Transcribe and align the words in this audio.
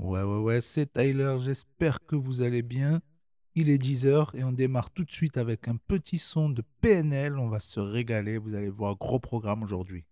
Ouais, 0.00 0.22
ouais, 0.22 0.38
ouais, 0.38 0.60
c'est 0.62 0.94
Tyler. 0.94 1.36
J'espère 1.42 2.04
que 2.06 2.16
vous 2.16 2.40
allez 2.40 2.62
bien. 2.62 3.02
Il 3.54 3.68
est 3.68 3.76
10h 3.78 4.34
et 4.34 4.44
on 4.44 4.52
démarre 4.52 4.90
tout 4.90 5.04
de 5.04 5.10
suite 5.12 5.36
avec 5.36 5.68
un 5.68 5.76
petit 5.76 6.16
son 6.18 6.48
de 6.48 6.62
PNL. 6.80 7.38
On 7.38 7.48
va 7.48 7.60
se 7.60 7.80
régaler. 7.80 8.38
Vous 8.38 8.54
allez 8.54 8.70
voir, 8.70 8.96
gros 8.96 9.18
programme 9.18 9.62
aujourd'hui. 9.62 10.04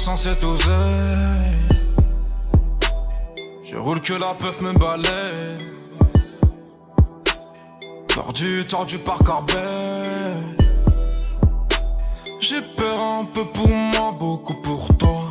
Sans 0.00 0.16
cette 0.16 0.42
oseille. 0.44 1.58
Je 3.62 3.76
roule 3.76 4.00
que 4.00 4.14
la 4.14 4.32
peuf 4.32 4.62
me 4.62 4.72
balaye. 4.72 5.58
Tordu, 8.08 8.64
tordu 8.66 8.98
par 8.98 9.18
Corbet. 9.18 9.52
J'ai 12.40 12.62
peur 12.62 12.98
un 12.98 13.24
peu 13.26 13.44
pour 13.44 13.68
moi, 13.68 14.16
beaucoup 14.18 14.54
pour 14.62 14.88
toi. 14.96 15.28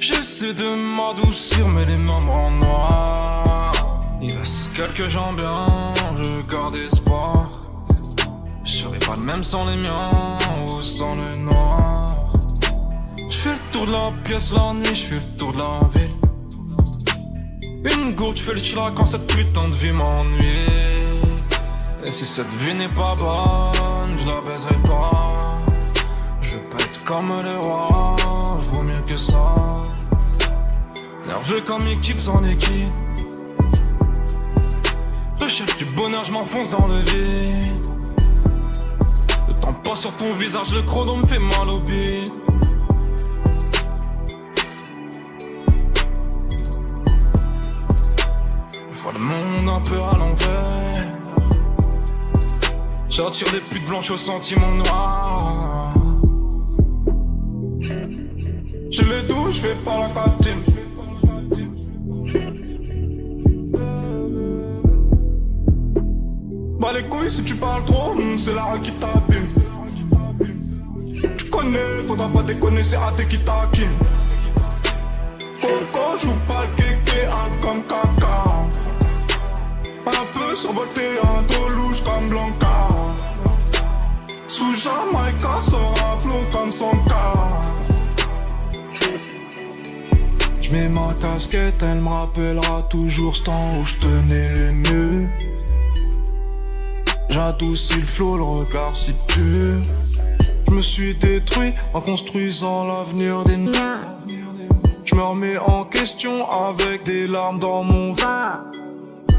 J'essaie 0.00 0.52
de 0.52 0.68
m'adoucir, 0.96 1.68
mais 1.68 1.84
les 1.84 1.96
mains 1.96 2.28
en 2.46 2.50
noir. 2.50 4.00
Il 4.20 4.36
reste 4.36 4.74
quelques 4.74 5.08
gens 5.08 5.32
bien, 5.34 5.94
je 6.18 6.52
garde 6.52 6.74
espoir 6.74 7.54
pas 9.06 9.16
le 9.16 9.26
même 9.26 9.42
sans 9.42 9.64
les 9.66 9.76
miens 9.76 10.38
ou 10.66 10.80
sans 10.82 11.14
le 11.14 11.36
noir. 11.36 12.03
Le 13.74 13.80
tour 13.80 13.86
de 13.88 13.92
la 13.92 14.12
pièce 14.22 14.52
la 14.52 14.72
nuit, 14.72 14.94
je 14.94 15.16
le 15.16 15.20
tour 15.36 15.52
de 15.52 15.58
la 15.58 15.80
ville. 15.92 16.08
Une 17.84 18.14
goutte, 18.14 18.36
je 18.36 18.42
fais 18.44 18.52
le 18.52 18.60
chila 18.60 18.92
quand 18.94 19.04
cette 19.04 19.26
putain 19.26 19.66
de 19.66 19.74
vie 19.74 19.90
m'ennuie. 19.90 20.70
Et 22.04 22.12
si 22.12 22.24
cette 22.24 22.52
vie 22.52 22.72
n'est 22.72 22.86
pas 22.86 23.16
bonne, 23.16 24.16
je 24.16 24.28
la 24.28 24.40
baiserai 24.42 24.76
pas. 24.84 25.38
Je 26.40 26.54
veux 26.54 26.62
pas 26.70 26.84
être 26.84 27.04
comme 27.04 27.32
les 27.44 27.56
rois, 27.56 28.14
vaut 28.60 28.82
mieux 28.82 29.02
que 29.08 29.16
ça. 29.16 29.82
Nerveux 31.26 31.62
comme 31.62 31.88
équipe 31.88 32.20
sans 32.20 32.44
équipe. 32.44 32.92
Recherche 35.40 35.76
du 35.78 35.86
bonheur, 35.86 36.22
je 36.22 36.30
m'enfonce 36.30 36.70
dans 36.70 36.86
le 36.86 37.00
vide. 37.00 37.72
Pas 39.82 39.96
sur 39.96 40.16
ton 40.16 40.32
visage, 40.34 40.72
le 40.72 40.82
chrono 40.82 41.16
me 41.16 41.26
fait 41.26 41.40
mal 41.40 41.68
au 41.68 41.80
beat. 41.80 42.43
J'attire 53.36 53.52
des 53.52 53.64
putes 53.64 53.84
blanches 53.86 54.12
aux 54.12 54.16
sentiments 54.16 54.70
noirs. 54.70 55.92
Je 57.80 59.02
les 59.02 59.22
douche, 59.26 59.56
je 59.56 59.60
fais 59.60 59.74
pas 59.84 59.98
la 59.98 60.08
cantine. 60.10 60.62
Bah 66.78 66.92
les 66.94 67.02
couilles 67.08 67.28
si 67.28 67.42
tu 67.42 67.56
parles 67.56 67.84
trop, 67.86 68.14
hmm, 68.14 68.38
c'est 68.38 68.54
la 68.54 68.78
qui 68.80 68.92
t'abîme 68.92 69.48
faudra 72.06 72.28
pas 72.28 72.42
déconner, 72.44 72.84
c'est 72.84 72.96
AT 72.96 73.24
qui 73.28 73.38
taquine. 73.38 73.88
Coco 75.60 76.18
joue 76.22 76.36
pas 76.46 76.62
le 76.62 76.76
kéké, 76.76 77.26
un 77.26 77.60
comme 77.60 77.82
caca. 77.82 78.44
Un 80.06 80.24
peu 80.32 80.54
survolté, 80.54 81.18
un 81.20 81.42
dos 81.42 81.68
louche 81.70 82.04
comme 82.04 82.28
Blanca. 82.28 82.93
Sous 84.64 84.76
Jamaïca 84.76 85.60
sera 85.60 86.16
flot 86.16 86.46
comme 86.50 86.72
son 86.72 86.92
cas. 87.06 87.60
J'mets 90.62 90.88
ma 90.88 91.12
casquette, 91.20 91.82
elle 91.82 92.00
me 92.00 92.08
rappellera 92.08 92.82
toujours 92.88 93.36
ce 93.36 93.42
temps 93.42 93.78
où 93.78 93.84
je 93.84 93.96
tenais 93.96 94.48
le 94.48 94.72
mieux. 94.72 95.26
J'adoucis 97.28 97.96
le 97.96 98.06
flot, 98.06 98.38
le 98.38 98.42
regard 98.42 98.96
si 98.96 99.12
tu 99.28 99.74
je 100.66 100.72
me 100.72 100.80
suis 100.80 101.14
détruit 101.14 101.72
en 101.92 102.00
construisant 102.00 102.86
l'avenir 102.86 103.44
des 103.44 103.58
miens. 103.58 104.00
Je 105.04 105.14
me 105.14 105.22
remets 105.22 105.58
en 105.58 105.84
question 105.84 106.50
avec 106.50 107.04
des 107.04 107.26
larmes 107.26 107.58
dans 107.58 107.84
mon 107.84 108.14
vin. 108.14 108.64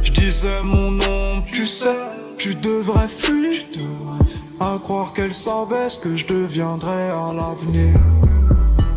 Je 0.04 0.12
disais 0.12 0.62
mon 0.64 0.92
nom, 0.92 1.42
tu 1.52 1.66
sais, 1.66 1.98
tu 2.38 2.54
devrais 2.54 3.08
fuir. 3.08 3.64
À 4.60 4.80
croire 4.82 5.12
qu'elle 5.14 5.34
savait 5.34 5.90
ce 5.90 6.00
que 6.00 6.16
je 6.16 6.26
deviendrais 6.28 7.10
à 7.10 7.34
l'avenir. 7.34 8.00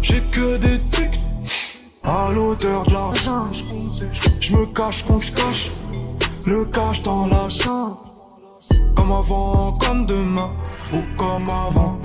J'ai 0.00 0.20
que 0.30 0.56
des 0.56 0.78
tics 0.78 1.18
à 2.04 2.30
l'auteur 2.32 2.84
de 2.86 2.92
la 2.92 3.12
Je 4.40 4.52
me 4.56 4.66
cache 4.66 5.04
quand 5.06 5.20
je 5.20 5.32
cache 5.32 5.70
le 6.46 6.64
cache 6.64 7.02
dans 7.02 7.26
la 7.26 7.48
chambre. 7.48 8.04
Comme 8.94 9.12
avant, 9.12 9.72
comme 9.72 10.06
demain 10.06 10.50
ou 10.92 10.98
comme 11.16 11.50
avant. 11.50 11.98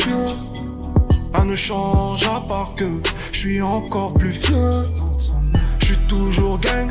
Rien 1.34 1.46
ne 1.46 1.56
change 1.56 2.26
à 2.26 2.42
part 2.48 2.74
que 2.76 2.86
je 3.32 3.38
suis 3.38 3.62
encore 3.62 4.14
plus 4.16 4.34
fier. 4.34 4.86
Je 5.80 5.86
suis 5.86 5.98
toujours 6.08 6.58
gang, 6.58 6.90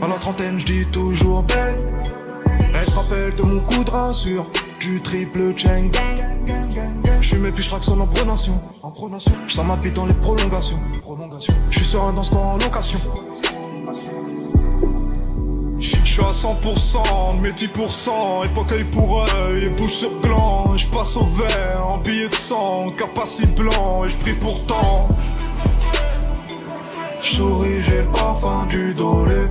à 0.00 0.08
la 0.08 0.14
trentaine 0.14 0.58
je 0.58 0.64
dis 0.64 0.86
toujours 0.86 1.42
belle. 1.42 1.82
Elle 2.74 2.88
se 2.88 2.96
rappelle 2.96 3.34
de 3.34 3.42
mon 3.42 3.60
coup 3.60 3.84
de 3.84 4.12
sur 4.12 4.46
du 4.84 5.00
triple 5.00 5.56
chain. 5.56 5.88
Je 7.20 7.26
suis 7.26 7.38
puis 7.38 7.62
je 7.62 7.74
en 7.74 8.06
pronation. 8.06 8.60
Je 9.48 9.54
sens 9.54 9.66
ma 9.66 9.76
bite 9.76 9.94
dans 9.94 10.04
les 10.04 10.12
prolongations. 10.14 10.78
Je 11.70 11.78
suis 11.78 11.86
serein 11.86 12.12
dans 12.12 12.22
ce 12.22 12.34
en 12.34 12.58
location. 12.58 12.98
Je 15.78 15.96
suis 16.04 16.22
à 16.22 16.30
100%, 16.32 17.40
mes 17.40 17.52
10%, 17.52 18.44
époque 18.44 18.72
œil 18.72 18.84
pour 18.84 19.24
œil 19.34 19.64
et 19.64 19.68
bouche 19.70 19.94
sur 19.94 20.20
gland. 20.20 20.76
Je 20.76 20.86
passe 20.88 21.16
au 21.16 21.24
vert, 21.24 21.86
en 21.86 21.98
billet 21.98 22.28
de 22.28 22.34
sang, 22.34 22.86
si 23.24 23.46
blanc, 23.46 24.04
et 24.04 24.10
je 24.10 24.18
prie 24.18 24.34
pourtant. 24.34 25.08
Souris, 27.20 27.82
j'ai 27.82 28.02
le 28.02 28.08
parfum 28.08 28.66
du 28.66 28.92
dolé. 28.92 29.46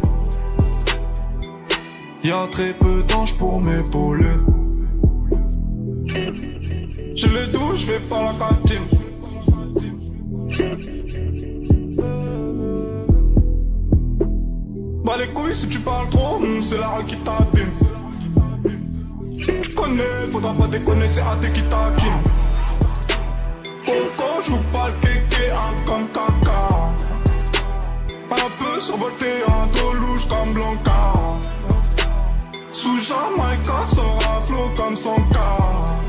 Y'a 2.24 2.48
très 2.52 2.74
peu 2.74 3.02
d'anges 3.04 3.34
pour 3.36 3.60
m'épauler. 3.60 4.38
Je 6.14 7.28
le 7.28 7.48
douche, 7.48 7.80
je 7.80 7.92
fais 7.94 8.00
pas 8.02 8.22
la 8.22 8.34
cantine. 8.34 8.84
Bah 15.04 15.14
les 15.18 15.28
couilles 15.30 15.56
si 15.56 15.68
tu 15.70 15.80
parles 15.80 16.08
trop, 16.10 16.38
hmm, 16.38 16.62
c'est 16.62 16.78
la 16.78 16.90
rue 16.90 17.06
qui 17.06 17.16
t'abîme. 17.18 17.72
Tu 19.64 19.70
connais, 19.74 20.04
faudra 20.32 20.54
pas 20.54 20.68
déconner, 20.68 21.08
c'est 21.08 21.22
AT 21.22 21.52
qui 21.52 21.64
taquine. 21.64 22.22
Coco 23.84 24.42
joue 24.46 24.62
pas 24.72 24.90
le 24.90 24.94
kéké, 25.02 25.50
un 25.50 25.86
comme 25.86 26.08
caca. 26.10 26.94
Un 28.32 28.50
peu 28.58 28.80
survolté, 28.80 29.44
un 29.48 29.66
dos 29.76 29.94
louche 29.94 30.28
comme 30.28 30.54
Blanca. 30.54 31.14
Sous 32.72 33.00
Jamaïca 33.00 33.86
sera 33.88 34.42
flot 34.42 34.70
comme 34.76 34.96
son 34.96 35.16
cas 35.32 36.03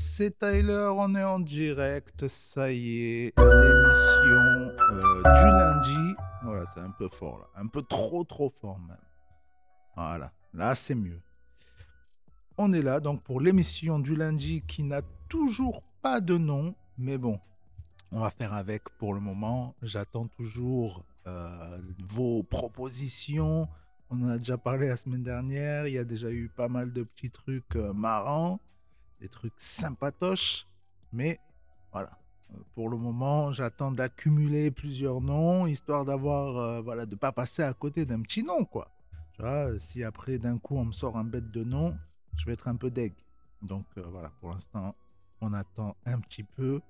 c'est 0.00 0.38
Tyler, 0.38 0.88
on 0.96 1.14
est 1.14 1.22
en 1.22 1.38
direct, 1.38 2.26
ça 2.26 2.72
y 2.72 3.02
est, 3.02 3.38
l'émission 3.38 4.72
euh, 4.92 5.22
du 5.22 5.44
lundi. 5.44 6.14
Voilà, 6.42 6.64
c'est 6.72 6.80
un 6.80 6.90
peu 6.90 7.06
fort 7.08 7.38
là, 7.38 7.60
un 7.60 7.66
peu 7.66 7.82
trop, 7.82 8.24
trop 8.24 8.48
fort 8.48 8.78
même. 8.78 8.96
Voilà, 9.94 10.32
là 10.54 10.74
c'est 10.74 10.94
mieux. 10.94 11.20
On 12.56 12.72
est 12.72 12.80
là 12.80 13.00
donc 13.00 13.22
pour 13.22 13.42
l'émission 13.42 13.98
du 13.98 14.16
lundi 14.16 14.62
qui 14.66 14.84
n'a 14.84 15.02
toujours 15.28 15.82
pas 16.00 16.22
de 16.22 16.38
nom, 16.38 16.74
mais 16.96 17.18
bon, 17.18 17.38
on 18.10 18.20
va 18.20 18.30
faire 18.30 18.54
avec 18.54 18.84
pour 18.98 19.12
le 19.12 19.20
moment. 19.20 19.74
J'attends 19.82 20.28
toujours 20.28 21.04
euh, 21.26 21.78
vos 22.08 22.42
propositions. 22.42 23.68
On 24.08 24.22
en 24.22 24.28
a 24.30 24.38
déjà 24.38 24.56
parlé 24.56 24.88
la 24.88 24.96
semaine 24.96 25.22
dernière, 25.22 25.86
il 25.86 25.92
y 25.92 25.98
a 25.98 26.04
déjà 26.04 26.30
eu 26.30 26.48
pas 26.48 26.68
mal 26.68 26.90
de 26.90 27.02
petits 27.02 27.30
trucs 27.30 27.76
euh, 27.76 27.92
marrants 27.92 28.60
des 29.20 29.28
trucs 29.28 29.54
sympatoches. 29.56 30.66
Mais 31.12 31.38
voilà, 31.92 32.20
euh, 32.54 32.58
pour 32.74 32.88
le 32.88 32.96
moment, 32.96 33.52
j'attends 33.52 33.92
d'accumuler 33.92 34.70
plusieurs 34.70 35.20
noms, 35.20 35.66
histoire 35.66 36.04
d'avoir, 36.04 36.56
euh, 36.56 36.80
voilà, 36.80 37.06
de 37.06 37.16
pas 37.16 37.32
passer 37.32 37.62
à 37.62 37.72
côté 37.72 38.06
d'un 38.06 38.22
petit 38.22 38.42
nom, 38.42 38.64
quoi. 38.64 38.90
Tu 39.34 39.42
vois, 39.42 39.78
si 39.78 40.04
après 40.04 40.38
d'un 40.38 40.58
coup 40.58 40.76
on 40.76 40.86
me 40.86 40.92
sort 40.92 41.16
un 41.16 41.24
bête 41.24 41.50
de 41.50 41.64
nom, 41.64 41.96
je 42.36 42.44
vais 42.46 42.52
être 42.52 42.68
un 42.68 42.76
peu 42.76 42.90
deg. 42.90 43.14
Donc 43.62 43.86
euh, 43.96 44.02
voilà, 44.10 44.30
pour 44.40 44.50
l'instant, 44.50 44.94
on 45.40 45.52
attend 45.52 45.96
un 46.06 46.20
petit 46.20 46.44
peu. 46.44 46.80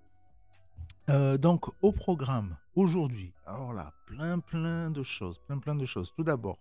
donc 1.39 1.67
au 1.83 1.93
programme 1.93 2.57
aujourd'hui, 2.77 3.33
alors 3.45 3.73
là, 3.73 3.93
plein 4.07 4.39
plein 4.39 4.91
de 4.91 5.03
choses, 5.03 5.39
plein 5.47 5.59
plein 5.59 5.75
de 5.75 5.85
choses. 5.85 6.13
Tout 6.17 6.25
d'abord, 6.25 6.59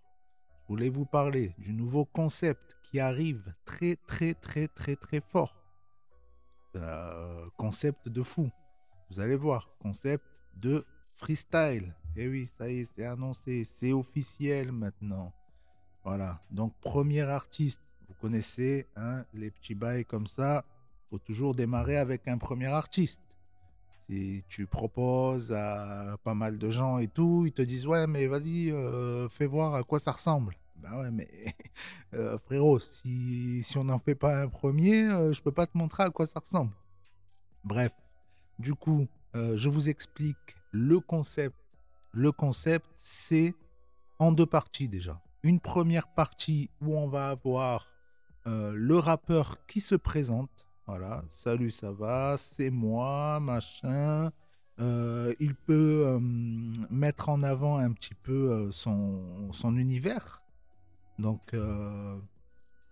je 0.64 0.68
voulais 0.70 0.90
vous 0.90 1.06
parler 1.06 1.54
du 1.60 1.74
nouveau 1.74 2.06
concept 2.06 2.76
qui 2.84 3.00
arrive 3.00 3.54
très 3.66 3.96
très 4.08 4.34
très 4.34 4.68
très 4.68 4.96
très 4.96 5.22
fort. 5.22 5.59
Euh, 6.76 7.48
concept 7.58 8.10
de 8.10 8.22
fou. 8.22 8.50
Vous 9.10 9.20
allez 9.20 9.36
voir, 9.36 9.70
concept 9.80 10.24
de 10.56 10.86
freestyle. 11.16 11.96
Et 12.16 12.24
eh 12.24 12.28
oui, 12.28 12.50
ça 12.58 12.70
y 12.70 12.80
est, 12.80 12.92
c'est 12.96 13.06
annoncé, 13.06 13.64
c'est 13.66 13.92
officiel 13.92 14.72
maintenant. 14.72 15.34
Voilà, 16.04 16.42
donc 16.52 16.74
premier 16.82 17.22
artiste, 17.22 17.82
vous 18.08 18.14
connaissez 18.22 18.88
hein, 18.96 19.26
les 19.34 19.52
petits 19.52 19.76
bails 19.76 20.06
comme 20.06 20.28
ça, 20.28 20.64
faut 21.10 21.20
toujours 21.20 21.56
démarrer 21.56 21.98
avec 21.98 22.28
un 22.28 22.38
premier 22.38 22.68
artiste. 22.68 23.22
Si 24.08 24.44
tu 24.48 24.66
proposes 24.66 25.52
à 25.52 26.18
pas 26.24 26.34
mal 26.34 26.58
de 26.58 26.72
gens 26.72 27.00
et 27.00 27.08
tout, 27.08 27.44
ils 27.46 27.52
te 27.52 27.62
disent 27.62 27.88
ouais 27.88 28.08
mais 28.08 28.28
vas-y, 28.28 28.72
euh, 28.72 29.28
fais 29.30 29.46
voir 29.46 29.76
à 29.76 29.84
quoi 29.84 30.00
ça 30.00 30.12
ressemble. 30.12 30.56
Bah 30.82 30.98
ouais, 30.98 31.12
mais 31.12 31.28
euh, 32.14 32.38
frérot, 32.38 32.80
si, 32.80 33.64
si 33.64 33.78
on 33.78 33.84
n'en 33.84 34.00
fait 34.00 34.16
pas 34.16 34.42
un 34.42 34.48
premier, 34.48 35.04
euh, 35.04 35.34
je 35.34 35.42
peux 35.42 35.52
pas 35.52 35.68
te 35.68 35.78
montrer 35.78 36.04
à 36.04 36.10
quoi 36.10 36.26
ça 36.26 36.40
ressemble. 36.40 36.72
Bref, 37.64 37.92
du 38.60 38.74
coup, 38.74 39.08
euh, 39.36 39.58
je 39.58 39.70
vous 39.70 39.90
explique 39.90 40.38
le 40.72 41.00
concept. 41.00 41.56
Le 42.14 42.32
concept, 42.32 42.88
c'est 42.96 43.54
en 44.20 44.32
deux 44.32 44.46
parties 44.46 44.88
déjà. 44.88 45.22
Une 45.44 45.60
première 45.60 46.08
partie 46.08 46.70
où 46.82 46.98
on 46.98 47.08
va 47.08 47.30
avoir 47.30 47.86
le 48.46 48.98
rappeur 48.98 49.64
qui 49.68 49.80
se 49.80 49.94
présente. 49.94 50.68
Voilà, 50.88 51.24
salut, 51.30 51.70
ça 51.70 51.92
va, 51.92 52.36
c'est 52.40 52.72
moi, 52.72 53.40
machin. 53.40 54.32
il 54.80 55.54
peut 55.68 56.20
mettre 56.90 57.30
en 57.30 57.44
avant 57.44 57.78
un 57.78 57.92
petit 57.92 58.16
peu 58.16 58.72
son, 58.72 59.52
son 59.52 59.78
univers. 59.78 60.42
Donc, 61.20 61.54
euh, 61.54 62.18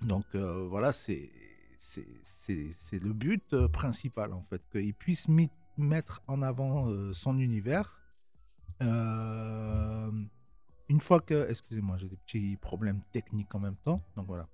donc 0.01 0.25
euh, 0.35 0.67
voilà, 0.69 0.91
c'est 0.91 1.31
le 2.91 3.13
but 3.13 3.53
euh, 3.53 3.69
principal 3.69 4.33
en 4.33 4.43
fait, 4.43 4.61
qu'il 4.69 4.93
puisse 4.93 5.27
mettre 5.77 6.21
en 6.27 6.41
avant 6.41 6.91
son 7.13 7.39
univers. 7.39 8.01
une 8.81 10.27
fois 11.01 11.21
que, 11.21 11.49
excusez-moi, 11.49 11.95
j'ai 11.97 12.09
des 12.09 12.17
petits 12.17 12.57
problèmes 12.57 13.01
techniques 13.11 13.55
en 13.55 13.59
même 13.59 13.77
temps, 13.77 14.01
donc 14.17 14.27
voilà. 14.27 14.49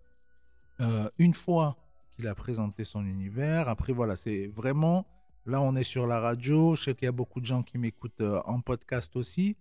une 1.18 1.34
fois 1.34 1.76
qu'il 2.12 2.28
a 2.28 2.36
présenté 2.36 2.84
son 2.84 3.04
univers, 3.06 3.70
après 3.70 3.92
voilà, 3.92 4.16
c'est 4.16 4.46
vraiment, 4.48 5.08
là 5.48 5.62
on 5.62 5.76
est 5.76 5.84
sur 5.84 6.06
la 6.06 6.20
radio, 6.20 6.76
je 6.76 6.84
sais 6.84 6.94
qu'il 6.94 7.08
y 7.08 7.10
a 7.10 7.12
beaucoup 7.12 7.42
de 7.42 7.48
gens 7.48 7.64
qui 7.64 7.80
m'écoutent 7.80 8.22
en 8.46 8.62
podcast 8.62 9.16
aussi, 9.16 9.58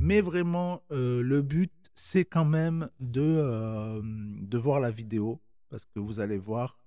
mais 0.00 0.20
vraiment 0.20 0.82
le 0.90 1.40
but 1.42 1.72
c'est 2.00 2.24
quand 2.24 2.44
même 2.44 2.88
de, 2.98 3.22
euh, 3.22 4.00
de 4.02 4.58
voir 4.58 4.80
la 4.80 4.90
vidéo 4.90 5.40
parce 5.68 5.84
que 5.84 6.00
vous 6.00 6.18
allez 6.20 6.38
voir, 6.38 6.78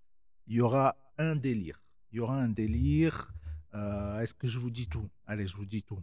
il 0.48 0.56
y 0.56 0.62
aura 0.62 0.98
un 1.18 1.36
délire. 1.36 1.82
Il 2.12 2.18
y 2.18 2.20
aura 2.20 2.38
un 2.38 2.50
délire. 2.50 3.34
Euh, 3.74 4.20
est-ce 4.20 4.34
que 4.34 4.48
je 4.48 4.60
vous 4.60 4.72
dis 4.72 4.88
tout? 4.88 5.10
Allez, 5.26 5.48
je 5.48 5.56
vous 5.56 5.66
dis 5.66 5.84
tout. 5.84 6.02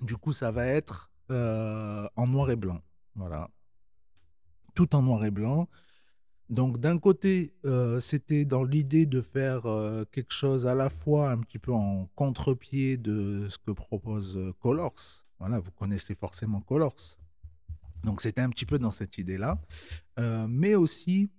Du 0.00 0.16
coup, 0.16 0.32
ça 0.32 0.50
va 0.50 0.66
être 0.66 1.10
euh, 1.30 2.08
en 2.16 2.26
noir 2.26 2.50
et 2.50 2.56
blanc. 2.56 2.80
Voilà. 3.14 3.50
Tout 4.74 4.94
en 4.94 5.02
noir 5.02 5.24
et 5.24 5.30
blanc. 5.30 5.68
Donc 6.48 6.78
d'un 6.78 6.98
côté, 6.98 7.54
c'était 8.00 8.44
dans 8.44 8.64
l'idée 8.64 9.06
de 9.06 9.22
faire 9.22 9.62
quelque 10.10 10.32
chose 10.32 10.66
à 10.66 10.74
la 10.74 10.88
fois 10.88 11.30
un 11.30 11.38
petit 11.38 11.60
peu 11.60 11.72
en 11.72 12.06
contre-pied 12.16 12.96
de 12.96 13.46
ce 13.48 13.56
que 13.58 13.70
propose 13.70 14.36
Colors. 14.58 15.24
Voilà, 15.40 15.58
vous 15.58 15.70
connaissez 15.72 16.14
forcément 16.14 16.60
Colors. 16.60 17.16
Donc 18.04 18.20
c'était 18.20 18.42
un 18.42 18.50
petit 18.50 18.66
peu 18.66 18.78
dans 18.78 18.90
cette 18.90 19.18
idée-là. 19.18 19.58
Euh, 20.18 20.46
mais 20.48 20.74
aussi, 20.74 21.30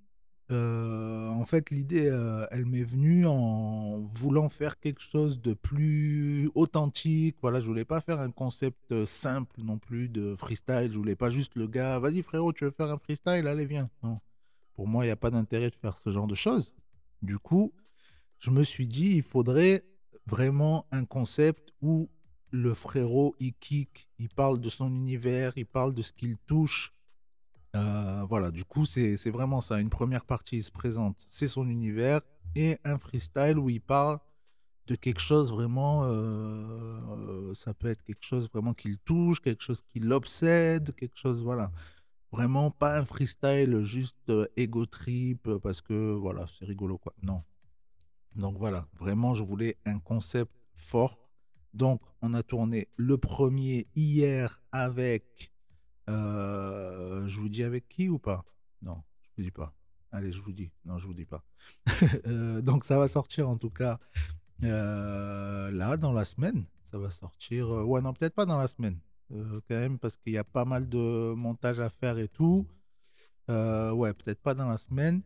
euh, 0.52 1.30
en 1.30 1.46
fait, 1.46 1.70
l'idée, 1.70 2.08
euh, 2.08 2.46
elle 2.52 2.66
m'est 2.66 2.84
venue 2.84 3.26
en 3.26 4.00
voulant 4.00 4.50
faire 4.50 4.80
quelque 4.80 5.02
chose 5.02 5.40
de 5.40 5.54
plus 5.54 6.50
authentique. 6.56 7.38
Voilà, 7.42 7.60
je 7.60 7.68
voulais 7.68 7.86
pas 7.86 8.02
faire 8.02 8.20
un 8.20 8.32
concept 8.32 9.06
simple 9.06 9.62
non 9.62 9.78
plus 9.78 10.10
de 10.10 10.36
freestyle. 10.36 10.90
Je 10.92 10.98
voulais 10.98 11.16
pas 11.16 11.30
juste 11.30 11.56
le 11.56 11.68
gars, 11.68 12.00
vas-y 12.00 12.24
frérot, 12.24 12.54
tu 12.54 12.66
veux 12.66 12.72
faire 12.72 12.92
un 12.92 12.98
freestyle, 12.98 13.48
allez 13.48 13.66
viens. 13.66 13.90
Non, 14.04 14.20
pour 14.74 14.88
moi, 14.88 15.04
il 15.06 15.08
n'y 15.08 15.14
a 15.14 15.18
pas 15.18 15.32
d'intérêt 15.32 15.70
de 15.70 15.76
faire 15.76 15.96
ce 15.96 16.10
genre 16.10 16.28
de 16.28 16.36
choses. 16.36 16.74
Du 17.22 17.38
coup, 17.38 17.72
je 18.40 18.50
me 18.50 18.64
suis 18.64 18.88
dit, 18.88 19.12
il 19.14 19.24
faudrait 19.24 19.86
vraiment 20.26 20.88
un 20.92 21.06
concept 21.06 21.72
où 21.82 22.10
le 22.52 22.74
frérot, 22.74 23.36
il 23.40 23.54
kick, 23.54 24.10
il 24.20 24.30
parle 24.30 24.60
de 24.60 24.70
son 24.70 24.94
univers, 24.94 25.54
il 25.56 25.66
parle 25.66 25.94
de 25.94 26.02
ce 26.02 26.14
qu'il 26.14 26.38
touche. 26.38 26.94
Euh, 27.76 28.26
voilà, 28.28 28.52
du 28.52 28.66
coup, 28.66 28.86
c'est 28.86 29.30
vraiment 29.30 29.62
ça. 29.62 29.80
Une 29.80 29.90
première 29.90 30.26
partie, 30.26 30.58
il 30.58 30.64
se 30.64 30.72
présente, 30.72 31.18
c'est 31.28 31.48
son 31.48 31.68
univers, 31.68 32.20
et 32.56 32.78
un 32.84 32.98
freestyle 32.98 33.58
où 33.58 33.70
il 33.70 33.82
parle 33.82 34.20
de 34.88 34.96
quelque 34.96 35.22
chose 35.22 35.52
vraiment, 35.52 36.02
euh, 36.04 37.54
ça 37.54 37.74
peut 37.74 37.88
être 37.88 38.04
quelque 38.04 38.26
chose 38.26 38.50
vraiment 38.52 38.74
qu'il 38.74 39.00
touche, 39.00 39.40
quelque 39.40 39.64
chose 39.64 39.82
qui 39.82 40.00
l'obsède, 40.00 40.94
quelque 40.96 41.18
chose, 41.18 41.42
voilà. 41.42 41.72
Vraiment 42.34 42.72
pas 42.72 42.98
un 42.98 43.06
freestyle 43.06 43.84
juste 43.84 44.30
euh, 44.30 44.48
ego 44.58 44.86
trip 44.86 45.50
parce 45.64 45.82
que, 45.82 46.14
voilà, 46.14 46.46
c'est 46.58 46.66
rigolo, 46.66 46.98
quoi. 46.98 47.14
Non. 47.24 47.44
Donc 48.36 48.58
voilà, 48.58 48.88
vraiment, 49.00 49.34
je 49.34 49.44
voulais 49.44 49.78
un 49.86 50.00
concept 50.00 50.52
fort 50.74 51.21
donc, 51.74 52.02
on 52.22 52.34
a 52.34 52.44
tourné 52.44 52.88
le 52.98 53.18
premier 53.18 53.88
hier 53.96 54.62
avec. 54.72 55.52
Euh, 56.10 57.28
je 57.28 57.40
vous 57.40 57.50
dis 57.50 57.64
avec 57.64 57.88
qui 57.88 58.10
ou 58.10 58.20
pas? 58.20 58.46
Non, 58.82 59.02
je 59.22 59.30
vous 59.38 59.44
dis 59.44 59.52
pas. 59.52 59.74
Allez, 60.12 60.32
je 60.34 60.42
vous 60.42 60.52
dis. 60.52 60.72
Non, 60.86 60.98
je 60.98 61.06
vous 61.08 61.14
dis 61.14 61.26
pas. 61.26 61.44
Euh, 62.28 62.62
donc, 62.62 62.84
ça 62.84 62.98
va 62.98 63.08
sortir 63.08 63.48
en 63.50 63.58
tout 63.58 63.70
cas 63.70 64.00
euh, 64.64 65.72
là, 65.72 65.98
dans 65.98 66.12
la 66.12 66.26
semaine. 66.26 66.66
Ça 66.84 66.98
va 66.98 67.10
sortir. 67.10 67.70
ouais, 67.70 68.02
non, 68.02 68.14
peut-être 68.14 68.36
pas 68.36 68.46
dans 68.46 68.58
la 68.58 68.68
semaine. 68.68 69.00
quand 69.30 69.62
même, 69.70 69.98
parce 69.98 70.18
qu'il 70.18 70.34
y 70.34 70.38
a 70.38 70.44
pas 70.44 70.66
mal 70.66 70.90
de 70.90 71.34
montage 71.34 71.80
à 71.80 71.90
faire 71.90 72.18
et 72.18 72.28
tout. 72.28 72.68
ouais, 73.48 74.14
peut-être 74.14 74.42
pas 74.42 74.54
dans 74.54 74.68
la 74.68 74.78
semaine. 74.78 75.22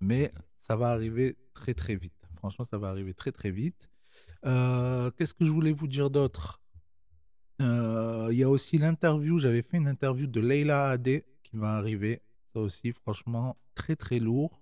Mais 0.00 0.32
ça 0.56 0.76
va 0.76 0.90
arriver 0.90 1.36
très, 1.54 1.74
très 1.74 1.96
vite. 1.96 2.14
Franchement, 2.36 2.64
ça 2.64 2.78
va 2.78 2.88
arriver 2.88 3.14
très, 3.14 3.32
très 3.32 3.50
vite. 3.50 3.91
Euh, 4.44 5.10
qu'est-ce 5.16 5.34
que 5.34 5.44
je 5.44 5.50
voulais 5.50 5.72
vous 5.72 5.86
dire 5.86 6.10
d'autre? 6.10 6.60
Euh, 7.60 8.28
Il 8.32 8.38
y 8.38 8.42
a 8.42 8.48
aussi 8.48 8.78
l'interview, 8.78 9.38
j'avais 9.38 9.62
fait 9.62 9.76
une 9.76 9.88
interview 9.88 10.26
de 10.26 10.40
Leila 10.40 10.90
Adé 10.90 11.24
qui 11.42 11.56
va 11.56 11.74
arriver. 11.76 12.22
Ça 12.52 12.60
aussi, 12.60 12.92
franchement, 12.92 13.56
très 13.74 13.96
très 13.96 14.18
lourd. 14.18 14.60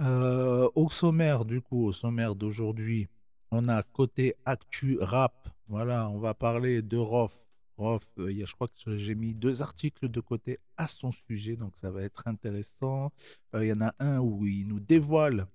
Euh, 0.00 0.68
au 0.74 0.90
sommaire, 0.90 1.44
du 1.44 1.60
coup, 1.60 1.84
au 1.86 1.92
sommaire 1.92 2.34
d'aujourd'hui, 2.34 3.08
on 3.50 3.68
a 3.68 3.82
côté 3.82 4.34
actu 4.44 4.98
rap. 5.00 5.48
Voilà, 5.68 6.08
on 6.10 6.18
va 6.18 6.34
parler 6.34 6.82
de 6.82 6.96
Rof. 6.96 7.46
Rof, 7.76 8.12
je 8.16 8.52
crois 8.52 8.68
que 8.68 8.96
j'ai 8.96 9.14
mis 9.14 9.34
deux 9.34 9.62
articles 9.62 10.08
de 10.08 10.20
côté 10.20 10.58
à 10.76 10.86
son 10.88 11.10
sujet, 11.12 11.56
donc 11.56 11.76
ça 11.76 11.90
va 11.90 12.02
être 12.02 12.26
intéressant. 12.26 13.12
il 13.54 13.64
y 13.64 13.72
en 13.72 13.80
a 13.80 13.94
un 13.98 14.18
où 14.18 14.46
il 14.46 14.66
nous 14.68 14.80
dévoile 14.80 15.36
le 15.36 15.46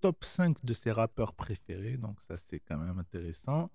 top 0.00 0.24
5 0.24 0.64
de 0.64 0.72
ses 0.72 0.92
rappeurs 0.92 1.34
préférés, 1.34 1.96
donc 1.96 2.20
ça 2.20 2.36
c'est 2.36 2.60
quand 2.60 2.78
même 2.78 2.98
intéressant. 2.98 3.70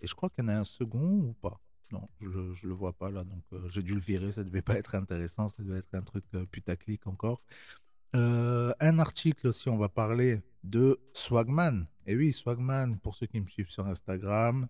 Et 0.00 0.06
je 0.06 0.14
crois 0.14 0.30
qu'il 0.30 0.44
y 0.44 0.46
en 0.46 0.48
a 0.48 0.56
un 0.56 0.64
second 0.64 1.18
ou 1.18 1.32
pas? 1.34 1.60
Non, 1.92 2.08
je 2.20 2.26
ne 2.28 2.68
le 2.68 2.74
vois 2.74 2.92
pas 2.92 3.10
là, 3.10 3.24
donc 3.24 3.42
euh, 3.52 3.68
j'ai 3.68 3.82
dû 3.82 3.94
le 3.94 4.00
virer. 4.00 4.30
Ça 4.30 4.44
devait 4.44 4.62
pas 4.62 4.76
être 4.78 4.94
intéressant, 4.94 5.48
ça 5.48 5.62
devait 5.62 5.78
être 5.78 5.94
un 5.94 6.02
truc 6.02 6.24
euh, 6.34 6.46
putaclic 6.46 7.06
encore. 7.06 7.42
Euh, 8.14 8.72
un 8.80 8.98
article 8.98 9.48
aussi, 9.48 9.68
on 9.68 9.76
va 9.76 9.88
parler 9.88 10.40
de 10.62 11.00
Swagman. 11.12 11.86
Et 12.06 12.16
oui, 12.16 12.32
Swagman, 12.32 12.98
pour 12.98 13.14
ceux 13.14 13.26
qui 13.26 13.40
me 13.40 13.46
suivent 13.46 13.70
sur 13.70 13.86
Instagram, 13.86 14.68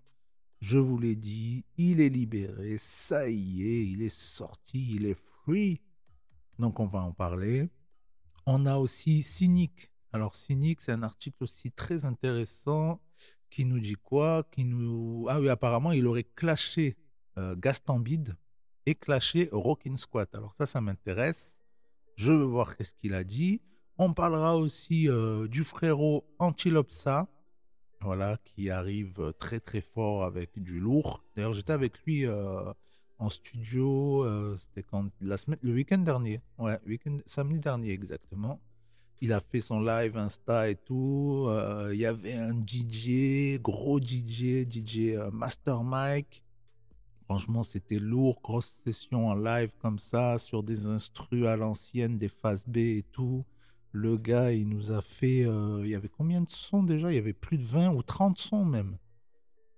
je 0.60 0.78
vous 0.78 0.98
l'ai 0.98 1.16
dit, 1.16 1.64
il 1.78 2.00
est 2.00 2.08
libéré, 2.08 2.76
ça 2.78 3.28
y 3.28 3.62
est, 3.62 3.86
il 3.86 4.02
est 4.02 4.14
sorti, 4.14 4.94
il 4.94 5.06
est 5.06 5.14
free. 5.14 5.80
Donc 6.58 6.80
on 6.80 6.86
va 6.86 7.00
en 7.00 7.12
parler. 7.12 7.70
On 8.46 8.66
a 8.66 8.76
aussi 8.76 9.22
Cynic. 9.22 9.89
Alors 10.12 10.34
Cynic, 10.34 10.80
c'est 10.80 10.92
un 10.92 11.02
article 11.02 11.44
aussi 11.44 11.70
très 11.70 12.04
intéressant 12.04 13.00
qui 13.48 13.64
nous 13.64 13.80
dit 13.80 13.94
quoi? 13.94 14.44
Qui 14.50 14.64
nous 14.64 15.26
ah 15.28 15.40
oui 15.40 15.48
apparemment 15.48 15.92
il 15.92 16.06
aurait 16.06 16.24
clashé 16.24 16.96
euh, 17.38 17.54
Gastambide 17.56 18.36
et 18.86 18.94
clashé 18.94 19.48
Rockin' 19.52 19.96
Squat. 19.96 20.34
Alors 20.34 20.54
ça 20.56 20.66
ça 20.66 20.80
m'intéresse. 20.80 21.60
Je 22.16 22.32
veux 22.32 22.44
voir 22.44 22.76
qu'est-ce 22.76 22.94
qu'il 22.94 23.14
a 23.14 23.24
dit. 23.24 23.62
On 23.98 24.12
parlera 24.12 24.56
aussi 24.56 25.08
euh, 25.08 25.46
du 25.46 25.62
frérot 25.62 26.24
Antilopsa, 26.38 27.28
voilà, 28.00 28.38
qui 28.44 28.70
arrive 28.70 29.32
très 29.38 29.60
très 29.60 29.82
fort 29.82 30.24
avec 30.24 30.58
du 30.58 30.80
lourd. 30.80 31.22
D'ailleurs, 31.36 31.52
j'étais 31.52 31.72
avec 31.74 32.02
lui 32.04 32.24
euh, 32.24 32.72
en 33.18 33.28
studio, 33.28 34.24
euh, 34.24 34.56
c'était 34.56 34.82
quand? 34.82 35.10
La 35.20 35.36
semaine, 35.36 35.58
le 35.62 35.74
week-end 35.74 35.98
dernier, 35.98 36.40
ouais, 36.58 36.78
week 36.86 37.02
samedi 37.26 37.58
dernier 37.58 37.90
exactement. 37.90 38.60
Il 39.20 39.32
a 39.32 39.40
fait 39.40 39.60
son 39.60 39.80
live 39.80 40.16
Insta 40.16 40.70
et 40.70 40.76
tout. 40.76 41.48
Il 41.90 41.98
y 41.98 42.06
avait 42.06 42.34
un 42.34 42.54
DJ, 42.54 43.60
gros 43.60 44.00
DJ, 44.00 44.66
DJ 44.68 45.16
Master 45.32 45.82
Mike. 45.82 46.42
Franchement, 47.30 47.62
c'était 47.62 48.00
lourd, 48.00 48.40
grosse 48.42 48.80
session 48.84 49.28
en 49.28 49.36
live 49.36 49.72
comme 49.80 50.00
ça, 50.00 50.36
sur 50.36 50.64
des 50.64 50.86
instrus 50.86 51.46
à 51.46 51.54
l'ancienne, 51.54 52.18
des 52.18 52.28
phases 52.28 52.64
B 52.66 52.78
et 52.78 53.04
tout. 53.12 53.44
Le 53.92 54.16
gars, 54.16 54.52
il 54.52 54.68
nous 54.68 54.90
a 54.90 55.00
fait. 55.00 55.44
Euh, 55.44 55.80
il 55.84 55.90
y 55.90 55.94
avait 55.94 56.08
combien 56.08 56.40
de 56.40 56.48
sons 56.48 56.82
déjà? 56.82 57.12
Il 57.12 57.14
y 57.14 57.18
avait 57.18 57.32
plus 57.32 57.56
de 57.58 57.62
20 57.62 57.90
ou 57.94 58.02
30 58.02 58.36
sons 58.36 58.64
même. 58.64 58.96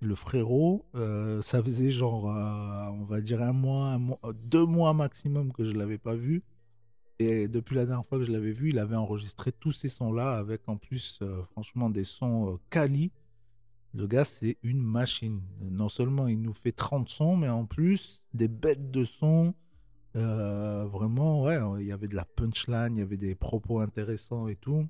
Le 0.00 0.14
frérot, 0.14 0.86
euh, 0.94 1.42
ça 1.42 1.62
faisait 1.62 1.92
genre, 1.92 2.30
euh, 2.30 2.86
on 2.92 3.04
va 3.04 3.20
dire 3.20 3.42
un 3.42 3.52
mois, 3.52 3.98
deux 4.34 4.64
mois 4.64 4.94
maximum 4.94 5.52
que 5.52 5.64
je 5.64 5.72
ne 5.72 5.78
l'avais 5.78 5.98
pas 5.98 6.14
vu. 6.14 6.42
Et 7.24 7.48
depuis 7.48 7.74
la 7.74 7.86
dernière 7.86 8.06
fois 8.06 8.18
que 8.18 8.24
je 8.24 8.32
l'avais 8.32 8.52
vu, 8.52 8.70
il 8.70 8.78
avait 8.78 8.96
enregistré 8.96 9.52
tous 9.52 9.72
ces 9.72 9.88
sons-là 9.88 10.34
avec 10.34 10.68
en 10.68 10.76
plus, 10.76 11.20
franchement, 11.50 11.90
des 11.90 12.04
sons 12.04 12.58
quali. 12.70 13.12
Le 13.94 14.06
gars, 14.06 14.24
c'est 14.24 14.56
une 14.62 14.82
machine. 14.82 15.42
Non 15.60 15.88
seulement 15.88 16.26
il 16.26 16.40
nous 16.40 16.54
fait 16.54 16.72
30 16.72 17.08
sons, 17.08 17.36
mais 17.36 17.48
en 17.48 17.66
plus, 17.66 18.22
des 18.32 18.48
bêtes 18.48 18.90
de 18.90 19.04
sons 19.04 19.54
euh, 20.14 20.84
vraiment, 20.84 21.42
ouais, 21.42 21.58
il 21.80 21.86
y 21.86 21.92
avait 21.92 22.08
de 22.08 22.14
la 22.14 22.24
punchline, 22.24 22.96
il 22.96 22.98
y 22.98 23.02
avait 23.02 23.16
des 23.16 23.34
propos 23.34 23.80
intéressants 23.80 24.48
et 24.48 24.56
tout. 24.56 24.86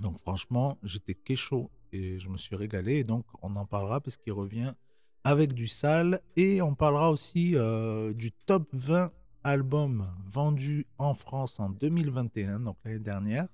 Donc 0.00 0.18
franchement, 0.18 0.78
j'étais 0.82 1.16
chaud 1.36 1.70
et 1.92 2.18
je 2.18 2.28
me 2.28 2.36
suis 2.36 2.56
régalé. 2.56 2.96
Et 2.96 3.04
donc 3.04 3.24
on 3.40 3.54
en 3.56 3.64
parlera 3.64 4.00
parce 4.00 4.16
qu'il 4.16 4.32
revient 4.32 4.74
avec 5.24 5.54
du 5.54 5.68
sale 5.68 6.20
et 6.36 6.60
on 6.60 6.74
parlera 6.74 7.10
aussi 7.10 7.52
euh, 7.54 8.12
du 8.12 8.32
top 8.32 8.68
20 8.72 9.12
albums 9.44 10.08
vendus 10.26 10.86
en 10.98 11.14
France 11.14 11.60
en 11.60 11.70
2021, 11.70 12.60
donc 12.60 12.76
l'année 12.84 12.98
dernière. 12.98 13.46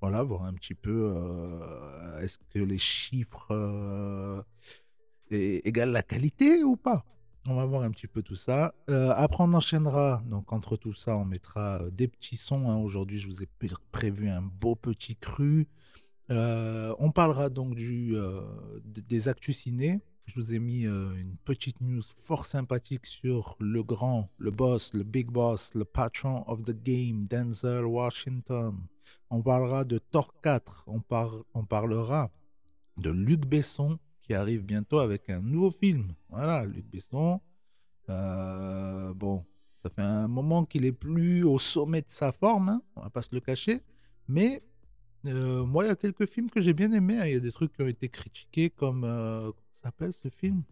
Voilà, 0.00 0.22
voir 0.22 0.44
un 0.44 0.54
petit 0.54 0.74
peu 0.74 1.12
euh, 1.14 2.20
est-ce 2.20 2.38
que 2.50 2.58
les 2.58 2.78
chiffres 2.78 4.44
égalent 5.30 5.92
la 5.92 6.02
qualité 6.02 6.64
ou 6.64 6.76
pas? 6.76 7.04
On 7.48 7.54
va 7.56 7.64
voir 7.64 7.82
un 7.82 7.90
petit 7.90 8.06
peu 8.06 8.22
tout 8.22 8.36
ça. 8.36 8.72
Euh, 8.88 9.12
après, 9.16 9.42
on 9.42 9.52
enchaînera. 9.52 10.22
Donc, 10.26 10.52
entre 10.52 10.76
tout 10.76 10.94
ça, 10.94 11.16
on 11.16 11.24
mettra 11.24 11.82
euh, 11.82 11.90
des 11.90 12.06
petits 12.06 12.36
sons. 12.36 12.70
Hein. 12.70 12.76
Aujourd'hui, 12.76 13.18
je 13.18 13.26
vous 13.26 13.42
ai 13.42 13.48
prévu 13.90 14.28
un 14.28 14.42
beau 14.42 14.76
petit 14.76 15.16
cru. 15.16 15.66
Euh, 16.30 16.94
on 17.00 17.10
parlera 17.10 17.48
donc 17.50 17.74
des 17.74 19.28
actus 19.28 19.58
ciné. 19.58 20.00
Je 20.26 20.34
vous 20.36 20.54
ai 20.54 20.58
mis 20.58 20.84
une 20.84 21.36
petite 21.44 21.80
news 21.80 22.02
fort 22.16 22.46
sympathique 22.46 23.06
sur 23.06 23.56
le 23.60 23.82
grand, 23.82 24.30
le 24.38 24.50
boss, 24.50 24.94
le 24.94 25.02
big 25.02 25.28
boss, 25.30 25.74
le 25.74 25.84
patron 25.84 26.44
of 26.48 26.62
the 26.64 26.82
game, 26.82 27.26
Denzel 27.26 27.84
Washington. 27.84 28.78
On 29.30 29.42
parlera 29.42 29.84
de 29.84 29.98
Thor 29.98 30.34
4. 30.42 30.84
On, 30.86 31.02
on 31.54 31.64
parlera 31.64 32.30
de 32.96 33.10
Luc 33.10 33.46
Besson 33.46 33.98
qui 34.22 34.34
arrive 34.34 34.62
bientôt 34.62 35.00
avec 35.00 35.28
un 35.28 35.40
nouveau 35.40 35.70
film. 35.70 36.14
Voilà, 36.30 36.64
Luc 36.64 36.86
Besson. 36.86 37.40
Euh, 38.08 39.12
bon, 39.14 39.44
ça 39.82 39.90
fait 39.90 40.02
un 40.02 40.28
moment 40.28 40.64
qu'il 40.64 40.84
est 40.84 40.92
plus 40.92 41.42
au 41.42 41.58
sommet 41.58 42.02
de 42.02 42.10
sa 42.10 42.32
forme, 42.32 42.68
hein, 42.68 42.82
on 42.96 43.02
va 43.02 43.10
pas 43.10 43.22
se 43.22 43.34
le 43.34 43.40
cacher. 43.40 43.82
Mais 44.28 44.62
euh, 45.26 45.64
moi, 45.64 45.84
il 45.84 45.88
y 45.88 45.90
a 45.90 45.96
quelques 45.96 46.26
films 46.26 46.50
que 46.50 46.60
j'ai 46.60 46.72
bien 46.72 46.92
aimés. 46.92 47.18
Hein. 47.18 47.26
Il 47.26 47.32
y 47.32 47.36
a 47.36 47.40
des 47.40 47.52
trucs 47.52 47.72
qui 47.72 47.82
ont 47.82 47.88
été 47.88 48.08
critiqués, 48.08 48.70
comme 48.70 49.04
euh, 49.04 49.42
comment 49.42 49.54
s'appelle 49.72 50.12
ce 50.12 50.28
film? 50.28 50.62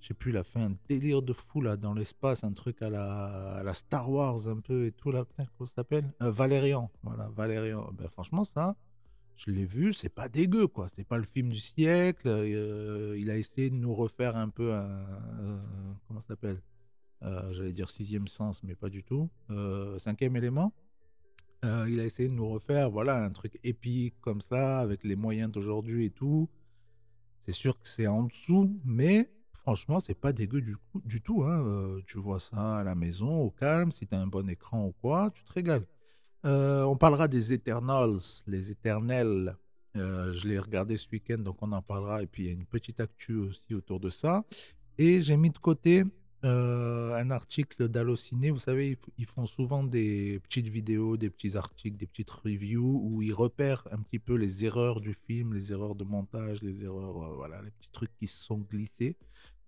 Je 0.00 0.08
sais 0.08 0.14
plus, 0.14 0.32
il 0.32 0.36
a 0.36 0.44
fait 0.44 0.60
un 0.60 0.76
délire 0.88 1.22
de 1.22 1.32
fou 1.32 1.62
là 1.62 1.78
dans 1.78 1.94
l'espace, 1.94 2.44
un 2.44 2.52
truc 2.52 2.82
à 2.82 2.90
la, 2.90 3.72
Star 3.72 4.10
Wars 4.10 4.48
un 4.48 4.60
peu 4.60 4.86
et 4.86 4.92
tout 4.92 5.10
là. 5.10 5.24
Putain, 5.24 5.46
comment 5.56 5.66
ça 5.66 5.76
s'appelle? 5.76 6.12
Valérian. 6.20 6.90
Voilà, 7.02 7.30
Valérian. 7.34 7.90
Ben, 7.94 8.08
franchement, 8.08 8.44
ça, 8.44 8.76
je 9.36 9.50
l'ai 9.50 9.64
vu, 9.64 9.94
c'est 9.94 10.10
pas 10.10 10.28
dégueu, 10.28 10.66
quoi. 10.66 10.88
C'est 10.88 11.06
pas 11.06 11.16
le 11.16 11.24
film 11.24 11.48
du 11.48 11.58
siècle. 11.58 12.28
Euh, 12.28 13.16
il 13.18 13.30
a 13.30 13.36
essayé 13.36 13.70
de 13.70 13.76
nous 13.76 13.94
refaire 13.94 14.36
un 14.36 14.50
peu 14.50 14.74
un. 14.74 15.06
comment 16.06 16.20
ça 16.20 16.28
s'appelle? 16.28 16.60
Euh, 17.22 17.52
J'allais 17.52 17.72
dire 17.72 17.90
sixième 17.90 18.28
sens, 18.28 18.62
mais 18.62 18.74
pas 18.74 18.90
du 18.90 19.02
tout. 19.02 19.30
Euh, 19.50 19.98
cinquième 19.98 20.36
élément? 20.36 20.72
Il 21.88 22.00
a 22.00 22.04
essayé 22.04 22.28
de 22.28 22.34
nous 22.34 22.48
refaire, 22.48 22.90
voilà, 22.90 23.24
un 23.24 23.30
truc 23.30 23.58
épique 23.64 24.14
comme 24.20 24.40
ça, 24.40 24.80
avec 24.80 25.04
les 25.04 25.16
moyens 25.16 25.50
d'aujourd'hui 25.50 26.06
et 26.06 26.10
tout. 26.10 26.48
C'est 27.40 27.52
sûr 27.52 27.74
que 27.74 27.86
c'est 27.86 28.06
en 28.06 28.24
dessous, 28.24 28.70
mais 28.84 29.30
franchement, 29.52 30.00
c'est 30.00 30.18
pas 30.18 30.32
dégueu 30.32 30.62
du, 31.04 31.20
tout. 31.20 31.44
Hein. 31.44 32.00
tu 32.06 32.18
vois 32.18 32.38
ça 32.38 32.78
à 32.78 32.84
la 32.84 32.94
maison, 32.94 33.42
au 33.42 33.50
calme, 33.50 33.92
si 33.92 34.06
tu 34.06 34.14
as 34.14 34.20
un 34.20 34.26
bon 34.26 34.48
écran 34.48 34.86
ou 34.86 34.92
quoi, 35.00 35.30
tu 35.34 35.44
te 35.44 35.52
régales. 35.52 35.86
Euh, 36.44 36.82
on 36.82 36.96
parlera 36.96 37.28
des 37.28 37.52
Eternals, 37.52 38.18
les 38.46 38.70
éternels. 38.70 39.56
Euh, 39.96 40.34
je 40.34 40.46
l'ai 40.46 40.58
regardé 40.58 40.96
ce 40.96 41.08
week-end, 41.10 41.38
donc 41.38 41.56
on 41.62 41.72
en 41.72 41.82
parlera. 41.82 42.22
Et 42.22 42.26
puis 42.26 42.44
il 42.44 42.46
y 42.46 42.48
a 42.50 42.52
une 42.52 42.66
petite 42.66 43.00
actu 43.00 43.36
aussi 43.36 43.74
autour 43.74 44.00
de 44.00 44.10
ça. 44.10 44.44
Et 44.98 45.22
j'ai 45.22 45.36
mis 45.36 45.50
de 45.50 45.58
côté 45.58 46.04
euh, 46.44 47.14
un 47.14 47.30
article 47.30 47.88
d'Allociné. 47.88 48.50
Vous 48.50 48.58
savez, 48.58 48.98
ils 49.18 49.26
font 49.26 49.46
souvent 49.46 49.82
des 49.82 50.40
petites 50.44 50.68
vidéos, 50.68 51.16
des 51.16 51.30
petits 51.30 51.56
articles, 51.56 51.96
des 51.96 52.06
petites 52.06 52.30
reviews 52.30 53.00
où 53.02 53.22
ils 53.22 53.32
repèrent 53.32 53.88
un 53.90 53.98
petit 53.98 54.18
peu 54.18 54.34
les 54.34 54.64
erreurs 54.64 55.00
du 55.00 55.14
film, 55.14 55.54
les 55.54 55.72
erreurs 55.72 55.94
de 55.94 56.04
montage, 56.04 56.62
les 56.62 56.84
erreurs, 56.84 57.34
voilà, 57.34 57.62
les 57.62 57.70
petits 57.70 57.90
trucs 57.92 58.14
qui 58.18 58.26
se 58.26 58.44
sont 58.44 58.58
glissés. 58.58 59.16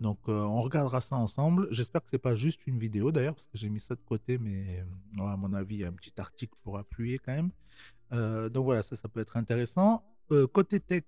Donc, 0.00 0.18
euh, 0.28 0.42
on 0.42 0.60
regardera 0.60 1.00
ça 1.00 1.16
ensemble. 1.16 1.68
J'espère 1.70 2.02
que 2.02 2.10
c'est 2.10 2.18
pas 2.18 2.36
juste 2.36 2.66
une 2.66 2.78
vidéo 2.78 3.12
d'ailleurs, 3.12 3.34
parce 3.34 3.46
que 3.46 3.56
j'ai 3.56 3.68
mis 3.68 3.80
ça 3.80 3.94
de 3.94 4.00
côté, 4.00 4.38
mais 4.38 4.84
euh, 5.20 5.26
à 5.26 5.36
mon 5.36 5.52
avis, 5.54 5.76
il 5.76 5.80
y 5.80 5.84
a 5.84 5.88
un 5.88 5.92
petit 5.92 6.12
article 6.18 6.54
pour 6.62 6.78
appuyer 6.78 7.18
quand 7.18 7.32
même. 7.32 7.50
Euh, 8.12 8.48
donc 8.48 8.64
voilà, 8.64 8.82
ça, 8.82 8.96
ça 8.96 9.08
peut 9.08 9.20
être 9.20 9.36
intéressant. 9.36 10.04
côté 10.52 10.80
tech, 10.80 11.04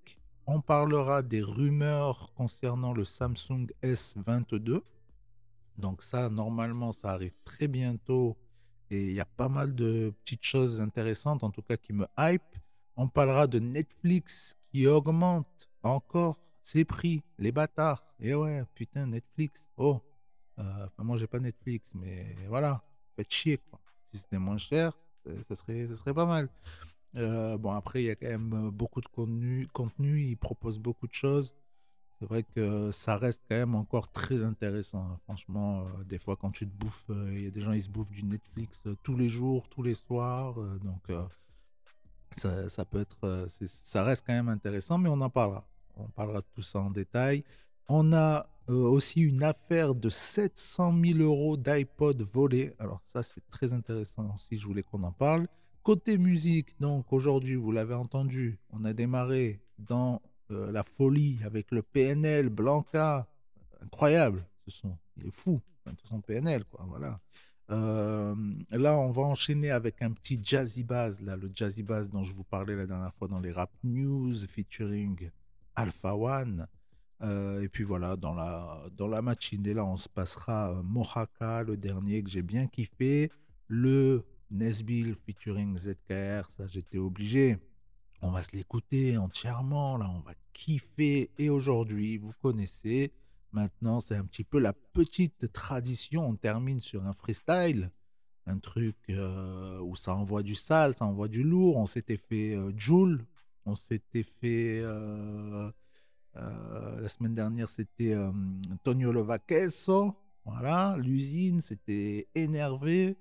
on 0.47 0.61
parlera 0.61 1.23
des 1.23 1.43
rumeurs 1.43 2.33
concernant 2.35 2.95
le 2.95 3.05
Samsung 3.05 3.67
S22. 3.83 4.81
Donc 5.79 6.03
ça, 6.03 6.29
normalement, 6.29 6.93
ça 6.93 7.13
arrive 7.13 7.35
très 7.45 7.69
bientôt. 7.69 8.37
Et 8.91 9.07
il 9.07 9.13
y 9.13 9.21
a 9.21 9.25
pas 9.25 9.49
mal 9.49 9.75
de 9.75 10.13
petites 10.25 10.45
choses 10.45 10.81
intéressantes, 10.81 11.43
en 11.45 11.51
tout 11.51 11.63
cas, 11.63 11.77
qui 11.77 11.93
me 11.93 12.07
hype. 12.19 12.43
On 12.97 13.09
parlera 13.09 13.47
de 13.47 13.59
Netflix 13.59 14.57
qui 14.71 14.87
augmente 14.87 15.69
encore 15.83 16.39
c'est 16.63 16.85
pris, 16.85 17.23
les 17.39 17.51
bâtards. 17.51 18.05
Et 18.21 18.35
ouais, 18.35 18.63
putain, 18.75 19.07
Netflix. 19.07 19.69
Oh, 19.79 20.03
euh, 20.59 20.87
moi 20.99 21.17
j'ai 21.17 21.27
pas 21.27 21.39
Netflix, 21.41 21.93
mais 21.95 22.37
voilà, 22.47 22.85
faites 23.17 23.33
chier 23.33 23.57
quoi. 23.57 23.81
Si 24.05 24.19
c'était 24.19 24.39
moins 24.39 24.59
cher, 24.59 24.93
ça 25.49 25.57
serait, 25.57 25.87
ça 25.87 25.97
serait 25.97 26.13
pas 26.13 26.27
mal. 26.27 26.51
Euh, 27.17 27.57
bon, 27.57 27.73
après, 27.73 28.03
il 28.03 28.07
y 28.07 28.11
a 28.11 28.17
quand 28.17 28.29
même 28.29 28.71
beaucoup 28.71 29.01
de 29.01 29.09
contenu, 29.09 29.67
contenu, 29.73 30.21
ils 30.21 30.37
proposent 30.37 30.79
beaucoup 30.79 31.07
de 31.07 31.15
choses. 31.15 31.55
C'est 32.19 32.27
vrai 32.27 32.43
que 32.43 32.91
ça 32.91 33.17
reste 33.17 33.43
quand 33.49 33.57
même 33.57 33.75
encore 33.75 34.11
très 34.11 34.43
intéressant. 34.43 35.03
Hein. 35.03 35.19
Franchement, 35.25 35.83
euh, 35.83 36.05
des 36.05 36.19
fois, 36.19 36.37
quand 36.37 36.51
tu 36.51 36.67
te 36.67 36.77
bouffes, 36.77 37.07
il 37.31 37.45
y 37.45 37.47
a 37.47 37.51
des 37.51 37.61
gens, 37.61 37.73
ils 37.73 37.83
se 37.83 37.89
bouffent 37.89 38.11
du 38.11 38.25
Netflix 38.25 38.83
tous 39.03 39.17
les 39.17 39.29
jours, 39.29 39.69
tous 39.69 39.83
les 39.83 39.95
soirs. 39.95 40.55
donc, 40.83 41.11
ça, 42.37 42.85
peut 42.85 43.01
être, 43.01 43.47
ça 43.49 44.03
reste 44.03 44.25
quand 44.27 44.33
même 44.33 44.49
intéressant, 44.49 44.99
mais 44.99 45.09
on 45.09 45.21
en 45.21 45.31
parlera 45.31 45.65
on 45.99 46.09
parlera 46.09 46.41
de 46.41 46.47
tout 46.55 46.63
ça 46.63 46.81
en 46.81 46.91
détail. 46.91 47.45
On 47.89 48.13
a 48.13 48.47
euh, 48.69 48.75
aussi 48.75 49.21
une 49.21 49.43
affaire 49.43 49.95
de 49.95 50.09
700 50.09 50.95
000 51.03 51.19
euros 51.21 51.57
d'iPod 51.57 52.21
volé. 52.23 52.75
Alors 52.79 53.01
ça, 53.05 53.23
c'est 53.23 53.43
très 53.51 53.73
intéressant 53.73 54.35
aussi, 54.35 54.59
je 54.59 54.67
voulais 54.67 54.83
qu'on 54.83 55.03
en 55.03 55.13
parle. 55.13 55.49
Côté 55.83 56.19
musique, 56.19 56.79
donc 56.81 57.13
aujourd'hui, 57.13 57.55
vous 57.55 57.73
l'avez 57.73 57.95
entendu, 57.95 58.59
on 58.71 58.85
a 58.85 58.93
démarré 58.93 59.61
dans 59.79 60.21
euh, 60.51 60.73
la 60.73 60.83
folie 60.83 61.39
avec 61.45 61.71
le 61.71 61.83
PNL, 61.83 62.49
Blanca, 62.49 63.27
incroyable, 63.83 64.45
ce 64.67 64.71
son. 64.71 64.97
Il 65.17 65.27
est 65.27 65.35
fou. 65.35 65.61
Façon, 66.03 66.21
PNL, 66.21 66.65
quoi, 66.65 66.85
voilà. 66.89 67.21
Euh, 67.71 68.35
là, 68.71 68.99
on 68.99 69.11
va 69.11 69.23
enchaîner 69.23 69.71
avec 69.71 70.03
un 70.03 70.11
petit 70.11 70.41
jazzy 70.43 70.85
bass, 70.85 71.21
là, 71.21 71.37
le 71.37 71.51
jazzy 71.55 71.83
bass 71.83 72.11
dont 72.11 72.25
je 72.25 72.33
vous 72.33 72.45
parlais 72.45 72.77
la 72.77 72.87
dernière 72.87 73.15
fois 73.15 73.29
dans 73.29 73.41
les 73.41 73.53
rap 73.53 73.71
news 73.85 74.35
featuring 74.47 75.31
Alpha 75.75 76.15
One. 76.15 76.67
Euh, 77.21 77.63
et 77.63 77.69
puis 77.69 77.85
voilà, 77.85 78.17
dans 78.17 78.35
la, 78.35 78.85
dans 78.97 79.09
la 79.09 79.21
là, 79.21 79.85
on 79.85 79.97
se 79.97 80.09
passera 80.09 80.81
Mohaka, 80.83 81.65
le 81.65 81.77
dernier 81.77 82.23
que 82.23 82.31
j'ai 82.31 82.43
bien 82.43 82.67
kiffé. 82.67 83.31
Le 83.67 84.25
Nesbill 84.51 85.15
featuring 85.15 85.77
ZKR, 85.77 86.51
ça 86.51 86.67
j'étais 86.67 86.99
obligé. 86.99 87.59
On 88.21 88.31
va 88.31 88.43
se 88.43 88.57
l'écouter 88.57 89.17
entièrement, 89.17 89.97
là, 89.97 90.11
on 90.11 90.21
va 90.21 90.33
kiffer. 90.53 91.31
Et 91.39 91.51
aujourd'hui, 91.51 92.19
vous 92.19 92.33
connaissez, 92.43 93.13
maintenant, 93.53 94.01
c'est 94.01 94.17
un 94.17 94.25
petit 94.25 94.45
peu 94.45 94.59
la 94.59 94.73
petite 94.73 95.53
tradition. 95.53 96.29
On 96.29 96.35
termine 96.35 96.81
sur 96.81 97.07
un 97.07 97.13
freestyle, 97.13 97.91
un 98.47 98.59
truc 98.59 98.97
euh, 99.11 99.81
où 99.81 99.95
ça 99.95 100.15
envoie 100.15 100.43
du 100.43 100.55
sale, 100.55 100.95
ça 100.95 101.05
envoie 101.05 101.29
du 101.29 101.43
lourd. 101.43 101.77
On 101.77 101.87
s'était 101.87 102.17
fait 102.17 102.57
Joule, 102.77 103.25
on 103.67 103.75
s'était 103.75 104.25
fait. 104.25 104.83
Euh, 106.37 107.01
la 107.01 107.09
semaine 107.09 107.35
dernière, 107.35 107.69
c'était 107.69 108.15
euh, 108.15 108.31
Antonio 108.73 109.13
Lovaqueso. 109.13 110.15
Voilà, 110.45 110.97
l'usine, 110.99 111.61
c'était 111.61 112.29
énervé. 112.35 113.17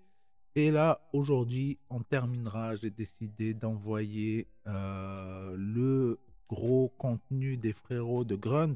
Et 0.57 0.71
là, 0.71 1.07
aujourd'hui, 1.13 1.77
on 1.91 2.01
terminera. 2.01 2.75
J'ai 2.77 2.89
décidé 2.89 3.53
d'envoyer 3.53 4.47
euh, 4.65 5.55
le 5.55 6.17
gros 6.49 6.91
contenu 6.97 7.57
des 7.57 7.73
frérots 7.73 8.23
de 8.23 8.35
Grunt. 8.35 8.75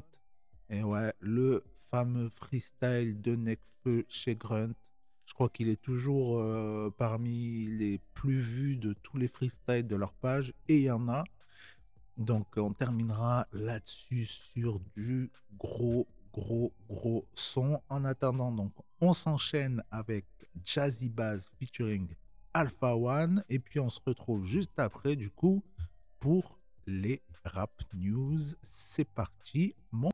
Et 0.70 0.84
ouais, 0.84 1.12
le 1.18 1.64
fameux 1.90 2.28
freestyle 2.28 3.20
de 3.20 3.34
Necfeu 3.34 4.06
chez 4.08 4.36
Grunt. 4.36 4.74
Je 5.26 5.34
crois 5.34 5.48
qu'il 5.48 5.68
est 5.68 5.82
toujours 5.82 6.40
parmi 6.98 7.66
les 7.66 7.98
plus 8.14 8.38
vus 8.38 8.76
de 8.76 8.92
tous 8.92 9.16
les 9.16 9.26
freestyles 9.26 9.88
de 9.88 9.96
leur 9.96 10.12
page. 10.12 10.54
Et 10.68 10.76
il 10.76 10.82
y 10.84 10.90
en 10.92 11.08
a. 11.08 11.24
Donc 12.16 12.46
on 12.58 12.72
terminera 12.72 13.48
là-dessus 13.52 14.26
sur 14.26 14.78
du 14.94 15.32
gros, 15.58 16.06
gros, 16.32 16.72
gros 16.88 17.26
son. 17.34 17.82
En 17.88 18.04
attendant, 18.04 18.52
donc 18.52 18.70
on 19.00 19.12
s'enchaîne 19.12 19.82
avec 19.90 20.26
Jazzy 20.64 21.08
Bass 21.08 21.48
featuring 21.58 22.08
Alpha 22.54 22.94
One. 22.94 23.44
Et 23.48 23.58
puis 23.58 23.80
on 23.80 23.90
se 23.90 24.00
retrouve 24.04 24.44
juste 24.44 24.78
après, 24.78 25.16
du 25.16 25.30
coup, 25.30 25.62
pour 26.18 26.58
les 26.86 27.22
rap 27.44 27.72
news. 27.94 28.40
C'est 28.62 29.08
parti, 29.08 29.74
mon 29.90 30.10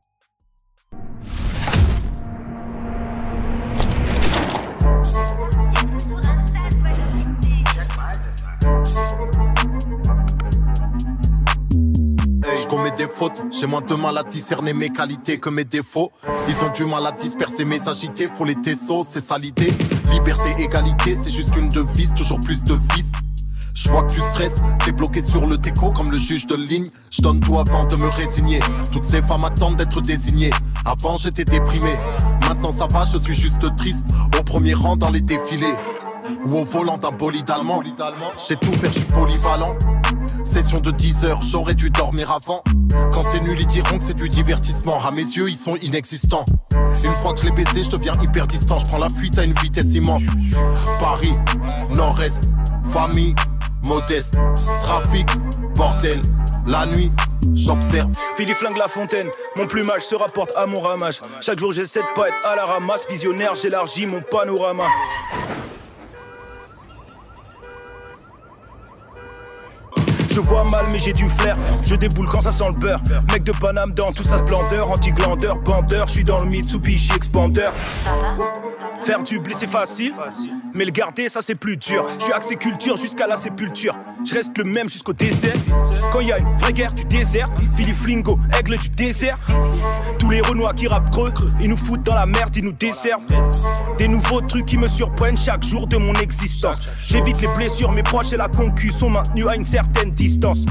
commets 12.69 12.91
des 12.91 13.07
fautes. 13.07 13.41
J'ai 13.51 13.67
moins 13.67 13.81
de 13.81 13.95
mal 13.95 14.17
à 14.17 14.23
discerner 14.23 14.73
mes 14.73 14.89
qualités 14.89 15.39
que 15.39 15.49
mes 15.49 15.65
défauts. 15.65 16.11
Ils 16.47 16.63
ont 16.63 16.71
du 16.71 16.85
mal 16.85 17.05
à 17.05 17.11
disperser 17.11 17.65
mes 17.65 17.87
agités. 17.87 18.27
Faut 18.27 18.45
les 18.45 18.55
tessos, 18.55 19.03
c'est 19.03 19.19
ça 19.19 19.37
l'idée. 19.37 19.73
Liberté, 20.11 20.61
égalité, 20.61 21.15
c'est 21.15 21.31
juste 21.31 21.55
une 21.55 21.69
devise, 21.69 22.13
toujours 22.15 22.39
plus 22.39 22.63
de 22.63 22.73
vices. 22.95 23.11
Je 23.75 23.89
vois 23.89 24.03
que 24.03 24.13
tu 24.13 24.19
stresses, 24.19 24.61
t'es 24.83 24.91
bloqué 24.91 25.21
sur 25.21 25.45
le 25.45 25.57
déco 25.57 25.91
comme 25.91 26.11
le 26.11 26.17
juge 26.17 26.47
de 26.47 26.55
ligne. 26.55 26.89
Je 27.11 27.21
donne 27.21 27.39
tout 27.39 27.57
avant 27.57 27.85
de 27.85 27.95
me 27.95 28.07
résigner. 28.09 28.59
Toutes 28.91 29.05
ces 29.05 29.21
femmes 29.21 29.45
attendent 29.45 29.77
d'être 29.77 30.01
désignées. 30.01 30.49
Avant 30.85 31.15
j'étais 31.15 31.45
déprimé, 31.45 31.93
maintenant 32.47 32.71
ça 32.71 32.87
va, 32.91 33.05
je 33.05 33.19
suis 33.19 33.33
juste 33.33 33.73
triste. 33.77 34.07
Au 34.37 34.43
premier 34.43 34.73
rang 34.73 34.97
dans 34.97 35.09
les 35.09 35.21
défilés. 35.21 35.73
Ou 36.45 36.57
au 36.57 36.65
volant 36.65 36.97
d'un 36.97 37.11
bolide 37.11 37.49
allemand. 37.49 37.81
J'ai 38.47 38.55
tout 38.55 38.73
faire, 38.73 38.91
je 38.91 39.05
polyvalent. 39.05 39.77
Session 40.43 40.79
de 40.79 40.91
10 40.91 41.25
heures, 41.25 41.43
j'aurais 41.43 41.75
dû 41.75 41.89
dormir 41.89 42.31
avant. 42.31 42.63
Quand 43.11 43.23
c'est 43.23 43.41
nul, 43.43 43.57
ils 43.59 43.67
diront 43.67 43.97
que 43.97 44.03
c'est 44.03 44.15
du 44.15 44.29
divertissement. 44.29 45.03
À 45.03 45.11
mes 45.11 45.21
yeux, 45.21 45.49
ils 45.49 45.57
sont 45.57 45.75
inexistants. 45.77 46.45
Une 47.03 47.11
fois 47.13 47.33
que 47.33 47.41
je 47.41 47.45
l'ai 47.45 47.51
baissé, 47.51 47.83
je 47.83 47.89
deviens 47.89 48.13
hyper 48.21 48.47
distant. 48.47 48.79
Je 48.79 48.85
prends 48.85 48.97
la 48.97 49.09
fuite 49.09 49.37
à 49.37 49.43
une 49.43 49.53
vitesse 49.53 49.93
immense. 49.93 50.23
Paris, 50.99 51.33
Nord-Est, 51.95 52.51
famille, 52.85 53.35
modeste, 53.85 54.39
trafic, 54.81 55.27
bordel, 55.75 56.21
la 56.65 56.85
nuit. 56.85 57.11
J'observe. 57.53 58.11
Philippe 58.35 58.57
flingue 58.57 58.77
la 58.77 58.87
fontaine, 58.87 59.27
mon 59.57 59.65
plumage 59.65 60.01
se 60.01 60.15
rapporte 60.15 60.55
à 60.55 60.65
mon 60.65 60.81
ramage. 60.81 61.19
Chaque 61.41 61.57
jour 61.57 61.71
j'essaie 61.71 62.01
de 62.01 62.13
pas 62.13 62.27
être 62.27 62.47
à 62.47 62.55
la 62.55 62.65
ramasse, 62.65 63.09
visionnaire, 63.09 63.55
j'élargis 63.55 64.05
mon 64.05 64.21
panorama. 64.21 64.83
Je 70.31 70.39
vois 70.39 70.63
mal 70.65 70.85
mais 70.91 70.99
j'ai 70.99 71.13
du 71.13 71.27
flair 71.27 71.57
Je 71.83 71.95
déboule 71.95 72.27
quand 72.27 72.41
ça 72.41 72.51
sent 72.51 72.67
le 72.67 72.73
beurre. 72.73 73.01
Mec 73.31 73.43
de 73.43 73.51
Paname 73.51 73.91
dans 73.91 74.11
toute 74.11 74.25
sa 74.25 74.37
splendeur. 74.37 74.91
Anti-glandeur, 74.91 75.59
bandeur. 75.59 76.07
Je 76.07 76.13
suis 76.13 76.23
dans 76.23 76.39
le 76.39 76.45
Mitsubishi 76.45 77.13
Expander 77.15 77.69
Faire 79.03 79.23
du 79.23 79.39
blé 79.39 79.53
c'est 79.53 79.67
facile. 79.67 80.13
Mais 80.73 80.85
le 80.85 80.91
garder 80.91 81.29
ça 81.29 81.41
c'est 81.41 81.55
plus 81.55 81.77
dur. 81.77 82.05
Je 82.19 82.25
suis 82.25 82.33
axé 82.33 82.55
culture 82.55 82.97
jusqu'à 82.97 83.27
la 83.27 83.35
sépulture. 83.35 83.97
Je 84.25 84.35
reste 84.35 84.57
le 84.57 84.63
même 84.63 84.89
jusqu'au 84.89 85.13
désert 85.13 85.55
Quand 86.11 86.21
y 86.21 86.31
une 86.31 86.55
vraie 86.57 86.73
guerre 86.73 86.93
du 86.93 87.05
désert. 87.05 87.49
Philippe 87.75 87.95
Flingo, 87.95 88.39
aigle 88.57 88.77
du 88.77 88.89
désert. 88.89 89.37
Tous 90.17 90.29
les 90.29 90.41
renois 90.41 90.73
qui 90.73 90.87
rappent 90.87 91.09
creux 91.11 91.33
Ils 91.61 91.69
nous 91.69 91.77
foutent 91.77 92.03
dans 92.03 92.15
la 92.15 92.25
merde, 92.25 92.55
ils 92.55 92.63
nous 92.63 92.71
desservent. 92.71 93.25
Des 93.97 94.07
nouveaux 94.07 94.41
trucs 94.41 94.65
qui 94.65 94.77
me 94.77 94.87
surprennent 94.87 95.37
chaque 95.37 95.63
jour 95.63 95.87
de 95.87 95.97
mon 95.97 96.13
existence. 96.13 96.79
J'évite 96.99 97.41
les 97.41 97.47
blessures, 97.47 97.91
mes 97.91 98.03
proches 98.03 98.33
et 98.33 98.37
la 98.37 98.47
concu 98.47 98.91
sont 98.91 99.09
maintenus 99.09 99.47
à 99.47 99.55
une 99.55 99.63
certaine 99.63 100.11
distance. 100.11 100.65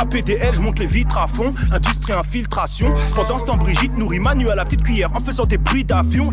APDL, 0.00 0.54
je 0.54 0.60
monte 0.60 0.78
les 0.78 0.86
vitres 0.86 1.18
à 1.18 1.26
fond, 1.26 1.52
industrie 1.72 2.12
infiltration. 2.12 2.94
Pendant 3.14 3.38
ce 3.38 3.44
temps, 3.44 3.56
Brigitte 3.56 3.96
nourrit 3.98 4.20
Manu 4.20 4.48
à 4.48 4.54
la 4.54 4.64
petite 4.64 4.82
cuillère 4.82 5.12
en 5.14 5.20
faisant 5.20 5.44
des 5.44 5.58
bruits 5.58 5.84
d'avion. 5.84 6.30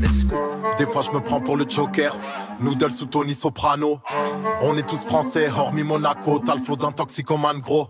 Des 0.77 0.85
fois, 0.85 1.01
je 1.01 1.11
me 1.11 1.19
prends 1.19 1.41
pour 1.41 1.57
le 1.57 1.65
Joker. 1.67 2.15
Noodle 2.59 2.91
sous 2.91 3.05
Tony 3.05 3.33
Soprano. 3.33 3.99
On 4.61 4.77
est 4.77 4.87
tous 4.87 5.03
français, 5.05 5.49
hormis 5.49 5.83
Monaco. 5.83 6.41
T'as 6.45 6.55
le 6.55 6.61
flot 6.61 6.75
d'un 6.75 6.91
toxicomane 6.91 7.59
gros. 7.59 7.87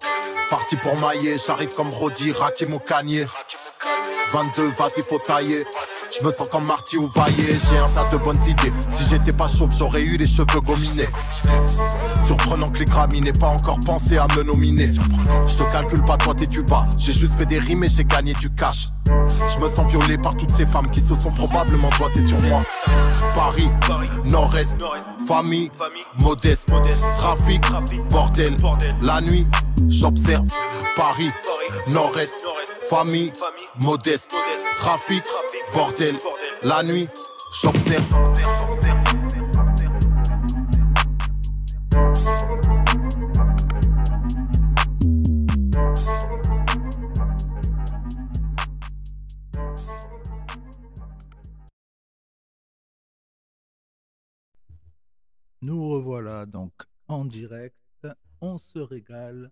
Parti 0.49 0.75
pour 0.77 0.93
mailler, 0.99 1.37
j'arrive 1.45 1.73
comme 1.75 1.89
Rodi, 1.89 2.31
Rakim 2.31 2.73
ou 2.73 2.79
Kanye. 2.79 3.25
22, 4.31 4.67
vas-y, 4.77 5.01
faut 5.01 5.19
tailler. 5.19 5.63
Je 6.19 6.25
me 6.25 6.31
sens 6.31 6.47
comme 6.49 6.65
Marty 6.65 6.97
ou 6.97 7.07
Vaillé, 7.07 7.57
j'ai 7.69 7.77
un 7.77 7.85
tas 7.85 8.07
de 8.11 8.17
bonnes 8.17 8.41
idées. 8.47 8.71
Si 8.89 9.05
j'étais 9.09 9.33
pas 9.33 9.47
chauve, 9.47 9.73
j'aurais 9.75 10.01
eu 10.01 10.17
les 10.17 10.25
cheveux 10.25 10.61
gominés. 10.61 11.09
Surprenant 12.25 12.69
que 12.69 12.79
les 12.79 12.85
Grammy 12.85 13.21
n'aient 13.21 13.31
pas 13.31 13.49
encore 13.49 13.79
pensé 13.85 14.17
à 14.17 14.25
me 14.35 14.41
nominer. 14.41 14.89
Je 15.45 15.55
te 15.55 15.71
calcule 15.71 16.03
pas, 16.03 16.17
toi 16.17 16.33
t'es 16.33 16.47
du 16.47 16.63
bas. 16.63 16.85
J'ai 16.97 17.13
juste 17.13 17.37
fait 17.37 17.45
des 17.45 17.59
rimes 17.59 17.83
et 17.83 17.87
j'ai 17.87 18.03
gagné 18.03 18.33
du 18.33 18.49
cash. 18.49 18.87
Je 19.05 19.59
me 19.59 19.69
sens 19.69 19.89
violé 19.91 20.17
par 20.17 20.35
toutes 20.35 20.49
ces 20.49 20.65
femmes 20.65 20.89
qui 20.89 21.01
se 21.01 21.13
sont 21.13 21.31
probablement 21.31 21.89
doigtées 21.99 22.23
sur 22.23 22.41
moi. 22.41 22.63
Paris, 23.35 23.69
Nord-Est, 24.25 24.77
famille, 25.27 25.69
modeste, 26.21 26.73
trafic, 27.15 27.61
bordel. 28.09 28.55
La 29.03 29.21
nuit, 29.21 29.45
j'observe. 29.87 30.47
Paris, 30.95 31.29
Nord-Est, 31.91 32.43
famille, 32.89 33.31
modeste, 33.83 34.33
trafic, 34.77 35.23
bordel. 35.73 36.15
La 36.63 36.81
nuit, 36.81 37.07
j'observe. 37.61 38.03
Nous 55.65 55.89
revoilà 55.89 56.45
donc 56.45 56.73
en 57.07 57.25
direct. 57.25 57.75
On 58.39 58.59
se 58.59 58.77
régale. 58.77 59.51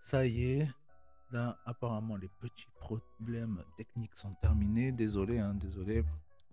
Ça 0.00 0.24
y 0.24 0.44
est. 0.44 0.68
Là, 1.30 1.58
apparemment, 1.66 2.16
les 2.16 2.30
petits 2.40 2.68
problèmes 2.80 3.62
techniques 3.76 4.16
sont 4.16 4.32
terminés. 4.40 4.90
Désolé, 4.90 5.40
hein, 5.40 5.52
désolé. 5.52 6.04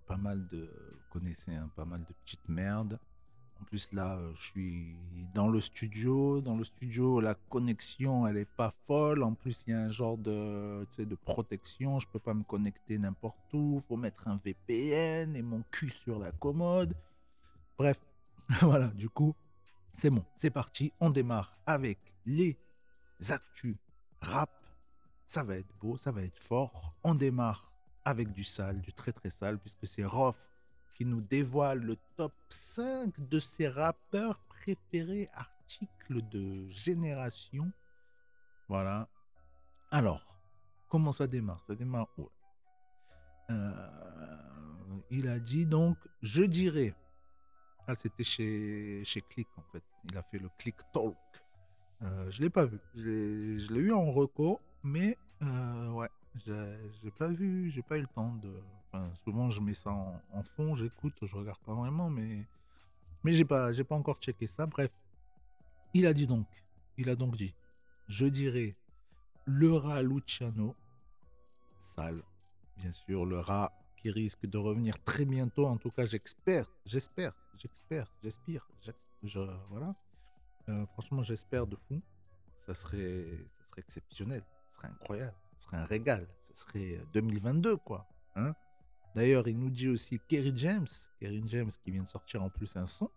Pas 0.06 0.18
mal 0.18 0.46
de, 0.50 0.66
vous 0.66 1.18
connaissez, 1.18 1.56
hein, 1.56 1.72
pas 1.78 1.86
mal 1.86 2.04
de 2.04 2.14
petites 2.26 2.50
merdes. 2.50 3.00
En 3.62 3.64
plus, 3.64 3.94
là, 3.94 4.20
je 4.34 4.42
suis 4.42 4.98
dans 5.34 5.48
le 5.48 5.62
studio. 5.62 6.42
Dans 6.42 6.58
le 6.58 6.66
studio, 6.66 7.22
la 7.22 7.36
connexion, 7.36 8.28
elle 8.28 8.36
est 8.36 8.54
pas 8.58 8.72
folle. 8.82 9.24
En 9.24 9.34
plus, 9.34 9.64
il 9.66 9.72
y 9.72 9.74
a 9.74 9.80
un 9.80 9.92
genre 9.92 10.18
de, 10.18 10.86
de 10.98 11.16
protection. 11.16 12.02
Je 12.02 12.10
peux 12.10 12.20
pas 12.20 12.34
me 12.34 12.44
connecter 12.44 12.98
n'importe 12.98 13.54
où. 13.54 13.80
Faut 13.88 13.96
mettre 13.96 14.28
un 14.28 14.36
VPN 14.36 15.38
et 15.38 15.42
mon 15.42 15.64
cul 15.72 15.90
sur 15.90 16.20
la 16.20 16.34
commode. 16.34 16.94
Bref, 17.78 17.98
voilà, 18.62 18.88
du 18.90 19.10
coup, 19.10 19.36
c'est 19.94 20.10
bon, 20.10 20.24
c'est 20.36 20.52
parti. 20.52 20.92
On 21.00 21.10
démarre 21.10 21.58
avec 21.66 22.00
les 22.26 22.58
actus 23.30 23.78
rap. 24.22 24.50
Ça 25.26 25.44
va 25.44 25.56
être 25.58 25.76
beau, 25.80 25.98
ça 25.98 26.12
va 26.12 26.22
être 26.22 26.40
fort. 26.40 26.96
On 27.04 27.16
démarre 27.16 27.74
avec 28.04 28.32
du 28.32 28.44
sale, 28.44 28.82
du 28.82 28.94
très 28.94 29.12
très 29.12 29.30
sale, 29.30 29.58
puisque 29.58 29.88
c'est 29.88 30.06
Rof 30.06 30.52
qui 30.94 31.06
nous 31.06 31.22
dévoile 31.22 31.80
le 31.80 31.98
top 32.16 32.34
5 32.50 33.20
de 33.20 33.40
ses 33.40 33.68
rappeurs 33.68 34.40
préférés, 34.48 35.28
articles 35.34 36.22
de 36.30 36.70
génération. 36.70 37.72
Voilà. 38.70 39.10
Alors, 39.92 40.40
comment 40.88 41.12
ça 41.12 41.28
démarre? 41.28 41.64
Ça 41.68 41.76
démarre 41.76 42.08
où? 42.18 42.30
Euh, 43.50 43.90
Il 45.10 45.28
a 45.28 45.40
dit 45.40 45.66
donc, 45.66 45.98
je 46.22 46.44
dirais. 46.44 46.96
Ah, 47.88 47.96
c'était 47.96 48.24
chez, 48.24 49.04
chez 49.06 49.22
Click 49.22 49.48
en 49.58 49.64
fait. 49.72 49.84
Il 50.10 50.18
a 50.18 50.24
fait 50.24 50.40
le 50.40 50.50
Click 50.58 50.76
Talk. 50.92 51.16
Euh, 52.02 52.30
je 52.32 52.42
l'ai 52.42 52.50
pas 52.50 52.66
vu. 52.66 52.80
Je 52.96 53.74
l'ai 53.74 53.82
eu 53.82 53.92
en 53.92 54.10
reco, 54.12 54.60
mais 54.84 55.18
euh, 55.44 55.90
ouais, 55.92 56.10
j'ai 56.46 57.12
pas 57.12 57.28
vu, 57.28 57.70
j'ai 57.72 57.82
pas 57.82 57.98
eu 57.98 58.02
le 58.02 58.08
temps 58.08 58.34
de. 58.36 58.52
Enfin, 58.88 59.12
souvent 59.24 59.52
je 59.52 59.60
mets 59.62 59.74
ça 59.74 59.92
en, 59.92 60.44
fond, 60.44 60.76
j'écoute, 60.76 61.14
je 61.22 61.36
regarde 61.36 61.60
pas 61.60 61.74
vraiment, 61.74 62.10
mais 62.10 62.46
mais 63.24 63.34
j'ai 63.34 63.46
pas, 63.46 63.74
j'ai 63.74 63.84
pas 63.84 63.96
encore 63.96 64.18
checké 64.18 64.48
ça. 64.48 64.66
Bref, 64.66 64.92
il 65.94 66.06
a 66.06 66.14
dit 66.14 66.28
donc, 66.28 66.48
il 66.98 67.10
a 67.10 67.16
donc 67.16 67.36
dit, 67.36 67.54
je 68.08 68.26
dirais 68.26 68.74
le 69.46 69.74
rat 69.74 70.02
Luciano, 70.02 70.76
sale, 71.96 72.24
bien 72.78 72.92
sûr, 72.92 73.26
le 73.26 73.40
rat 73.40 73.72
qui 73.98 74.10
risque 74.12 74.46
de 74.46 74.58
revenir 74.58 75.02
très 75.04 75.26
bientôt. 75.26 75.66
En 75.66 75.78
tout 75.78 75.92
cas, 75.92 76.06
j'espère, 76.06 76.72
j'espère, 76.86 77.34
j'espère, 77.58 78.14
j'espère, 78.24 78.68
je, 79.24 79.40
voilà. 79.70 79.94
Euh, 80.70 80.86
franchement, 80.88 81.24
j'espère 81.24 81.68
de 81.68 81.76
fou. 81.76 82.02
Ça 82.66 82.74
serait, 82.74 83.26
ça 83.58 83.68
serait 83.68 83.82
exceptionnel, 83.82 84.44
ça 84.72 84.78
serait 84.80 84.88
incroyable, 84.88 85.36
ça 85.58 85.68
serait 85.68 85.78
un 85.78 85.86
régal, 85.86 86.28
ça 86.42 86.56
serait 86.56 87.00
2022 87.14 87.72
euh, 87.72 87.78
quoi. 87.78 88.08
Hein 88.36 88.54
D'ailleurs, 89.14 89.48
il 89.48 89.58
nous 89.58 89.70
dit 89.70 89.88
aussi 89.88 90.20
Kerry 90.28 90.52
James, 90.56 90.88
Kerry 91.20 91.44
James 91.48 91.72
qui 91.84 91.92
vient 91.92 92.04
de 92.04 92.08
sortir 92.08 92.44
en 92.44 92.50
plus 92.50 92.76
un 92.76 92.86
son. 92.86 93.10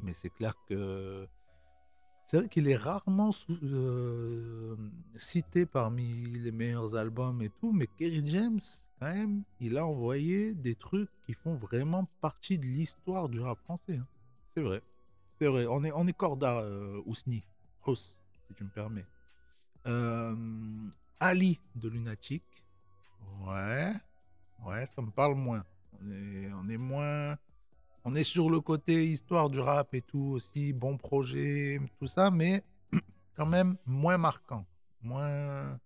Mais 0.00 0.12
c'est 0.14 0.30
clair 0.30 0.54
que 0.68 1.26
c'est 2.26 2.36
vrai 2.38 2.48
qu'il 2.48 2.68
est 2.68 2.76
rarement 2.76 3.30
euh, 3.62 4.76
cité 5.16 5.66
parmi 5.66 6.24
les 6.38 6.52
meilleurs 6.52 6.94
albums 6.94 7.42
et 7.42 7.50
tout, 7.50 7.72
mais 7.72 7.86
Kerry 7.86 8.22
James, 8.26 8.60
il 9.60 9.78
a 9.78 9.86
envoyé 9.86 10.54
des 10.54 10.74
trucs 10.74 11.10
qui 11.26 11.34
font 11.34 11.54
vraiment 11.54 12.04
partie 12.20 12.58
de 12.58 12.66
l'histoire 12.66 13.28
du 13.28 13.40
rap 13.40 13.58
français. 13.60 13.96
Hein. 13.96 14.06
C'est 14.54 14.62
vrai. 14.62 14.82
C'est 15.40 15.48
vrai, 15.48 15.66
on 15.66 15.82
est, 15.82 15.92
on 15.92 16.06
est 16.06 16.12
corda, 16.12 16.60
euh, 16.60 17.00
Ousni. 17.06 17.42
Ous, 17.86 17.96
si 17.96 18.54
tu 18.56 18.64
me 18.64 18.68
permets. 18.68 19.06
Euh, 19.86 20.36
Ali 21.18 21.58
de 21.74 21.88
Lunatic. 21.88 22.44
Ouais. 23.46 23.92
Ouais, 24.64 24.86
ça 24.86 25.02
me 25.02 25.10
parle 25.10 25.34
moins. 25.34 25.64
On 26.00 26.08
est, 26.08 26.52
on 26.52 26.68
est 26.68 26.76
moins. 26.76 27.36
On 28.04 28.14
est 28.14 28.24
sur 28.24 28.50
le 28.50 28.60
côté 28.60 29.06
histoire 29.06 29.50
du 29.50 29.60
rap 29.60 29.94
et 29.94 30.02
tout 30.02 30.32
aussi, 30.34 30.72
bon 30.72 30.96
projet, 30.96 31.80
tout 31.98 32.06
ça, 32.06 32.30
mais 32.30 32.64
quand 33.36 33.46
même 33.46 33.76
moins 33.86 34.18
marquant. 34.18 34.64
Moins. 35.02 35.78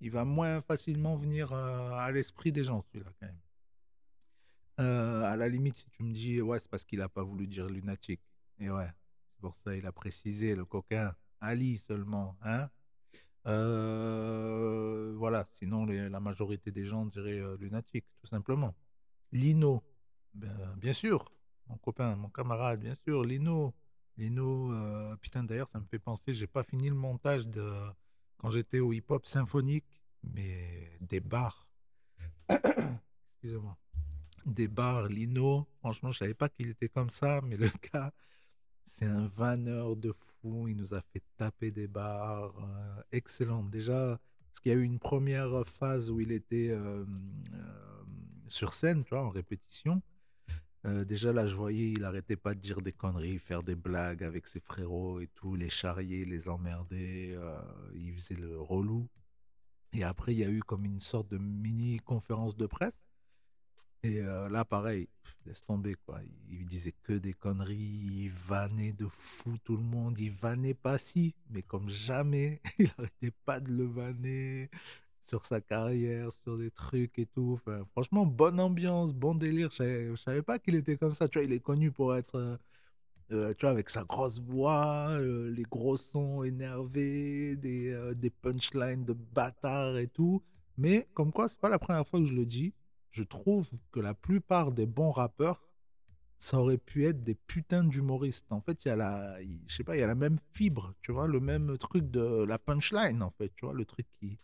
Il 0.00 0.10
va 0.10 0.24
moins 0.24 0.62
facilement 0.62 1.14
venir 1.16 1.52
euh, 1.52 1.92
à 1.92 2.10
l'esprit 2.10 2.52
des 2.52 2.64
gens, 2.64 2.82
celui-là, 2.82 3.10
quand 3.20 3.26
même. 3.26 3.40
Euh, 4.80 5.24
à 5.24 5.36
la 5.36 5.48
limite, 5.48 5.76
si 5.76 5.90
tu 5.90 6.02
me 6.02 6.12
dis, 6.12 6.40
ouais, 6.40 6.58
c'est 6.58 6.70
parce 6.70 6.84
qu'il 6.84 7.00
n'a 7.00 7.08
pas 7.10 7.22
voulu 7.22 7.46
dire 7.46 7.66
lunatique. 7.66 8.22
Et 8.58 8.70
ouais, 8.70 8.90
pour 9.40 9.54
ça 9.54 9.76
il 9.76 9.86
a 9.86 9.92
précisé, 9.92 10.54
le 10.54 10.64
coquin. 10.64 11.14
Ali 11.42 11.78
seulement, 11.78 12.36
hein 12.42 12.68
euh, 13.46 15.14
Voilà, 15.16 15.46
sinon 15.50 15.86
la 15.86 16.20
majorité 16.20 16.70
des 16.70 16.86
gens 16.86 17.06
diraient 17.06 17.42
lunatique, 17.58 18.06
tout 18.20 18.26
simplement. 18.26 18.74
Lino, 19.32 19.82
ben, 20.34 20.76
bien 20.78 20.92
sûr, 20.92 21.24
mon 21.66 21.76
copain, 21.76 22.16
mon 22.16 22.28
camarade, 22.28 22.80
bien 22.80 22.94
sûr, 22.94 23.24
Lino. 23.24 23.74
Lino, 24.16 24.70
putain 25.20 25.44
d'ailleurs, 25.44 25.68
ça 25.68 25.80
me 25.80 25.86
fait 25.86 25.98
penser, 25.98 26.34
j'ai 26.34 26.46
pas 26.46 26.62
fini 26.62 26.88
le 26.88 26.94
montage 26.94 27.46
de 27.46 27.70
quand 28.40 28.50
j'étais 28.50 28.80
au 28.80 28.92
hip-hop 28.92 29.26
symphonique, 29.26 30.02
mais 30.22 30.96
des 31.00 31.20
bars. 31.20 31.68
Excusez-moi. 32.48 33.76
Des 34.46 34.66
bars, 34.66 35.08
Lino. 35.08 35.66
Franchement, 35.80 36.10
je 36.10 36.18
savais 36.18 36.34
pas 36.34 36.48
qu'il 36.48 36.70
était 36.70 36.88
comme 36.88 37.10
ça, 37.10 37.42
mais 37.42 37.56
le 37.58 37.70
gars, 37.92 38.12
c'est 38.86 39.04
un 39.04 39.28
vanneur 39.28 39.94
de 39.94 40.12
fou. 40.12 40.68
Il 40.68 40.76
nous 40.76 40.94
a 40.94 41.02
fait 41.02 41.22
taper 41.36 41.70
des 41.70 41.86
barres. 41.86 42.54
Euh, 42.58 43.02
excellent. 43.12 43.62
Déjà, 43.64 44.18
parce 44.46 44.60
qu'il 44.60 44.72
y 44.72 44.74
a 44.74 44.78
eu 44.78 44.84
une 44.84 44.98
première 44.98 45.66
phase 45.66 46.10
où 46.10 46.18
il 46.20 46.32
était 46.32 46.70
euh, 46.70 47.04
euh, 47.52 48.02
sur 48.48 48.72
scène, 48.72 49.04
tu 49.04 49.10
vois, 49.10 49.22
en 49.22 49.30
répétition. 49.30 50.00
Déjà 50.84 51.32
là, 51.32 51.46
je 51.46 51.54
voyais, 51.54 51.92
il 51.92 52.04
arrêtait 52.04 52.36
pas 52.36 52.54
de 52.54 52.60
dire 52.60 52.80
des 52.80 52.92
conneries, 52.92 53.38
faire 53.38 53.62
des 53.62 53.74
blagues 53.74 54.24
avec 54.24 54.46
ses 54.46 54.60
frérots 54.60 55.20
et 55.20 55.28
tout, 55.28 55.54
les 55.56 55.70
charrier, 55.70 56.24
les 56.24 56.48
emmerder. 56.48 57.38
il 57.94 58.14
faisait 58.14 58.40
le 58.40 58.60
relou. 58.60 59.08
Et 59.92 60.04
après, 60.04 60.32
il 60.32 60.38
y 60.38 60.44
a 60.44 60.48
eu 60.48 60.60
comme 60.60 60.84
une 60.84 61.00
sorte 61.00 61.30
de 61.30 61.38
mini 61.38 61.98
conférence 61.98 62.56
de 62.56 62.66
presse 62.66 63.02
et 64.02 64.22
là, 64.22 64.64
pareil, 64.64 65.08
laisse 65.44 65.62
tomber, 65.62 65.94
quoi. 66.06 66.20
Il 66.48 66.64
disait 66.64 66.94
que 67.02 67.12
des 67.12 67.34
conneries, 67.34 67.76
il 67.76 68.30
vannait 68.30 68.94
de 68.94 69.06
fou 69.06 69.58
tout 69.62 69.76
le 69.76 69.82
monde, 69.82 70.18
il 70.18 70.32
vannait 70.32 70.74
pas 70.74 70.96
si, 70.96 71.34
mais 71.50 71.62
comme 71.62 71.90
jamais, 71.90 72.62
il 72.78 72.90
arrêtait 72.96 73.34
pas 73.44 73.60
de 73.60 73.70
le 73.70 73.84
vanner 73.84 74.70
sur 75.20 75.44
sa 75.46 75.60
carrière, 75.60 76.32
sur 76.32 76.58
des 76.58 76.70
trucs 76.70 77.18
et 77.18 77.26
tout. 77.26 77.58
Franchement, 77.92 78.26
bonne 78.26 78.60
ambiance, 78.60 79.14
bon 79.14 79.34
délire. 79.34 79.70
Je 79.72 80.14
savais, 80.16 80.42
pas 80.42 80.58
qu'il 80.58 80.74
était 80.74 80.96
comme 80.96 81.12
ça. 81.12 81.28
Tu 81.28 81.38
vois, 81.38 81.44
il 81.44 81.52
est 81.52 81.60
connu 81.60 81.90
pour 81.92 82.14
être, 82.16 82.58
tu 83.30 83.36
vois, 83.60 83.70
avec 83.70 83.90
sa 83.90 84.04
grosse 84.04 84.40
voix, 84.40 85.18
les 85.20 85.64
gros 85.64 85.96
sons 85.96 86.42
énervés, 86.42 87.56
des, 87.56 88.14
des 88.14 88.30
punchlines 88.30 89.04
de 89.04 89.12
bâtard 89.12 89.98
et 89.98 90.08
tout. 90.08 90.42
Mais 90.78 91.08
comme 91.14 91.32
quoi, 91.32 91.48
c'est 91.48 91.60
pas 91.60 91.68
la 91.68 91.78
première 91.78 92.06
fois 92.06 92.20
que 92.20 92.26
je 92.26 92.34
le 92.34 92.46
dis 92.46 92.74
je 93.10 93.22
trouve 93.22 93.70
que 93.92 94.00
la 94.00 94.14
plupart 94.14 94.72
des 94.72 94.86
bons 94.86 95.10
rappeurs, 95.10 95.62
ça 96.38 96.58
aurait 96.58 96.78
pu 96.78 97.06
être 97.06 97.22
des 97.22 97.34
putains 97.34 97.84
d'humoristes. 97.84 98.50
En 98.50 98.60
fait, 98.60 98.84
il 98.84 98.88
y 98.88 98.90
a 98.90 98.96
la, 98.96 99.36
y 99.42 100.02
a 100.02 100.06
la 100.06 100.14
même 100.14 100.38
fibre, 100.52 100.94
tu 101.02 101.12
vois, 101.12 101.26
le 101.26 101.40
même 101.40 101.76
truc 101.76 102.10
de 102.10 102.44
la 102.44 102.58
punchline, 102.58 103.22
en 103.22 103.30
fait, 103.30 103.52
tu 103.56 103.66
vois, 103.66 103.74
le 103.74 103.84
truc 103.84 104.06
qui, 104.18 104.38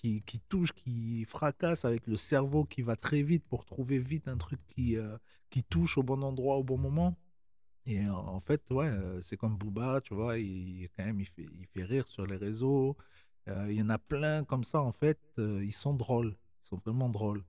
qui, 0.00 0.40
touche, 0.48 0.72
qui 0.72 1.24
fracasse 1.26 1.84
avec 1.84 2.06
le 2.06 2.16
cerveau 2.16 2.64
qui 2.64 2.82
va 2.82 2.96
très 2.96 3.22
vite 3.22 3.44
pour 3.48 3.66
trouver 3.66 3.98
vite 3.98 4.28
un 4.28 4.38
truc 4.38 4.60
qui, 4.66 4.96
euh, 4.96 5.18
qui 5.50 5.62
touche 5.62 5.98
au 5.98 6.02
bon 6.02 6.22
endroit 6.22 6.56
au 6.56 6.64
bon 6.64 6.78
moment. 6.78 7.18
Et 7.86 8.08
en 8.08 8.40
fait, 8.40 8.70
ouais, 8.70 8.88
euh, 8.88 9.20
c'est 9.20 9.36
comme 9.36 9.56
Booba, 9.56 10.00
tu 10.00 10.14
vois, 10.14 10.38
il, 10.38 10.88
quand 10.96 11.04
même, 11.04 11.20
il 11.20 11.26
fait, 11.26 11.46
il 11.58 11.66
fait 11.66 11.82
rire 11.82 12.08
sur 12.08 12.26
les 12.26 12.36
réseaux. 12.36 12.96
Euh, 13.48 13.66
il 13.68 13.76
y 13.76 13.82
en 13.82 13.88
a 13.88 13.98
plein 13.98 14.44
comme 14.44 14.64
ça, 14.64 14.80
en 14.80 14.92
fait, 14.92 15.18
ils 15.38 15.72
sont 15.72 15.94
drôles, 15.94 16.36
ils 16.64 16.68
sont 16.68 16.76
vraiment 16.76 17.08
drôles. 17.08 17.42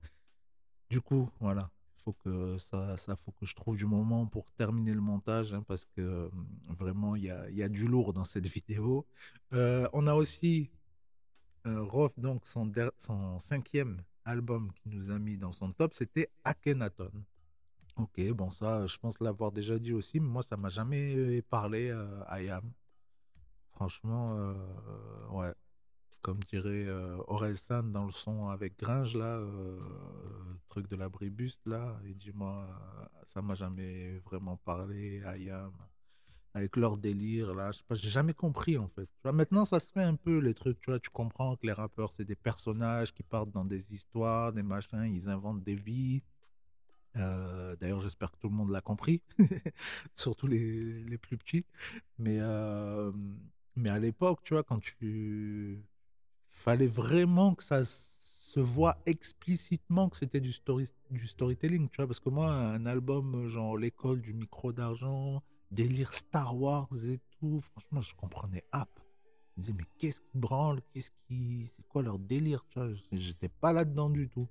Du 0.90 1.00
coup, 1.00 1.30
voilà, 1.40 1.70
il 1.98 2.02
faut 2.02 2.12
que 2.12 2.58
ça, 2.58 2.96
ça, 2.96 3.16
faut 3.16 3.32
que 3.32 3.46
je 3.46 3.54
trouve 3.54 3.76
du 3.76 3.86
moment 3.86 4.26
pour 4.26 4.50
terminer 4.52 4.94
le 4.94 5.00
montage, 5.00 5.54
hein, 5.54 5.62
parce 5.66 5.86
que 5.86 6.30
vraiment, 6.68 7.16
il 7.16 7.24
y 7.24 7.30
a, 7.30 7.48
y 7.50 7.62
a, 7.62 7.68
du 7.68 7.86
lourd 7.86 8.12
dans 8.12 8.24
cette 8.24 8.46
vidéo. 8.58 9.06
On 9.52 10.06
a 10.06 10.14
aussi 10.14 10.70
euh, 11.66 12.08
donc 12.18 12.42
son, 12.46 13.38
cinquième 13.38 14.02
album 14.24 14.72
qu'il 14.72 14.92
nous 14.92 15.10
a 15.10 15.18
mis 15.18 15.36
dans 15.36 15.52
son 15.52 15.70
top, 15.70 15.94
c'était 15.94 16.30
Akhenaton. 16.44 17.12
Ok, 17.96 18.20
bon, 18.32 18.50
ça, 18.50 18.86
je 18.86 18.96
pense 18.96 19.20
l'avoir 19.20 19.52
déjà 19.52 19.78
dit 19.78 19.92
aussi, 19.92 20.18
mais 20.20 20.28
moi, 20.28 20.42
ça 20.42 20.56
m'a 20.56 20.70
jamais 20.70 21.14
euh, 21.14 21.42
parlé 21.48 21.94
Ayam. 22.28 22.72
Franchement, 23.72 24.54
ouais, 25.30 25.52
comme 26.22 26.38
dirait 26.44 26.86
euh, 26.86 27.18
Orelsan 27.26 27.82
dans 27.82 28.06
le 28.06 28.12
son 28.12 28.48
avec 28.48 28.78
Gringe, 28.78 29.16
là, 29.16 29.36
euh, 29.38 29.78
truc 30.68 30.88
de 30.88 30.96
l'abribuste, 30.96 31.60
là, 31.66 31.98
et 32.06 32.14
dis-moi, 32.14 32.68
ça 33.24 33.42
m'a 33.42 33.56
jamais 33.56 34.18
vraiment 34.20 34.56
parlé, 34.56 35.22
Ayam, 35.24 35.72
avec 36.54 36.76
leur 36.76 36.96
délire, 36.98 37.54
là, 37.54 37.70
je 37.70 37.78
sais 37.78 37.84
j'ai 37.92 38.10
jamais 38.10 38.34
compris, 38.34 38.76
en 38.76 38.88
fait. 38.88 39.08
maintenant, 39.24 39.64
ça 39.64 39.80
se 39.80 39.90
fait 39.90 40.02
un 40.02 40.16
peu, 40.16 40.38
les 40.38 40.54
trucs, 40.54 40.80
tu 40.80 40.90
vois, 40.90 41.00
tu 41.00 41.10
comprends 41.10 41.56
que 41.56 41.66
les 41.66 41.72
rappeurs, 41.72 42.12
c'est 42.12 42.24
des 42.24 42.34
personnages 42.34 43.12
qui 43.12 43.22
partent 43.22 43.50
dans 43.50 43.64
des 43.64 43.94
histoires, 43.94 44.52
des 44.52 44.62
machins, 44.62 45.04
ils 45.04 45.28
inventent 45.28 45.62
des 45.62 45.74
vies. 45.74 46.22
Euh, 47.16 47.76
d'ailleurs, 47.76 48.00
j'espère 48.02 48.30
que 48.32 48.38
tout 48.38 48.48
le 48.48 48.54
monde 48.54 48.70
l'a 48.70 48.80
compris, 48.80 49.22
surtout 50.14 50.46
les, 50.46 51.04
les, 51.04 51.18
plus 51.18 51.36
petits. 51.38 51.64
Mais, 52.18 52.38
mais 53.76 53.90
à 53.90 53.98
l'époque, 53.98 54.40
tu 54.44 54.54
vois, 54.54 54.62
quand 54.62 54.80
tu 54.80 55.82
fallait 56.46 56.86
vraiment 56.86 57.54
que 57.54 57.62
ça 57.62 57.82
se 57.84 58.60
voit 58.60 58.98
explicitement 59.06 60.10
que 60.10 60.16
c'était 60.18 60.40
du, 60.40 60.52
story, 60.52 60.86
du 61.10 61.26
storytelling, 61.26 61.88
tu 61.88 61.96
vois, 61.96 62.06
parce 62.06 62.20
que 62.20 62.28
moi, 62.28 62.52
un 62.52 62.84
album 62.84 63.48
genre 63.48 63.78
L'école 63.78 64.20
du 64.20 64.34
micro 64.34 64.72
d'argent, 64.72 65.42
délire 65.72 66.14
Star 66.14 66.56
Wars 66.56 66.88
et 67.06 67.18
tout, 67.38 67.60
franchement, 67.60 68.00
je 68.00 68.14
comprenais 68.14 68.64
app. 68.72 68.90
Je 69.56 69.60
me 69.60 69.62
disais, 69.62 69.74
mais 69.76 69.84
qu'est-ce 69.98 70.20
qui 70.20 70.38
branle? 70.38 70.80
Qu'est-ce 70.92 71.10
qui. 71.26 71.66
C'est 71.66 71.86
quoi 71.88 72.02
leur 72.02 72.18
délire? 72.18 72.64
J'étais 73.10 73.48
pas 73.48 73.72
là-dedans 73.72 74.10
du 74.10 74.28
tout. 74.28 74.48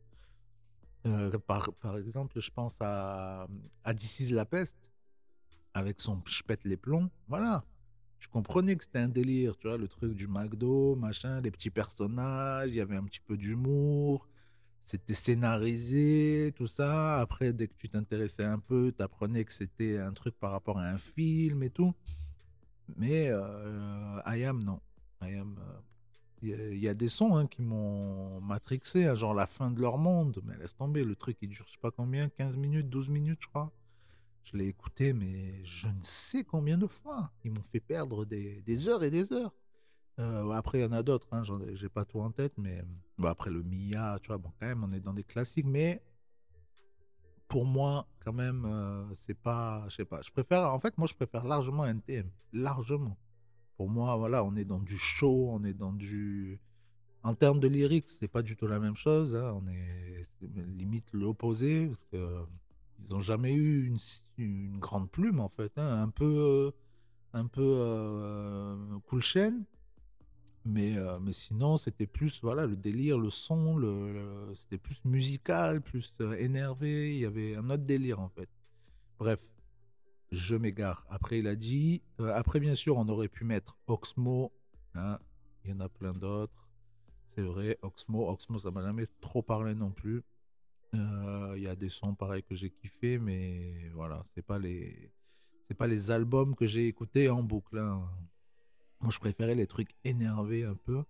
Euh, 1.07 1.37
par, 1.39 1.73
par 1.73 1.97
exemple, 1.97 2.39
je 2.39 2.51
pense 2.51 2.77
à, 2.81 3.47
à 3.83 3.93
This 3.93 4.19
is 4.19 4.33
la 4.33 4.45
peste, 4.45 4.91
avec 5.73 5.99
son 5.99 6.21
Je 6.27 6.43
pète 6.43 6.63
les 6.65 6.77
plombs. 6.77 7.09
Voilà. 7.27 7.63
Je 8.19 8.27
comprenais 8.27 8.75
que 8.75 8.83
c'était 8.83 8.99
un 8.99 9.09
délire, 9.09 9.57
tu 9.57 9.67
vois, 9.67 9.79
le 9.79 9.87
truc 9.87 10.13
du 10.13 10.27
McDo, 10.27 10.95
machin, 10.95 11.41
les 11.41 11.49
petits 11.49 11.71
personnages, 11.71 12.69
il 12.69 12.75
y 12.75 12.79
avait 12.79 12.95
un 12.95 13.03
petit 13.03 13.19
peu 13.19 13.35
d'humour, 13.35 14.27
c'était 14.81 15.13
scénarisé, 15.13 16.53
tout 16.55 16.67
ça. 16.67 17.19
Après, 17.21 17.53
dès 17.53 17.67
que 17.67 17.75
tu 17.77 17.89
t'intéressais 17.89 18.43
un 18.43 18.59
peu, 18.59 18.93
tu 18.95 19.03
apprenais 19.03 19.45
que 19.45 19.53
c'était 19.53 19.97
un 19.99 20.13
truc 20.13 20.35
par 20.39 20.51
rapport 20.51 20.79
à 20.79 20.85
un 20.85 20.97
film 20.97 21.63
et 21.63 21.69
tout. 21.69 21.93
Mais 22.97 23.27
euh, 23.29 24.21
I 24.25 24.43
am, 24.43 24.63
non. 24.63 24.81
I 25.21 25.35
am. 25.35 25.57
Il 26.43 26.79
y, 26.79 26.87
a 26.87 26.95
des 26.95 27.07
sons 27.07 27.35
hein, 27.35 27.45
qui 27.45 27.61
m'ont 27.61 28.41
matrixé, 28.41 29.05
hein, 29.05 29.13
genre 29.13 29.35
la 29.35 29.45
fin 29.45 29.69
de 29.69 29.79
leur 29.79 29.99
monde. 29.99 30.41
Mais 30.43 30.57
laisse 30.57 30.75
tomber, 30.75 31.03
le 31.03 31.15
truc 31.15 31.37
il 31.43 31.49
dure 31.49 31.65
je 31.67 31.73
sais 31.73 31.79
pas 31.79 31.91
combien, 31.91 32.29
15 32.29 32.57
minutes, 32.57 32.89
12 32.89 33.09
minutes, 33.09 33.39
je 33.41 33.47
crois. 33.47 33.71
Je 34.43 34.57
l'ai 34.57 34.67
écouté, 34.67 35.13
mais 35.13 35.63
je 35.63 35.85
ne 35.85 36.01
sais 36.01 36.43
combien 36.43 36.79
de 36.79 36.87
fois. 36.87 37.31
Ils 37.43 37.51
m'ont 37.51 37.61
fait 37.61 37.79
perdre 37.79 38.25
des, 38.25 38.59
des, 38.61 38.87
heures 38.87 39.03
et 39.03 39.11
des 39.11 39.31
heures. 39.31 39.53
Euh, 40.19 40.51
après, 40.51 40.79
il 40.79 40.81
y 40.81 40.85
en 40.85 40.91
a 40.91 41.03
d'autres, 41.03 41.27
hein, 41.31 41.43
j'ai 41.73 41.89
pas 41.89 42.05
tout 42.05 42.19
en 42.19 42.31
tête, 42.31 42.53
mais 42.57 42.83
bon, 43.17 43.27
après 43.27 43.49
le 43.49 43.63
Mia, 43.63 44.19
tu 44.21 44.27
vois, 44.27 44.37
bon, 44.37 44.51
quand 44.59 44.67
même, 44.67 44.83
on 44.83 44.91
est 44.91 44.99
dans 44.99 45.13
des 45.13 45.23
classiques, 45.23 45.65
mais 45.65 46.03
pour 47.47 47.65
moi, 47.65 48.07
quand 48.23 48.33
même, 48.33 48.65
euh, 48.65 49.13
c'est 49.13 49.37
pas, 49.37 49.85
je 49.89 49.97
sais 49.97 50.05
pas, 50.05 50.21
je 50.21 50.31
préfère, 50.31 50.73
en 50.73 50.79
fait, 50.79 50.97
moi, 50.97 51.07
je 51.07 51.13
préfère 51.13 51.45
largement 51.45 51.85
NTM, 51.85 52.29
largement. 52.53 53.17
Pour 53.75 53.89
moi, 53.89 54.15
voilà, 54.15 54.43
on 54.43 54.55
est 54.55 54.63
dans 54.63 54.79
du 54.79 54.97
show, 54.97 55.49
on 55.51 55.63
est 55.63 55.73
dans 55.73 55.91
du. 55.91 56.61
En 57.23 57.35
termes 57.35 57.59
de 57.59 57.67
lyrics, 57.67 58.07
c'est 58.09 58.27
pas 58.27 58.41
du 58.41 58.55
tout 58.55 58.67
la 58.67 58.79
même 58.79 58.95
chose. 58.95 59.35
Hein, 59.35 59.53
on 59.55 59.67
est, 59.67 60.23
limite 60.77 61.11
l'opposé 61.13 61.87
parce 61.87 62.05
que 62.05 62.45
ils 62.99 63.13
ont 63.13 63.21
jamais 63.21 63.53
eu 63.53 63.87
une, 63.87 63.97
une, 64.37 64.79
grande 64.79 65.09
plume 65.09 65.39
en 65.39 65.49
fait, 65.49 65.71
hein, 65.77 66.03
un 66.03 66.09
peu, 66.09 66.71
un 67.33 67.47
peu 67.47 67.61
euh, 67.77 68.77
cool 69.07 69.21
chaîne. 69.21 69.65
Mais, 70.63 70.95
euh, 70.97 71.19
mais 71.19 71.33
sinon, 71.33 71.77
c'était 71.77 72.05
plus 72.05 72.39
voilà 72.41 72.67
le 72.67 72.75
délire, 72.75 73.17
le 73.17 73.29
son, 73.29 73.79
c'était 74.55 74.77
plus 74.77 75.03
musical, 75.05 75.81
plus 75.81 76.15
euh, 76.21 76.37
énervé. 76.37 77.15
Il 77.15 77.19
y 77.19 77.25
avait 77.25 77.55
un 77.55 77.69
autre 77.69 77.83
délire 77.83 78.19
en 78.19 78.29
fait. 78.29 78.49
Bref, 79.17 79.41
je 80.31 80.55
m'égare. 80.55 81.05
Après, 81.09 81.39
il 81.39 81.47
a 81.47 81.55
dit. 81.55 82.03
Euh, 82.19 82.33
après, 82.35 82.59
bien 82.59 82.75
sûr, 82.75 82.97
on 82.97 83.07
aurait 83.09 83.27
pu 83.27 83.43
mettre 83.43 83.79
Oxmo. 83.87 84.51
Hein. 84.93 85.17
Il 85.65 85.71
y 85.71 85.73
en 85.73 85.79
a 85.79 85.89
plein 85.89 86.13
d'autres. 86.13 86.69
C'est 87.29 87.41
vrai, 87.41 87.79
Oxmo. 87.81 88.29
Oxmo, 88.29 88.59
ça 88.59 88.71
m'a 88.71 88.83
jamais 88.83 89.07
trop 89.19 89.41
parlé 89.41 89.73
non 89.73 89.91
plus. 89.91 90.23
Il 90.93 91.61
y 91.63 91.67
a 91.67 91.75
des 91.75 91.89
sons 91.89 92.15
pareils 92.15 92.43
que 92.43 92.53
j'ai 92.53 92.69
kiffé, 92.69 93.17
mais 93.17 93.89
voilà, 93.93 94.23
c'est 94.35 94.45
pas 94.45 94.59
les. 94.59 95.11
C'est 95.63 95.77
pas 95.77 95.87
les 95.87 96.11
albums 96.11 96.53
que 96.53 96.65
j'ai 96.65 96.87
écoutés 96.87 97.29
en 97.29 97.43
boucle. 97.43 97.79
Hein. 97.79 98.09
Moi, 99.01 99.11
je 99.11 99.19
préférais 99.19 99.55
les 99.55 99.67
trucs 99.67 99.95
énervés 100.03 100.63
un 100.63 100.75
peu. 100.75 101.03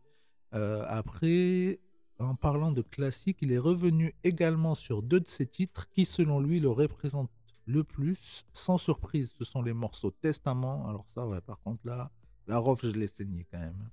Euh, 0.53 0.85
après, 0.87 1.79
en 2.19 2.35
parlant 2.35 2.71
de 2.71 2.81
classique, 2.81 3.39
il 3.41 3.51
est 3.51 3.57
revenu 3.57 4.13
également 4.23 4.75
sur 4.75 5.01
deux 5.01 5.19
de 5.19 5.27
ses 5.27 5.45
titres 5.45 5.89
qui, 5.89 6.05
selon 6.05 6.39
lui, 6.39 6.59
le 6.59 6.69
représentent 6.69 7.31
le 7.65 7.83
plus, 7.83 8.43
sans 8.53 8.77
surprise, 8.77 9.33
ce 9.37 9.45
sont 9.45 9.61
les 9.61 9.73
morceaux 9.73 10.11
Testament. 10.11 10.87
Alors 10.87 11.07
ça, 11.07 11.27
ouais, 11.27 11.41
par 11.41 11.59
contre, 11.61 11.85
là, 11.85 12.11
la 12.47 12.57
Rof, 12.57 12.81
je 12.83 12.89
l'ai 12.89 13.07
saigné 13.07 13.45
quand 13.49 13.59
même. 13.59 13.89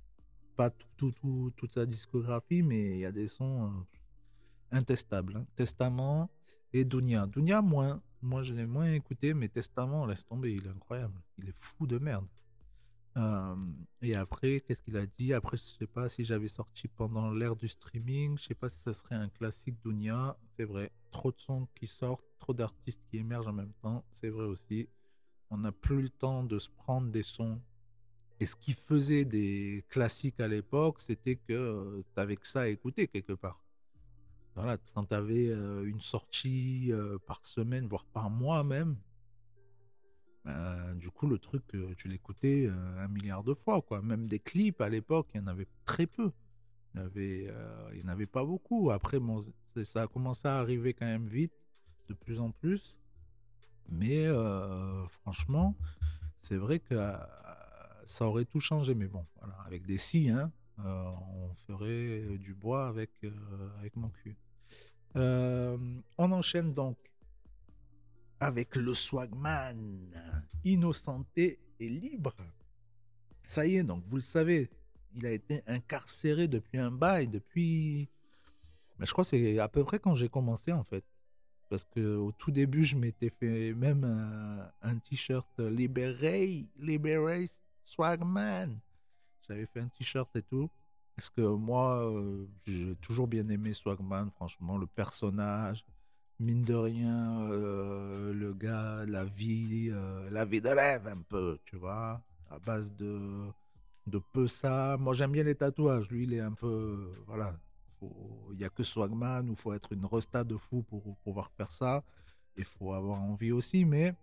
Pas 0.55 0.69
tout, 0.97 1.11
tout, 1.11 1.51
toute 1.55 1.73
sa 1.73 1.85
discographie, 1.85 2.61
mais 2.61 2.91
il 2.91 2.99
y 2.99 3.05
a 3.05 3.11
des 3.11 3.27
sons 3.27 3.65
euh, 3.65 4.77
intestables. 4.77 5.37
Hein. 5.37 5.45
Testament 5.55 6.29
et 6.73 6.83
Dunia. 6.83 7.27
Dunia, 7.27 7.61
moins. 7.61 8.01
Moi, 8.21 8.43
je 8.43 8.53
l'ai 8.53 8.65
moins 8.65 8.91
écouté, 8.91 9.33
mais 9.33 9.47
Testament, 9.47 10.05
laisse 10.05 10.25
tomber, 10.25 10.53
il 10.53 10.65
est 10.65 10.69
incroyable. 10.69 11.21
Il 11.37 11.47
est 11.47 11.55
fou 11.55 11.87
de 11.87 11.97
merde. 11.99 12.27
Et 14.01 14.15
après, 14.15 14.61
qu'est-ce 14.61 14.81
qu'il 14.81 14.95
a 14.97 15.05
dit? 15.05 15.33
Après, 15.33 15.57
je 15.57 15.63
sais 15.63 15.87
pas 15.87 16.07
si 16.07 16.23
j'avais 16.23 16.47
sorti 16.47 16.87
pendant 16.87 17.31
l'ère 17.31 17.55
du 17.55 17.67
streaming. 17.67 18.37
Je 18.37 18.45
sais 18.45 18.55
pas 18.55 18.69
si 18.69 18.79
ça 18.79 18.93
serait 18.93 19.15
un 19.15 19.29
classique 19.29 19.77
Dunia. 19.83 20.37
C'est 20.51 20.65
vrai. 20.65 20.91
Trop 21.11 21.31
de 21.31 21.39
sons 21.39 21.67
qui 21.75 21.87
sortent, 21.87 22.25
trop 22.37 22.53
d'artistes 22.53 23.01
qui 23.09 23.17
émergent 23.17 23.47
en 23.47 23.53
même 23.53 23.73
temps. 23.81 24.05
C'est 24.11 24.29
vrai 24.29 24.45
aussi. 24.45 24.87
On 25.49 25.57
n'a 25.57 25.71
plus 25.71 26.03
le 26.03 26.09
temps 26.09 26.43
de 26.43 26.59
se 26.59 26.69
prendre 26.69 27.09
des 27.09 27.23
sons. 27.23 27.59
Et 28.39 28.45
ce 28.45 28.55
qui 28.55 28.71
faisait 28.71 29.25
des 29.25 29.83
classiques 29.89 30.39
à 30.39 30.47
l'époque, 30.47 31.01
c'était 31.01 31.35
que 31.35 32.03
tu 32.15 32.21
avais 32.21 32.37
que 32.37 32.47
ça 32.47 32.61
à 32.61 32.67
écouter 32.67 33.07
quelque 33.07 33.33
part. 33.33 33.61
Voilà, 34.55 34.77
quand 34.93 35.05
tu 35.05 35.13
avais 35.13 35.47
une 35.47 35.99
sortie 35.99 36.93
par 37.27 37.45
semaine, 37.45 37.87
voire 37.87 38.05
par 38.05 38.29
mois 38.29 38.63
même, 38.63 38.95
ben, 40.45 40.95
du 40.95 41.09
coup, 41.09 41.27
le 41.27 41.37
truc, 41.37 41.63
tu 41.97 42.07
l'écoutais 42.07 42.67
euh, 42.67 43.03
un 43.03 43.07
milliard 43.07 43.43
de 43.43 43.53
fois, 43.53 43.81
quoi. 43.81 44.01
Même 44.01 44.27
des 44.27 44.39
clips 44.39 44.81
à 44.81 44.89
l'époque, 44.89 45.27
il 45.33 45.41
y 45.41 45.43
en 45.43 45.47
avait 45.47 45.67
très 45.85 46.07
peu. 46.07 46.31
Il 46.95 47.01
n'y 47.01 47.05
avait, 47.05 47.47
euh, 47.49 48.07
avait 48.07 48.25
pas 48.25 48.43
beaucoup. 48.43 48.91
Après, 48.91 49.19
ça 49.83 50.03
a 50.03 50.07
commencé 50.07 50.47
à 50.47 50.57
arriver 50.57 50.93
quand 50.93 51.05
même 51.05 51.27
vite, 51.27 51.53
de 52.07 52.13
plus 52.13 52.39
en 52.39 52.51
plus. 52.51 52.97
Mais 53.89 54.25
euh, 54.27 55.05
franchement, 55.07 55.75
c'est 56.39 56.57
vrai 56.57 56.79
que 56.79 56.95
ça 58.05 58.25
aurait 58.25 58.45
tout 58.45 58.59
changé. 58.59 58.95
Mais 58.95 59.07
bon, 59.07 59.25
avec 59.65 59.85
des 59.85 59.97
si, 59.97 60.29
hein, 60.29 60.51
on 60.77 61.53
ferait 61.55 62.37
du 62.37 62.53
bois 62.53 62.87
avec, 62.87 63.11
avec 63.77 63.95
mon 63.97 64.07
cul. 64.07 64.37
on 65.15 66.31
enchaîne 66.31 66.73
donc 66.73 66.97
avec 68.39 68.75
le 68.75 68.93
swagman, 68.93 70.11
innocenté 70.63 71.59
et 71.79 71.89
libre. 71.89 72.33
Ça 73.43 73.65
y 73.65 73.77
est, 73.77 73.83
donc 73.83 74.03
vous 74.05 74.17
le 74.17 74.21
savez, 74.21 74.69
il 75.15 75.25
a 75.25 75.31
été 75.31 75.61
incarcéré 75.67 76.47
depuis 76.47 76.77
un 76.77 76.91
bail, 76.91 77.27
depuis... 77.27 78.09
Mais 78.97 79.05
je 79.05 79.11
crois 79.11 79.23
que 79.23 79.29
c'est 79.29 79.59
à 79.59 79.67
peu 79.67 79.83
près 79.83 79.99
quand 79.99 80.15
j'ai 80.15 80.29
commencé 80.29 80.71
en 80.71 80.83
fait. 80.83 81.03
Parce 81.69 81.85
que 81.85 82.17
au 82.17 82.31
tout 82.31 82.51
début, 82.51 82.83
je 82.83 82.95
m'étais 82.95 83.29
fait 83.29 83.73
même 83.73 84.03
un, 84.81 84.97
t-shirt 84.97 85.59
Liberate, 85.59 86.67
Liberate 86.77 87.61
Swagman. 87.83 88.75
J'avais 89.47 89.67
fait 89.67 89.79
un 89.79 89.87
t-shirt 89.87 90.35
et 90.35 90.41
tout. 90.41 90.69
Parce 91.15 91.29
que 91.29 91.41
moi, 91.41 92.11
euh, 92.11 92.47
j'ai 92.65 92.95
toujours 92.95 93.27
bien 93.27 93.47
aimé 93.49 93.73
Swagman, 93.73 94.31
franchement, 94.31 94.77
le 94.77 94.87
personnage, 94.87 95.85
mine 96.39 96.63
de 96.63 96.73
rien, 96.73 97.41
euh, 97.51 98.33
le 98.33 98.53
gars, 98.53 99.05
la 99.05 99.25
vie, 99.25 99.89
euh, 99.91 100.29
la 100.31 100.45
vie 100.45 100.61
de 100.61 100.69
rêve 100.69 101.07
un 101.07 101.21
peu, 101.21 101.59
tu 101.65 101.75
vois, 101.75 102.21
à 102.49 102.59
base 102.59 102.93
de, 102.95 103.49
de 104.07 104.19
peu 104.33 104.47
ça. 104.47 104.97
Moi, 104.99 105.13
j'aime 105.13 105.31
bien 105.31 105.43
les 105.43 105.55
tatouages. 105.55 106.09
Lui, 106.09 106.23
il 106.23 106.33
est 106.33 106.39
un 106.39 106.53
peu, 106.53 107.11
voilà, 107.27 107.55
il 108.01 108.57
n'y 108.57 108.63
a 108.63 108.69
que 108.69 108.83
Swagman, 108.83 109.47
il 109.49 109.55
faut 109.55 109.73
être 109.73 109.91
une 109.93 110.05
resta 110.05 110.43
de 110.43 110.57
fou 110.57 110.83
pour, 110.83 111.03
pouvoir 111.17 111.51
faire 111.51 111.71
ça. 111.71 112.03
Il 112.57 112.65
faut 112.65 112.93
avoir 112.93 113.21
envie 113.21 113.51
aussi, 113.51 113.85
mais 113.85 114.13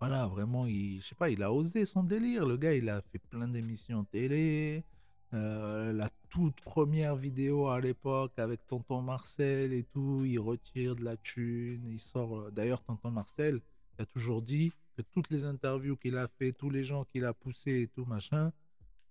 voilà, 0.00 0.26
vraiment, 0.26 0.66
il, 0.66 1.00
je 1.00 1.08
sais 1.08 1.14
pas, 1.14 1.30
il 1.30 1.42
a 1.42 1.52
osé 1.52 1.86
son 1.86 2.02
délire. 2.02 2.46
Le 2.46 2.56
gars, 2.56 2.74
il 2.74 2.88
a 2.88 3.00
fait 3.00 3.18
plein 3.18 3.48
d'émissions 3.48 4.04
télé. 4.04 4.84
Euh, 5.32 5.92
toute 6.34 6.60
première 6.62 7.14
vidéo 7.14 7.68
à 7.68 7.80
l'époque 7.80 8.32
avec 8.38 8.66
Tonton 8.66 9.02
Marcel 9.02 9.72
et 9.72 9.84
tout, 9.84 10.24
il 10.24 10.40
retire 10.40 10.96
de 10.96 11.04
la 11.04 11.16
thune, 11.16 11.86
il 11.86 12.00
sort. 12.00 12.36
Euh, 12.36 12.50
d'ailleurs, 12.50 12.82
Tonton 12.82 13.12
Marcel 13.12 13.60
a 14.00 14.04
toujours 14.04 14.42
dit 14.42 14.72
que 14.96 15.02
toutes 15.02 15.30
les 15.30 15.44
interviews 15.44 15.96
qu'il 15.96 16.18
a 16.18 16.26
fait, 16.26 16.50
tous 16.50 16.70
les 16.70 16.82
gens 16.82 17.04
qu'il 17.04 17.24
a 17.24 17.32
poussés 17.32 17.82
et 17.82 17.86
tout 17.86 18.04
machin, 18.04 18.50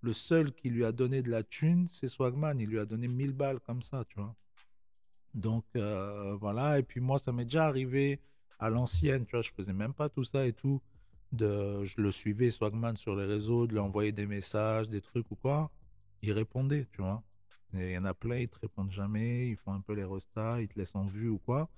le 0.01 0.11
seul 0.11 0.51
qui 0.51 0.69
lui 0.69 0.83
a 0.83 0.91
donné 0.91 1.21
de 1.23 1.31
la 1.31 1.43
thune, 1.43 1.87
c'est 1.87 2.09
Swagman. 2.09 2.59
Il 2.59 2.67
lui 2.67 2.79
a 2.79 2.85
donné 2.85 3.07
1000 3.07 3.31
balles 3.31 3.61
comme 3.61 3.81
ça, 3.81 4.03
tu 4.09 4.19
vois. 4.19 4.35
Donc 5.33 5.63
euh, 5.77 6.35
voilà, 6.41 6.77
et 6.77 6.83
puis 6.83 6.99
moi, 6.99 7.19
ça 7.19 7.31
m'est 7.31 7.45
déjà 7.45 7.67
arrivé 7.67 8.19
à 8.59 8.69
l'ancienne, 8.69 9.25
tu 9.25 9.31
vois, 9.31 9.43
je 9.43 9.51
faisais 9.51 9.71
même 9.71 9.93
pas 9.93 10.09
tout 10.09 10.25
ça 10.25 10.45
et 10.45 10.51
tout. 10.51 10.81
De, 11.31 11.85
je 11.85 12.01
le 12.01 12.11
suivais, 12.11 12.51
Swagman, 12.51 12.97
sur 12.97 13.15
les 13.15 13.25
réseaux, 13.25 13.65
de 13.65 13.71
lui 13.71 13.79
envoyer 13.79 14.11
des 14.11 14.27
messages, 14.27 14.89
des 14.89 14.99
trucs 14.99 15.31
ou 15.31 15.35
quoi 15.35 15.71
ils 16.23 16.31
répondaient, 16.31 16.87
tu 16.91 17.01
vois. 17.01 17.21
Il 17.73 17.91
y 17.91 17.97
en 17.97 18.05
a 18.05 18.13
plein, 18.13 18.37
ils 18.37 18.49
te 18.49 18.59
répondent 18.59 18.91
jamais, 18.91 19.49
ils 19.49 19.57
font 19.57 19.73
un 19.73 19.81
peu 19.81 19.93
les 19.93 20.05
restats, 20.05 20.61
ils 20.61 20.67
te 20.67 20.79
laissent 20.79 20.95
en 20.95 21.05
vue 21.05 21.29
ou 21.29 21.37
quoi. 21.39 21.69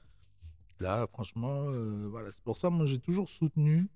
Là, 0.79 1.07
franchement, 1.07 1.69
euh, 1.69 2.07
voilà, 2.09 2.31
c'est 2.31 2.43
pour 2.43 2.57
ça, 2.57 2.69
moi, 2.69 2.85
j'ai 2.85 2.99
toujours 2.99 3.29
soutenu. 3.29 3.89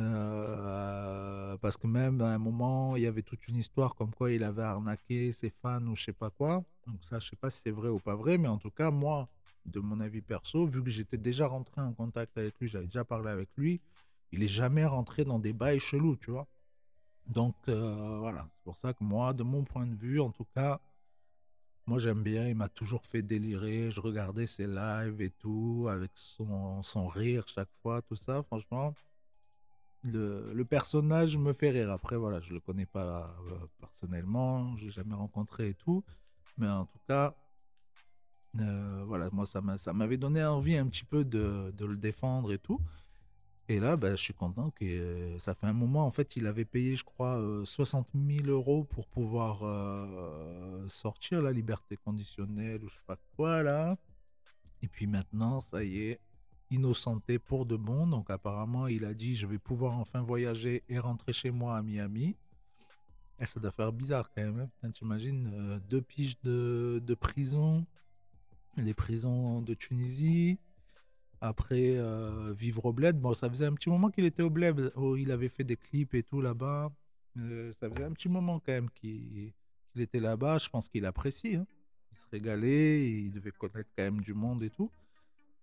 Euh, 0.00 1.56
parce 1.58 1.76
que 1.76 1.86
même 1.86 2.22
à 2.22 2.28
un 2.28 2.38
moment, 2.38 2.96
il 2.96 3.02
y 3.02 3.06
avait 3.06 3.22
toute 3.22 3.46
une 3.46 3.56
histoire 3.56 3.94
comme 3.94 4.14
quoi 4.14 4.32
il 4.32 4.42
avait 4.42 4.62
arnaqué 4.62 5.32
ses 5.32 5.50
fans 5.50 5.86
ou 5.86 5.94
je 5.94 6.04
sais 6.04 6.12
pas 6.14 6.30
quoi. 6.30 6.64
Donc 6.86 7.04
ça, 7.04 7.18
je 7.18 7.28
sais 7.28 7.36
pas 7.36 7.50
si 7.50 7.60
c'est 7.60 7.70
vrai 7.70 7.88
ou 7.90 7.98
pas 7.98 8.16
vrai, 8.16 8.38
mais 8.38 8.48
en 8.48 8.56
tout 8.58 8.70
cas, 8.70 8.90
moi, 8.90 9.28
de 9.66 9.80
mon 9.80 10.00
avis 10.00 10.22
perso, 10.22 10.66
vu 10.66 10.82
que 10.82 10.90
j'étais 10.90 11.18
déjà 11.18 11.46
rentré 11.46 11.82
en 11.82 11.92
contact 11.92 12.36
avec 12.38 12.58
lui, 12.58 12.68
j'avais 12.68 12.86
déjà 12.86 13.04
parlé 13.04 13.30
avec 13.30 13.50
lui, 13.56 13.82
il 14.32 14.42
est 14.42 14.48
jamais 14.48 14.86
rentré 14.86 15.24
dans 15.24 15.38
des 15.38 15.52
bails 15.52 15.78
chelous, 15.78 16.16
tu 16.16 16.30
vois. 16.30 16.48
Donc 17.26 17.56
euh, 17.68 18.18
voilà, 18.20 18.48
c'est 18.54 18.62
pour 18.64 18.76
ça 18.76 18.92
que 18.94 19.02
moi, 19.04 19.32
de 19.32 19.42
mon 19.42 19.64
point 19.64 19.86
de 19.86 19.94
vue, 19.96 20.20
en 20.20 20.30
tout 20.30 20.46
cas, 20.54 20.80
Moi, 21.86 21.98
j'aime 21.98 22.22
bien. 22.22 22.48
Il 22.48 22.56
m'a 22.56 22.68
toujours 22.68 23.04
fait 23.06 23.22
délirer. 23.22 23.90
Je 23.90 24.00
regardais 24.00 24.46
ses 24.46 24.66
lives 24.66 25.20
et 25.20 25.30
tout, 25.30 25.88
avec 25.90 26.10
son, 26.14 26.82
son 26.82 27.06
rire 27.06 27.44
chaque 27.48 27.72
fois, 27.82 28.02
tout 28.02 28.16
ça. 28.16 28.42
Franchement, 28.44 28.94
le, 30.02 30.52
le 30.52 30.64
personnage 30.64 31.36
me 31.36 31.52
fait 31.52 31.70
rire. 31.70 31.90
Après, 31.90 32.16
voilà, 32.16 32.40
je 32.40 32.52
le 32.52 32.60
connais 32.60 32.86
pas 32.86 33.36
euh, 33.50 33.66
personnellement. 33.80 34.76
Je 34.76 34.90
jamais 34.90 35.14
rencontré 35.14 35.70
et 35.70 35.74
tout. 35.74 36.04
Mais 36.58 36.68
en 36.68 36.86
tout 36.86 36.98
cas, 37.08 37.34
euh, 38.60 39.04
voilà, 39.06 39.30
moi, 39.32 39.46
ça 39.46 39.92
m'avait 39.92 40.18
donné 40.18 40.44
envie 40.44 40.76
un 40.76 40.86
petit 40.86 41.04
peu 41.04 41.24
de, 41.24 41.72
de 41.74 41.86
le 41.86 41.96
défendre 41.96 42.52
et 42.52 42.58
tout. 42.58 42.80
Et 43.68 43.78
là, 43.78 43.96
ben, 43.96 44.10
je 44.16 44.22
suis 44.22 44.34
content 44.34 44.70
que 44.70 45.36
ça 45.38 45.54
fait 45.54 45.66
un 45.66 45.72
moment. 45.72 46.04
En 46.06 46.10
fait, 46.10 46.36
il 46.36 46.46
avait 46.46 46.64
payé, 46.64 46.96
je 46.96 47.04
crois, 47.04 47.38
euh, 47.38 47.64
60 47.64 48.08
000 48.14 48.48
euros 48.48 48.84
pour 48.84 49.06
pouvoir 49.06 49.60
sortir 50.88 51.42
la 51.42 51.52
liberté 51.52 51.96
conditionnelle 51.96 52.82
ou 52.84 52.88
je 52.88 52.94
sais 52.94 53.00
pas 53.06 53.16
quoi 53.36 53.62
là. 53.62 53.96
Et 54.82 54.88
puis 54.88 55.06
maintenant, 55.06 55.60
ça 55.60 55.84
y 55.84 56.00
est, 56.00 56.20
innocenté 56.70 57.38
pour 57.38 57.66
de 57.66 57.76
bon. 57.76 58.06
Donc 58.06 58.30
apparemment, 58.30 58.88
il 58.88 59.04
a 59.04 59.14
dit, 59.14 59.36
je 59.36 59.46
vais 59.46 59.58
pouvoir 59.58 59.94
enfin 59.98 60.22
voyager 60.22 60.82
et 60.88 60.98
rentrer 60.98 61.32
chez 61.32 61.50
moi 61.50 61.76
à 61.76 61.82
Miami. 61.82 62.36
Et 63.38 63.46
ça 63.46 63.60
doit 63.60 63.72
faire 63.72 63.92
bizarre 63.92 64.30
quand 64.34 64.42
même. 64.42 64.68
hein. 64.82 64.90
T'imagines, 64.90 65.80
deux 65.88 66.02
piges 66.02 66.38
de, 66.42 67.02
de 67.04 67.14
prison, 67.14 67.86
les 68.76 68.94
prisons 68.94 69.62
de 69.62 69.74
Tunisie. 69.74 70.58
Après, 71.44 71.96
euh, 71.96 72.54
vivre 72.56 72.84
au 72.84 72.92
bled. 72.92 73.18
Bon, 73.20 73.34
ça 73.34 73.50
faisait 73.50 73.66
un 73.66 73.72
petit 73.74 73.90
moment 73.90 74.10
qu'il 74.10 74.24
était 74.24 74.44
au 74.44 74.50
bled. 74.50 74.92
où 74.96 75.16
il 75.16 75.30
avait 75.32 75.48
fait 75.48 75.64
des 75.64 75.76
clips 75.76 76.14
et 76.14 76.22
tout 76.22 76.40
là-bas. 76.40 76.92
Euh, 77.38 77.72
ça 77.80 77.90
faisait 77.90 78.04
un 78.04 78.12
petit 78.12 78.28
moment 78.28 78.60
quand 78.60 78.70
même 78.72 78.88
qu'il 78.90 79.52
était 79.96 80.20
là-bas. 80.20 80.58
Je 80.58 80.68
pense 80.68 80.88
qu'il 80.88 81.04
apprécie. 81.04 81.56
hein. 81.56 81.66
Il 82.12 82.16
se 82.18 82.26
régalait. 82.30 83.08
Il 83.10 83.32
devait 83.32 83.50
connaître 83.50 83.90
quand 83.96 84.04
même 84.04 84.20
du 84.20 84.34
monde 84.34 84.62
et 84.62 84.70
tout. 84.70 84.90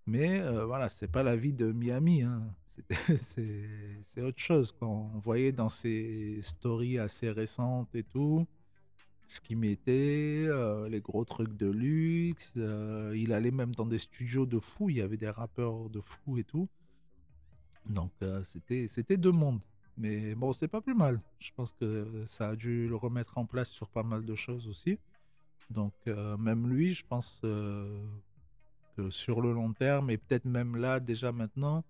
Mais 0.05 0.41
euh, 0.41 0.65
voilà, 0.65 0.89
c'est 0.89 1.07
pas 1.07 1.23
la 1.23 1.35
vie 1.37 1.53
de 1.53 1.71
Miami. 1.71 2.23
hein. 2.23 2.53
C'est 3.21 4.21
autre 4.21 4.39
chose. 4.39 4.73
Quand 4.77 5.11
on 5.15 5.19
voyait 5.19 5.51
dans 5.53 5.69
ses 5.69 6.41
stories 6.41 6.97
assez 6.99 7.29
récentes 7.31 7.93
et 7.95 8.03
tout, 8.03 8.45
ce 9.29 9.39
qu'il 9.39 9.57
mettait, 9.57 10.45
euh, 10.47 10.89
les 10.89 11.01
gros 11.01 11.23
trucs 11.23 11.55
de 11.55 11.67
luxe. 11.69 12.53
euh, 12.57 13.13
il 13.15 13.31
allait 13.31 13.51
même 13.51 13.75
dans 13.75 13.85
des 13.85 13.99
studios 13.99 14.47
de 14.47 14.59
fou. 14.59 14.89
Il 14.89 14.97
y 14.97 15.01
avait 15.01 15.17
des 15.17 15.29
rappeurs 15.29 15.89
de 15.89 16.01
fou 16.01 16.39
et 16.39 16.43
tout. 16.43 16.67
Donc 17.85 18.11
euh, 18.23 18.43
c'était 18.43 18.87
c'était 18.87 19.17
deux 19.17 19.31
mondes. 19.31 19.61
Mais 19.97 20.33
bon, 20.33 20.51
c'est 20.51 20.67
pas 20.67 20.81
plus 20.81 20.95
mal. 20.95 21.21
Je 21.39 21.51
pense 21.55 21.73
que 21.73 22.23
ça 22.25 22.49
a 22.49 22.55
dû 22.55 22.87
le 22.87 22.95
remettre 22.95 23.37
en 23.37 23.45
place 23.45 23.69
sur 23.69 23.87
pas 23.89 24.03
mal 24.03 24.25
de 24.25 24.35
choses 24.35 24.67
aussi. 24.67 24.97
Donc 25.69 25.93
même 26.07 26.67
lui, 26.67 26.93
je 26.93 27.05
pense 27.05 27.39
que 27.41 28.01
sur 29.09 29.41
le 29.41 29.53
long 29.53 29.73
terme, 29.73 30.09
et 30.09 30.17
peut-être 30.17 30.45
même 30.45 30.75
là, 30.77 30.99
déjà 30.99 31.31
maintenant, 31.31 31.83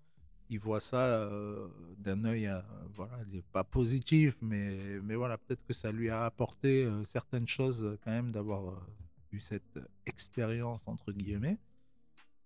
il 0.50 0.58
voit 0.58 0.80
ça 0.80 1.04
euh, 1.04 1.68
d'un 1.96 2.24
œil, 2.24 2.48
euh, 2.48 2.60
voilà, 2.94 3.18
pas 3.52 3.62
positif, 3.62 4.36
mais, 4.42 5.00
mais 5.00 5.14
voilà, 5.14 5.38
peut-être 5.38 5.64
que 5.64 5.72
ça 5.72 5.92
lui 5.92 6.10
a 6.10 6.24
apporté 6.24 6.84
euh, 6.84 7.04
certaines 7.04 7.46
choses 7.46 7.84
euh, 7.84 7.98
quand 8.02 8.10
même 8.10 8.32
d'avoir 8.32 8.84
eu 9.30 9.38
cette 9.38 9.78
expérience, 10.06 10.88
entre 10.88 11.12
guillemets. 11.12 11.56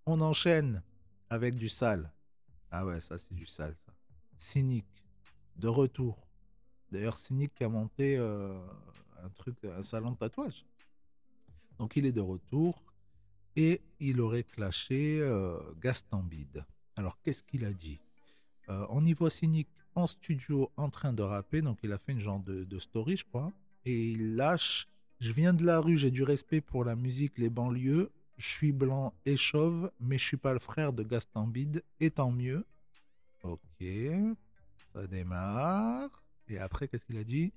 On 0.05 0.21
enchaîne 0.21 0.83
avec 1.31 1.55
du 1.55 1.71
sale. 1.71 2.13
Ah 2.71 2.85
ouais, 2.85 3.01
ça 3.01 3.17
c'est 3.17 3.33
du 3.33 3.47
sale, 3.47 3.75
ça. 3.87 3.93
Cynique, 4.37 5.07
de 5.57 5.69
retour. 5.69 6.29
D'ailleurs, 6.93 7.17
Cynique 7.17 7.63
a 7.63 7.71
monté 7.71 8.19
un 8.19 9.29
truc, 9.35 9.57
un 9.65 9.83
salon 9.83 10.11
de 10.11 10.17
tatouage. 10.17 10.67
Donc 11.79 11.97
il 11.97 12.05
est 12.05 12.13
de 12.13 12.21
retour 12.21 12.83
et 13.57 13.81
il 13.99 14.21
aurait 14.21 14.45
clashé 14.45 15.21
Gaston 15.81 16.23
Bide. 16.23 16.65
Alors 16.97 17.21
qu'est-ce 17.23 17.43
qu'il 17.43 17.65
a 17.65 17.73
dit? 17.73 18.01
Euh, 18.69 18.87
On 18.91 19.05
y 19.05 19.13
voit 19.13 19.31
Cynique 19.31 19.69
en 19.95 20.07
studio 20.07 20.71
en 20.77 20.91
train 20.91 21.13
de 21.13 21.23
rapper, 21.23 21.63
donc 21.63 21.79
il 21.83 21.93
a 21.93 21.99
fait 21.99 22.13
une 22.13 22.21
genre 22.21 22.41
de, 22.41 22.65
de 22.65 22.79
story, 22.79 23.17
je 23.17 23.25
crois, 23.25 23.53
et 23.85 24.11
il 24.11 24.37
lâche 24.37 24.89
Je 25.21 25.33
viens 25.33 25.55
de 25.55 25.65
la 25.65 25.81
rue, 25.81 25.97
j'ai 25.97 26.11
du 26.11 26.23
respect 26.23 26.61
pour 26.61 26.85
la 26.85 26.97
musique, 26.97 27.39
les 27.39 27.51
banlieues, 27.51 28.11
je 28.37 28.47
suis 28.47 28.73
blanc 28.73 29.15
et 29.25 29.37
chauve, 29.37 29.91
mais 30.01 30.19
je 30.19 30.25
suis 30.25 30.37
pas 30.37 30.53
le 30.53 30.59
frère 30.59 30.93
de 30.93 31.03
Gaston 31.03 31.47
Bide, 31.47 31.83
et 32.01 32.11
tant 32.11 32.33
mieux. 32.33 32.65
Ok, 33.43 33.85
ça 34.93 35.07
démarre. 35.07 36.23
Et 36.49 36.59
après, 36.59 36.89
qu'est-ce 36.89 37.05
qu'il 37.05 37.19
a 37.19 37.25
dit? 37.25 37.53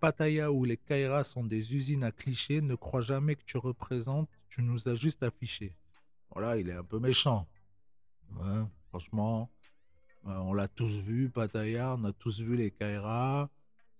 Pattaya 0.00 0.52
ou 0.52 0.64
les 0.64 0.76
Kairas 0.76 1.24
sont 1.24 1.44
des 1.44 1.74
usines 1.74 2.04
à 2.04 2.12
clichés, 2.12 2.60
ne 2.60 2.74
crois 2.74 3.00
jamais 3.00 3.34
que 3.34 3.44
tu 3.44 3.56
représentes, 3.56 4.28
tu 4.48 4.62
nous 4.62 4.88
as 4.88 4.94
juste 4.94 5.22
affiché. 5.22 5.76
Voilà, 6.34 6.58
il 6.58 6.68
est 6.68 6.74
un 6.74 6.84
peu 6.84 6.98
méchant. 6.98 7.46
Franchement, 8.88 9.50
euh, 10.26 10.36
on 10.38 10.52
l'a 10.52 10.68
tous 10.68 10.96
vu, 10.96 11.28
Pattaya, 11.28 11.96
on 11.98 12.04
a 12.04 12.12
tous 12.12 12.40
vu 12.40 12.56
les 12.56 12.70
Kairas, 12.70 13.48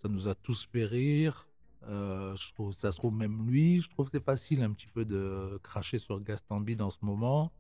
ça 0.01 0.09
nous 0.09 0.29
a 0.29 0.35
tous 0.35 0.65
fait 0.65 0.85
rire. 0.85 1.49
Euh, 1.89 2.35
ça 2.73 2.91
se 2.91 2.97
trouve 2.97 3.15
même 3.15 3.47
lui, 3.47 3.81
je 3.81 3.89
trouve 3.91 4.07
que 4.11 4.17
c'est 4.17 4.25
facile 4.25 4.63
un 4.63 4.73
petit 4.73 4.89
peu 4.89 5.05
de 5.05 5.59
cracher 5.63 5.99
sur 5.99 6.21
Gaston 6.21 6.61
Bide 6.61 6.83
en 6.83 6.91
ce 6.91 6.99
moment. 7.03 7.53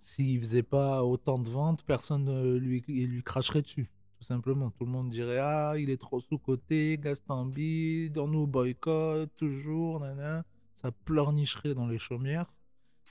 S'il 0.00 0.40
faisait 0.40 0.62
pas 0.62 1.02
autant 1.04 1.38
de 1.38 1.48
ventes, 1.48 1.82
personne 1.84 2.24
ne 2.24 2.56
lui, 2.56 2.84
lui 2.86 3.22
cracherait 3.22 3.62
dessus 3.62 3.90
tout 4.24 4.28
simplement. 4.28 4.70
Tout 4.70 4.86
le 4.86 4.90
monde 4.90 5.10
dirait 5.10 5.38
Ah, 5.38 5.74
il 5.76 5.90
est 5.90 6.00
trop 6.00 6.18
sous-côté, 6.18 6.98
Gaston 6.98 7.44
Bide, 7.44 8.16
on 8.16 8.26
nous 8.26 8.46
boycotte 8.46 9.30
toujours, 9.36 10.00
nana. 10.00 10.44
Ça 10.72 10.90
pleurnicherait 10.92 11.74
dans 11.74 11.86
les 11.86 11.98
chaumières. 11.98 12.46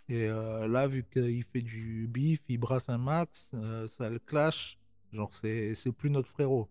Et 0.10 0.28
euh, 0.28 0.68
là, 0.68 0.88
vu 0.88 1.04
qu'il 1.04 1.44
fait 1.44 1.62
du 1.62 2.08
bif, 2.08 2.44
il 2.50 2.58
brasse 2.58 2.90
un 2.90 2.98
max, 2.98 3.52
euh, 3.54 3.88
ça 3.88 4.10
le 4.10 4.20
clash. 4.20 4.78
Genre, 5.14 5.34
c'est 5.34 5.76
c'est 5.76 5.92
plus 5.92 6.10
notre 6.10 6.30
frérot. 6.30 6.68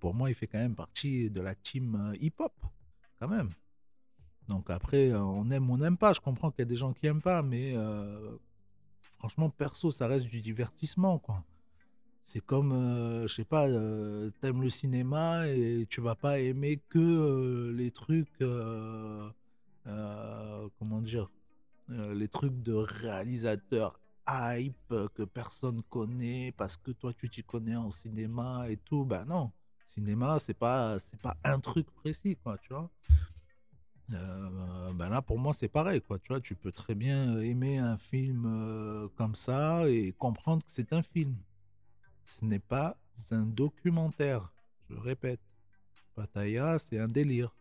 Pour 0.00 0.14
moi, 0.14 0.30
il 0.30 0.34
fait 0.34 0.46
quand 0.46 0.58
même 0.58 0.74
partie 0.74 1.30
de 1.30 1.40
la 1.40 1.54
team 1.54 1.94
euh, 1.94 2.16
hip-hop, 2.20 2.52
quand 3.18 3.28
même. 3.28 3.50
Donc 4.48 4.68
après, 4.70 5.12
on 5.14 5.48
aime 5.50 5.70
ou 5.70 5.74
on 5.74 5.78
n'aime 5.78 5.96
pas. 5.96 6.12
Je 6.12 6.20
comprends 6.20 6.50
qu'il 6.50 6.60
y 6.60 6.62
a 6.62 6.66
des 6.66 6.76
gens 6.76 6.92
qui 6.92 7.06
aiment 7.06 7.22
pas, 7.22 7.42
mais 7.42 7.74
franchement, 9.12 9.48
perso, 9.50 9.90
ça 9.92 10.08
reste 10.08 10.26
du 10.26 10.40
divertissement, 10.40 11.18
quoi. 11.18 11.44
C'est 12.24 12.44
comme, 12.44 12.72
euh, 12.72 13.26
je 13.28 13.34
sais 13.34 13.44
pas, 13.44 13.68
t'aimes 14.40 14.62
le 14.62 14.70
cinéma 14.70 15.48
et 15.48 15.86
tu 15.88 16.00
vas 16.00 16.14
pas 16.16 16.40
aimer 16.40 16.78
que 16.88 17.72
les 17.76 17.90
trucs, 17.92 18.38
comment 20.78 21.00
dire, 21.02 21.30
les 21.90 22.28
trucs 22.28 22.62
de 22.62 22.74
réalisateurs 22.74 24.00
hype 24.28 24.92
euh, 24.92 25.08
que 25.08 25.22
personne 25.22 25.82
connaît 25.82 26.52
parce 26.56 26.76
que 26.76 26.90
toi 26.92 27.12
tu 27.12 27.28
t'y 27.28 27.42
connais 27.42 27.76
en 27.76 27.90
cinéma 27.90 28.66
et 28.68 28.76
tout. 28.76 29.04
Ben 29.04 29.24
non, 29.24 29.52
cinéma 29.86 30.38
c'est 30.38 30.54
pas 30.54 30.98
c'est 30.98 31.20
pas 31.20 31.36
un 31.44 31.58
truc 31.60 31.90
précis 31.90 32.36
quoi, 32.36 32.58
tu 32.58 32.72
vois. 32.72 32.90
Euh, 34.12 34.92
ben 34.92 35.08
là 35.08 35.22
pour 35.22 35.38
moi 35.38 35.52
c'est 35.52 35.68
pareil 35.68 36.00
quoi, 36.00 36.18
tu 36.18 36.28
vois. 36.28 36.40
Tu 36.40 36.54
peux 36.54 36.72
très 36.72 36.94
bien 36.94 37.38
aimer 37.40 37.78
un 37.78 37.96
film 37.96 38.44
euh, 38.46 39.08
comme 39.16 39.34
ça 39.34 39.88
et 39.88 40.12
comprendre 40.12 40.64
que 40.64 40.70
c'est 40.70 40.92
un 40.92 41.02
film. 41.02 41.36
Ce 42.26 42.44
n'est 42.44 42.60
pas 42.60 42.96
un 43.32 43.46
documentaire, 43.46 44.52
je 44.88 44.96
répète. 44.96 45.40
Pattaya, 46.14 46.78
c'est 46.78 46.98
un 46.98 47.08
délire. 47.08 47.54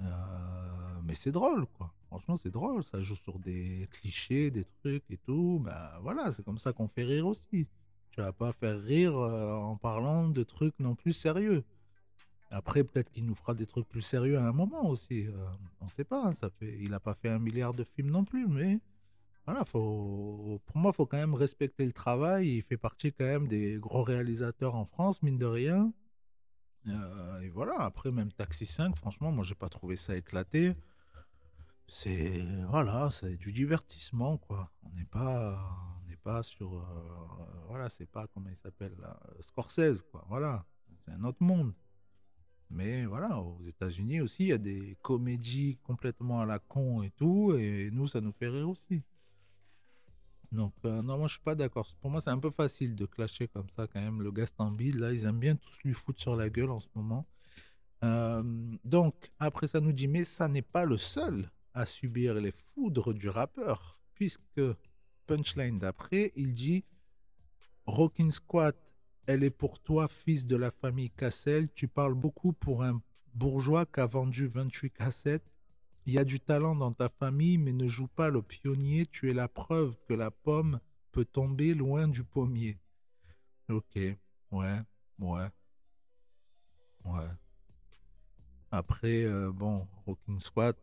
Euh, 0.00 1.00
mais 1.04 1.14
c'est 1.14 1.32
drôle, 1.32 1.66
quoi. 1.66 1.95
Franchement, 2.16 2.36
c'est 2.36 2.50
drôle. 2.50 2.82
Ça 2.82 3.02
joue 3.02 3.14
sur 3.14 3.38
des 3.38 3.86
clichés, 3.92 4.50
des 4.50 4.64
trucs 4.64 5.04
et 5.10 5.18
tout. 5.18 5.60
Ben 5.62 5.90
voilà, 6.00 6.32
c'est 6.32 6.42
comme 6.42 6.56
ça 6.56 6.72
qu'on 6.72 6.88
fait 6.88 7.02
rire 7.04 7.26
aussi. 7.26 7.68
Tu 8.10 8.22
vas 8.22 8.32
pas 8.32 8.54
faire 8.54 8.80
rire 8.80 9.14
euh, 9.18 9.52
en 9.52 9.76
parlant 9.76 10.26
de 10.30 10.42
trucs 10.42 10.80
non 10.80 10.94
plus 10.94 11.12
sérieux. 11.12 11.62
Après, 12.50 12.84
peut-être 12.84 13.10
qu'il 13.10 13.26
nous 13.26 13.34
fera 13.34 13.52
des 13.52 13.66
trucs 13.66 13.86
plus 13.86 14.00
sérieux 14.00 14.38
à 14.38 14.44
un 14.44 14.52
moment 14.52 14.88
aussi. 14.88 15.26
Euh, 15.26 15.46
on 15.82 15.88
sait 15.88 16.04
pas. 16.04 16.24
hein, 16.24 16.32
ça 16.32 16.48
fait, 16.48 16.78
il 16.80 16.94
a 16.94 17.00
pas 17.00 17.12
fait 17.12 17.28
un 17.28 17.38
milliard 17.38 17.74
de 17.74 17.84
films 17.84 18.10
non 18.10 18.24
plus, 18.24 18.46
mais 18.48 18.80
voilà, 19.44 19.64
pour 19.64 20.60
moi, 20.74 20.94
faut 20.94 21.04
quand 21.04 21.18
même 21.18 21.34
respecter 21.34 21.84
le 21.84 21.92
travail. 21.92 22.48
Il 22.48 22.62
fait 22.62 22.78
partie 22.78 23.12
quand 23.12 23.26
même 23.26 23.46
des 23.46 23.76
gros 23.78 24.02
réalisateurs 24.02 24.74
en 24.74 24.86
France, 24.86 25.22
mine 25.22 25.36
de 25.36 25.44
rien. 25.44 25.92
Euh, 26.88 27.40
et 27.40 27.50
voilà, 27.50 27.74
après, 27.80 28.10
même 28.10 28.32
Taxi 28.32 28.64
5, 28.64 28.96
franchement, 28.96 29.30
moi, 29.32 29.44
j'ai 29.44 29.54
pas 29.54 29.68
trouvé 29.68 29.96
ça 29.96 30.16
éclaté. 30.16 30.74
C'est, 31.88 32.42
voilà, 32.68 33.10
c'est 33.10 33.36
du 33.36 33.52
divertissement, 33.52 34.38
quoi. 34.38 34.70
On 34.82 34.90
n'est 34.90 35.04
pas, 35.04 35.58
on 36.04 36.08
n'est 36.08 36.16
pas 36.16 36.42
sur, 36.42 36.74
euh, 36.74 36.82
voilà, 37.68 37.88
c'est 37.88 38.06
pas, 38.06 38.26
comment 38.26 38.50
il 38.50 38.56
s'appelle, 38.56 38.96
Scorsese, 39.40 40.02
quoi. 40.10 40.24
Voilà, 40.28 40.66
c'est 41.04 41.12
un 41.12 41.24
autre 41.24 41.42
monde. 41.42 41.72
Mais 42.70 43.04
voilà, 43.06 43.38
aux 43.40 43.62
États-Unis 43.64 44.20
aussi, 44.20 44.44
il 44.44 44.48
y 44.48 44.52
a 44.52 44.58
des 44.58 44.96
comédies 45.00 45.78
complètement 45.84 46.40
à 46.40 46.46
la 46.46 46.58
con 46.58 47.02
et 47.02 47.10
tout, 47.10 47.54
et 47.56 47.90
nous, 47.92 48.08
ça 48.08 48.20
nous 48.20 48.32
fait 48.32 48.48
rire 48.48 48.68
aussi. 48.68 49.02
Donc, 50.50 50.74
euh, 50.84 51.02
non, 51.02 51.18
moi, 51.18 51.28
je 51.28 51.34
suis 51.34 51.42
pas 51.42 51.54
d'accord. 51.54 51.86
Pour 52.00 52.10
moi, 52.10 52.20
c'est 52.20 52.30
un 52.30 52.38
peu 52.38 52.50
facile 52.50 52.96
de 52.96 53.06
clasher 53.06 53.46
comme 53.48 53.68
ça, 53.68 53.86
quand 53.86 54.00
même. 54.00 54.22
Le 54.22 54.32
Gaston 54.32 54.72
Bide, 54.72 54.96
là, 54.96 55.12
ils 55.12 55.24
aiment 55.24 55.38
bien 55.38 55.54
tous 55.54 55.82
lui 55.84 55.94
foutre 55.94 56.20
sur 56.20 56.34
la 56.34 56.50
gueule 56.50 56.70
en 56.70 56.80
ce 56.80 56.88
moment. 56.94 57.26
Euh, 58.04 58.42
donc, 58.84 59.30
après, 59.38 59.66
ça 59.68 59.80
nous 59.80 59.92
dit, 59.92 60.08
mais 60.08 60.24
ça 60.24 60.48
n'est 60.48 60.62
pas 60.62 60.84
le 60.84 60.96
seul 60.96 61.50
à 61.76 61.84
subir 61.84 62.34
les 62.34 62.50
foudres 62.50 63.12
du 63.12 63.28
rappeur, 63.28 64.00
puisque 64.14 64.62
punchline 65.26 65.78
d'après, 65.78 66.32
il 66.34 66.54
dit 66.54 66.84
Rockin' 67.84 68.30
Squat, 68.30 68.74
elle 69.26 69.44
est 69.44 69.50
pour 69.50 69.78
toi, 69.78 70.08
fils 70.08 70.46
de 70.46 70.56
la 70.56 70.70
famille 70.70 71.10
Cassel. 71.10 71.68
Tu 71.74 71.86
parles 71.86 72.14
beaucoup 72.14 72.54
pour 72.54 72.82
un 72.82 73.02
bourgeois 73.34 73.84
qui 73.84 74.00
a 74.00 74.06
vendu 74.06 74.46
28 74.46 74.90
cassettes. 74.90 75.52
Il 76.06 76.14
y 76.14 76.18
a 76.18 76.24
du 76.24 76.40
talent 76.40 76.74
dans 76.74 76.92
ta 76.92 77.10
famille, 77.10 77.58
mais 77.58 77.74
ne 77.74 77.88
joue 77.88 78.08
pas 78.08 78.30
le 78.30 78.40
pionnier. 78.40 79.04
Tu 79.04 79.30
es 79.30 79.34
la 79.34 79.48
preuve 79.48 79.96
que 80.08 80.14
la 80.14 80.30
pomme 80.30 80.80
peut 81.12 81.26
tomber 81.26 81.74
loin 81.74 82.08
du 82.08 82.24
pommier. 82.24 82.78
Ok, 83.68 83.96
ouais, 83.96 84.80
ouais, 85.18 85.48
ouais. 87.04 87.28
Après, 88.70 89.24
euh, 89.24 89.52
bon, 89.52 89.86
Rocking 90.06 90.40
Squat, 90.40 90.76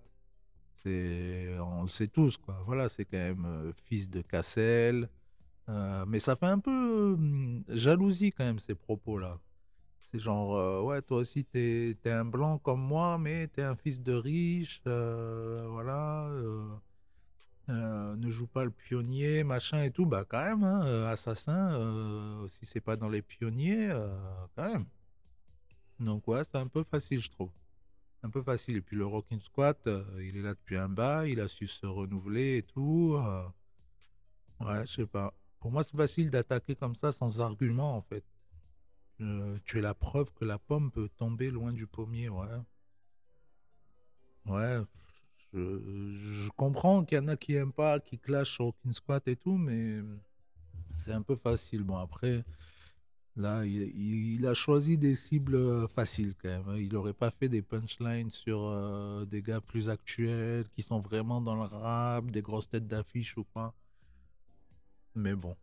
on 0.86 1.84
le 1.84 1.88
sait 1.88 2.07
tous, 2.07 2.38
quoi. 2.38 2.61
Voilà, 2.65 2.89
c'est 2.89 3.05
quand 3.05 3.17
même 3.17 3.45
euh, 3.45 3.71
fils 3.75 4.09
de 4.09 4.21
Cassel. 4.21 5.09
Euh, 5.69 6.05
mais 6.07 6.19
ça 6.19 6.36
fait 6.36 6.47
un 6.47 6.59
peu 6.59 7.13
hum, 7.13 7.63
jalousie 7.69 8.31
quand 8.31 8.43
même 8.43 8.59
ces 8.59 8.75
propos-là. 8.75 9.39
C'est 10.11 10.19
genre, 10.19 10.86
ouais, 10.86 11.01
toi 11.01 11.17
aussi, 11.17 11.43
t'es 11.45 11.97
es 12.03 12.11
un 12.11 12.25
blanc 12.25 12.59
comme 12.59 12.81
moi, 12.81 13.17
mais 13.17 13.47
t'es 13.47 13.63
un 13.63 13.75
fils 13.75 14.01
de 14.01 14.13
riche, 14.13 14.81
voilà. 14.86 16.29
ne 17.67 18.29
joue 18.29 18.45
pas 18.45 18.63
le 18.63 18.69
pionnier, 18.71 19.43
machin 19.43 19.84
et 19.84 19.91
tout. 19.91 20.05
Bah, 20.05 20.23
quand 20.27 20.43
même, 20.43 20.63
hein, 20.63 21.05
assassin, 21.07 22.45
si 22.47 22.65
c'est 22.65 22.81
pas 22.81 22.95
dans 22.95 23.09
les 23.09 23.23
pionniers, 23.23 23.89
quand 24.55 24.71
même. 24.71 24.86
Donc, 25.99 26.27
ouais, 26.27 26.43
c'est 26.43 26.57
un 26.57 26.67
peu 26.67 26.84
facile, 26.84 27.19
je 27.19 27.31
trouve 27.31 27.49
un 28.24 28.30
peu 28.30 28.41
facile. 28.41 28.78
Et 28.78 28.82
puis 28.82 28.95
le 28.95 29.05
Rockin' 29.05 29.39
Squat, 29.39 29.80
euh, 29.88 30.03
il 30.24 30.38
est 30.38 30.41
là 30.41 30.53
depuis 30.53 30.78
un 30.78 30.89
bas, 30.89 31.28
il 31.28 31.39
a 31.39 31.47
su 31.47 31.67
se 31.67 31.86
renouveler 31.86 32.57
et 32.57 32.63
tout. 32.63 33.15
Euh. 33.17 33.43
ouais, 34.61 34.86
je 34.86 34.93
sais 34.93 35.05
pas. 35.05 35.34
Pour 35.59 35.71
moi, 35.71 35.84
c'est 35.84 35.95
facile 35.95 36.30
d'attaquer 36.30 36.76
comme 36.76 36.95
ça 36.95 37.11
sans 37.11 37.39
argument 37.39 37.95
en 37.95 38.01
fait. 38.01 38.24
Euh, 39.21 39.57
tu 39.65 39.78
es 39.78 39.82
la 39.82 39.93
preuve 39.93 40.34
que 40.34 40.43
la 40.43 40.57
pomme 40.57 40.91
peut 40.91 41.09
tomber 41.17 41.51
loin 41.51 41.71
du 41.71 41.86
pommier, 41.88 42.30
ouais. 42.30 42.47
Ouais, 44.45 44.82
je, 45.53 46.49
comprends 46.57 47.05
qu'il 47.05 47.17
y 47.17 47.21
en 47.21 47.30
a 47.30 47.38
qui 47.38 47.55
aiment 47.55 47.71
pas, 47.71 47.99
qui 48.01 48.19
clashent 48.19 48.57
Rockin' 48.57 48.91
Squat 48.91 49.26
et 49.28 49.38
tout, 49.38 49.55
mais 49.57 50.01
c'est 50.91 51.13
un 51.13 51.21
peu 51.21 51.38
facile. 51.38 51.84
Bon, 51.84 51.95
après, 51.95 52.43
Là, 53.36 53.65
il, 53.65 54.45
a 54.45 54.53
choisi 54.53 54.97
des 54.97 55.15
cibles 55.15 55.55
euh, 55.55 55.88
faciles 55.88 56.36
quand 56.39 56.49
même. 56.49 56.69
Hein. 56.69 56.77
Il 56.77 56.93
n'aurait 56.93 57.13
pas 57.13 57.31
fait 57.31 57.49
des 57.49 57.63
punchlines 57.63 58.29
sur 58.29 58.61
euh, 58.61 59.25
des 59.25 59.41
gars 59.41 59.59
plus 59.59 59.89
actuels 59.89 60.69
qui 60.69 60.84
sont 60.84 60.99
vraiment 60.99 61.41
dans 61.41 61.55
le 61.55 61.63
rap, 61.63 62.29
des 62.29 62.43
grosses 62.43 62.69
têtes 62.69 62.88
d'affiche 62.88 63.36
ou 63.38 63.43
quoi. 63.43 63.73
Mais 65.15 65.34
bon, 65.34 65.55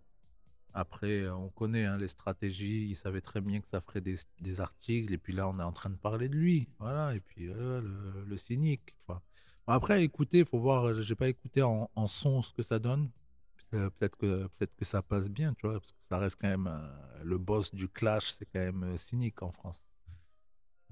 après, 0.74 1.28
on 1.30 1.48
connaît 1.50 1.84
hein, 1.84 1.96
les 1.96 2.08
stratégies. 2.08 2.88
Il 2.88 2.96
savait 2.96 3.20
très 3.20 3.40
bien 3.40 3.60
que 3.60 3.68
ça 3.68 3.80
ferait 3.80 4.00
des, 4.00 4.60
articles. 4.60 5.12
Et 5.12 5.18
puis 5.18 5.32
là, 5.32 5.48
on 5.48 5.60
est 5.60 5.62
en 5.62 5.72
train 5.72 5.90
de 5.90 5.96
parler 5.96 6.28
de 6.28 6.34
lui. 6.34 6.68
Voilà. 6.80 7.14
Et 7.14 7.20
puis 7.20 7.46
le, 7.46 8.36
cynique. 8.36 8.96
Quoi. 9.06 9.22
après, 9.68 10.02
écoutez, 10.02 10.44
faut 10.44 10.58
voir. 10.58 11.00
J'ai 11.02 11.14
pas 11.14 11.28
écouté 11.28 11.62
en, 11.62 11.88
en 11.94 12.06
son 12.08 12.42
ce 12.42 12.52
que 12.52 12.62
ça 12.62 12.80
donne 12.80 13.10
peut-être 13.70 14.16
que 14.16 14.46
peut-être 14.58 14.74
que 14.76 14.84
ça 14.84 15.02
passe 15.02 15.28
bien, 15.28 15.54
tu 15.54 15.66
vois, 15.66 15.78
parce 15.78 15.92
que 15.92 16.04
ça 16.08 16.18
reste 16.18 16.38
quand 16.40 16.48
même 16.48 16.66
euh, 16.66 17.22
le 17.22 17.38
boss 17.38 17.74
du 17.74 17.88
clash, 17.88 18.30
c'est 18.30 18.46
quand 18.46 18.60
même 18.60 18.82
euh, 18.82 18.96
cynique 18.96 19.42
en 19.42 19.52
France. 19.52 19.84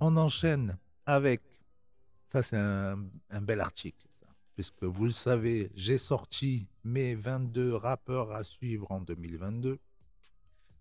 On 0.00 0.16
enchaîne 0.16 0.78
avec 1.06 1.42
ça, 2.26 2.42
c'est 2.42 2.58
un, 2.58 3.08
bel 3.40 3.60
article, 3.60 4.06
ça, 4.12 4.26
puisque 4.54 4.84
vous 4.84 5.06
le 5.06 5.12
savez, 5.12 5.70
j'ai 5.74 5.96
sorti 5.96 6.68
mes 6.84 7.14
22 7.14 7.74
rappeurs 7.74 8.32
à 8.32 8.44
suivre 8.44 8.90
en 8.92 9.00
2022. 9.00 9.78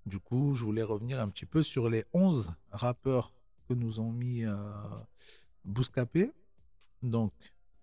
Du 0.06 0.20
coup, 0.20 0.54
je 0.54 0.66
voulais 0.66 0.84
revenir 0.84 1.20
un 1.20 1.30
petit 1.30 1.46
peu 1.46 1.64
sur 1.64 1.90
les 1.90 2.06
11 2.14 2.52
rappeurs 2.72 3.34
que 3.68 3.74
nous 3.74 4.00
ont 4.00 4.12
mis 4.12 4.46
euh, 4.46 4.56
Bouscapé. 5.66 6.32
Donc, 7.02 7.34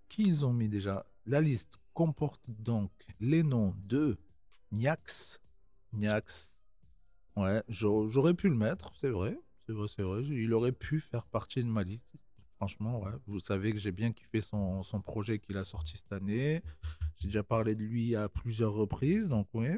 qui 0.08 0.22
ils 0.22 0.44
ont 0.44 0.52
mis 0.52 0.68
déjà? 0.68 1.06
La 1.26 1.40
liste 1.40 1.78
comporte 1.94 2.50
donc 2.50 2.90
les 3.20 3.42
noms 3.42 3.74
de 3.86 4.18
Niax. 4.72 5.40
Niax. 5.92 6.60
Ouais, 7.36 7.62
j'aurais 7.68 8.34
pu 8.34 8.48
le 8.48 8.56
mettre, 8.56 8.92
c'est 9.00 9.10
vrai. 9.10 9.38
C'est 9.66 9.72
vrai, 9.72 9.86
c'est 9.88 10.02
vrai. 10.02 10.22
Il 10.24 10.52
aurait 10.52 10.72
pu 10.72 11.00
faire 11.00 11.24
partie 11.26 11.62
de 11.62 11.68
ma 11.68 11.82
liste. 11.82 12.14
Franchement, 12.56 13.00
ouais. 13.00 13.12
Vous 13.26 13.40
savez 13.40 13.72
que 13.72 13.78
j'ai 13.78 13.92
bien 13.92 14.12
kiffé 14.12 14.40
son, 14.40 14.82
son 14.82 15.00
projet 15.00 15.38
qu'il 15.38 15.56
a 15.56 15.64
sorti 15.64 15.96
cette 15.96 16.12
année. 16.12 16.62
J'ai 17.16 17.28
déjà 17.28 17.42
parlé 17.42 17.74
de 17.74 17.82
lui 17.82 18.14
à 18.14 18.28
plusieurs 18.28 18.74
reprises, 18.74 19.28
donc 19.28 19.48
oui. 19.54 19.68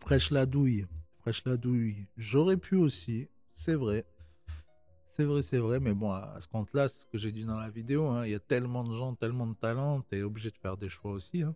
Fraîche 0.00 0.30
la 0.30 0.46
douille. 0.46 0.86
Fraîche 1.20 1.44
la 1.44 1.56
douille. 1.56 2.06
J'aurais 2.16 2.56
pu 2.56 2.76
aussi, 2.76 3.28
c'est 3.54 3.74
vrai. 3.74 4.04
C'est 5.16 5.24
vrai, 5.24 5.40
c'est 5.40 5.56
vrai, 5.56 5.80
mais 5.80 5.94
bon, 5.94 6.12
à, 6.12 6.36
ce 6.40 6.46
compte-là, 6.46 6.88
c'est 6.88 7.00
ce 7.00 7.06
que 7.06 7.16
j'ai 7.16 7.32
dit 7.32 7.46
dans 7.46 7.58
la 7.58 7.70
vidéo, 7.70 8.06
hein, 8.08 8.26
il 8.26 8.32
y 8.32 8.34
a 8.34 8.38
tellement 8.38 8.84
de 8.84 8.94
gens, 8.94 9.14
tellement 9.14 9.46
de 9.46 9.54
talents, 9.54 10.02
tu 10.02 10.18
es 10.18 10.22
obligé 10.22 10.50
de 10.50 10.58
faire 10.58 10.76
des 10.76 10.90
choix 10.90 11.12
aussi. 11.12 11.40
Hein. 11.40 11.54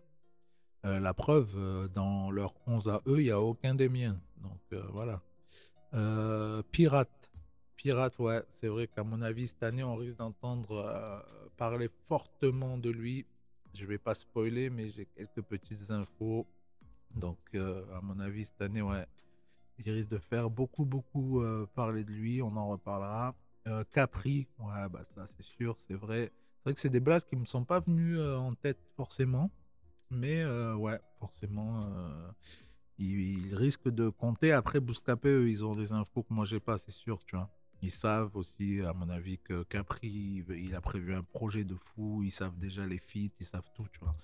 Euh, 0.83 0.99
la 0.99 1.13
preuve, 1.13 1.53
euh, 1.55 1.87
dans 1.87 2.31
leurs 2.31 2.55
11 2.65 2.89
à 2.89 3.03
eux, 3.05 3.19
il 3.19 3.25
n'y 3.25 3.29
a 3.29 3.39
aucun 3.39 3.75
des 3.75 3.87
miens. 3.87 4.19
Donc 4.37 4.59
euh, 4.73 4.81
voilà. 4.91 5.21
Pirate. 6.71 7.29
Pirate, 7.75 8.17
ouais, 8.17 8.41
c'est 8.49 8.67
vrai 8.67 8.87
qu'à 8.87 9.03
mon 9.03 9.21
avis, 9.21 9.45
cette 9.45 9.61
année, 9.61 9.83
on 9.83 9.95
risque 9.95 10.17
d'entendre 10.17 11.23
parler 11.55 11.87
fortement 12.01 12.79
de 12.79 12.89
lui. 12.89 13.27
Je 13.75 13.85
vais 13.85 13.99
pas 13.99 14.15
spoiler, 14.15 14.71
mais 14.71 14.89
j'ai 14.89 15.05
quelques 15.05 15.43
petites 15.43 15.91
infos. 15.91 16.47
Donc, 17.13 17.37
à 17.53 18.01
mon 18.01 18.19
avis, 18.19 18.45
cette 18.45 18.61
année, 18.63 18.81
ouais, 18.81 19.05
il 19.77 19.91
risque 19.91 20.09
de 20.09 20.17
faire 20.17 20.49
beaucoup, 20.49 20.83
beaucoup 20.83 21.43
parler 21.75 22.03
de 22.03 22.11
lui. 22.11 22.41
On 22.41 22.55
en 22.57 22.67
reparlera. 22.67 23.35
Euh, 23.67 23.83
Capri, 23.91 24.47
ouais, 24.59 24.89
bah 24.89 25.03
ça 25.15 25.25
c'est 25.27 25.43
sûr, 25.43 25.75
c'est 25.79 25.93
vrai. 25.93 26.31
C'est 26.57 26.63
vrai 26.63 26.73
que 26.73 26.79
c'est 26.79 26.89
des 26.89 26.99
blasts 26.99 27.29
qui 27.29 27.35
me 27.35 27.45
sont 27.45 27.63
pas 27.63 27.79
venus 27.79 28.17
euh, 28.17 28.35
en 28.35 28.53
tête 28.53 28.79
forcément, 28.95 29.51
mais 30.09 30.41
euh, 30.41 30.75
ouais, 30.75 30.99
forcément, 31.19 31.87
ils, 32.97 33.55
risquent 33.55 33.89
de 33.89 34.09
compter. 34.09 34.51
Après, 34.51 34.79
Bouscapé, 34.79 35.29
eux, 35.29 35.49
ils 35.49 35.65
ont 35.65 35.75
des 35.75 35.93
infos 35.93 36.23
que 36.23 36.33
moi 36.33 36.45
j'ai 36.45 36.59
pas, 36.59 36.77
c'est 36.77 36.91
sûr, 36.91 37.23
tu 37.25 37.35
vois. 37.35 37.49
Ils 37.83 37.91
savent 37.91 38.35
aussi, 38.35 38.81
à 38.81 38.93
mon 38.93 39.09
avis, 39.09 39.39
que 39.39 39.63
Capri, 39.63 40.45
il 40.49 40.75
a 40.75 40.81
prévu 40.81 41.13
un 41.13 41.23
projet 41.23 41.63
de 41.63 41.75
fou, 41.75 42.21
ils 42.23 42.31
savent 42.31 42.57
déjà 42.57 42.85
les 42.85 42.99
feats, 42.99 43.33
ils 43.39 43.45
savent 43.45 43.69
tout, 43.75 43.87
tu 43.91 43.99
vois. 43.99 44.15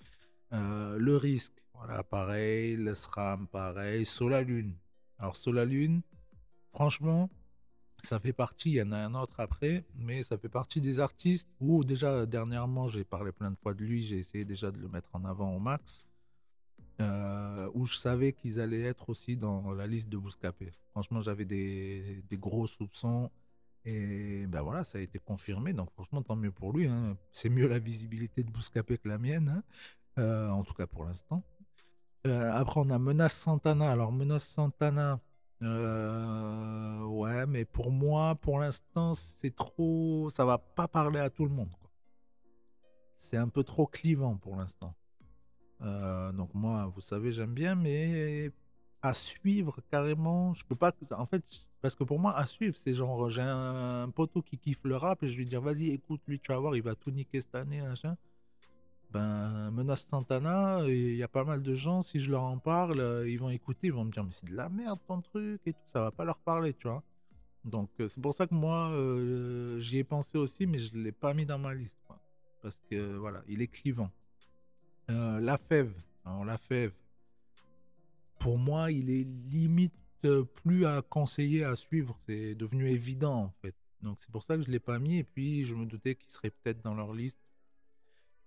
le 0.52 1.16
risque, 1.16 1.66
voilà, 1.74 2.04
pareil, 2.04 2.76
le 2.76 2.94
SRAM, 2.94 3.48
pareil, 3.48 4.06
Solalune. 4.06 4.76
Alors, 5.18 5.36
Solalune, 5.36 6.02
franchement, 6.72 7.30
ça 8.04 8.20
fait 8.20 8.34
partie, 8.34 8.72
il 8.72 8.76
y 8.76 8.82
en 8.82 8.92
a 8.92 8.98
un 8.98 9.14
autre 9.16 9.40
après, 9.40 9.84
mais 9.96 10.24
ça 10.24 10.38
fait 10.38 10.50
partie 10.50 10.82
des 10.82 11.00
artistes 11.00 11.50
où 11.60 11.84
déjà 11.84 12.26
dernièrement 12.26 12.88
j'ai 12.88 13.04
parlé 13.04 13.32
plein 13.32 13.52
de 13.52 13.58
fois 13.58 13.74
de 13.74 13.84
lui, 13.84 14.06
j'ai 14.06 14.18
essayé 14.18 14.46
déjà 14.46 14.72
de 14.72 14.80
le 14.80 14.88
mettre 14.88 15.10
en 15.16 15.26
avant 15.26 15.54
au 15.54 15.60
max, 15.60 16.06
euh, 17.02 17.70
où 17.74 17.86
je 17.86 17.96
savais 17.96 18.34
qu'ils 18.34 18.60
allaient 18.60 18.84
être 18.84 19.10
aussi 19.10 19.36
dans 19.36 19.72
la 19.72 19.88
liste 19.88 20.10
de 20.10 20.18
Bouscapé. 20.18 20.72
Franchement 20.92 21.22
j'avais 21.22 21.46
des, 21.46 22.24
gros 22.34 22.68
soupçons 22.68 23.30
et 23.86 24.46
ben 24.48 24.62
voilà, 24.62 24.84
ça 24.84 24.98
a 24.98 25.02
été 25.02 25.20
confirmé, 25.20 25.74
donc 25.74 25.92
franchement 25.92 26.22
tant 26.22 26.36
mieux 26.36 26.52
pour 26.52 26.74
lui, 26.74 26.88
hein. 26.88 27.18
c'est 27.32 27.50
mieux 27.50 27.68
la 27.68 27.80
visibilité 27.80 28.44
de 28.44 28.52
Bouscapé 28.52 28.98
que 28.98 29.08
la 29.08 29.18
mienne, 29.18 29.50
hein. 29.50 29.64
euh, 30.20 30.50
en 30.50 30.64
tout 30.64 30.74
cas 30.74 30.88
pour 30.88 31.04
l'instant. 31.04 31.44
Euh, 32.26 32.52
après 32.54 32.80
on 32.80 32.90
a 32.90 33.00
Menace 33.00 33.38
Santana, 33.38 33.92
alors 33.92 34.12
Menace 34.12 34.48
Santana... 34.48 35.20
Euh, 35.64 37.04
ouais, 37.06 37.48
mais 37.48 37.66
pour 37.66 37.92
moi, 37.92 38.36
pour 38.36 38.60
l'instant, 38.60 39.16
c'est 39.16 39.56
trop. 39.56 40.30
Ça 40.30 40.46
va 40.46 40.58
pas 40.58 40.88
parler 40.88 41.20
à 41.20 41.30
tout 41.30 41.46
le 41.46 41.52
monde. 41.52 41.74
C'est 43.16 43.38
un 43.38 43.50
peu 43.50 43.64
trop 43.64 43.88
clivant 43.88 44.38
pour 44.38 44.56
l'instant. 44.56 44.94
Euh, 45.82 46.32
donc 46.32 46.54
moi, 46.54 46.92
vous 46.94 47.02
savez, 47.02 47.32
j'aime 47.32 47.54
bien, 47.54 47.76
mais 47.76 48.52
à 49.02 49.14
suivre 49.14 49.80
carrément, 49.90 50.54
je 50.54 50.66
peux 50.66 50.76
pas. 50.76 50.92
En 51.12 51.26
fait, 51.26 51.44
parce 51.82 51.96
que 51.96 52.04
pour 52.04 52.20
moi, 52.20 52.36
à 52.38 52.46
suivre, 52.46 52.76
c'est 52.78 52.94
genre 52.94 53.30
j'ai 53.30 53.42
un, 53.42 54.10
poteau 54.10 54.42
qui 54.42 54.58
kiffe 54.58 54.84
le 54.84 54.96
rap 54.96 55.24
et 55.24 55.30
je 55.30 55.38
lui 55.38 55.46
dis 55.46 55.56
vas-y, 55.56 55.90
écoute 55.90 56.22
lui, 56.28 56.40
tu 56.40 56.52
vas 56.52 56.60
voir, 56.60 56.76
il 56.76 56.84
va 56.84 56.96
tout 56.96 57.12
niquer 57.12 57.42
cette 57.42 57.56
année, 57.56 57.82
machin 57.82 58.16
ben, 59.12 59.72
Menace 59.72 60.06
Santana, 60.06 60.82
il 60.88 61.16
y 61.16 61.24
a 61.24 61.28
pas 61.28 61.44
mal 61.44 61.62
de 61.62 61.76
gens, 61.76 62.02
si 62.02 62.20
je 62.20 62.30
leur 62.30 62.44
en 62.44 62.58
parle, 62.58 63.00
euh, 63.00 63.30
ils 63.30 63.40
vont 63.40 63.50
écouter, 63.50 63.88
ils 63.88 63.94
vont 63.94 64.04
me 64.04 64.12
dire, 64.12 64.24
mais 64.24 64.32
c'est 64.32 64.50
de 64.50 64.56
la 64.56 64.70
merde 64.70 65.00
ton 65.08 65.22
truc 65.22 65.62
et 65.66 65.74
tout, 65.74 65.80
ça 65.86 66.02
va 66.02 66.12
pas 66.12 66.26
leur 66.26 66.40
parler, 66.40 66.74
tu 66.74 66.88
vois. 66.88 67.04
Donc, 67.64 67.90
euh, 68.00 68.08
c'est 68.08 68.22
pour 68.22 68.34
ça 68.34 68.48
que 68.48 68.54
moi, 68.54 68.90
euh, 68.92 69.80
j'y 69.80 70.00
ai 70.00 70.04
pensé 70.04 70.38
aussi, 70.38 70.68
mais 70.68 70.80
je 70.80 70.96
l'ai 70.98 71.12
pas 71.12 71.34
mis 71.34 71.46
dans 71.46 71.58
ma 71.58 71.74
liste, 71.74 71.98
parce 72.62 72.82
que 72.90 73.16
voilà, 73.16 73.44
il 73.48 73.62
est 73.62 73.68
clivant. 73.68 74.12
la 75.08 75.58
fève, 75.58 75.94
alors 76.26 76.44
la 76.44 76.58
fève, 76.58 76.94
pour 78.40 78.58
moi, 78.58 78.92
il 78.92 79.10
est 79.10 79.28
limite 79.50 79.94
plus 80.64 80.86
à 80.86 81.02
conseiller, 81.02 81.64
à 81.64 81.76
suivre, 81.76 82.18
c'est 82.26 82.56
devenu 82.56 82.90
évident 82.90 83.36
en 83.36 83.54
fait. 83.62 83.76
Donc, 84.02 84.18
c'est 84.20 84.32
pour 84.32 84.44
ça 84.44 84.58
que 84.58 84.64
je 84.64 84.70
l'ai 84.70 84.80
pas 84.80 85.00
mis, 85.00 85.20
et 85.20 85.24
puis 85.24 85.66
je 85.66 85.74
me 85.76 85.86
doutais 85.86 86.16
qu'il 86.16 86.30
serait 86.30 86.52
peut-être 86.52 86.82
dans 86.84 86.94
leur 86.94 87.14
liste 87.14 87.40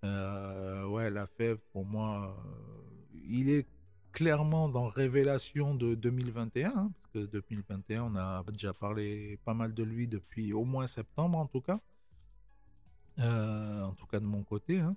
Euh, 0.04 0.86
ouais, 0.86 1.10
la 1.10 1.26
fève, 1.26 1.62
pour 1.72 1.84
moi, 1.84 2.34
euh, 2.36 3.18
il 3.28 3.50
est 3.50 3.66
clairement 4.12 4.68
dans 4.68 4.88
Révélation 4.88 5.74
de 5.74 5.94
2021, 5.94 6.68
hein, 6.74 6.92
parce 7.02 7.12
que 7.12 7.30
2021, 7.30 8.04
on 8.04 8.16
a 8.16 8.42
déjà 8.50 8.72
parlé 8.72 9.38
pas 9.44 9.54
mal 9.54 9.74
de 9.74 9.82
lui 9.82 10.08
depuis 10.08 10.52
au 10.52 10.64
moins 10.64 10.86
septembre, 10.86 11.38
en 11.38 11.46
tout 11.46 11.60
cas. 11.60 11.80
Euh, 13.18 13.82
en 13.82 13.92
tout 13.92 14.06
cas 14.06 14.20
de 14.20 14.24
mon 14.24 14.42
côté. 14.42 14.80
Hein. 14.80 14.96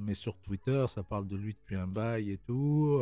mais 0.00 0.14
sur 0.14 0.36
Twitter, 0.38 0.84
ça 0.88 1.02
parle 1.02 1.26
de 1.26 1.36
lui 1.36 1.54
depuis 1.54 1.76
un 1.76 1.86
bail 1.86 2.32
et 2.32 2.38
tout. 2.38 3.00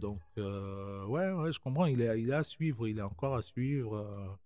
donc, 0.00 0.20
ouais, 0.36 1.52
je 1.52 1.58
comprends. 1.58 1.86
Il 1.86 2.00
est 2.00 2.32
à 2.32 2.42
suivre. 2.42 2.88
Il 2.88 2.98
est 2.98 3.02
encore 3.02 3.34
à 3.34 3.42
suivre 3.42 4.38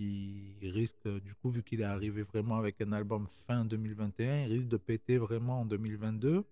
il 0.00 0.70
risque, 0.70 1.06
du 1.22 1.34
coup, 1.34 1.50
vu 1.50 1.62
qu'il 1.62 1.82
est 1.82 1.84
arrivé 1.84 2.22
vraiment 2.22 2.56
avec 2.56 2.80
un 2.80 2.92
album 2.92 3.26
fin 3.28 3.64
2021, 3.64 4.44
il 4.46 4.52
risque 4.52 4.68
de 4.68 4.78
péter 4.78 5.18
vraiment 5.18 5.60
en 5.60 5.66
2022. 5.66 6.44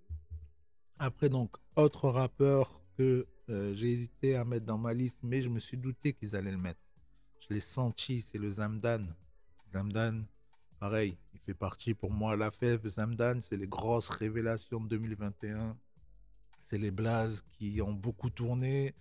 Après, 0.99 1.31
donc, 1.31 1.57
autre 1.77 2.11
rappeur 2.11 2.83
que 2.97 3.27
euh, 3.49 3.75
j'ai 3.75 3.91
hésité 3.91 4.37
à 4.37 4.45
mettre 4.45 4.67
dans 4.67 4.77
ma 4.77 4.93
liste, 4.93 5.21
mais 5.23 5.41
je 5.41 5.49
me 5.49 5.61
suis 5.61 5.79
douté 5.79 6.13
qu'ils 6.13 6.37
allaient 6.37 6.51
le 6.51 6.59
mettre. 6.59 6.81
Je 7.41 7.55
l'ai 7.55 7.61
senti, 7.61 8.21
c'est 8.21 8.37
le 8.37 8.51
Zamdan. 8.51 9.07
Zamdan, 9.73 10.25
pareil, 10.79 11.17
il 11.33 11.41
fait 11.41 11.55
partie 11.55 11.95
pour 11.95 12.11
moi, 12.11 12.37
la 12.37 12.51
fève. 12.51 12.87
Zamdan, 12.87 13.41
c'est 13.41 13.57
les 13.57 13.69
grosses 13.69 14.11
révélations 14.11 14.81
de 14.81 14.89
2021. 14.89 15.75
C'est 16.61 16.79
les 16.79 16.91
blazes 16.91 17.43
qui 17.51 17.81
ont 17.81 17.95
beaucoup 17.95 18.29
tourné. 18.29 18.95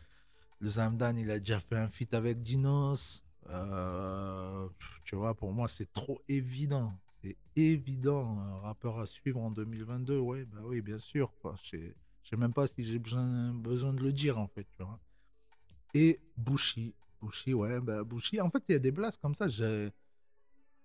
Le 0.61 0.69
Zamdan, 0.69 1.17
il 1.17 1.29
a 1.31 1.39
déjà 1.39 1.59
fait 1.59 1.75
un 1.75 1.89
feat 1.89 2.13
avec 2.13 2.39
Dinos. 2.39 3.26
Euh, 3.49 4.67
tu 5.03 5.15
vois, 5.15 5.33
pour 5.35 5.53
moi, 5.53 5.67
c'est 5.67 5.91
trop 5.91 6.21
évident. 6.27 6.93
C'est 7.21 7.37
évident. 7.55 8.39
Un 8.39 8.59
rappeur 8.59 8.99
à 8.99 9.05
suivre 9.05 9.41
en 9.41 9.51
2022, 9.51 10.19
ouais, 10.19 10.45
bah 10.45 10.59
oui, 10.63 10.81
bien 10.81 10.99
sûr. 10.99 11.31
Je 11.63 11.77
sais, 12.23 12.37
même 12.37 12.53
pas 12.53 12.67
si 12.67 12.83
j'ai 12.83 12.99
besoin, 12.99 13.53
besoin 13.53 13.93
de 13.93 14.03
le 14.03 14.11
dire, 14.11 14.37
en 14.37 14.47
fait. 14.47 14.67
Tu 14.77 14.83
vois. 14.83 14.99
Et 15.93 16.19
Bushi. 16.37 16.93
Bushi, 17.21 17.53
ouais, 17.53 17.79
bah 17.79 18.03
Bushi. 18.03 18.39
En 18.41 18.49
fait, 18.49 18.63
il 18.69 18.73
y 18.73 18.75
a 18.75 18.79
des 18.79 18.91
blasts 18.91 19.21
comme 19.21 19.35
ça. 19.35 19.47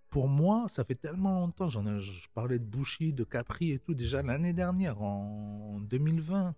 Pour 0.08 0.28
moi, 0.28 0.66
ça 0.68 0.84
fait 0.84 0.94
tellement 0.94 1.40
longtemps. 1.40 1.68
Ai, 1.68 2.00
je 2.00 2.28
parlais 2.34 2.58
de 2.58 2.64
Bushi, 2.64 3.12
de 3.12 3.24
Capri 3.24 3.72
et 3.72 3.78
tout, 3.78 3.94
déjà 3.94 4.22
l'année 4.22 4.52
dernière, 4.52 5.00
en 5.02 5.80
2020. 5.80 6.54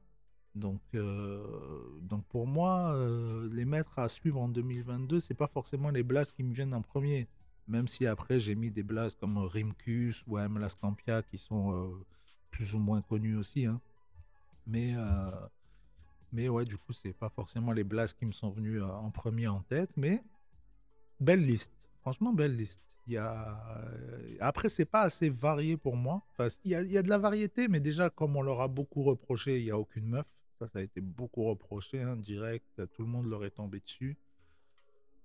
Donc, 0.54 0.80
euh, 0.94 1.98
donc 2.02 2.24
pour 2.26 2.46
moi, 2.46 2.94
euh, 2.94 3.48
les 3.52 3.64
mettre 3.64 3.98
à 3.98 4.08
suivre 4.08 4.40
en 4.40 4.48
2022, 4.48 5.18
c'est 5.18 5.34
pas 5.34 5.48
forcément 5.48 5.90
les 5.90 6.04
blasts 6.04 6.36
qui 6.36 6.44
me 6.44 6.54
viennent 6.54 6.74
en 6.74 6.82
premier. 6.82 7.28
Même 7.66 7.88
si 7.88 8.06
après 8.06 8.38
j'ai 8.40 8.54
mis 8.54 8.70
des 8.70 8.82
blasts 8.82 9.18
comme 9.18 9.38
Rimkus 9.38 10.22
ou 10.26 10.36
Amlas 10.36 10.76
Campia 10.80 11.22
qui 11.22 11.38
sont 11.38 11.72
euh, 11.72 12.04
plus 12.50 12.74
ou 12.74 12.78
moins 12.78 13.02
connus 13.02 13.36
aussi. 13.36 13.66
Hein. 13.66 13.80
Mais, 14.66 14.94
mais 16.32 16.48
ouais, 16.48 16.64
du 16.64 16.78
coup, 16.78 16.92
c'est 16.92 17.12
pas 17.12 17.28
forcément 17.28 17.72
les 17.72 17.84
blasts 17.84 18.18
qui 18.18 18.24
me 18.24 18.32
sont 18.32 18.48
venus 18.48 18.82
en 18.82 19.10
premier 19.10 19.46
en 19.46 19.60
tête. 19.60 19.90
Mais 19.96 20.22
belle 21.20 21.44
liste. 21.44 21.72
Franchement, 22.00 22.32
belle 22.32 22.56
liste. 22.56 22.80
Il 23.06 23.12
y 23.12 23.18
a... 23.18 23.60
Après, 24.40 24.70
c'est 24.70 24.86
pas 24.86 25.02
assez 25.02 25.28
varié 25.28 25.76
pour 25.76 25.96
moi. 25.96 26.22
Y, 26.64 26.74
a, 26.74 26.82
y 26.82 26.96
a 26.96 27.02
de 27.02 27.10
la 27.10 27.18
variété, 27.18 27.68
mais 27.68 27.80
déjà, 27.80 28.08
comme 28.08 28.36
on 28.36 28.42
leur 28.42 28.62
a 28.62 28.68
beaucoup 28.68 29.02
reproché, 29.02 29.58
il 29.58 29.64
n'y 29.64 29.70
a 29.70 29.78
aucune 29.78 30.06
meuf. 30.06 30.43
Ça, 30.58 30.68
ça 30.68 30.78
a 30.78 30.82
été 30.82 31.00
beaucoup 31.00 31.44
reproché, 31.44 32.02
hein, 32.02 32.16
direct. 32.16 32.82
Tout 32.92 33.02
le 33.02 33.08
monde 33.08 33.26
leur 33.26 33.44
est 33.44 33.50
tombé 33.50 33.80
dessus. 33.80 34.16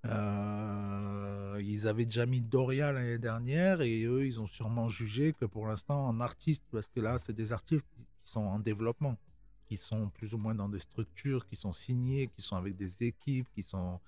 Euh, 0.05 1.61
ils 1.61 1.87
avaient 1.87 2.05
déjà 2.05 2.25
mis 2.25 2.41
Doria 2.41 2.91
l'année 2.91 3.17
dernière 3.17 3.81
et 3.81 4.03
eux, 4.03 4.25
ils 4.25 4.39
ont 4.39 4.47
sûrement 4.47 4.87
jugé 4.87 5.33
que 5.33 5.45
pour 5.45 5.67
l'instant, 5.67 6.07
en 6.07 6.19
artiste, 6.21 6.65
parce 6.71 6.87
que 6.87 7.01
là, 7.01 7.17
c'est 7.17 7.33
des 7.33 7.51
artistes 7.51 7.85
qui 7.95 8.05
sont 8.23 8.41
en 8.41 8.59
développement, 8.59 9.17
qui 9.65 9.77
sont 9.77 10.09
plus 10.09 10.33
ou 10.33 10.37
moins 10.37 10.55
dans 10.55 10.69
des 10.69 10.79
structures, 10.79 11.45
qui 11.47 11.55
sont 11.55 11.73
signés, 11.73 12.27
qui 12.27 12.41
sont 12.41 12.55
avec 12.55 12.75
des 12.75 13.03
équipes, 13.03 13.47
qui 13.53 13.63
sont 13.63 13.99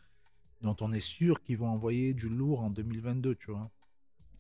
dont 0.61 0.75
on 0.81 0.91
est 0.91 0.99
sûr 0.99 1.41
qu'ils 1.41 1.57
vont 1.57 1.69
envoyer 1.69 2.13
du 2.13 2.29
lourd 2.29 2.61
en 2.61 2.69
2022, 2.69 3.35
tu 3.35 3.51
vois. 3.51 3.69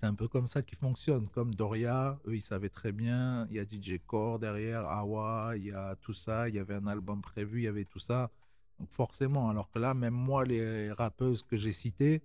C'est 0.01 0.07
un 0.07 0.15
peu 0.15 0.27
comme 0.27 0.47
ça 0.47 0.63
qui 0.63 0.75
fonctionne. 0.75 1.29
Comme 1.29 1.53
Doria, 1.53 2.19
eux, 2.25 2.35
ils 2.35 2.41
savaient 2.41 2.69
très 2.69 2.91
bien. 2.91 3.45
Il 3.51 3.57
y 3.57 3.59
a 3.59 3.65
DJ 3.65 3.99
Core 4.03 4.39
derrière, 4.39 4.87
Awa, 4.87 5.53
il 5.55 5.65
y 5.65 5.71
a 5.71 5.95
tout 5.95 6.13
ça. 6.13 6.49
Il 6.49 6.55
y 6.55 6.59
avait 6.59 6.73
un 6.73 6.87
album 6.87 7.21
prévu, 7.21 7.59
il 7.59 7.63
y 7.65 7.67
avait 7.67 7.85
tout 7.85 7.99
ça. 7.99 8.31
Donc 8.79 8.91
forcément, 8.91 9.51
alors 9.51 9.69
que 9.69 9.77
là, 9.77 9.93
même 9.93 10.15
moi, 10.15 10.43
les 10.43 10.91
rappeuses 10.91 11.43
que 11.43 11.55
j'ai 11.55 11.71
citées, 11.71 12.23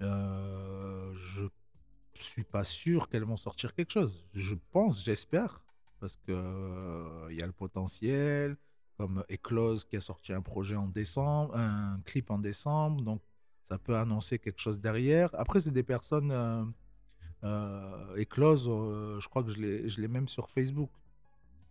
euh, 0.00 1.12
je 1.14 1.42
suis 2.14 2.44
pas 2.44 2.64
sûr 2.64 3.10
qu'elles 3.10 3.24
vont 3.24 3.36
sortir 3.36 3.74
quelque 3.74 3.92
chose. 3.92 4.24
Je 4.32 4.54
pense, 4.54 5.04
j'espère, 5.04 5.62
parce 6.00 6.16
que 6.16 6.32
euh, 6.32 7.26
il 7.28 7.36
y 7.36 7.42
a 7.42 7.46
le 7.46 7.52
potentiel, 7.52 8.56
comme 8.96 9.22
Eclose 9.30 9.84
qui 9.84 9.96
a 9.96 10.00
sorti 10.00 10.32
un 10.32 10.40
projet 10.40 10.76
en 10.76 10.88
décembre, 10.88 11.54
un 11.58 12.00
clip 12.06 12.30
en 12.30 12.38
décembre, 12.38 13.02
donc 13.02 13.20
ça 13.64 13.76
peut 13.76 13.98
annoncer 13.98 14.38
quelque 14.38 14.62
chose 14.62 14.80
derrière. 14.80 15.28
Après, 15.34 15.60
c'est 15.60 15.72
des 15.72 15.82
personnes 15.82 16.30
euh, 16.30 16.64
euh, 17.44 18.16
Eclose, 18.16 18.68
euh, 18.68 19.20
je 19.20 19.28
crois 19.28 19.42
que 19.42 19.50
je 19.50 20.00
l'ai 20.00 20.08
même 20.08 20.28
sur 20.28 20.50
Facebook. 20.50 20.90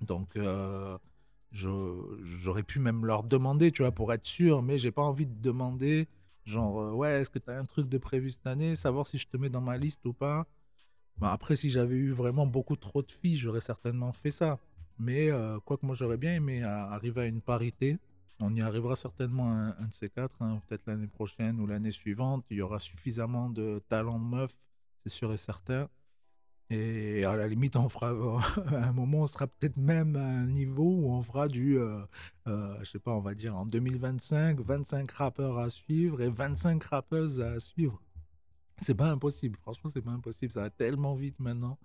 Donc, 0.02 0.36
euh, 0.36 0.98
j'aurais 1.52 2.64
pu 2.64 2.80
même 2.80 3.06
leur 3.06 3.24
demander, 3.24 3.72
tu 3.72 3.82
vois, 3.82 3.92
pour 3.92 4.14
être 4.14 4.26
sûr, 4.26 4.62
mais 4.62 4.78
j'ai 4.78 4.92
pas 4.92 5.04
envie 5.04 5.26
de 5.26 5.42
demander, 5.42 6.08
genre, 6.46 6.96
ouais, 6.96 7.22
est-ce 7.22 7.30
que 7.30 7.40
tu 7.40 7.50
as 7.50 7.58
un 7.58 7.66
truc 7.66 7.90
de 7.90 7.98
prévu 7.98 8.32
cette 8.32 8.48
année, 8.48 8.76
savoir 8.76 9.08
si 9.08 9.18
je 9.18 9.28
te 9.28 9.38
mets 9.38 9.50
dans 9.50 9.62
ma 9.62 9.78
liste 9.78 10.06
ou 10.06 10.14
pas. 10.14 10.46
Bah, 11.18 11.32
après, 11.32 11.56
si 11.56 11.70
j'avais 11.72 11.96
eu 11.96 12.12
vraiment 12.12 12.46
beaucoup 12.46 12.76
trop 12.76 13.02
de 13.02 13.12
filles, 13.12 13.38
j'aurais 13.38 13.62
certainement 13.62 14.12
fait 14.14 14.32
ça. 14.32 14.60
Mais 15.00 15.30
quoi 15.66 15.78
que 15.78 15.86
moi, 15.86 15.96
j'aurais 15.96 16.18
bien 16.18 16.36
aimé 16.36 16.64
arriver 16.64 17.22
à 17.22 17.26
une 17.28 17.42
parité. 17.42 17.98
On 18.40 18.54
y 18.54 18.62
arrivera 18.62 18.96
certainement 18.96 19.50
un, 19.50 19.70
de 19.88 19.94
ces 19.94 20.10
quatre, 20.10 20.42
hein, 20.42 20.62
peut-être 20.68 20.88
l'année 20.88 21.08
prochaine 21.08 21.60
ou 21.60 21.68
l'année 21.68 21.92
suivante. 21.92 22.46
Il 22.50 22.58
y 22.58 22.62
aura 22.62 22.80
suffisamment 22.80 23.50
de 23.50 23.82
talents 23.88 24.20
de 24.20 24.26
meufs 24.26 24.58
c'est 25.06 25.14
sûr 25.14 25.32
et 25.32 25.38
certain. 25.38 25.88
Et 26.72 27.24
à 27.26 27.36
la 27.36 27.48
limite, 27.48 27.76
on 27.76 27.90
fera, 27.90 28.10
à 28.76 28.88
un 28.88 28.92
moment, 28.92 29.20
on 29.20 29.28
sera 29.28 29.46
peut-être 29.46 29.78
même 29.78 30.16
à 30.16 30.26
un 30.26 30.48
niveau 30.48 30.84
où 30.84 31.12
on 31.12 31.22
fera 31.22 31.48
du, 31.48 31.78
euh, 31.78 32.02
euh, 32.48 32.76
je 32.80 32.86
sais 32.92 33.00
pas, 33.00 33.12
on 33.12 33.20
va 33.22 33.36
dire 33.36 33.56
en 33.56 33.68
2025, 33.68 34.60
25 34.62 35.12
rappeurs 35.12 35.60
à 35.60 35.70
suivre 35.70 36.22
et 36.22 36.30
25 36.30 36.84
rappeuses 36.84 37.40
à 37.40 37.60
suivre. 37.60 38.02
C'est 38.82 38.96
pas 38.96 39.10
impossible, 39.10 39.58
franchement, 39.62 39.90
c'est 39.94 40.02
pas 40.02 40.12
impossible. 40.12 40.52
Ça 40.52 40.62
va 40.62 40.70
tellement 40.70 41.14
vite 41.14 41.40
maintenant. 41.40 41.78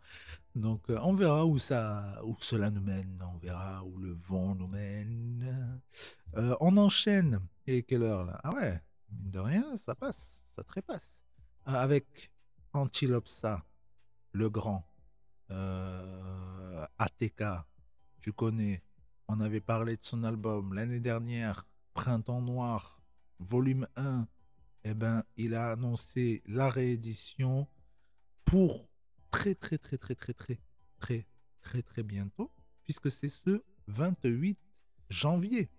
Donc, 0.56 0.80
euh, 0.88 0.98
on 1.02 1.12
verra 1.12 1.44
où 1.46 1.58
ça, 1.58 2.20
où 2.24 2.34
cela 2.40 2.70
nous 2.70 2.80
mène. 2.80 3.22
On 3.34 3.38
verra 3.38 3.84
où 3.84 3.98
le 3.98 4.12
vent 4.12 4.54
nous 4.54 4.66
mène. 4.66 5.80
on 6.34 6.76
enchaîne. 6.78 7.40
Et 7.66 7.82
quelle 7.82 8.02
heure 8.02 8.24
là? 8.24 8.40
Ah 8.42 8.54
ouais, 8.54 8.80
mine 9.12 9.30
de 9.30 9.38
rien, 9.38 9.76
ça 9.76 9.94
passe, 9.94 10.42
ça 10.56 10.64
trépasse. 10.64 11.22
Avec 11.66 12.32
Antilopsa, 12.72 13.64
le 14.32 14.48
grand, 14.48 14.86
euh, 15.50 16.86
ATK, 16.98 17.42
tu 18.20 18.32
connais, 18.32 18.82
on 19.28 19.40
avait 19.40 19.60
parlé 19.60 19.96
de 19.96 20.02
son 20.02 20.22
album 20.24 20.74
l'année 20.74 21.00
dernière, 21.00 21.66
Printemps 21.94 22.42
Noir, 22.42 23.00
volume 23.38 23.86
1. 23.96 24.26
Eh 24.84 24.94
ben, 24.94 25.24
il 25.36 25.54
a 25.54 25.72
annoncé 25.72 26.42
la 26.46 26.70
réédition 26.70 27.66
pour 28.44 28.88
très, 29.30 29.54
très, 29.54 29.78
très, 29.78 29.98
très, 29.98 30.14
très, 30.14 30.34
très, 30.34 30.60
très, 30.98 31.26
très, 31.60 31.82
très 31.82 32.02
bientôt, 32.02 32.50
puisque 32.84 33.10
c'est 33.10 33.28
ce 33.28 33.62
28 33.88 34.58
janvier. 35.10 35.70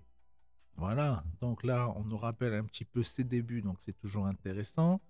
Voilà, 0.76 1.24
donc 1.40 1.64
là, 1.64 1.90
on 1.96 2.04
nous 2.04 2.18
rappelle 2.18 2.54
un 2.54 2.64
petit 2.64 2.86
peu 2.86 3.04
ses 3.04 3.24
débuts, 3.24 3.62
donc 3.62 3.78
c'est 3.80 3.98
toujours 3.98 4.26
intéressant. 4.26 5.02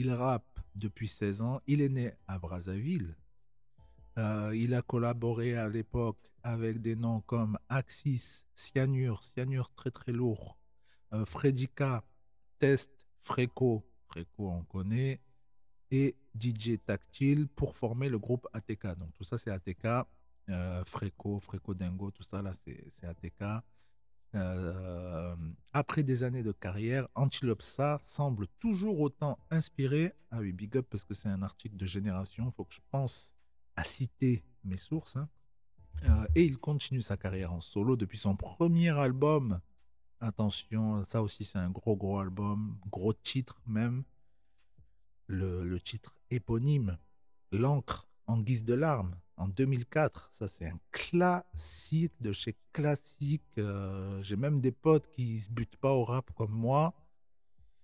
Il 0.00 0.10
rappe 0.12 0.58
depuis 0.74 1.08
16 1.08 1.42
ans. 1.42 1.60
Il 1.66 1.82
est 1.82 1.90
né 1.90 2.14
à 2.26 2.38
Brazzaville. 2.38 3.18
Euh, 4.16 4.50
il 4.56 4.72
a 4.72 4.80
collaboré 4.80 5.58
à 5.58 5.68
l'époque 5.68 6.32
avec 6.42 6.80
des 6.80 6.96
noms 6.96 7.20
comme 7.20 7.58
Axis, 7.68 8.46
Cyanure, 8.54 9.22
Cyanure 9.22 9.70
très 9.74 9.90
très 9.90 10.12
lourd, 10.12 10.56
euh, 11.12 11.26
Fredica, 11.26 12.02
Test, 12.58 12.90
Freco, 13.18 13.84
Freco 14.08 14.48
on 14.48 14.62
connaît, 14.62 15.20
et 15.90 16.16
DJ 16.34 16.78
Tactile 16.82 17.46
pour 17.48 17.76
former 17.76 18.08
le 18.08 18.18
groupe 18.18 18.48
ATK. 18.54 18.96
Donc 18.96 19.12
tout 19.12 19.24
ça 19.24 19.36
c'est 19.36 19.50
ATK, 19.50 20.06
euh, 20.48 20.82
Freco, 20.86 21.40
Freco 21.40 21.74
Dingo, 21.74 22.10
tout 22.10 22.22
ça 22.22 22.40
là 22.40 22.52
c'est 22.54 23.06
ATK. 23.06 23.62
Euh, 24.34 25.34
après 25.72 26.02
des 26.02 26.22
années 26.22 26.42
de 26.42 26.52
carrière, 26.52 27.08
Antilopsa 27.14 28.00
semble 28.02 28.46
toujours 28.58 29.00
autant 29.00 29.38
inspiré. 29.50 30.12
Ah 30.30 30.38
oui, 30.38 30.52
big 30.52 30.76
up 30.76 30.86
parce 30.90 31.04
que 31.04 31.14
c'est 31.14 31.28
un 31.28 31.42
article 31.42 31.76
de 31.76 31.86
génération. 31.86 32.46
Il 32.46 32.52
faut 32.52 32.64
que 32.64 32.74
je 32.74 32.80
pense 32.90 33.34
à 33.76 33.84
citer 33.84 34.44
mes 34.64 34.76
sources. 34.76 35.16
Hein. 35.16 35.28
Euh, 36.04 36.26
et 36.34 36.44
il 36.44 36.58
continue 36.58 37.02
sa 37.02 37.16
carrière 37.16 37.52
en 37.52 37.60
solo 37.60 37.96
depuis 37.96 38.18
son 38.18 38.36
premier 38.36 38.90
album. 38.90 39.60
Attention, 40.20 41.02
ça 41.04 41.22
aussi 41.22 41.44
c'est 41.44 41.58
un 41.58 41.70
gros 41.70 41.96
gros 41.96 42.18
album, 42.18 42.78
gros 42.90 43.12
titre 43.12 43.62
même. 43.66 44.04
Le, 45.26 45.64
le 45.64 45.80
titre 45.80 46.16
éponyme, 46.30 46.98
L'encre 47.52 48.08
en 48.26 48.38
guise 48.38 48.64
de 48.64 48.74
larmes. 48.74 49.16
En 49.40 49.48
2004. 49.48 50.28
Ça, 50.32 50.46
c'est 50.46 50.66
un 50.66 50.78
classique 50.92 52.12
de 52.20 52.32
chez 52.32 52.56
classique. 52.72 53.42
Euh, 53.58 54.22
J'ai 54.22 54.36
même 54.36 54.60
des 54.60 54.72
potes 54.72 55.10
qui 55.10 55.40
se 55.40 55.50
butent 55.50 55.76
pas 55.76 55.92
au 55.92 56.04
rap 56.04 56.30
comme 56.34 56.52
moi. 56.52 56.94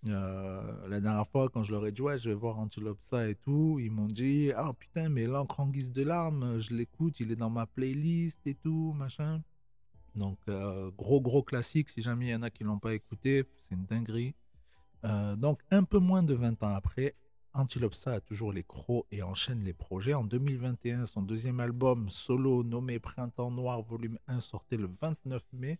Euh, 0.07 0.89
la 0.89 1.01
dernière 1.01 1.27
fois, 1.27 1.49
quand 1.49 1.65
je 1.65 1.73
leur 1.73 1.87
ai 1.87 1.93
dit, 1.93 2.03
ouais, 2.03 2.19
je 2.19 2.29
vais 2.29 2.35
voir 2.35 2.59
Antilopsa 2.59 3.29
et 3.29 3.35
tout, 3.35 3.79
ils 3.81 3.91
m'ont 3.91 4.07
dit, 4.07 4.53
ah 4.55 4.73
putain, 4.73 5.09
mais 5.09 5.27
l'encre 5.27 5.59
en 5.59 5.67
guise 5.67 5.91
de 5.91 6.03
larmes, 6.03 6.61
je 6.61 6.75
l'écoute, 6.75 7.19
il 7.19 7.33
est 7.33 7.37
dans 7.37 7.51
ma 7.51 7.67
playlist 7.67 8.47
et 8.47 8.55
tout, 8.55 8.93
machin. 8.97 9.43
Donc, 10.15 10.39
euh, 10.49 10.91
gros, 10.97 11.21
gros 11.21 11.43
classique. 11.43 11.89
Si 11.89 12.03
jamais 12.03 12.27
il 12.27 12.31
y 12.31 12.35
en 12.35 12.43
a 12.43 12.51
qui 12.51 12.65
l'ont 12.65 12.79
pas 12.79 12.95
écouté, 12.95 13.45
c'est 13.59 13.75
une 13.75 13.85
dinguerie. 13.85 14.35
Donc, 15.37 15.61
un 15.71 15.85
peu 15.85 16.01
moins 16.01 16.25
de 16.25 16.35
20 16.35 16.65
ans 16.65 16.75
après, 16.75 17.15
Antilopsa 17.57 18.13
a 18.13 18.21
toujours 18.21 18.53
les 18.53 18.65
crocs 18.65 19.07
et 19.11 19.23
enchaîne 19.23 19.65
les 19.65 19.73
projets. 19.73 20.13
En 20.13 20.25
2021, 20.25 21.07
son 21.07 21.23
deuxième 21.23 21.59
album 21.59 22.11
solo 22.11 22.63
nommé 22.63 22.99
Printemps 22.99 23.51
Noir 23.51 23.81
Volume 23.81 24.19
1 24.29 24.43
sortait 24.43 24.77
le 24.77 24.87
29 24.87 25.43
mai. 25.55 25.79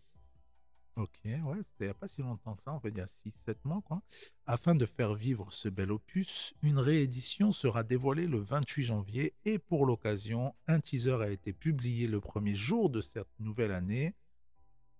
Ok, 0.95 1.19
ouais, 1.25 1.59
c'était 1.63 1.93
pas 1.93 2.07
si 2.07 2.23
longtemps 2.23 2.55
que 2.55 2.63
ça, 2.63 2.73
en 2.73 2.79
fait, 2.79 2.89
il 2.89 2.97
y 2.97 3.01
a 3.01 3.05
6-7 3.05 3.57
mois, 3.63 3.83
quoi. 3.85 4.01
Afin 4.47 4.73
de 4.73 4.87
faire 4.87 5.13
vivre 5.13 5.53
ce 5.53 5.69
bel 5.69 5.91
opus, 5.91 6.55
une 6.63 6.79
réédition 6.79 7.51
sera 7.51 7.83
dévoilée 7.83 8.25
le 8.25 8.39
28 8.39 8.83
janvier 8.83 9.35
et 9.45 9.59
pour 9.59 9.85
l'occasion, 9.85 10.55
un 10.65 10.79
teaser 10.79 11.21
a 11.21 11.29
été 11.29 11.53
publié 11.53 12.07
le 12.07 12.19
premier 12.19 12.55
jour 12.55 12.89
de 12.89 13.01
cette 13.01 13.39
nouvelle 13.39 13.71
année. 13.71 14.15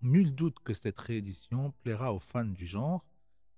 Nul 0.03 0.35
doute 0.35 0.59
que 0.63 0.75
cette 0.75 0.99
réédition 0.99 1.73
plaira 1.81 2.13
aux 2.13 2.19
fans 2.19 2.45
du 2.45 2.67
genre. 2.67 3.03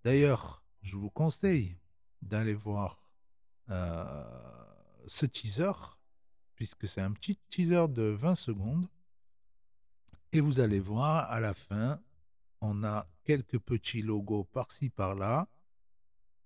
D'ailleurs, 0.06 0.64
je 0.84 0.96
vous 0.96 1.10
conseille 1.10 1.76
d'aller 2.22 2.54
voir 2.54 3.09
ce 3.70 5.26
teaser, 5.26 5.72
puisque 6.56 6.88
c'est 6.88 7.02
un 7.02 7.12
petit 7.12 7.38
teaser 7.50 7.88
de 7.88 8.04
20 8.04 8.36
secondes. 8.36 8.90
Et 10.32 10.42
vous 10.42 10.60
allez 10.60 10.80
voir, 10.80 11.32
à 11.32 11.40
la 11.40 11.54
fin, 11.54 12.00
on 12.62 12.84
a 12.84 13.08
quelques 13.24 13.60
petits 13.60 14.02
logos 14.02 14.44
par-ci, 14.44 14.90
par-là. 14.90 15.48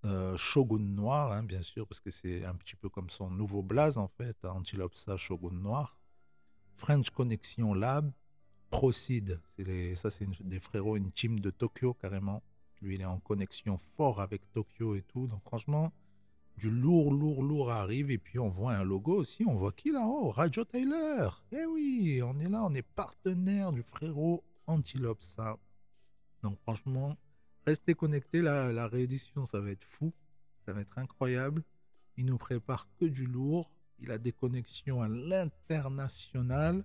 Euh, 0.04 0.36
Shogun 0.36 0.78
Noir, 0.78 1.32
hein, 1.32 1.42
bien 1.42 1.62
sûr, 1.62 1.86
parce 1.86 2.00
que 2.00 2.10
c'est 2.10 2.44
un 2.44 2.54
petit 2.54 2.76
peu 2.76 2.88
comme 2.88 3.10
son 3.10 3.30
nouveau 3.30 3.62
blaze, 3.62 3.98
en 3.98 4.08
fait, 4.08 4.44
Antilopsa 4.44 5.16
Shogun 5.16 5.54
Noir. 5.54 5.98
French 6.76 7.10
Connection 7.10 7.74
Lab, 7.74 8.12
Proceed, 8.70 9.40
ça 9.94 10.10
c'est 10.10 10.26
des 10.42 10.58
frérots, 10.58 10.96
une 10.96 11.12
team 11.12 11.38
de 11.38 11.50
Tokyo 11.50 11.94
carrément. 11.94 12.42
Lui, 12.82 12.96
il 12.96 13.00
est 13.00 13.06
en 13.06 13.20
connexion 13.20 13.78
fort 13.78 14.20
avec 14.20 14.50
Tokyo 14.52 14.96
et 14.96 15.02
tout. 15.02 15.28
Donc 15.28 15.42
franchement, 15.44 15.92
du 16.56 16.70
lourd, 16.70 17.12
lourd, 17.12 17.42
lourd 17.42 17.70
arrive. 17.70 18.10
Et 18.10 18.18
puis 18.18 18.38
on 18.38 18.48
voit 18.48 18.74
un 18.74 18.84
logo 18.84 19.14
aussi. 19.16 19.44
On 19.46 19.54
voit 19.54 19.72
qui 19.72 19.90
là-haut? 19.90 20.30
Radio 20.30 20.64
Taylor. 20.64 21.44
Eh 21.52 21.64
oui, 21.66 22.20
on 22.22 22.38
est 22.38 22.48
là, 22.48 22.64
on 22.64 22.72
est 22.72 22.82
partenaire 22.82 23.72
du 23.72 23.82
frérot 23.82 24.44
Antilope, 24.66 25.22
ça. 25.22 25.58
Donc 26.42 26.58
franchement, 26.60 27.16
restez 27.66 27.94
connectés. 27.94 28.42
Là, 28.42 28.72
la 28.72 28.88
réédition, 28.88 29.44
ça 29.44 29.60
va 29.60 29.70
être 29.70 29.84
fou. 29.84 30.12
Ça 30.64 30.72
va 30.72 30.80
être 30.80 30.98
incroyable. 30.98 31.62
Il 32.16 32.26
nous 32.26 32.38
prépare 32.38 32.88
que 32.98 33.04
du 33.04 33.26
lourd. 33.26 33.70
Il 33.98 34.10
a 34.10 34.18
des 34.18 34.32
connexions 34.32 35.02
à 35.02 35.08
l'international. 35.08 36.84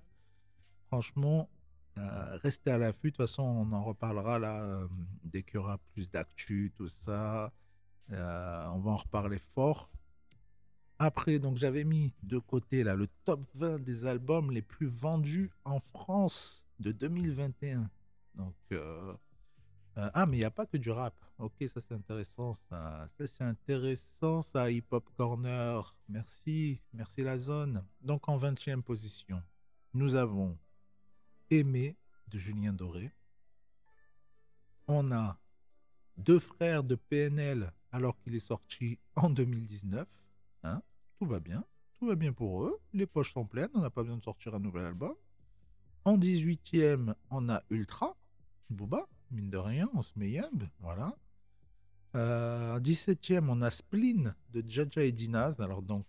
Franchement, 0.88 1.50
euh, 1.98 2.38
restez 2.44 2.72
à 2.72 2.78
l'affût. 2.78 3.12
De 3.12 3.16
toute 3.16 3.28
façon, 3.28 3.44
on 3.44 3.72
en 3.74 3.84
reparlera 3.84 4.40
là 4.40 4.64
euh, 4.64 4.88
dès 5.24 5.44
qu'il 5.44 5.56
y 5.56 5.58
aura 5.58 5.78
plus 5.94 6.10
d'actu, 6.10 6.72
tout 6.76 6.88
ça. 6.88 7.52
Euh, 8.12 8.68
on 8.74 8.80
va 8.80 8.92
en 8.92 8.98
reparler 8.98 9.40
fort. 9.40 9.92
Après, 10.98 11.40
donc 11.40 11.58
j'avais 11.58 11.84
mis 11.84 12.14
de 12.24 12.40
côté 12.40 12.84
là 12.84 12.96
le 12.96 13.08
top 13.24 13.42
20 13.56 13.80
des 13.80 14.06
albums 14.06 14.52
les 14.52 14.62
plus 14.62 14.88
vendus 14.88 15.50
en 15.64 15.80
France 15.80 16.66
de 16.80 16.92
2021. 16.92 17.90
Donc 18.36 18.56
ah, 20.14 20.26
mais 20.26 20.38
il 20.38 20.40
n'y 20.40 20.46
a 20.46 20.52
pas 20.52 20.66
que 20.66 20.78
du 20.78 20.92
rap. 20.92 21.14
Ok, 21.40 21.56
ça 21.68 21.82
c'est 21.82 21.94
intéressant, 21.94 22.54
ça. 22.54 23.06
Ça 23.18 23.28
c'est 23.28 23.44
intéressant, 23.44 24.42
ça, 24.42 24.72
Hip 24.72 24.86
Hop 24.92 25.10
Corner. 25.16 25.96
Merci, 26.08 26.82
merci 26.94 27.24
la 27.24 27.38
zone. 27.38 27.84
Donc 28.02 28.30
en 28.30 28.38
20e 28.38 28.82
position, 28.82 29.42
nous 29.94 30.16
avons 30.16 30.58
Aimé 31.50 31.98
de 32.28 32.38
Julien 32.38 32.74
Doré. 32.74 33.12
On 34.88 35.12
a 35.12 35.38
Deux 36.18 36.40
frères 36.40 36.84
de 36.84 36.96
PNL 36.96 37.72
alors 37.92 38.18
qu'il 38.20 38.36
est 38.36 38.40
sorti 38.40 39.00
en 39.16 39.30
2019. 39.30 40.08
Hein 40.64 40.82
tout 41.18 41.26
va 41.26 41.40
bien. 41.40 41.64
Tout 42.00 42.08
va 42.08 42.16
bien 42.16 42.32
pour 42.32 42.64
eux. 42.64 42.80
Les 42.94 43.06
poches 43.06 43.34
sont 43.34 43.46
pleines. 43.46 43.70
On 43.74 43.82
n'a 43.82 43.90
pas 43.90 44.04
besoin 44.04 44.18
de 44.18 44.24
sortir 44.24 44.56
un 44.56 44.60
nouvel 44.60 44.86
album. 44.86 45.14
En 46.06 46.18
18e, 46.18 47.14
on 47.30 47.50
a 47.50 47.62
Ultra. 47.70 48.16
Booba, 48.70 49.08
mine 49.32 49.50
de 49.50 49.58
rien, 49.58 49.90
on 49.94 50.02
se 50.02 50.18
met 50.18 50.40
Voilà. 50.80 51.16
Euh, 52.16 52.78
en 52.78 52.80
17e, 52.80 53.50
on 53.50 53.62
a 53.62 53.70
Spleen 53.70 54.34
de 54.52 54.64
Jaja 54.66 55.04
et 55.04 55.12
Dinaz. 55.12 55.60
Alors 55.60 55.82
donc, 55.82 56.06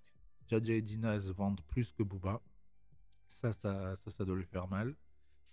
Jaja 0.48 0.74
et 0.74 0.82
Dinaz 0.82 1.30
vendent 1.30 1.60
plus 1.68 1.92
que 1.92 2.02
Booba. 2.02 2.40
Ça, 3.26 3.52
ça, 3.52 3.96
ça 3.96 4.24
doit 4.24 4.36
lui 4.36 4.44
faire 4.44 4.68
mal. 4.68 4.94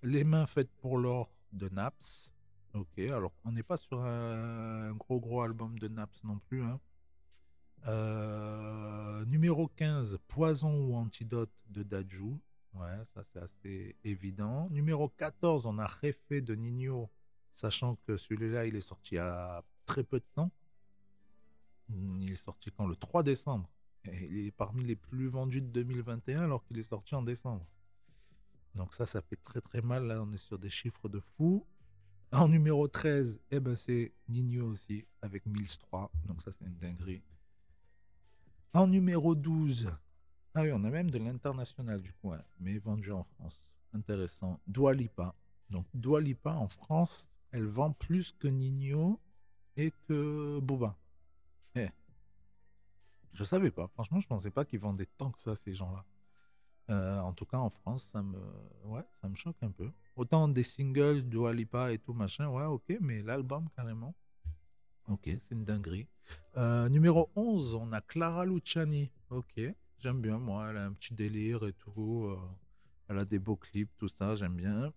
Les 0.04 0.24
mains 0.24 0.46
faites 0.46 0.72
pour 0.82 0.98
l'or 0.98 1.32
de 1.54 1.70
Naps. 1.70 2.32
Ok, 2.78 3.00
alors 3.00 3.34
on 3.44 3.52
n'est 3.52 3.64
pas 3.64 3.78
sur 3.78 4.02
un, 4.02 4.94
gros 4.94 5.20
gros 5.20 5.42
album 5.42 5.80
de 5.80 5.88
Naps 5.88 6.24
non 6.24 6.38
plus. 6.38 6.62
Hein. 6.64 6.80
Euh, 7.88 9.26
numéro 9.26 9.68
15, 9.68 10.20
Poison 10.28 10.74
ou 10.86 10.96
Antidote 10.96 11.52
de 11.70 11.84
Daju. 11.84 12.38
Ouais, 12.74 13.04
ça 13.14 13.24
c'est 13.24 13.40
assez 13.40 13.96
évident. 14.04 14.70
Numéro 14.70 15.10
14, 15.10 15.66
on 15.66 15.80
a 15.80 15.88
Refait 15.88 16.42
de 16.42 16.54
Nino, 16.54 17.10
sachant 17.54 17.96
que 18.06 18.16
celui-là 18.16 18.66
il 18.66 18.76
est 18.76 18.82
sorti 18.82 19.16
il 19.16 19.18
y 19.18 19.20
a 19.20 19.64
très 19.86 20.04
peu 20.04 20.20
de 20.20 20.26
temps. 20.36 20.52
Il 21.90 22.32
est 22.32 22.36
sorti 22.36 22.72
quand? 22.72 22.86
Le 22.86 22.96
3 22.96 23.24
décembre. 23.24 23.70
Il 24.06 24.48
est 24.48 24.52
parmi 24.52 24.84
les 24.84 24.96
plus 24.96 25.28
vendus 25.28 25.62
de 25.62 25.68
2021 25.68 26.44
alors 26.44 26.64
qu'il 26.64 26.78
est 26.78 26.84
sorti 26.84 27.16
en 27.16 27.24
décembre. 27.24 27.66
Donc 28.76 28.94
ça, 28.94 29.06
ça 29.06 29.22
fait 29.22 29.38
très 29.44 29.62
très 29.62 29.82
mal. 29.82 30.06
Là, 30.06 30.22
on 30.22 30.32
est 30.32 30.38
sur 30.38 30.60
des 30.60 30.70
chiffres 30.70 31.10
de 31.10 31.20
fou. 31.20 31.66
En 32.32 32.50
numéro 32.50 32.88
13, 32.88 33.42
eh 33.52 33.60
ben, 33.60 33.76
c'est 33.76 34.14
Nino 34.28 34.68
aussi, 34.68 35.06
avec 35.22 35.46
Mills 35.46 35.78
3. 35.78 36.12
Donc 36.26 36.42
ça, 36.42 36.52
c'est 36.52 36.66
une 36.66 36.78
dinguerie. 36.78 37.24
En 38.74 38.88
numéro 38.88 39.34
12, 39.34 39.90
ah 40.58 40.64
oui, 40.64 40.72
on 40.74 40.84
a 40.86 40.90
même 40.90 41.12
de 41.12 41.20
l'international 41.20 42.02
du 42.02 42.12
coup, 42.14 42.32
mais 42.60 42.80
vendu 42.80 43.12
en 43.12 43.24
France. 43.24 43.78
Intéressant. 43.94 44.60
Doualipa. 44.66 45.36
Donc 45.70 45.86
Doualipa 45.94 46.52
en 46.52 46.68
France, 46.68 47.30
elle 47.52 47.68
vend 47.68 47.92
plus 47.92 48.32
que 48.32 48.48
Nino 48.48 49.20
et 49.76 49.94
que 50.08 50.60
Boba. 50.60 50.98
Eh. 51.76 51.90
Je 53.34 53.44
savais 53.44 53.70
pas. 53.70 53.88
Franchement, 53.90 54.20
je 54.20 54.28
pensais 54.28 54.50
pas 54.50 54.66
qu'ils 54.66 54.80
vendaient 54.80 55.06
tant 55.06 55.30
que 55.30 55.40
ça, 55.40 55.56
ces 55.56 55.76
gens-là. 55.76 56.04
Euh, 56.90 57.20
en 57.20 57.34
tout 57.34 57.46
cas, 57.46 57.58
en 57.58 57.70
France, 57.70 58.04
ça 58.04 58.22
me, 58.22 58.40
ouais, 58.86 59.04
ça 59.20 59.28
me 59.28 59.36
choque 59.36 59.62
un 59.62 59.72
peu. 59.72 59.92
Autant 60.16 60.48
des 60.48 60.64
singles, 60.64 61.24
Dua 61.24 61.54
Lipa 61.54 61.92
et 61.92 61.98
tout 61.98 62.14
machin, 62.14 62.48
ouais, 62.48 62.64
ok, 62.64 62.98
mais 63.02 63.22
l'album 63.22 63.68
carrément. 63.76 64.16
Ok, 65.10 65.30
c'est 65.40 65.52
une 65.52 65.66
dinguerie. 65.66 66.08
Euh, 66.56 66.88
numéro 66.90 67.30
11, 67.36 67.76
on 67.76 67.92
a 67.92 68.02
Clara 68.02 68.46
Luciani. 68.46 69.12
Ok, 69.30 69.60
j'aime 70.00 70.22
bien, 70.22 70.38
moi, 70.38 70.70
elle 70.70 70.78
a 70.78 70.86
un 70.86 70.94
petit 70.94 71.14
délire 71.14 71.66
et 71.66 71.74
tout. 71.74 72.26
Euh, 72.26 72.38
elle 73.10 73.20
a 73.20 73.26
des 73.26 73.40
beaux 73.40 73.58
clips, 73.58 73.92
tout 73.98 74.10
ça, 74.10 74.36
j'aime 74.36 74.56
bien. 74.56 74.94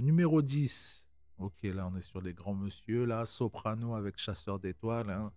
numéro 0.00 0.42
10, 0.42 1.08
ok, 1.38 1.62
là 1.64 1.88
on 1.92 1.96
est 1.96 2.00
sur 2.00 2.22
des 2.22 2.34
grands 2.34 2.54
monsieur. 2.54 3.04
Là, 3.04 3.26
Soprano 3.26 3.94
avec 3.94 4.16
Chasseur 4.18 4.60
d'étoiles. 4.60 5.10
Hein. 5.10 5.32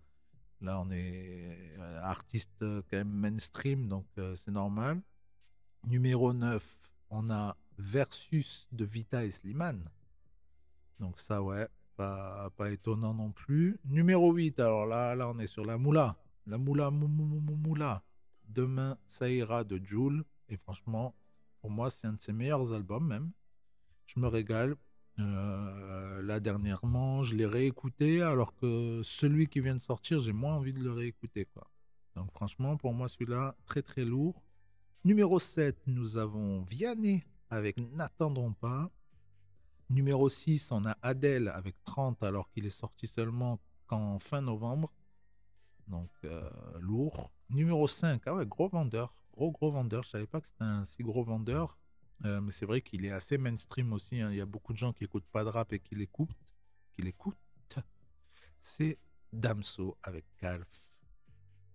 Là, 0.60 0.80
on 0.80 0.90
est 0.90 1.76
artiste 2.02 2.58
quand 2.60 2.96
même 2.96 3.10
mainstream, 3.10 3.88
donc 3.88 4.06
c'est 4.36 4.50
normal. 4.52 5.00
Numéro 5.84 6.32
9, 6.32 6.92
on 7.10 7.30
a 7.30 7.56
Versus 7.78 8.66
de 8.72 8.84
Vita 8.84 9.24
et 9.24 9.30
Slimane. 9.30 9.84
Donc 10.98 11.20
ça, 11.20 11.42
ouais, 11.42 11.68
pas, 11.96 12.50
pas 12.56 12.70
étonnant 12.70 13.14
non 13.14 13.30
plus. 13.30 13.78
Numéro 13.84 14.32
8, 14.32 14.58
alors 14.60 14.86
là, 14.86 15.14
là, 15.14 15.28
on 15.28 15.38
est 15.38 15.46
sur 15.46 15.64
la 15.64 15.78
moula. 15.78 16.16
La 16.46 16.58
moula, 16.58 16.90
moula. 16.90 18.02
Demain, 18.48 18.96
ça 19.06 19.30
ira 19.30 19.64
de 19.64 19.80
Joule. 19.84 20.24
Et 20.48 20.56
franchement, 20.56 21.14
pour 21.60 21.70
moi, 21.70 21.90
c'est 21.90 22.06
un 22.06 22.14
de 22.14 22.20
ses 22.20 22.32
meilleurs 22.32 22.72
albums 22.72 23.06
même. 23.06 23.30
Je 24.06 24.18
me 24.18 24.26
régale. 24.26 24.76
Euh, 25.18 26.22
là, 26.22 26.40
dernièrement, 26.40 27.24
je 27.24 27.34
l'ai 27.34 27.46
réécouté, 27.46 28.22
alors 28.22 28.54
que 28.54 29.02
celui 29.02 29.48
qui 29.48 29.60
vient 29.60 29.74
de 29.74 29.80
sortir, 29.80 30.20
j'ai 30.20 30.32
moins 30.32 30.54
envie 30.54 30.72
de 30.72 30.80
le 30.80 30.92
réécouter. 30.92 31.46
Donc 32.14 32.30
franchement, 32.32 32.76
pour 32.76 32.94
moi, 32.94 33.08
celui-là, 33.08 33.56
très 33.66 33.82
très 33.82 34.04
lourd. 34.04 34.42
Numéro 35.04 35.38
7, 35.38 35.76
nous 35.86 36.16
avons 36.18 36.62
Vianney 36.62 37.24
avec 37.50 37.78
N'attendons 37.92 38.52
pas. 38.52 38.90
Numéro 39.90 40.28
6, 40.28 40.70
on 40.72 40.84
a 40.84 40.96
Adèle 41.02 41.48
avec 41.48 41.82
30 41.84 42.22
alors 42.22 42.50
qu'il 42.50 42.66
est 42.66 42.70
sorti 42.70 43.06
seulement 43.06 43.58
qu'en 43.86 44.18
fin 44.18 44.40
novembre. 44.42 44.92
Donc 45.86 46.10
euh, 46.24 46.50
lourd. 46.80 47.32
Numéro 47.48 47.86
5, 47.88 48.22
ah 48.26 48.34
ouais, 48.34 48.44
gros 48.46 48.68
vendeur. 48.68 49.14
gros, 49.32 49.50
gros 49.50 49.70
vendeur. 49.70 50.02
Je 50.02 50.10
savais 50.10 50.26
pas 50.26 50.40
que 50.40 50.46
c'était 50.46 50.64
un 50.64 50.84
si 50.84 51.02
gros 51.02 51.24
vendeur. 51.24 51.78
Euh, 52.24 52.40
mais 52.40 52.50
c'est 52.50 52.66
vrai 52.66 52.82
qu'il 52.82 53.04
est 53.06 53.12
assez 53.12 53.38
mainstream 53.38 53.92
aussi. 53.92 54.20
hein. 54.20 54.30
Il 54.30 54.36
y 54.36 54.40
a 54.40 54.46
beaucoup 54.46 54.72
de 54.72 54.78
gens 54.78 54.92
qui 54.92 55.04
écoutent 55.04 55.28
pas 55.30 55.44
de 55.44 55.48
rap 55.48 55.72
et 55.72 55.78
qui 55.78 55.94
l'écoutent. 55.94 56.36
Qui 56.92 57.02
l'écoutent. 57.02 57.36
C'est 58.58 58.98
Damso 59.32 59.96
avec 60.02 60.26
Calf. 60.36 60.97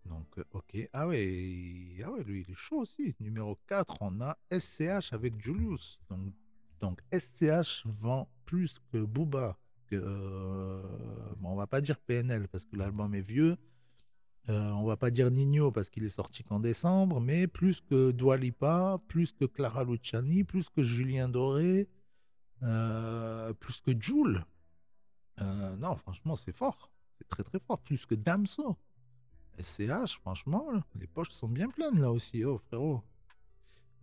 Donc, 0.05 0.27
euh, 0.37 0.43
ok. 0.51 0.89
Ah 0.93 1.07
ouais, 1.07 1.97
ah 2.03 2.11
ouais, 2.11 2.23
lui, 2.23 2.45
il 2.47 2.51
est 2.51 2.55
chaud 2.55 2.79
aussi. 2.79 3.15
Numéro 3.19 3.57
4, 3.67 3.97
on 4.01 4.21
a 4.21 4.37
SCH 4.51 5.13
avec 5.13 5.41
Julius. 5.41 5.99
Donc, 6.09 6.33
donc 6.79 7.01
SCH 7.13 7.85
vend 7.85 8.29
plus 8.45 8.79
que 8.91 8.97
Booba. 8.97 9.57
Que, 9.87 9.95
euh, 9.95 10.81
on 11.43 11.55
va 11.55 11.67
pas 11.67 11.81
dire 11.81 11.99
PNL 11.99 12.47
parce 12.47 12.65
que 12.65 12.75
l'album 12.75 13.13
est 13.15 13.21
vieux. 13.21 13.57
Euh, 14.49 14.71
on 14.71 14.83
va 14.83 14.97
pas 14.97 15.09
dire 15.09 15.31
Nino 15.31 15.71
parce 15.71 15.89
qu'il 15.89 16.03
est 16.03 16.09
sorti 16.09 16.43
qu'en 16.43 16.59
décembre, 16.59 17.21
mais 17.21 17.47
plus 17.47 17.79
que 17.79 18.11
Dua 18.11 18.35
Lipa, 18.35 18.99
plus 19.07 19.31
que 19.31 19.45
Clara 19.45 19.85
Luciani, 19.85 20.43
plus 20.43 20.69
que 20.69 20.83
Julien 20.83 21.29
Doré, 21.29 21.87
plus 22.59 23.81
que 23.81 23.91
Jules. 23.97 24.43
Euh, 25.41 25.75
non, 25.77 25.95
franchement, 25.95 26.35
c'est 26.35 26.55
fort. 26.55 26.91
C'est 27.17 27.27
très 27.27 27.43
très 27.43 27.59
fort. 27.59 27.79
Plus 27.79 28.05
que 28.05 28.15
Damso. 28.15 28.77
SCH, 29.59 30.17
franchement, 30.21 30.65
les 30.99 31.07
poches 31.07 31.29
sont 31.29 31.47
bien 31.47 31.69
pleines 31.69 31.99
là 31.99 32.11
aussi, 32.11 32.43
oh 32.43 32.59
frérot. 32.67 33.01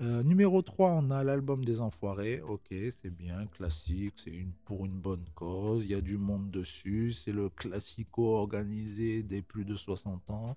Euh, 0.00 0.22
numéro 0.22 0.62
3, 0.62 0.92
on 0.92 1.10
a 1.10 1.22
l'album 1.22 1.62
des 1.62 1.80
Enfoirés. 1.82 2.40
Ok, 2.40 2.68
c'est 2.70 3.10
bien, 3.10 3.46
classique, 3.46 4.14
c'est 4.16 4.30
une, 4.30 4.52
pour 4.64 4.86
une 4.86 4.98
bonne 4.98 5.26
cause. 5.34 5.84
Il 5.84 5.90
y 5.90 5.94
a 5.94 6.00
du 6.00 6.16
monde 6.16 6.50
dessus. 6.50 7.12
C'est 7.12 7.32
le 7.32 7.50
classico 7.50 8.36
organisé 8.36 9.22
des 9.22 9.42
plus 9.42 9.66
de 9.66 9.74
60 9.74 10.30
ans. 10.30 10.56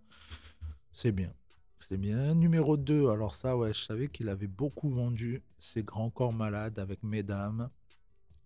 C'est 0.94 1.12
bien. 1.12 1.34
C'est 1.82 1.98
bien. 1.98 2.36
Numéro 2.36 2.78
2, 2.78 3.10
alors 3.10 3.36
ça, 3.36 3.58
ouais, 3.58 3.74
je 3.74 3.84
savais 3.84 4.08
qu'il 4.08 4.30
avait 4.30 4.48
beaucoup 4.48 4.90
vendu. 4.90 5.44
C'est 5.58 5.84
Grand 5.84 6.10
Corps 6.10 6.32
Malade 6.32 6.80
avec 6.80 7.04
Mesdames. 7.04 7.70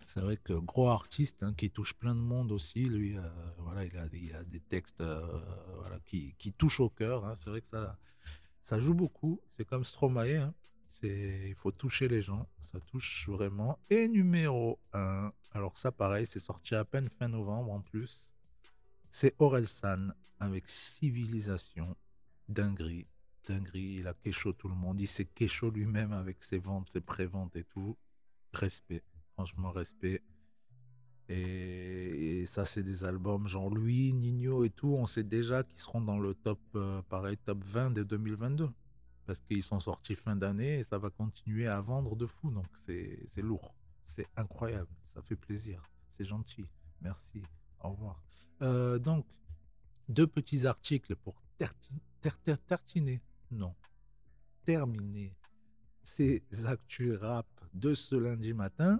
C'est 0.07 0.21
vrai 0.21 0.37
que 0.37 0.53
gros 0.53 0.87
artiste 0.89 1.43
hein, 1.43 1.53
qui 1.53 1.69
touche 1.69 1.93
plein 1.93 2.15
de 2.15 2.21
monde 2.21 2.51
aussi. 2.53 2.85
Lui, 2.85 3.17
euh, 3.17 3.21
voilà, 3.59 3.83
il 3.85 3.97
a, 3.97 4.07
des- 4.45 4.61
textes 4.61 5.01
euh, 5.01 5.39
qui, 6.05 6.33
qui 6.39 6.53
touchent 6.53 6.79
au 6.79 6.89
cœur. 6.89 7.25
hein. 7.25 7.35
C'est 7.35 7.49
vrai 7.49 7.61
que 7.61 7.67
ça, 7.67 7.99
ça 8.61 8.79
joue 8.79 8.93
beaucoup. 8.93 9.41
C'est 9.49 9.65
comme 9.65 9.83
Stromae. 9.83 10.37
hein. 10.37 10.53
Il 11.03 11.53
faut 11.55 11.71
toucher 11.71 12.07
les 12.07 12.21
gens. 12.21 12.47
Ça 12.61 12.79
touche 12.79 13.27
vraiment. 13.29 13.79
Et 13.89 14.07
numéro 14.07 14.79
1, 14.93 15.31
alors 15.51 15.77
ça, 15.77 15.91
pareil, 15.91 16.25
c'est 16.25 16.39
sorti 16.39 16.73
à 16.73 16.85
peine 16.85 17.09
fin 17.09 17.27
novembre 17.27 17.71
en 17.73 17.81
plus. 17.81 18.31
C'est 19.11 19.35
Orelsan 19.39 20.09
avec 20.39 20.69
Civilisation. 20.69 21.95
Dinguerie. 22.47 23.07
Dinguerie. 23.47 23.97
Il 23.99 24.07
a 24.07 24.13
kécho 24.13 24.53
tout 24.53 24.69
le 24.69 24.75
monde. 24.75 25.01
Il 25.01 25.07
s'est 25.07 25.25
kécho 25.25 25.69
lui-même 25.69 26.13
avec 26.13 26.43
ses 26.43 26.59
ventes, 26.59 26.87
ses 26.89 27.01
préventes 27.01 27.57
et 27.57 27.65
tout. 27.65 27.97
Respect. 28.53 29.03
Franchement, 29.37 29.71
respect. 29.71 30.23
Et, 31.29 32.39
et 32.39 32.45
ça, 32.47 32.65
c'est 32.65 32.81
des 32.81 33.03
albums 33.03 33.47
genre 33.47 33.69
lui, 33.69 34.11
Nino 34.13 34.63
et 34.63 34.71
tout. 34.71 34.95
On 34.95 35.05
sait 35.05 35.23
déjà 35.23 35.63
qu'ils 35.63 35.79
seront 35.79 36.01
dans 36.01 36.17
le 36.17 36.33
top, 36.33 36.59
euh, 36.73 37.03
pareil, 37.03 37.37
top 37.37 37.63
20 37.63 37.91
de 37.91 38.01
2022. 38.01 38.67
Parce 39.27 39.39
qu'ils 39.41 39.61
sont 39.61 39.79
sortis 39.79 40.15
fin 40.15 40.35
d'année 40.35 40.79
et 40.79 40.83
ça 40.83 40.97
va 40.97 41.11
continuer 41.11 41.67
à 41.67 41.79
vendre 41.81 42.15
de 42.15 42.25
fou. 42.25 42.49
Donc, 42.49 42.65
c'est 42.79 43.29
lourd. 43.43 43.75
C'est 44.05 44.25
incroyable. 44.35 44.89
Ça 45.03 45.21
fait 45.21 45.35
plaisir. 45.35 45.83
C'est 46.09 46.25
gentil. 46.25 46.65
Merci. 47.01 47.43
Au 47.83 47.89
revoir. 47.89 48.23
Euh, 48.63 48.97
donc, 48.97 49.27
deux 50.09 50.25
petits 50.25 50.65
articles 50.65 51.15
pour 51.15 51.39
tertiner. 51.59 53.21
Non. 53.51 53.75
Terminer 54.65 55.37
ces 56.01 56.41
actus 56.65 57.17
rap 57.19 57.45
de 57.75 57.93
ce 57.93 58.15
lundi 58.15 58.53
matin. 58.53 58.99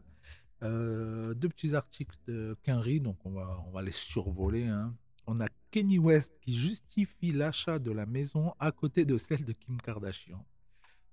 Euh, 0.63 1.33
deux 1.35 1.49
petits 1.49 1.75
articles 1.75 2.17
de 2.27 2.57
Quinry, 2.63 2.99
donc 2.99 3.17
on 3.25 3.31
va, 3.31 3.63
on 3.67 3.71
va 3.71 3.81
les 3.81 3.91
survoler. 3.91 4.65
hein. 4.65 4.95
On 5.27 5.39
a 5.39 5.47
Kenny 5.71 5.99
West 5.99 6.33
qui 6.41 6.55
justifie 6.55 7.31
l'achat 7.31 7.79
de 7.79 7.91
la 7.91 8.05
maison 8.05 8.53
à 8.59 8.71
côté 8.71 9.05
de 9.05 9.17
celle 9.17 9.43
de 9.43 9.51
Kim 9.53 9.77
Kardashian. 9.81 10.43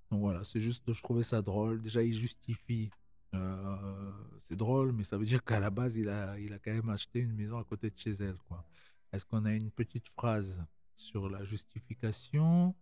Donc 0.09 0.19
voilà, 0.21 0.43
c'est 0.43 0.61
juste, 0.61 0.91
je 0.91 1.01
trouvais 1.01 1.23
ça 1.23 1.41
drôle. 1.41 1.81
Déjà, 1.81 2.01
il 2.01 2.13
justifie. 2.15 2.89
euh, 3.33 4.11
c'est 4.39 4.55
drôle, 4.55 4.93
mais 4.93 5.03
ça 5.03 5.17
veut 5.17 5.25
dire 5.25 5.43
qu'à 5.43 5.59
la 5.59 5.69
base, 5.69 5.97
il 5.97 6.09
a, 6.09 6.39
il 6.39 6.53
a 6.53 6.59
quand 6.59 6.71
même 6.73 6.89
acheté 6.89 7.19
une 7.19 7.33
maison 7.33 7.57
à 7.57 7.63
côté 7.65 7.89
de 7.89 7.97
chez 7.97 8.11
elle. 8.11 8.37
quoi. 8.47 8.63
Est-ce 9.11 9.25
qu'on 9.25 9.45
a 9.45 9.53
une 9.53 9.71
petite 9.71 10.07
phrase 10.07 10.63
sur 10.95 11.29
la 11.29 11.43
justification? 11.43 12.73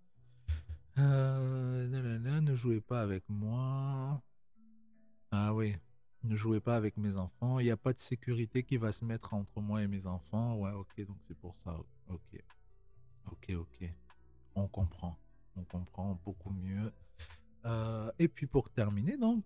Euh, 0.97 1.87
Ne 2.41 2.55
jouez 2.55 2.81
pas 2.81 3.01
avec 3.01 3.23
moi. 3.27 4.21
Ah 5.31 5.53
oui, 5.53 5.75
ne 6.23 6.35
jouez 6.35 6.59
pas 6.59 6.75
avec 6.75 6.97
mes 6.97 7.17
enfants. 7.17 7.59
Il 7.59 7.65
n'y 7.65 7.71
a 7.71 7.77
pas 7.77 7.93
de 7.93 7.99
sécurité 7.99 8.63
qui 8.63 8.77
va 8.77 8.91
se 8.91 9.03
mettre 9.05 9.33
entre 9.33 9.61
moi 9.61 9.83
et 9.83 9.87
mes 9.87 10.07
enfants. 10.07 10.55
Ouais, 10.55 10.71
ok, 10.71 11.05
donc 11.05 11.17
c'est 11.21 11.37
pour 11.37 11.55
ça. 11.55 11.77
Ok. 12.07 12.43
Ok, 13.31 13.51
ok. 13.55 13.89
On 14.55 14.67
comprend. 14.67 15.17
On 15.55 15.63
comprend 15.63 16.19
beaucoup 16.23 16.51
mieux. 16.51 16.91
Euh, 17.65 18.11
et 18.19 18.27
puis 18.27 18.47
pour 18.47 18.69
terminer, 18.69 19.17
donc, 19.17 19.43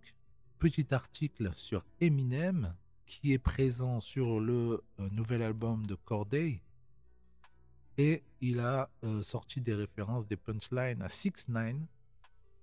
petit 0.60 0.94
article 0.94 1.52
sur 1.56 1.86
Eminem 2.00 2.76
qui 3.06 3.34
est 3.34 3.40
présent 3.40 4.00
sur 4.00 4.40
le 4.40 4.84
euh, 5.00 5.10
nouvel 5.12 5.42
album 5.42 5.86
de 5.86 5.96
Corday. 5.96 6.62
Et 7.98 8.24
il 8.42 8.60
a 8.60 8.90
euh, 9.04 9.22
sorti 9.22 9.62
des 9.62 9.74
références, 9.74 10.28
des 10.28 10.38
punchlines 10.38 11.02
à 11.02 11.10
6 11.10 11.50
9 11.50 11.76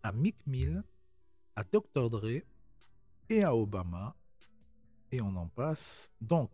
à 0.02 0.12
Mick 0.12 0.36
Mill, 0.46 0.84
à 1.56 1.64
Dr. 1.64 2.10
Dre 2.10 2.42
et 3.28 3.42
à 3.42 3.54
Obama. 3.54 4.16
Et 5.10 5.20
on 5.20 5.34
en 5.36 5.48
passe. 5.48 6.10
Donc, 6.20 6.50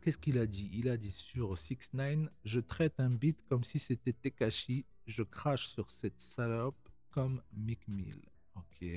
qu'est-ce 0.00 0.18
qu'il 0.18 0.38
a 0.38 0.46
dit? 0.46 0.70
Il 0.72 0.88
a 0.88 0.96
dit 0.96 1.10
sur 1.10 1.56
6 1.56 1.92
9 1.94 2.28
Je 2.44 2.60
traite 2.60 2.98
un 2.98 3.10
beat 3.10 3.44
comme 3.48 3.64
si 3.64 3.78
c'était 3.78 4.12
Tekashi. 4.12 4.86
Je 5.06 5.22
crache 5.22 5.66
sur 5.66 5.90
cette 5.90 6.20
salope 6.20 6.88
comme 7.10 7.42
Mick 7.52 7.86
Mill. 7.88 8.22
Ok. 8.56 8.88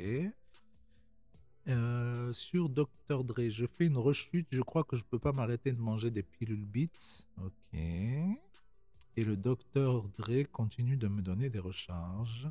Euh, 1.67 2.31
sur 2.31 2.69
Dr. 2.69 3.25
Dre, 3.25 3.49
je 3.49 3.65
fais 3.65 3.85
une 3.85 3.97
rechute. 3.97 4.47
Je 4.51 4.61
crois 4.61 4.83
que 4.83 4.95
je 4.95 5.03
peux 5.03 5.19
pas 5.19 5.33
m'arrêter 5.33 5.73
de 5.73 5.79
manger 5.79 6.11
des 6.11 6.23
pilules 6.23 6.65
Beats. 6.65 7.27
Ok. 7.43 7.73
Et 7.73 9.23
le 9.23 9.35
Dr. 9.35 10.07
Dre 10.17 10.43
continue 10.51 10.95
de 10.95 11.07
me 11.07 11.21
donner 11.21 11.49
des 11.49 11.59
recharges. 11.59 12.49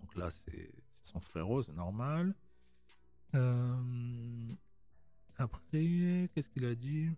Donc 0.00 0.16
là, 0.16 0.30
c'est 0.30 0.72
son 1.04 1.20
frérot, 1.20 1.62
c'est 1.62 1.74
normal. 1.74 2.34
Euh, 3.34 4.54
après, 5.36 6.28
qu'est-ce 6.34 6.48
qu'il 6.50 6.64
a 6.64 6.74
dit? 6.74 7.10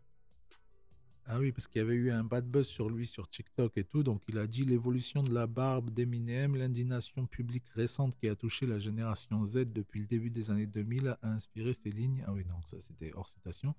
Ah 1.26 1.38
oui, 1.38 1.52
parce 1.52 1.66
qu'il 1.68 1.78
y 1.78 1.82
avait 1.82 1.94
eu 1.94 2.10
un 2.10 2.22
bad 2.22 2.46
buzz 2.46 2.66
sur 2.66 2.90
lui 2.90 3.06
sur 3.06 3.28
TikTok 3.28 3.78
et 3.78 3.84
tout. 3.84 4.02
Donc 4.02 4.22
il 4.28 4.36
a 4.38 4.46
dit 4.46 4.64
l'évolution 4.64 5.22
de 5.22 5.32
la 5.32 5.46
barbe 5.46 5.90
d'Eminem, 5.90 6.54
l'indignation 6.54 7.26
publique 7.26 7.64
récente 7.74 8.14
qui 8.16 8.28
a 8.28 8.36
touché 8.36 8.66
la 8.66 8.78
génération 8.78 9.44
Z 9.46 9.72
depuis 9.72 10.00
le 10.00 10.06
début 10.06 10.30
des 10.30 10.50
années 10.50 10.66
2000 10.66 11.08
a 11.08 11.18
inspiré 11.22 11.72
ces 11.72 11.90
lignes. 11.90 12.22
Ah 12.26 12.32
oui, 12.32 12.44
non, 12.46 12.60
ça 12.66 12.78
c'était 12.80 13.12
hors 13.14 13.28
citation. 13.28 13.74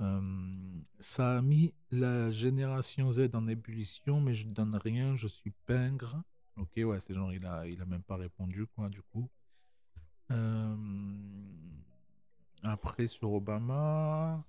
Euh, 0.00 0.20
ça 0.98 1.38
a 1.38 1.42
mis 1.42 1.72
la 1.92 2.32
génération 2.32 3.12
Z 3.12 3.30
en 3.34 3.46
ébullition, 3.46 4.20
mais 4.20 4.34
je 4.34 4.46
donne 4.48 4.74
rien, 4.74 5.14
je 5.16 5.28
suis 5.28 5.52
pingre. 5.66 6.22
Ok, 6.56 6.72
ouais, 6.78 6.98
c'est 7.00 7.14
genre, 7.14 7.32
il 7.32 7.46
a, 7.46 7.66
il 7.68 7.80
a 7.80 7.86
même 7.86 8.02
pas 8.02 8.16
répondu, 8.16 8.66
quoi, 8.74 8.88
du 8.88 9.02
coup. 9.02 9.28
Euh, 10.30 10.76
après, 12.62 13.06
sur 13.06 13.32
Obama, 13.32 14.44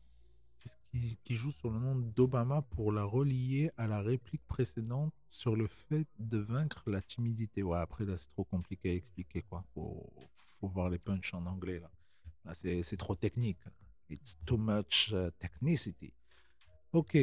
qu'est-ce 0.60 0.78
qui, 1.24 1.36
joue 1.36 1.52
sur 1.52 1.70
le 1.70 1.80
nom 1.80 1.96
d'Obama 1.96 2.62
pour 2.62 2.92
la 2.92 3.04
relier 3.04 3.72
à 3.78 3.88
la 3.88 4.02
réplique 4.02 4.46
précédente 4.48 5.14
sur 5.28 5.56
le 5.56 5.68
fait 5.68 6.08
de 6.18 6.38
vaincre 6.38 6.90
la 6.90 7.02
timidité? 7.02 7.64
Ouais, 7.64 7.78
après, 7.80 8.06
là, 8.06 8.18
c'est 8.18 8.30
trop 8.32 8.44
compliqué 8.44 8.92
à 8.92 8.94
expliquer, 8.96 9.42
quoi. 9.44 9.64
Faut, 9.74 10.12
voir 10.62 10.90
les 10.90 11.00
punchs 11.00 11.34
en 11.34 11.46
anglais, 11.46 11.80
là. 11.80 11.90
C'est 12.54 12.98
trop 12.98 13.16
technique. 13.16 13.60
It's 14.10 14.38
too 14.46 14.58
much 14.58 15.12
uh, 15.14 15.32
technicity. 15.38 16.14
Ok. 16.92 17.18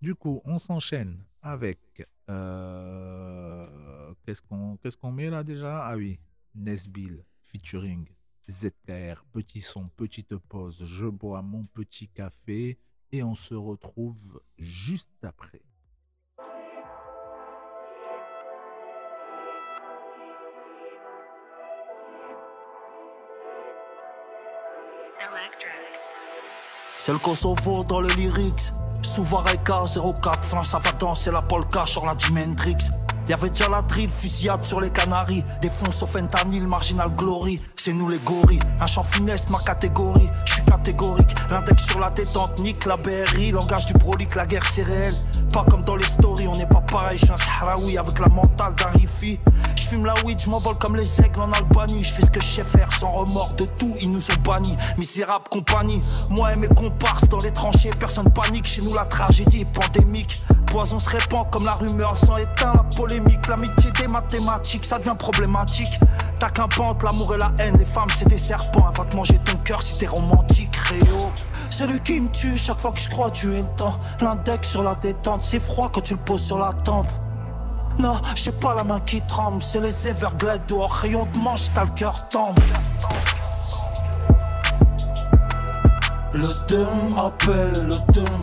Du 0.00 0.14
coup, 0.14 0.40
on 0.44 0.58
s'enchaîne 0.58 1.22
avec. 1.42 2.08
euh, 2.30 4.14
Qu'est-ce 4.24 4.40
qu'on 4.40 4.76
qu'est-ce 4.78 4.96
qu'on 4.96 5.12
met 5.12 5.28
là 5.28 5.44
déjà? 5.44 5.86
Ah 5.86 5.96
oui, 5.96 6.18
Nesbill 6.54 7.24
featuring 7.42 8.08
ZKR. 8.50 9.24
Petit 9.32 9.60
son, 9.60 9.88
petite 9.88 10.36
pause. 10.36 10.84
Je 10.84 11.06
bois 11.06 11.42
mon 11.42 11.64
petit 11.64 12.08
café 12.08 12.78
et 13.10 13.22
on 13.22 13.34
se 13.34 13.54
retrouve 13.54 14.40
juste 14.58 15.10
après. 15.22 15.62
C'est 26.98 27.12
le 27.12 27.18
Kosovo 27.18 27.82
dans 27.82 28.00
le 28.00 28.08
lyrics. 28.10 28.72
Souvareka 29.02 29.84
04, 30.22 30.44
France 30.44 30.68
ça 30.70 30.78
va 30.78 30.92
danser 30.92 31.32
la 31.32 31.42
polka 31.42 31.84
sur 31.84 32.06
la 32.06 32.16
Jimi 32.16 32.42
Hendrix. 32.44 32.76
Y'avait 33.28 33.50
déjà 33.50 33.68
la 33.68 33.82
drill, 33.82 34.10
fusillade 34.10 34.64
sur 34.64 34.80
les 34.80 34.90
Canaries. 34.90 35.44
Défonce 35.60 36.02
au 36.02 36.06
fentanyl, 36.06 36.66
marginal 36.66 37.10
glory. 37.16 37.60
C'est 37.76 37.92
nous 37.92 38.08
les 38.08 38.18
gorilles. 38.18 38.58
Un 38.80 38.86
champ 38.86 39.02
funeste, 39.02 39.50
ma 39.50 39.60
catégorie. 39.60 40.28
Je 40.44 40.54
suis 40.54 40.62
catégorique. 40.64 41.34
L'index 41.50 41.84
sur 41.84 42.00
la 42.00 42.10
détente, 42.10 42.58
nique 42.58 42.84
la 42.84 42.96
BRI. 42.96 43.52
Langage 43.52 43.86
du 43.86 43.92
brolique, 43.94 44.34
la 44.34 44.46
guerre 44.46 44.66
c'est 44.66 44.82
réel. 44.82 45.14
Pas 45.52 45.64
comme 45.64 45.82
dans 45.82 45.96
les 45.96 46.04
stories, 46.04 46.48
on 46.48 46.56
n'est 46.56 46.66
pas 46.66 46.80
pareil. 46.80 47.18
Je 47.18 47.24
suis 47.24 47.32
un 47.32 47.36
Sahraoui 47.36 47.96
avec 47.96 48.18
la 48.18 48.28
mentale 48.28 48.74
d'un 48.74 48.90
rifi. 48.98 49.38
Je 49.76 49.82
fume 49.82 50.06
la 50.06 50.14
weed, 50.24 50.40
je 50.40 50.74
comme 50.74 50.96
les 50.96 51.20
aigles 51.20 51.40
en 51.40 51.52
Albanie. 51.52 52.02
Je 52.02 52.12
fais 52.12 52.22
ce 52.22 52.30
que 52.30 52.40
je 52.40 52.46
sais 52.46 52.64
faire 52.64 52.92
sans 52.92 53.10
remords 53.12 53.54
de 53.56 53.66
tout, 53.66 53.94
ils 54.00 54.10
nous 54.10 54.30
ont 54.30 54.42
bannis. 54.44 54.76
Misérable 54.98 55.44
compagnie, 55.50 56.00
moi 56.30 56.52
et 56.52 56.56
mes 56.56 56.68
comparses 56.68 57.28
dans 57.28 57.40
les 57.40 57.52
tranchées, 57.52 57.90
personne 57.98 58.30
panique. 58.30 58.66
Chez 58.66 58.82
nous, 58.82 58.94
la 58.94 59.04
tragédie 59.04 59.60
est 59.60 59.72
pandémique. 59.72 60.40
Poison 60.72 60.98
se 60.98 61.10
répand 61.10 61.50
comme 61.50 61.66
la 61.66 61.74
rumeur 61.74 62.16
sans 62.16 62.38
éteint 62.38 62.72
la 62.74 62.82
polémique. 62.96 63.46
L'amitié 63.46 63.90
des 63.90 64.08
mathématiques, 64.08 64.86
ça 64.86 64.98
devient 64.98 65.14
problématique. 65.18 66.00
T'as 66.40 66.48
qu'un 66.48 66.66
pente, 66.66 67.02
l'amour 67.02 67.34
et 67.34 67.38
la 67.38 67.52
haine, 67.58 67.76
les 67.76 67.84
femmes 67.84 68.08
c'est 68.16 68.26
des 68.26 68.38
serpents. 68.38 68.90
Va 68.96 69.04
te 69.04 69.14
manger 69.14 69.38
ton 69.38 69.58
cœur 69.58 69.82
si 69.82 69.98
t'es 69.98 70.06
romantique, 70.06 70.74
Réo. 70.74 71.30
Celui 71.68 72.00
qui 72.00 72.18
me 72.18 72.30
tue 72.30 72.56
chaque 72.56 72.80
fois 72.80 72.92
que 72.92 73.00
je 73.00 73.10
crois 73.10 73.30
tuer 73.30 73.58
le 73.58 73.76
temps. 73.76 73.98
L'index 74.22 74.70
sur 74.70 74.82
la 74.82 74.94
détente, 74.94 75.42
c'est 75.42 75.60
froid 75.60 75.90
quand 75.92 76.00
tu 76.00 76.14
le 76.14 76.20
poses 76.20 76.42
sur 76.42 76.58
la 76.58 76.72
tempe. 76.72 77.08
Non, 77.98 78.18
j'ai 78.34 78.52
pas 78.52 78.74
la 78.74 78.82
main 78.82 79.00
qui 79.00 79.20
tremble, 79.20 79.62
c'est 79.62 79.80
les 79.80 80.08
Everglades 80.08 80.64
dehors, 80.68 80.90
rayon 80.90 81.28
de 81.34 81.38
manche, 81.38 81.70
t'as 81.74 81.84
le 81.84 81.90
cœur 81.90 82.26
tendre. 82.30 82.62
Le 86.32 86.66
dum 86.66 87.18
appelle, 87.18 87.84
le 87.84 88.12
dum 88.14 88.42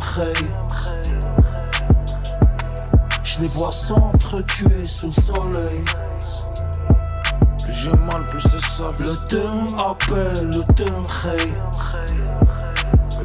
Je 3.39 3.43
les 3.45 3.49
vois 3.51 3.71
s'entretuer 3.71 4.85
sous 4.85 5.05
le 5.05 5.11
soleil. 5.13 5.85
J'ai 7.69 7.91
mal, 7.91 8.25
plus 8.25 8.41
c'est 8.41 8.59
ça. 8.59 8.91
Le 8.99 9.29
dum 9.29 9.79
appelle, 9.79 10.49
le 10.49 10.61
dum 10.73 11.05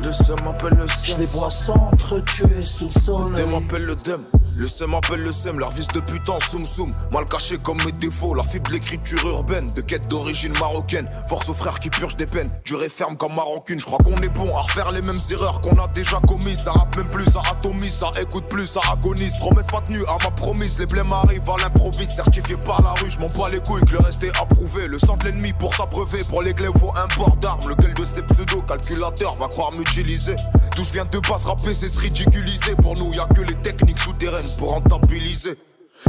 Le 0.05 0.13
seum 0.13 0.37
appelle 0.47 0.75
le 0.75 0.87
seum. 0.87 0.99
Je 1.03 1.17
les 1.17 1.27
vois 1.27 1.51
s'entretuer 1.51 2.65
sous 2.65 2.91
le 2.95 3.01
soleil. 3.01 3.43
Le 3.43 3.47
m'appelle 3.47 3.85
le 3.87 3.97
dem. 3.97 4.21
Le 4.57 4.67
seum 4.67 4.95
appelle 4.95 5.23
le 5.23 5.33
seum, 5.33 5.59
leur 5.59 5.71
vis 5.71 5.89
de 5.89 5.99
putain, 5.99 6.39
soum 6.49 6.65
soum. 6.67 6.93
Mal 7.11 7.25
caché 7.25 7.57
comme 7.59 7.79
mes 7.85 7.93
défauts, 7.93 8.35
la 8.35 8.45
fibre 8.45 8.71
l'écriture 8.71 9.27
urbaine, 9.27 9.73
de 9.75 9.81
quête 9.81 10.07
d'origine 10.07 10.53
marocaine. 10.61 11.09
Force 11.29 11.49
aux 11.49 11.55
frères 11.55 11.81
qui 11.81 11.91
purgent 11.91 12.17
des 12.17 12.27
peines, 12.27 12.51
durée 12.65 12.89
ferme 12.89 13.17
comme 13.17 13.35
ma 13.35 13.43
rancune. 13.43 13.81
Je 13.81 13.87
crois 13.87 13.99
qu'on 13.99 14.17
est 14.23 14.29
bon 14.29 14.55
à 14.55 14.61
refaire 14.61 14.93
les 14.93 15.01
mêmes 15.01 15.19
erreurs 15.31 15.61
qu'on 15.61 15.83
a 15.83 15.89
déjà 15.89 16.21
commises. 16.21 16.63
Ça 16.65 16.73
rappe 16.73 16.97
même 16.97 17.09
plus, 17.09 17.25
ça 17.25 17.41
atomise, 17.51 17.95
ça 17.95 18.11
écoute 18.21 18.47
plus, 18.47 18.67
ça 18.67 18.81
agonise. 18.93 19.37
Promesse 19.39 19.67
pas 19.67 19.81
tenue 19.81 20.05
à 20.07 20.19
ma 20.23 20.31
promise, 20.31 20.79
les 20.79 20.87
blêmes 20.87 21.13
arrivent 21.13 21.51
à 21.51 21.57
l'improviste. 21.63 22.13
Certifié 22.13 22.57
par 22.59 22.83
la 22.83 22.91
rue, 22.91 23.11
je 23.11 23.19
m'en 23.19 23.29
bats 23.29 23.49
les 23.51 23.61
couilles 23.61 23.85
que 23.85 23.93
le 23.93 24.01
reste 24.01 24.23
est 24.23 24.39
approuvé. 24.41 24.87
Le 24.87 24.99
sang 24.99 25.17
de 25.17 25.25
l'ennemi 25.25 25.53
pour 25.59 25.75
s'abreuver, 25.75 26.23
pour 26.29 26.43
les 26.43 26.55
glaives 26.55 26.77
vaut 26.77 26.93
un 26.95 27.09
port 27.17 27.37
d'armes. 27.39 27.71
Lequel 27.71 27.95
de 27.95 28.05
ces 28.05 28.23
pseudo-calculateurs 28.23 29.35
va 29.35 29.49
croire 29.49 29.73
D'où 29.95 30.83
je 30.83 30.93
viens 30.93 31.05
de 31.05 31.21
base 31.21 31.45
rapper, 31.45 31.73
c'est 31.73 31.87
se 31.87 32.01
ridiculiser. 32.01 32.75
Pour 32.83 32.97
nous, 32.97 33.15
y 33.15 33.21
a 33.21 33.27
que 33.27 33.43
les 33.43 33.55
techniques 33.55 34.01
souterraines 34.01 34.49
pour 34.59 34.71
rentabiliser. 34.71 35.57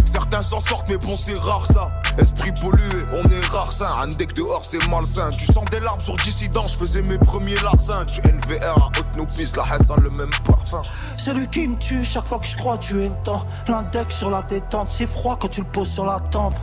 Certains 0.06 0.42
s'en 0.42 0.60
sortent, 0.60 0.90
mais 0.90 0.98
bon, 0.98 1.16
c'est 1.16 1.38
rare 1.38 1.68
ça. 1.68 1.92
Esprit 2.18 2.52
pollué, 2.60 3.06
on 3.14 3.30
est 3.30 3.46
rare 3.46 3.72
ça. 3.72 3.98
Un 4.02 4.08
deck 4.08 4.34
dehors, 4.34 4.66
c'est 4.66 4.84
malsain. 4.88 5.30
Tu 5.38 5.46
sens 5.46 5.66
des 5.66 5.80
larmes 5.80 6.02
sur 6.02 6.16
dissident, 6.16 6.66
je 6.66 6.78
faisais 6.78 7.04
mes 7.04 7.20
premiers 7.20 7.54
larcins. 7.58 8.06
Tu 8.06 8.22
NVR 8.22 8.76
à 8.76 8.88
haute 8.88 9.36
pistes, 9.38 9.56
la 9.56 9.64
a 9.64 10.00
le 10.02 10.10
même 10.10 10.32
parfum. 10.44 10.82
Celui 11.16 11.48
qui 11.48 11.68
me 11.68 11.78
tue 11.78 12.04
chaque 12.04 12.26
fois 12.26 12.40
que 12.40 12.48
je 12.48 12.58
crois 12.58 12.80
tuer 12.80 13.10
le 13.10 13.24
temps. 13.24 13.46
L'index 13.68 14.16
sur 14.16 14.32
la 14.32 14.42
détente, 14.42 14.90
c'est 14.90 15.06
froid 15.06 15.38
quand 15.40 15.50
tu 15.50 15.62
le 15.62 15.68
poses 15.68 15.92
sur 15.92 16.06
la 16.06 16.20
tempe. 16.32 16.58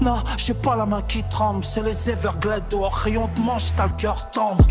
Non, 0.00 0.22
j'ai 0.38 0.54
pas 0.54 0.74
la 0.74 0.86
main 0.86 1.02
qui 1.02 1.22
tremble, 1.24 1.62
c'est 1.62 1.82
les 1.82 2.08
Everglades 2.08 2.64
dehors, 2.70 2.94
rayon 2.94 3.28
de 3.36 3.40
manche, 3.42 3.74
t'as 3.76 3.88
le 3.88 3.92
cœur 3.92 4.30
tendre. 4.30 4.64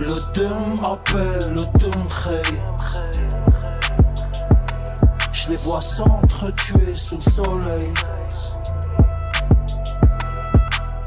Le 0.00 0.32
dum 0.34 0.84
appelle, 0.84 1.52
le 1.52 1.64
dum 1.78 2.08
Je 5.32 5.50
les 5.50 5.56
vois 5.56 5.80
s'entretuer 5.80 6.94
sous 6.94 7.16
le 7.16 7.20
soleil. 7.20 7.94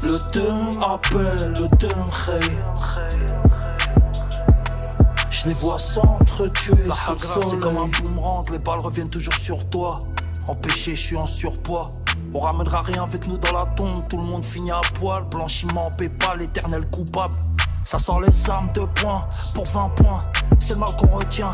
Le 0.02 0.18
dum 0.32 0.82
appelle, 0.82 1.52
le 1.52 1.68
dum 1.76 2.06
Je 5.30 5.48
les 5.48 5.54
vois 5.54 5.78
s'entretuer 5.78 6.74
sous 6.90 7.12
le 7.12 7.18
soleil. 7.18 7.48
C'est 7.50 7.60
comme 7.60 7.76
un 7.76 7.88
boomerang, 7.88 8.50
les 8.50 8.58
balles 8.58 8.80
reviennent 8.80 9.10
toujours 9.10 9.34
sur 9.34 9.68
toi. 9.68 9.98
Empêché, 10.46 10.96
je 10.96 11.06
suis 11.08 11.16
en 11.16 11.26
surpoids. 11.26 11.92
On 12.32 12.40
ramènera 12.40 12.80
rien 12.80 13.02
avec 13.02 13.26
nous 13.26 13.36
dans 13.36 13.52
la 13.52 13.66
tombe, 13.66 14.08
tout 14.08 14.16
le 14.16 14.22
monde 14.24 14.46
finit 14.46 14.70
à 14.70 14.80
poil. 14.94 15.24
Blanchiment, 15.24 15.90
PayPal, 15.98 16.38
l'éternel 16.38 16.88
coupable. 16.90 17.34
Ça 17.90 17.98
sent 17.98 18.12
les 18.20 18.50
armes 18.50 18.70
de 18.72 18.82
points 19.00 19.26
pour 19.54 19.64
20 19.64 19.88
points. 19.96 20.22
C'est 20.60 20.74
le 20.74 20.80
mal 20.80 20.94
qu'on 20.96 21.06
retient. 21.06 21.50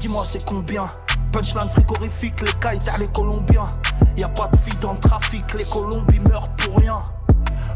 Dis-moi 0.00 0.24
c'est 0.24 0.44
combien? 0.44 0.90
Punchline 1.30 1.68
frigorifique, 1.68 2.40
les 2.40 2.88
à 2.90 2.98
les 2.98 3.06
Colombiens. 3.06 3.68
Y 4.16 4.24
a 4.24 4.28
pas 4.28 4.48
de 4.48 4.56
vie 4.56 4.76
dans 4.78 4.94
le 4.94 4.98
trafic, 4.98 5.44
les 5.54 5.64
Colombiens 5.66 6.22
meurent 6.28 6.48
pour 6.56 6.78
rien. 6.78 7.04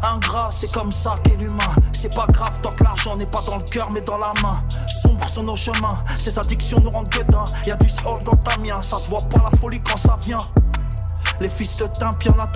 Ingrat, 0.02 0.48
c'est 0.50 0.72
comme 0.72 0.90
ça 0.90 1.20
qu'est 1.22 1.36
l'humain. 1.36 1.72
C'est 1.92 2.12
pas 2.12 2.26
grave 2.26 2.60
tant 2.60 2.72
que 2.72 2.82
l'argent 2.82 3.14
n'est 3.14 3.26
pas 3.26 3.42
dans 3.46 3.58
le 3.58 3.62
cœur 3.62 3.88
mais 3.92 4.00
dans 4.00 4.18
la 4.18 4.32
main. 4.42 4.64
Sombre 4.88 5.28
sur 5.28 5.44
nos 5.44 5.54
chemins, 5.54 6.02
ces 6.18 6.36
addictions 6.36 6.80
nous 6.80 6.90
rendent 6.90 7.10
gueudins. 7.10 7.46
Y 7.64 7.70
a 7.70 7.76
du 7.76 7.88
sol 7.88 8.18
dans 8.24 8.34
ta 8.34 8.56
mien, 8.58 8.82
ça 8.82 8.98
se 8.98 9.08
voit 9.08 9.22
pas 9.22 9.38
la 9.48 9.56
folie 9.56 9.80
quand 9.82 9.96
ça 9.96 10.18
vient. 10.20 10.48
Les 11.40 11.48
fils 11.48 11.74
de 11.76 11.86
timp, 11.98 12.22
y'en 12.24 12.38
a. 12.38 12.50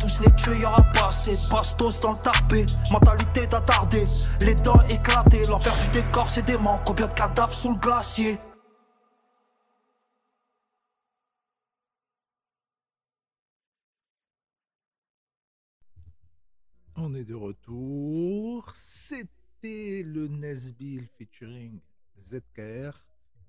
Tous 0.00 0.20
les 0.20 0.34
tués, 0.34 0.60
y'aura 0.60 0.82
pas 0.92 1.08
assez 1.08 1.36
bastos 1.48 2.00
dans 2.00 2.12
le 2.12 2.18
tarpé. 2.18 2.66
Mentalité 2.90 3.46
d'attardé, 3.46 4.02
les 4.40 4.56
dents 4.56 4.82
éclatées. 4.88 5.46
L'enfer 5.46 5.76
du 5.78 5.88
décor, 6.00 6.28
c'est 6.28 6.44
dément. 6.44 6.80
Combien 6.84 7.06
de 7.06 7.14
cadavres 7.14 7.52
sous 7.52 7.72
le 7.72 7.78
glacier? 7.78 8.38
On 16.96 17.14
est 17.14 17.24
de 17.24 17.34
retour. 17.34 18.68
C'était 18.74 20.02
le 20.04 20.26
Nesbill 20.26 21.06
featuring 21.16 21.80
ZKR. 22.18 22.98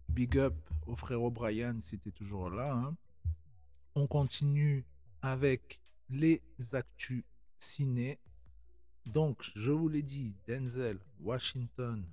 Big 0.10 0.38
up 0.38 0.56
au 0.86 0.96
frère 0.96 1.24
O'Brien 1.24 1.80
t'es 1.80 2.12
toujours 2.12 2.52
là. 2.52 2.74
Hein. 2.74 2.96
On 3.98 4.08
continue 4.08 4.84
avec 5.22 5.80
les 6.10 6.42
actus 6.74 7.24
ciné. 7.58 8.20
Donc, 9.06 9.42
je 9.56 9.72
vous 9.72 9.88
l'ai 9.88 10.02
dit, 10.02 10.36
Denzel, 10.46 11.00
Washington, 11.22 12.06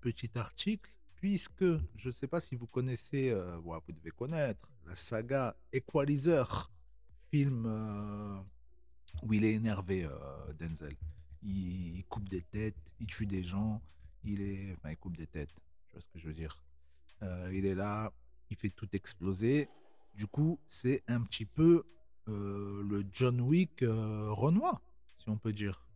petit 0.00 0.30
article, 0.36 0.92
puisque 1.16 1.64
je 1.96 2.06
ne 2.08 2.12
sais 2.12 2.28
pas 2.28 2.40
si 2.40 2.54
vous 2.54 2.68
connaissez, 2.68 3.30
euh, 3.30 3.56
vous 3.56 3.92
devez 3.92 4.12
connaître, 4.12 4.70
la 4.86 4.94
saga 4.94 5.56
Equalizer, 5.72 6.70
film 7.32 7.64
euh, 7.66 8.38
où 9.24 9.32
il 9.32 9.44
est 9.44 9.54
énervé, 9.54 10.04
euh, 10.04 10.52
Denzel. 10.56 10.94
Il, 11.42 12.04
coupe 12.08 12.28
des 12.28 12.42
têtes, 12.42 12.92
il 13.00 13.08
tue 13.08 13.26
des 13.26 13.42
gens, 13.42 13.82
il 14.22 14.40
est. 14.40 14.76
Il 14.88 14.96
coupe 14.96 15.16
des 15.16 15.26
têtes, 15.26 15.50
tu 15.86 15.94
vois 15.94 16.00
ce 16.00 16.06
que 16.06 16.18
je 16.20 16.28
veux 16.28 16.34
dire. 16.34 16.62
il 17.52 17.66
est 17.66 17.74
là, 17.74 18.12
il 18.50 18.56
fait 18.56 18.70
tout 18.70 18.88
exploser. 18.92 19.68
Du 20.18 20.26
coup, 20.26 20.58
c'est 20.66 21.04
un 21.06 21.20
petit 21.20 21.44
peu 21.44 21.86
euh, 22.26 22.82
le 22.82 23.04
John 23.12 23.40
Wick 23.40 23.84
euh, 23.84 24.32
Renoir, 24.32 24.82
si 25.16 25.28
on 25.30 25.38
peut 25.38 25.52
dire. 25.52 25.86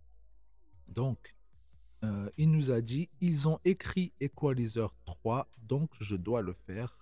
Donc, 0.87 1.35
euh, 2.05 2.31
il 2.37 2.53
nous 2.53 2.71
a 2.71 2.83
dit, 2.83 3.11
ils 3.21 3.49
ont 3.49 3.59
écrit 3.65 4.13
Equalizer 4.21 4.95
3, 5.07 5.49
donc 5.63 5.91
je 5.99 6.15
dois 6.15 6.41
le 6.41 6.53
faire. 6.53 6.97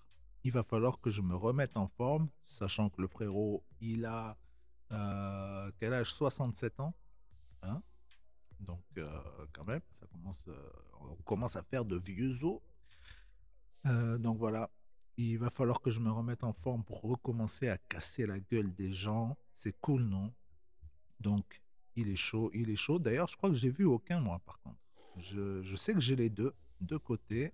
Il 0.45 0.53
va 0.53 0.63
falloir 0.63 0.99
que 0.99 1.11
je 1.11 1.21
me 1.21 1.37
remette 1.37 1.77
en 1.77 1.89
forme, 1.89 2.31
sachant 2.47 2.89
que 2.89 3.03
le 3.03 3.07
frérot, 3.07 3.63
il 3.83 4.07
a 4.07 4.39
quel 5.79 5.93
âge? 5.93 6.15
67 6.15 6.81
ans. 6.81 6.95
Hein? 7.63 7.83
Donc, 8.61 8.83
quand 9.53 9.65
même, 9.67 9.83
ça 9.93 10.07
commence, 10.07 10.47
on 11.03 11.17
commence 11.17 11.55
à 11.55 11.63
faire 11.65 11.85
de 11.85 11.97
vieux 11.97 12.43
os. 12.45 12.63
donc 14.19 14.39
voilà, 14.39 14.71
il 15.21 15.39
va 15.39 15.51
falloir 15.51 15.81
que 15.81 15.91
je 15.91 16.01
me 16.01 16.11
remette 16.11 16.45
en 16.45 16.53
forme 16.53 16.83
pour 16.83 17.03
recommencer 17.03 17.69
à 17.69 17.79
casser 17.79 18.27
la 18.27 18.41
gueule 18.41 18.73
des 18.75 18.93
gens. 18.93 19.37
C'est 19.55 19.79
cool, 19.81 20.03
non? 20.03 20.33
Donc, 21.21 21.63
il 21.97 22.09
est 22.09 22.17
chaud, 22.17 22.51
il 22.55 22.71
est 22.71 22.77
chaud. 22.77 22.99
D'ailleurs, 22.99 23.29
je 23.29 23.37
crois 23.37 23.51
que 23.51 23.57
j'ai 23.57 23.71
vu 23.71 23.85
aucun, 23.85 24.21
moi, 24.21 24.41
par 24.45 24.61
contre. 24.61 24.79
Je, 25.19 25.77
sais 25.77 25.93
que 25.93 26.01
j'ai 26.01 26.17
les 26.17 26.31
deux, 26.31 26.55
deux 26.81 26.99
côtés. 26.99 27.53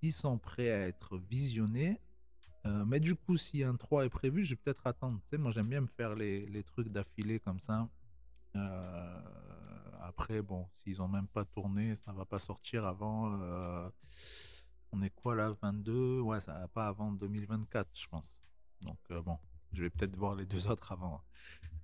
Ils 0.00 0.12
sont 0.12 0.38
prêts 0.38 0.70
à 0.70 0.86
être 0.88 1.18
visionnés. 1.18 2.00
Euh, 2.64 2.84
mais 2.86 3.00
du 3.00 3.14
coup, 3.14 3.36
si 3.36 3.62
un 3.62 3.76
3 3.76 4.06
est 4.06 4.08
prévu, 4.08 4.44
je 4.44 4.50
vais 4.50 4.56
peut-être 4.56 4.86
attendre. 4.86 5.20
Tu 5.24 5.30
sais, 5.30 5.38
moi, 5.38 5.52
j'aime 5.52 5.68
bien 5.68 5.82
me 5.82 5.86
faire 5.86 6.14
les, 6.14 6.62
trucs 6.62 6.88
d'affilée 6.88 7.40
comme 7.40 7.60
ça. 7.60 7.88
Euh, 8.56 9.20
après, 10.00 10.40
bon, 10.42 10.66
s'ils 10.72 11.02
ont 11.02 11.08
même 11.08 11.26
pas 11.26 11.44
tourné, 11.44 11.96
ça 11.96 12.12
va 12.12 12.24
pas 12.24 12.38
sortir 12.38 12.86
avant. 12.86 13.38
Euh, 13.40 13.90
On 14.92 15.02
est 15.02 15.10
quoi 15.10 15.34
là 15.34 15.56
22 15.62 16.20
Ouais, 16.20 16.40
ça 16.40 16.58
va 16.58 16.68
pas 16.68 16.86
avant 16.86 17.12
2024, 17.12 17.88
je 17.94 18.06
pense. 18.08 18.38
Donc 18.82 18.98
euh, 19.10 19.22
bon, 19.22 19.38
je 19.72 19.82
vais 19.82 19.90
peut-être 19.90 20.16
voir 20.16 20.34
les 20.34 20.46
deux 20.46 20.68
autres 20.68 20.92
avant. 20.92 21.22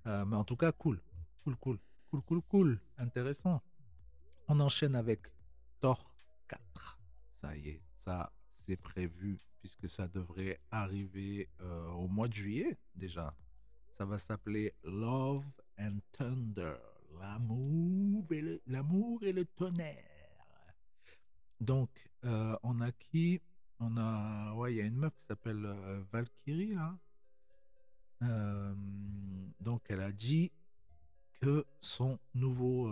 Euh, 0.07 0.25
mais 0.27 0.37
en 0.37 0.45
tout 0.45 0.57
cas, 0.57 0.73
cool. 0.73 1.01
Cool, 1.43 1.57
cool. 1.57 1.79
Cool, 2.11 2.23
cool, 2.23 2.43
cool. 2.43 2.81
Intéressant. 2.99 3.63
On 4.47 4.61
enchaîne 4.61 4.95
avec 4.95 5.33
Thor 5.81 6.15
4. 6.49 6.99
Ça 7.33 7.57
y 7.57 7.69
est, 7.69 7.83
ça 7.97 8.33
c'est 8.47 8.77
prévu 8.77 9.39
puisque 9.61 9.89
ça 9.89 10.09
devrait 10.09 10.61
arriver 10.71 11.49
euh, 11.61 11.89
au 11.91 12.09
mois 12.09 12.29
de 12.29 12.35
juillet 12.35 12.79
déjà. 12.95 13.35
Ça 13.93 14.05
va 14.05 14.19
s'appeler 14.19 14.75
Love 14.85 15.45
and 15.79 15.99
Thunder. 16.13 16.77
L'amour 17.19 18.25
et 18.31 18.41
le, 18.43 18.63
l'amour 18.67 19.23
et 19.25 19.33
le 19.33 19.45
tonnerre. 19.45 20.08
Donc, 21.61 21.91
euh, 22.25 22.57
on 22.63 22.81
a 22.81 22.93
qui? 22.93 23.41
On 23.81 23.97
a. 23.97 24.53
Ouais, 24.55 24.75
il 24.75 24.77
y 24.77 24.81
a 24.81 24.85
une 24.85 24.97
meuf 24.97 25.15
qui 25.17 25.25
s'appelle 25.25 25.65
euh, 25.65 26.03
Valkyrie, 26.13 26.75
là. 26.75 26.97
Euh, 28.23 28.75
donc, 29.61 29.83
elle 29.89 30.01
a 30.01 30.13
dit 30.13 30.53
que 31.41 31.65
son 31.81 32.19
nouveau. 32.35 32.91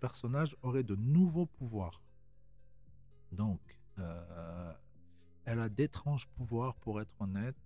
personnage 0.00 0.56
aurait 0.62 0.82
de 0.82 0.96
nouveaux 0.96 1.46
pouvoirs. 1.46 2.02
Donc, 3.32 3.60
elle 5.44 5.60
a 5.60 5.68
d'étranges 5.68 6.26
pouvoirs, 6.28 6.74
pour 6.76 7.00
être 7.00 7.14
honnête. 7.20 7.56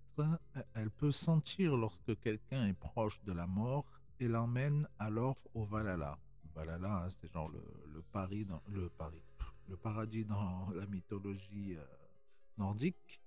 Elle 0.75 0.91
peut 0.91 1.13
sentir 1.13 1.77
lorsque 1.77 2.19
quelqu'un 2.21 2.67
est 2.67 2.79
proche 2.79 3.23
de 3.23 3.33
la 3.33 3.47
mort 3.47 3.87
et 4.19 4.29
l'emmène 4.29 4.87
alors 4.99 5.39
au 5.55 5.65
Valhalla. 5.65 6.19
Valhalla, 6.55 7.05
hein, 7.05 7.09
c'est 7.09 7.33
genre 7.33 7.49
le, 7.49 7.63
le 7.87 8.03
dans 8.45 8.63
le 8.69 8.91
Paris, 8.91 9.23
le 9.71 9.77
paradis 9.77 10.25
dans 10.25 10.69
la 10.75 10.85
mythologie 10.87 11.77
euh, 11.77 11.85
nordique. 12.59 13.23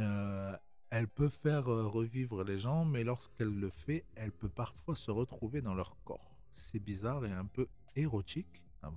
Euh, 0.00 0.56
elle 0.90 1.08
peut 1.08 1.28
faire 1.28 1.68
euh, 1.68 1.86
revivre 1.86 2.42
les 2.42 2.58
gens, 2.58 2.84
mais 2.84 3.04
lorsqu'elle 3.04 3.54
le 3.60 3.70
fait, 3.70 4.04
elle 4.14 4.32
peut 4.32 4.48
parfois 4.48 4.94
se 4.94 5.10
retrouver 5.10 5.60
dans 5.60 5.74
leur 5.74 6.02
corps. 6.04 6.34
C'est 6.54 6.82
bizarre 6.82 7.24
et 7.26 7.32
un 7.32 7.44
peu 7.44 7.68
érotique. 7.94 8.62
Ah 8.82 8.90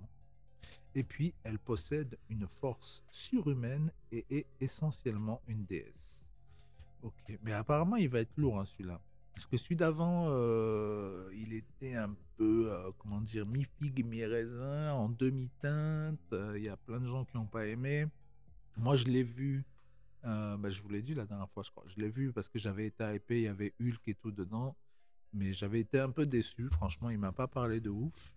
et 0.98 1.04
puis, 1.04 1.34
elle 1.44 1.60
possède 1.60 2.18
une 2.30 2.48
force 2.48 3.04
surhumaine 3.12 3.92
et 4.14 4.26
est 4.30 4.48
essentiellement 4.62 5.42
une 5.48 5.66
déesse. 5.66 6.32
Ok, 7.04 7.38
mais 7.42 7.52
apparemment, 7.52 7.98
il 7.98 8.08
va 8.08 8.22
être 8.22 8.38
lourd 8.38 8.60
hein, 8.60 8.66
celui-là. 8.66 9.02
Parce 9.36 9.48
que 9.48 9.58
celui 9.58 9.76
d'avant, 9.76 10.28
euh, 10.30 11.30
il 11.36 11.54
était 11.54 11.96
un 11.96 12.16
peu, 12.38 12.72
euh, 12.72 12.90
comment 12.98 13.20
dire, 13.20 13.46
mi-figue, 13.46 14.06
mi-raisin, 14.06 14.94
en 14.94 15.10
demi-teinte. 15.10 16.20
Euh, 16.32 16.54
Il 16.58 16.64
y 16.64 16.70
a 16.70 16.78
plein 16.78 17.02
de 17.02 17.08
gens 17.08 17.26
qui 17.26 17.36
n'ont 17.36 17.46
pas 17.46 17.68
aimé. 17.68 18.06
Moi, 18.78 18.96
je 18.96 19.06
l'ai 19.06 19.24
vu, 19.24 19.66
bah, 20.24 20.70
je 20.70 20.82
vous 20.82 20.90
l'ai 20.90 21.02
dit 21.02 21.14
la 21.14 21.26
dernière 21.26 21.50
fois, 21.50 21.64
je 21.64 21.70
crois. 21.70 21.84
Je 21.88 22.02
l'ai 22.02 22.10
vu 22.10 22.32
parce 22.32 22.48
que 22.48 22.60
j'avais 22.60 22.88
été 22.88 23.04
hypé, 23.14 23.42
il 23.42 23.44
y 23.44 23.48
avait 23.48 23.74
Hulk 23.82 24.08
et 24.08 24.16
tout 24.16 24.32
dedans. 24.32 24.76
Mais 25.34 25.54
j'avais 25.54 25.82
été 25.82 26.00
un 26.00 26.10
peu 26.12 26.26
déçu, 26.26 26.70
franchement, 26.70 27.10
il 27.10 27.20
m'a 27.20 27.34
pas 27.34 27.48
parlé 27.48 27.82
de 27.82 27.90
ouf. 27.90 28.36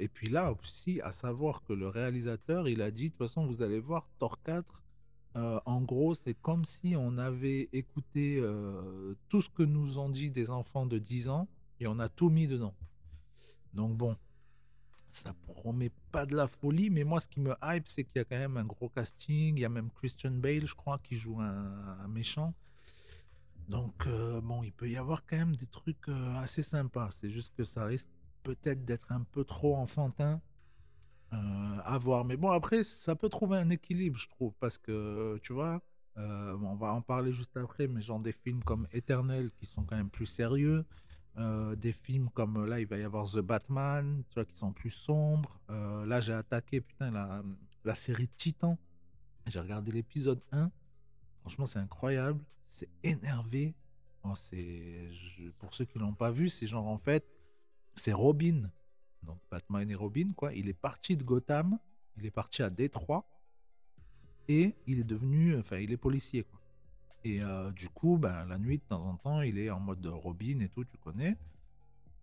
Et 0.00 0.08
puis 0.08 0.28
là 0.28 0.52
aussi, 0.52 1.00
à 1.02 1.12
savoir 1.12 1.62
que 1.62 1.72
le 1.72 1.88
réalisateur, 1.88 2.68
il 2.68 2.82
a 2.82 2.90
dit, 2.90 3.04
de 3.04 3.08
toute 3.10 3.18
façon, 3.18 3.46
vous 3.46 3.62
allez 3.62 3.78
voir, 3.78 4.08
Thor 4.18 4.42
4, 4.42 4.82
euh, 5.36 5.60
en 5.66 5.82
gros, 5.82 6.14
c'est 6.14 6.34
comme 6.34 6.64
si 6.64 6.94
on 6.96 7.18
avait 7.18 7.68
écouté 7.72 8.38
euh, 8.40 9.14
tout 9.28 9.42
ce 9.42 9.50
que 9.50 9.62
nous 9.62 9.98
ont 9.98 10.08
dit 10.08 10.30
des 10.30 10.50
enfants 10.50 10.86
de 10.86 10.98
10 10.98 11.28
ans 11.28 11.46
et 11.78 11.86
on 11.86 11.98
a 11.98 12.08
tout 12.08 12.30
mis 12.30 12.48
dedans. 12.48 12.74
Donc 13.74 13.98
bon, 13.98 14.16
ça 15.10 15.34
promet 15.46 15.90
pas 16.10 16.24
de 16.24 16.34
la 16.34 16.46
folie, 16.46 16.88
mais 16.88 17.04
moi, 17.04 17.20
ce 17.20 17.28
qui 17.28 17.40
me 17.40 17.54
hype, 17.62 17.86
c'est 17.86 18.04
qu'il 18.04 18.16
y 18.16 18.20
a 18.20 18.24
quand 18.24 18.38
même 18.38 18.56
un 18.56 18.64
gros 18.64 18.88
casting. 18.88 19.56
Il 19.56 19.60
y 19.60 19.64
a 19.66 19.68
même 19.68 19.90
Christian 19.90 20.30
Bale, 20.30 20.66
je 20.66 20.74
crois, 20.74 20.98
qui 20.98 21.16
joue 21.16 21.38
un, 21.38 22.08
méchant. 22.08 22.54
Donc, 23.68 24.06
euh, 24.06 24.40
bon, 24.40 24.62
il 24.62 24.72
peut 24.72 24.88
y 24.88 24.96
avoir 24.96 25.26
quand 25.26 25.36
même 25.36 25.56
des 25.56 25.66
trucs 25.66 26.08
assez 26.36 26.62
sympas. 26.62 27.10
C'est 27.10 27.30
juste 27.30 27.52
que 27.54 27.64
ça 27.64 27.84
risque 27.84 28.08
peut-être 28.42 28.86
d'être 28.86 29.12
un 29.12 29.22
peu 29.22 29.44
trop 29.44 29.76
enfantin 29.76 30.40
euh, 31.36 31.78
à 31.84 31.98
voir. 31.98 32.24
Mais 32.24 32.36
bon, 32.36 32.50
après, 32.50 32.84
ça 32.84 33.16
peut 33.16 33.28
trouver 33.30 33.58
un 33.58 33.70
équilibre, 33.70 34.18
je 34.18 34.28
trouve, 34.28 34.54
parce 34.60 34.78
que, 34.78 35.38
tu 35.42 35.52
vois, 35.54 35.82
euh, 36.18 36.56
on 36.62 36.76
va 36.76 36.92
en 36.94 37.02
parler 37.02 37.32
juste 37.32 37.56
après, 37.56 37.88
mais 37.88 38.00
genre 38.02 38.20
des 38.20 38.32
films 38.32 38.64
comme 38.64 38.88
Éternel 38.92 39.50
qui 39.52 39.66
sont 39.66 39.84
quand 39.84 39.96
même 39.96 40.10
plus 40.10 40.26
sérieux. 40.26 40.86
euh, 41.38 41.76
des 41.76 41.92
films 41.92 42.30
comme 42.30 42.66
là, 42.66 42.80
il 42.80 42.86
va 42.86 42.98
y 42.98 43.04
avoir 43.04 43.30
The 43.30 43.38
Batman, 43.40 44.24
tu 44.30 44.34
vois, 44.36 44.44
qui 44.46 44.56
sont 44.56 44.72
plus 44.72 44.90
sombres. 44.90 45.60
Euh, 45.70 46.06
là, 46.06 46.20
j'ai 46.22 46.32
attaqué, 46.34 46.80
putain, 46.82 47.10
la, 47.12 47.42
la 47.84 47.94
série 47.94 48.28
Titan. 48.28 48.78
J'ai 49.46 49.60
regardé 49.60 49.92
l'épisode 49.92 50.42
1. 50.52 50.70
Franchement, 51.42 51.66
c'est 51.66 51.78
incroyable. 51.80 52.44
C'est 52.66 52.90
énervé. 53.04 53.74
C'est, 54.34 55.10
pour 55.58 55.74
ceux 55.74 55.84
qui 55.84 55.98
l'ont 55.98 56.14
pas 56.14 56.32
vu, 56.32 56.48
c'est 56.48 56.66
genre 56.66 56.86
en 56.88 56.98
fait, 56.98 57.24
c'est 57.94 58.12
Robin. 58.12 58.70
Donc 59.26 59.38
Batman 59.50 59.90
et 59.90 59.94
Robin, 59.94 60.32
quoi. 60.34 60.52
Il 60.54 60.68
est 60.68 60.74
parti 60.74 61.16
de 61.16 61.24
Gotham, 61.24 61.78
il 62.16 62.26
est 62.26 62.30
parti 62.30 62.62
à 62.62 62.70
Détroit 62.70 63.28
et 64.48 64.74
il 64.86 65.00
est 65.00 65.04
devenu, 65.04 65.56
enfin, 65.58 65.78
il 65.78 65.92
est 65.92 65.96
policier. 65.96 66.46
Et 67.24 67.42
euh, 67.42 67.72
du 67.72 67.88
coup, 67.88 68.18
ben, 68.18 68.44
la 68.46 68.58
nuit, 68.58 68.78
de 68.78 68.84
temps 68.84 69.04
en 69.04 69.16
temps, 69.16 69.42
il 69.42 69.58
est 69.58 69.70
en 69.70 69.80
mode 69.80 70.06
Robin 70.06 70.60
et 70.60 70.68
tout, 70.68 70.84
tu 70.84 70.96
connais. 70.98 71.36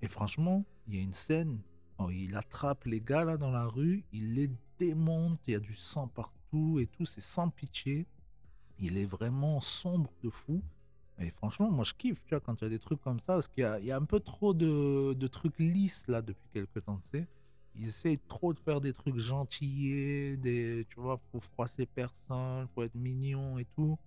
Et 0.01 0.07
franchement, 0.07 0.63
il 0.87 0.95
y 0.95 0.99
a 0.99 1.01
une 1.01 1.13
scène 1.13 1.59
où 1.99 2.09
il 2.09 2.35
attrape 2.35 2.85
les 2.85 3.01
gars 3.01 3.23
là 3.23 3.37
dans 3.37 3.51
la 3.51 3.65
rue, 3.65 4.03
il 4.11 4.33
les 4.33 4.49
démonte, 4.79 5.39
il 5.47 5.51
y 5.51 5.55
a 5.55 5.59
du 5.59 5.75
sang 5.75 6.07
partout 6.07 6.79
et 6.79 6.87
tout, 6.87 7.05
c'est 7.05 7.21
sans 7.21 7.49
pitié. 7.49 8.07
Il 8.79 8.97
est 8.97 9.05
vraiment 9.05 9.59
sombre 9.59 10.11
de 10.23 10.29
fou. 10.29 10.61
Et 11.23 11.31
franchement, 11.31 11.71
moi 11.71 11.85
je 11.85 11.93
kiffe, 11.93 12.25
tu 12.25 12.31
vois, 12.31 12.41
quand 12.41 12.61
il 12.61 12.65
y 12.65 12.67
a 12.67 12.69
des 12.69 12.79
trucs 12.79 13.01
comme 13.01 13.19
ça, 13.19 13.33
parce 13.33 13.47
qu'il 13.47 13.63
y 13.63 13.91
a, 13.91 13.97
un 13.97 14.05
peu 14.05 14.19
trop 14.19 14.53
de, 14.53 15.27
trucs 15.27 15.57
lisses 15.59 16.05
là 16.07 16.21
depuis 16.21 16.47
quelques 16.51 16.83
temps, 16.83 16.99
tu 17.11 17.19
sais. 17.19 17.27
Ils 17.75 17.87
essayent 17.87 18.19
trop 18.19 18.53
de 18.53 18.59
faire 18.59 18.81
des 18.81 18.93
trucs 18.93 19.17
gentillés, 19.17 20.37
des, 20.37 20.85
tu 20.89 20.99
vois, 20.99 21.17
faut 21.17 21.39
froisser 21.39 21.87
personne, 21.87 22.67
faut 22.67 22.83
être 22.83 22.93
mignon 22.93 23.57
et 23.57 23.65
tout. 23.65 23.97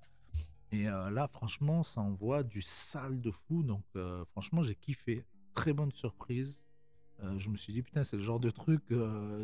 Et 0.71 0.89
euh, 0.89 1.11
là, 1.11 1.27
franchement, 1.27 1.83
ça 1.83 2.01
envoie 2.01 2.45
du 2.45 2.63
sale 2.63 3.21
de 3.21 3.31
fou. 3.33 3.65
Donc, 3.65 3.83
euh, 3.97 4.25
franchement, 4.27 4.63
j'ai 4.63 4.77
kiffé. 4.77 5.25
Très 5.55 5.73
bonne 5.73 5.91
surprise. 5.91 6.63
Euh, 7.25 7.39
je 7.39 7.49
me 7.49 7.57
suis 7.57 7.73
dit, 7.73 7.83
putain, 7.83 8.05
c'est 8.05 8.17
le 8.17 8.23
genre 8.23 8.39
de 8.39 8.51
truc, 8.51 8.83
tu 8.89 8.97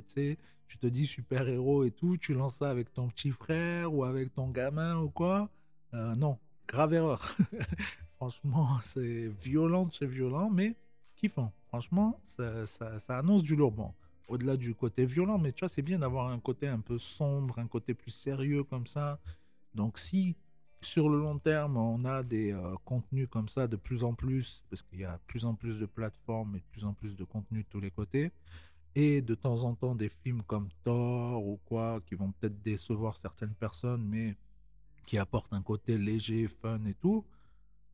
sais, 0.06 0.38
tu 0.68 0.78
te 0.78 0.86
dis 0.86 1.06
super-héros 1.06 1.84
et 1.84 1.90
tout, 1.90 2.16
tu 2.16 2.34
lances 2.34 2.56
ça 2.56 2.70
avec 2.70 2.92
ton 2.92 3.08
petit 3.08 3.30
frère 3.30 3.92
ou 3.92 4.04
avec 4.04 4.32
ton 4.34 4.50
gamin 4.50 4.98
ou 4.98 5.10
quoi. 5.10 5.50
Non, 5.92 6.38
grave 6.66 6.94
erreur. 6.94 7.36
Franchement, 8.16 8.78
c'est 8.82 9.28
violent 9.28 9.88
chez 9.90 10.06
violent, 10.06 10.50
mais 10.50 10.76
kiffant. 11.16 11.52
Franchement, 11.68 12.20
ça, 12.24 12.66
ça- 12.66 12.98
ça 12.98 13.18
annonce 13.18 13.42
du 13.42 13.56
lourd. 13.56 13.72
Bon, 13.72 13.92
au-delà 14.28 14.56
du 14.56 14.74
côté 14.74 15.04
violent, 15.06 15.38
mais 15.38 15.52
tu 15.52 15.60
vois, 15.60 15.68
c'est 15.68 15.82
bien 15.82 15.98
d'avoir 15.98 16.28
un 16.28 16.38
côté 16.40 16.68
un 16.68 16.80
peu 16.80 16.98
sombre, 16.98 17.58
un 17.58 17.66
côté 17.66 17.94
plus 17.94 18.10
sérieux 18.12 18.64
comme 18.64 18.86
ça. 18.86 19.18
Donc, 19.74 19.98
si 19.98 20.36
sur 20.82 21.08
le 21.08 21.18
long 21.18 21.38
terme, 21.38 21.76
on 21.76 22.04
a 22.04 22.22
des 22.22 22.52
euh, 22.52 22.74
contenus 22.84 23.28
comme 23.30 23.48
ça 23.48 23.68
de 23.68 23.76
plus 23.76 24.04
en 24.04 24.14
plus, 24.14 24.64
parce 24.70 24.82
qu'il 24.82 25.00
y 25.00 25.04
a 25.04 25.12
de 25.14 25.22
plus 25.26 25.44
en 25.44 25.54
plus 25.54 25.78
de 25.78 25.86
plateformes 25.86 26.56
et 26.56 26.58
de 26.60 26.64
plus 26.72 26.84
en 26.84 26.92
plus 26.94 27.16
de 27.16 27.24
contenus 27.24 27.64
de 27.64 27.68
tous 27.70 27.80
les 27.80 27.90
côtés, 27.92 28.32
et 28.94 29.22
de 29.22 29.34
temps 29.34 29.64
en 29.64 29.74
temps 29.74 29.94
des 29.94 30.08
films 30.08 30.42
comme 30.42 30.68
Thor 30.84 31.44
ou 31.46 31.58
quoi, 31.64 32.00
qui 32.06 32.14
vont 32.14 32.32
peut-être 32.32 32.62
décevoir 32.62 33.16
certaines 33.16 33.54
personnes, 33.54 34.04
mais 34.06 34.36
qui 35.06 35.18
apportent 35.18 35.52
un 35.52 35.62
côté 35.62 35.98
léger, 35.98 36.48
fun 36.48 36.84
et 36.84 36.94
tout, 36.94 37.24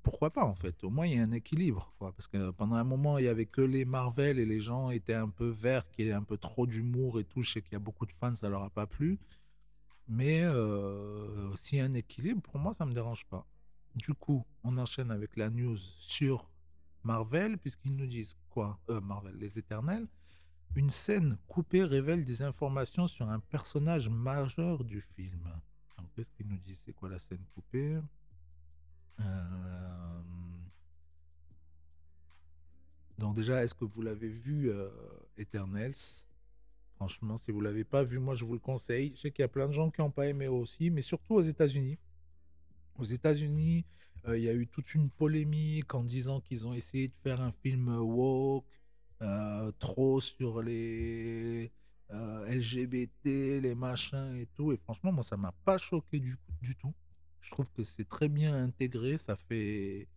pourquoi 0.02 0.30
pas 0.30 0.44
en 0.44 0.54
fait? 0.54 0.82
Au 0.84 0.90
moins 0.90 1.06
il 1.06 1.16
y 1.16 1.20
a 1.20 1.22
un 1.22 1.32
équilibre, 1.32 1.92
quoi. 1.98 2.12
Parce 2.12 2.28
que 2.28 2.50
pendant 2.50 2.76
un 2.76 2.84
moment 2.84 3.18
il 3.18 3.24
y 3.26 3.28
avait 3.28 3.46
que 3.46 3.60
les 3.60 3.84
Marvel 3.84 4.38
et 4.38 4.46
les 4.46 4.60
gens 4.60 4.90
étaient 4.90 5.14
un 5.14 5.28
peu 5.28 5.48
verts, 5.48 5.88
qu'il 5.90 6.06
y 6.06 6.08
ait 6.08 6.12
un 6.12 6.22
peu 6.22 6.38
trop 6.38 6.66
d'humour 6.66 7.20
et 7.20 7.24
tout. 7.24 7.42
Je 7.42 7.52
sais 7.52 7.62
qu'il 7.62 7.72
y 7.72 7.76
a 7.76 7.80
beaucoup 7.80 8.06
de 8.06 8.12
fans, 8.12 8.34
ça 8.34 8.48
leur 8.48 8.62
a 8.62 8.70
pas 8.70 8.86
plu. 8.86 9.18
Mais 10.08 10.42
euh, 10.42 11.54
s'il 11.56 11.78
y 11.78 11.80
a 11.80 11.84
un 11.84 11.92
équilibre, 11.92 12.40
pour 12.42 12.58
moi 12.58 12.72
ça 12.72 12.86
me 12.86 12.92
dérange 12.94 13.26
pas. 13.26 13.46
Du 13.94 14.14
coup, 14.14 14.46
on 14.62 14.76
enchaîne 14.76 15.10
avec 15.10 15.36
la 15.36 15.50
news 15.50 15.76
sur 15.76 16.48
Marvel, 17.02 17.58
puisqu'ils 17.58 17.96
nous 17.96 18.06
disent 18.06 18.36
quoi? 18.48 18.78
Euh, 18.90 19.00
Marvel, 19.00 19.36
les 19.36 19.58
Éternels. 19.58 20.06
Une 20.76 20.90
scène 20.90 21.38
coupée 21.46 21.82
révèle 21.82 22.24
des 22.24 22.42
informations 22.42 23.08
sur 23.08 23.28
un 23.28 23.40
personnage 23.40 24.08
majeur 24.08 24.84
du 24.84 25.00
film. 25.00 25.50
Donc, 25.98 26.08
qu'est-ce 26.14 26.30
qu'ils 26.32 26.48
nous 26.48 26.58
disent? 26.58 26.82
C'est 26.84 26.92
quoi 26.94 27.08
la 27.08 27.18
scène 27.18 27.44
coupée 27.54 27.98
Euh, 29.20 30.22
Donc 33.18 33.34
déjà, 33.34 33.64
est-ce 33.64 33.74
que 33.74 33.84
vous 33.84 34.02
l'avez 34.02 34.28
vu, 34.28 34.70
euh, 34.70 34.88
Eternals? 35.36 36.24
Franchement, 36.96 37.36
si 37.36 37.50
vous 37.50 37.60
l'avez 37.60 37.84
pas 37.84 38.04
vu, 38.04 38.18
moi 38.18 38.34
je 38.34 38.44
vous 38.44 38.54
le 38.54 38.58
conseille. 38.60 39.12
Je 39.16 39.22
sais 39.22 39.30
qu'il 39.30 39.42
y 39.42 39.44
a 39.44 39.48
plein 39.48 39.68
de 39.68 39.72
gens 39.72 39.90
qui 39.90 40.00
n'ont 40.00 40.10
pas 40.10 40.26
aimé 40.28 40.48
aussi, 40.48 40.90
mais 40.90 41.02
surtout 41.02 41.34
aux 41.34 41.42
États-Unis. 41.42 41.98
Aux 42.98 43.04
États-Unis, 43.04 43.84
euh, 44.26 44.36
il 44.38 44.44
y 44.44 44.48
a 44.48 44.54
eu 44.54 44.66
toute 44.66 44.94
une 44.94 45.10
polémique 45.10 45.94
en 45.94 46.02
disant 46.04 46.40
qu'ils 46.40 46.66
ont 46.66 46.74
essayé 46.74 47.08
de 47.08 47.16
faire 47.16 47.40
un 47.40 47.52
film 47.52 47.88
woke, 47.88 48.66
euh, 49.22 49.72
trop 49.78 50.20
sur 50.20 50.62
les 50.62 51.72
euh, 52.10 52.46
LGBT, 52.48 53.60
les 53.60 53.74
machins 53.74 54.34
et 54.36 54.46
tout. 54.46 54.72
Et 54.72 54.76
franchement, 54.76 55.12
moi, 55.12 55.22
ça 55.22 55.36
m'a 55.36 55.52
pas 55.64 55.78
choqué 55.78 56.18
du, 56.18 56.38
tout. 56.80 56.94
Je 57.40 57.50
trouve 57.50 57.70
que 57.70 57.82
c'est 57.82 58.08
très 58.08 58.28
bien 58.28 58.54
intégré, 58.54 59.18
ça 59.18 59.36
fait, 59.36 60.08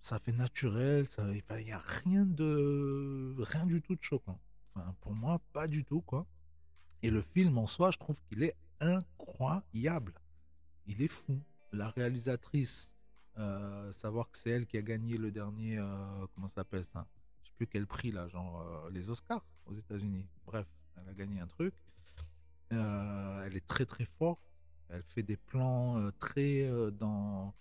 ça 0.00 0.18
fait 0.18 0.32
naturel, 0.32 1.06
ça, 1.06 1.24
il 1.32 1.64
n'y 1.64 1.72
a 1.72 1.78
rien 1.78 2.24
de, 2.24 3.34
rien 3.38 3.66
du 3.66 3.82
tout 3.82 3.96
de 3.96 4.02
choquant. 4.02 4.40
Enfin, 4.68 4.94
pour 5.00 5.14
moi, 5.14 5.40
pas 5.52 5.68
du 5.68 5.84
tout, 5.84 6.02
quoi. 6.02 6.26
Et 7.02 7.10
le 7.10 7.20
film 7.20 7.58
en 7.58 7.66
soi, 7.66 7.90
je 7.90 7.98
trouve 7.98 8.20
qu'il 8.22 8.42
est 8.42 8.56
incroyable. 8.80 10.14
Il 10.86 11.02
est 11.02 11.08
fou. 11.08 11.40
La 11.72 11.90
réalisatrice, 11.90 12.94
euh, 13.38 13.92
savoir 13.92 14.30
que 14.30 14.38
c'est 14.38 14.50
elle 14.50 14.66
qui 14.66 14.78
a 14.78 14.82
gagné 14.82 15.16
le 15.16 15.32
dernier, 15.32 15.78
euh, 15.78 16.26
comment 16.34 16.46
ça 16.46 16.56
s'appelle 16.56 16.84
ça? 16.84 17.06
Je 17.42 17.48
sais 17.48 17.54
plus 17.56 17.66
quel 17.66 17.86
prix 17.86 18.12
là, 18.12 18.28
genre 18.28 18.88
les 18.90 19.10
Oscars 19.10 19.44
aux 19.66 19.74
États-Unis. 19.74 20.26
Bref, 20.46 20.72
elle 20.96 21.08
a 21.08 21.14
gagné 21.14 21.40
un 21.40 21.46
truc. 21.46 21.74
elle 22.70 23.56
est 23.56 23.66
très 23.66 23.86
très 23.86 24.04
forte. 24.04 24.40
Elle 24.88 25.02
fait 25.02 25.22
des 25.22 25.36
plans 25.36 26.10
très 26.18 26.68
dans. 26.92 27.54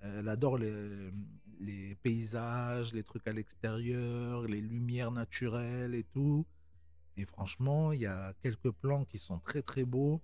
Elle 0.00 0.28
adore 0.28 0.56
les, 0.58 1.94
paysages, 2.02 2.92
les 2.94 3.02
trucs 3.02 3.26
à 3.28 3.32
l'extérieur, 3.32 4.46
les 4.46 4.62
lumières 4.62 5.10
naturelles 5.10 5.94
et 5.94 6.04
tout. 6.04 6.46
Et 7.16 7.26
franchement, 7.26 7.92
il 7.92 8.00
y 8.00 8.06
a 8.06 8.32
quelques 8.42 8.70
plans 8.70 9.04
qui 9.04 9.18
sont 9.18 9.40
très 9.40 9.62
très 9.62 9.84
beaux. 9.84 10.22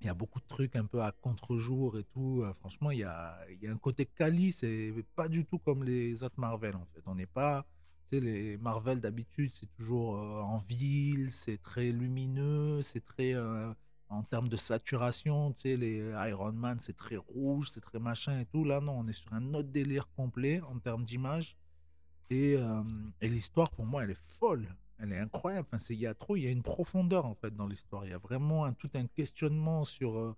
Il 0.00 0.06
y 0.06 0.08
a 0.08 0.14
beaucoup 0.14 0.40
de 0.40 0.46
trucs 0.46 0.74
un 0.74 0.84
peu 0.86 1.02
à 1.02 1.12
contre-jour 1.12 1.98
et 1.98 2.04
tout. 2.04 2.44
franchement, 2.54 2.90
il 2.90 3.00
y 3.00 3.04
a, 3.04 3.38
il 3.50 3.62
y 3.62 3.68
a 3.68 3.72
un 3.72 3.76
côté 3.76 4.06
quali, 4.06 4.50
c'est 4.50 4.92
pas 5.14 5.28
du 5.28 5.44
tout 5.44 5.58
comme 5.58 5.84
les 5.84 6.24
autres 6.24 6.40
Marvel 6.40 6.74
en 6.74 6.86
fait. 6.86 7.02
On 7.06 7.14
n'est 7.14 7.26
pas, 7.26 7.66
les 8.20 8.56
Marvel 8.58 9.00
d'habitude, 9.00 9.52
c'est 9.54 9.70
toujours 9.76 10.14
en 10.14 10.58
ville, 10.58 11.30
c'est 11.30 11.60
très 11.62 11.92
lumineux, 11.92 12.82
c'est 12.82 13.04
très 13.04 13.34
en 14.08 14.22
termes 14.22 14.48
de 14.48 14.56
saturation, 14.56 15.52
tu 15.52 15.60
sais, 15.62 15.76
les 15.76 16.12
Iron 16.28 16.52
Man, 16.52 16.78
c'est 16.80 16.96
très 16.96 17.16
rouge, 17.16 17.70
c'est 17.72 17.80
très 17.80 17.98
machin 17.98 18.40
et 18.40 18.46
tout. 18.46 18.64
Là, 18.64 18.80
non, 18.80 18.98
on 18.98 19.06
est 19.06 19.12
sur 19.12 19.32
un 19.32 19.54
autre 19.54 19.70
délire 19.70 20.08
complet 20.16 20.60
en 20.60 20.78
termes 20.78 21.04
d'image. 21.04 21.56
Et, 22.30 22.56
et 23.20 23.28
l'histoire, 23.28 23.70
pour 23.70 23.86
moi, 23.86 24.04
elle 24.04 24.10
est 24.10 24.20
folle 24.20 24.68
elle 25.02 25.12
est 25.12 25.18
incroyable. 25.18 25.66
Enfin, 25.70 25.84
il 25.90 25.98
y 25.98 26.06
a 26.06 26.14
trop, 26.14 26.36
il 26.36 26.44
y 26.44 26.46
a 26.46 26.50
une 26.50 26.62
profondeur 26.62 27.26
en 27.26 27.34
fait 27.34 27.54
dans 27.54 27.66
l'histoire. 27.66 28.04
Il 28.06 28.10
y 28.10 28.14
a 28.14 28.18
vraiment 28.18 28.72
tout 28.72 28.90
un 28.94 29.06
questionnement 29.06 29.84
sur, 29.84 30.16
euh, 30.16 30.36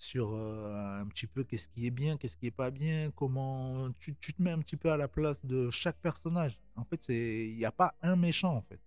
sur 0.00 0.32
euh, 0.32 1.00
un 1.02 1.06
petit 1.08 1.26
peu 1.26 1.44
qu'est-ce 1.44 1.68
qui 1.68 1.86
est 1.86 1.90
bien, 1.90 2.16
qu'est-ce 2.16 2.36
qui 2.38 2.46
est 2.46 2.50
pas 2.50 2.70
bien, 2.70 3.10
comment 3.10 3.90
tu, 3.98 4.16
tu, 4.16 4.32
te 4.32 4.40
mets 4.40 4.50
un 4.50 4.60
petit 4.60 4.76
peu 4.76 4.90
à 4.90 4.96
la 4.96 5.08
place 5.08 5.44
de 5.44 5.70
chaque 5.70 5.98
personnage. 5.98 6.58
En 6.74 6.84
fait, 6.84 7.06
il 7.08 7.54
n'y 7.56 7.66
a 7.66 7.70
pas 7.70 7.94
un 8.00 8.16
méchant 8.16 8.56
en 8.56 8.62
fait. 8.62 8.80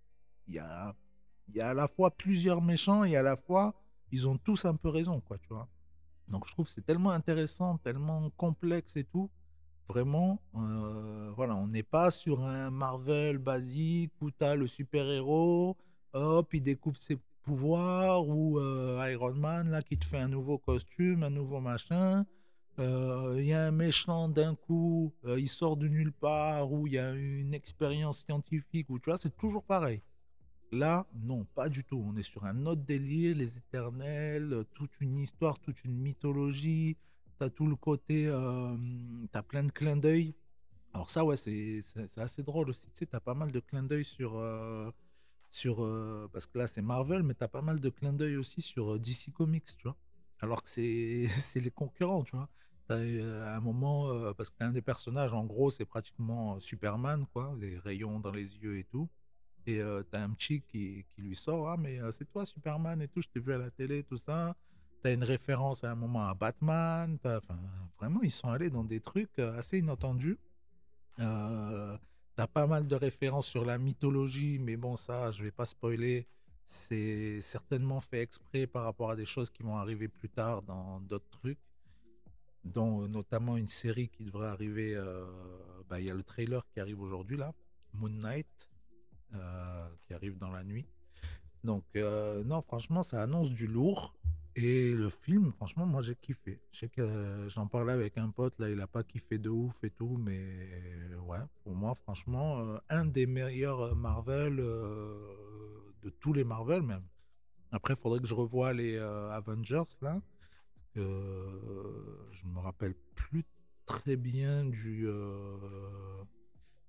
Il 0.48 0.54
y 0.54 0.58
a, 0.58 0.94
y 1.54 1.60
a 1.60 1.70
à 1.70 1.74
la 1.74 1.86
fois 1.86 2.10
plusieurs 2.10 2.60
méchants 2.60 3.04
et 3.04 3.16
à 3.16 3.22
la 3.22 3.36
fois 3.36 3.74
ils 4.10 4.26
ont 4.28 4.36
tous 4.36 4.64
un 4.64 4.74
peu 4.74 4.88
raison, 4.88 5.20
quoi, 5.20 5.38
tu 5.38 5.48
vois. 5.50 5.68
Donc 6.26 6.46
je 6.48 6.52
trouve 6.52 6.68
c'est 6.68 6.84
tellement 6.84 7.10
intéressant, 7.10 7.78
tellement 7.78 8.30
complexe 8.30 8.96
et 8.96 9.04
tout 9.04 9.30
Vraiment, 9.86 10.40
euh, 10.56 11.30
voilà, 11.36 11.54
on 11.56 11.68
n'est 11.68 11.82
pas 11.82 12.10
sur 12.10 12.42
un 12.42 12.70
Marvel 12.70 13.36
basique 13.36 14.12
où 14.22 14.30
tu 14.30 14.42
as 14.42 14.56
le 14.56 14.66
super-héros, 14.66 15.76
hop, 16.14 16.54
il 16.54 16.62
découvre 16.62 16.96
ses 16.96 17.18
pouvoirs, 17.44 18.26
ou 18.28 18.58
euh, 18.58 19.10
Iron 19.12 19.34
Man, 19.34 19.70
là, 19.70 19.82
qui 19.82 19.96
te 19.98 20.04
fait 20.04 20.18
un 20.18 20.28
nouveau 20.28 20.58
costume, 20.58 21.22
un 21.22 21.30
nouveau 21.30 21.60
machin. 21.60 22.24
Euh, 22.78 23.36
il 23.38 23.46
y 23.46 23.52
a 23.52 23.66
un 23.66 23.70
méchant 23.70 24.28
d'un 24.28 24.54
coup, 24.54 25.14
il 25.24 25.48
sort 25.48 25.76
de 25.76 25.86
nulle 25.86 26.12
part, 26.12 26.72
ou 26.72 26.86
il 26.86 26.94
y 26.94 26.98
a 26.98 27.12
une 27.12 27.54
expérience 27.54 28.24
scientifique, 28.24 28.90
ou 28.90 28.98
tu 28.98 29.10
vois, 29.10 29.18
c'est 29.18 29.36
toujours 29.36 29.64
pareil. 29.64 30.02
Là, 30.72 31.06
non, 31.14 31.46
pas 31.54 31.68
du 31.68 31.84
tout. 31.84 32.02
On 32.04 32.16
est 32.16 32.24
sur 32.24 32.44
un 32.44 32.66
autre 32.66 32.82
délire, 32.82 33.36
les 33.36 33.58
éternels, 33.58 34.64
toute 34.74 35.00
une 35.00 35.18
histoire, 35.18 35.60
toute 35.60 35.84
une 35.84 35.96
mythologie 35.96 36.96
tu 37.38 37.44
as 37.44 37.50
tout 37.50 37.66
le 37.66 37.76
côté, 37.76 38.26
euh, 38.26 38.76
tu 39.32 39.38
as 39.38 39.42
plein 39.42 39.64
de 39.64 39.70
clins 39.70 39.96
d'œil. 39.96 40.34
Alors 40.92 41.10
ça, 41.10 41.24
ouais, 41.24 41.36
c'est 41.36 41.80
assez 42.16 42.42
drôle 42.42 42.70
aussi. 42.70 42.86
Tu 42.86 42.98
sais, 42.98 43.06
tu 43.06 43.16
as 43.16 43.20
pas 43.20 43.34
mal 43.34 43.50
de 43.50 43.60
clins 43.60 43.82
d'œil 43.82 44.04
sur... 44.04 44.40
Euh, 45.54 45.60
sur 45.60 45.84
euh, 45.84 46.28
parce 46.32 46.46
que 46.46 46.58
là, 46.58 46.66
c'est 46.66 46.82
Marvel, 46.82 47.22
mais 47.22 47.34
tu 47.34 47.44
as 47.44 47.48
pas 47.48 47.62
mal 47.62 47.80
de 47.80 47.88
clins 47.90 48.12
d'œil 48.12 48.36
aussi 48.36 48.60
sur 48.60 48.98
DC 48.98 49.32
Comics, 49.32 49.76
tu 49.76 49.84
vois. 49.84 49.96
Alors 50.40 50.62
que 50.62 50.68
c'est 50.68 51.28
les 51.60 51.70
concurrents, 51.70 52.24
tu 52.24 52.36
vois. 52.36 52.48
As, 52.90 52.94
à 52.94 53.56
un 53.56 53.60
moment, 53.60 54.34
parce 54.34 54.50
que 54.50 54.62
un 54.62 54.72
des 54.72 54.82
personnages, 54.82 55.32
en 55.32 55.44
gros, 55.44 55.70
c'est 55.70 55.86
pratiquement 55.86 56.60
Superman, 56.60 57.24
quoi, 57.32 57.54
les 57.58 57.78
rayons 57.78 58.20
dans 58.20 58.32
les 58.32 58.56
yeux 58.58 58.78
et 58.78 58.84
tout. 58.84 59.08
Et 59.66 59.78
tu 59.78 60.16
as 60.16 60.22
un 60.22 60.30
petit 60.30 60.60
qui, 60.60 61.06
qui 61.08 61.22
lui 61.22 61.36
sort, 61.36 61.70
ah, 61.70 61.76
mais 61.78 61.98
c'est 62.12 62.26
toi, 62.26 62.44
Superman 62.44 63.00
et 63.00 63.08
tout, 63.08 63.22
je 63.22 63.28
t'ai 63.28 63.40
vu 63.40 63.54
à 63.54 63.58
la 63.58 63.70
télé, 63.70 64.02
tout 64.02 64.18
ça 64.18 64.54
tu 65.04 65.12
une 65.12 65.24
référence 65.24 65.84
à 65.84 65.90
un 65.90 65.94
moment 65.94 66.26
à 66.26 66.34
Batman. 66.34 67.18
Enfin, 67.24 67.58
vraiment, 67.98 68.20
ils 68.22 68.30
sont 68.30 68.48
allés 68.48 68.70
dans 68.70 68.84
des 68.84 69.00
trucs 69.00 69.38
euh, 69.38 69.58
assez 69.58 69.78
inattendus. 69.78 70.38
Euh, 71.18 71.96
tu 72.36 72.42
as 72.42 72.46
pas 72.46 72.66
mal 72.66 72.86
de 72.86 72.94
références 72.94 73.46
sur 73.46 73.64
la 73.64 73.78
mythologie, 73.78 74.58
mais 74.58 74.76
bon, 74.76 74.96
ça, 74.96 75.32
je 75.32 75.42
vais 75.42 75.50
pas 75.50 75.66
spoiler. 75.66 76.26
C'est 76.64 77.40
certainement 77.40 78.00
fait 78.00 78.22
exprès 78.22 78.66
par 78.66 78.84
rapport 78.84 79.10
à 79.10 79.16
des 79.16 79.26
choses 79.26 79.50
qui 79.50 79.62
vont 79.62 79.76
arriver 79.76 80.08
plus 80.08 80.30
tard 80.30 80.62
dans 80.62 81.00
d'autres 81.00 81.28
trucs, 81.30 81.58
dont 82.64 83.06
notamment 83.08 83.56
une 83.56 83.68
série 83.68 84.08
qui 84.08 84.24
devrait 84.24 84.48
arriver. 84.48 84.94
Euh, 84.94 85.26
bah, 85.88 86.00
il 86.00 86.06
y 86.06 86.10
a 86.10 86.14
le 86.14 86.22
trailer 86.22 86.66
qui 86.72 86.80
arrive 86.80 87.00
aujourd'hui 87.02 87.36
là, 87.36 87.52
Moon 87.92 88.08
Knight, 88.08 88.68
qui 90.06 90.14
arrive 90.14 90.38
dans 90.38 90.50
la 90.50 90.64
nuit. 90.64 90.86
Donc, 91.62 91.84
non, 91.94 92.62
franchement, 92.62 93.02
ça 93.02 93.22
annonce 93.22 93.50
du 93.50 93.66
lourd. 93.66 94.14
Et 94.56 94.92
le 94.94 95.10
film, 95.10 95.50
franchement, 95.50 95.84
moi 95.84 96.00
j'ai 96.00 96.14
kiffé. 96.14 96.60
Je 96.70 96.80
sais 96.80 96.88
que 96.88 97.00
euh, 97.00 97.48
j'en 97.48 97.66
parlais 97.66 97.92
avec 97.92 98.18
un 98.18 98.30
pote, 98.30 98.54
là, 98.60 98.70
il 98.70 98.80
a 98.80 98.86
pas 98.86 99.02
kiffé 99.02 99.38
de 99.38 99.50
ouf 99.50 99.82
et 99.82 99.90
tout, 99.90 100.16
mais 100.16 100.68
ouais, 101.26 101.40
pour 101.64 101.74
moi, 101.74 101.94
franchement, 101.96 102.60
euh, 102.60 102.78
un 102.88 103.04
des 103.04 103.26
meilleurs 103.26 103.80
euh, 103.80 103.94
Marvel, 103.94 104.56
de 104.56 106.10
tous 106.20 106.32
les 106.32 106.44
Marvel 106.44 106.82
même. 106.82 107.02
Après, 107.72 107.94
il 107.94 107.96
faudrait 107.96 108.20
que 108.20 108.28
je 108.28 108.34
revoie 108.34 108.72
les 108.72 108.96
Avengers, 108.96 109.82
là, 110.00 110.22
parce 110.74 110.86
que 110.94 112.28
je 112.30 112.46
me 112.46 112.60
rappelle 112.60 112.94
plus 113.16 113.44
très 113.86 114.16
bien 114.16 114.64
du. 114.64 115.08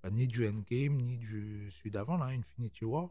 Bah, 0.02 0.10
ni 0.10 0.28
du 0.28 0.46
Endgame, 0.46 0.98
ni 0.98 1.18
du 1.18 1.68
celui 1.72 1.90
d'avant, 1.90 2.16
là, 2.16 2.26
Infinity 2.26 2.84
War. 2.84 3.10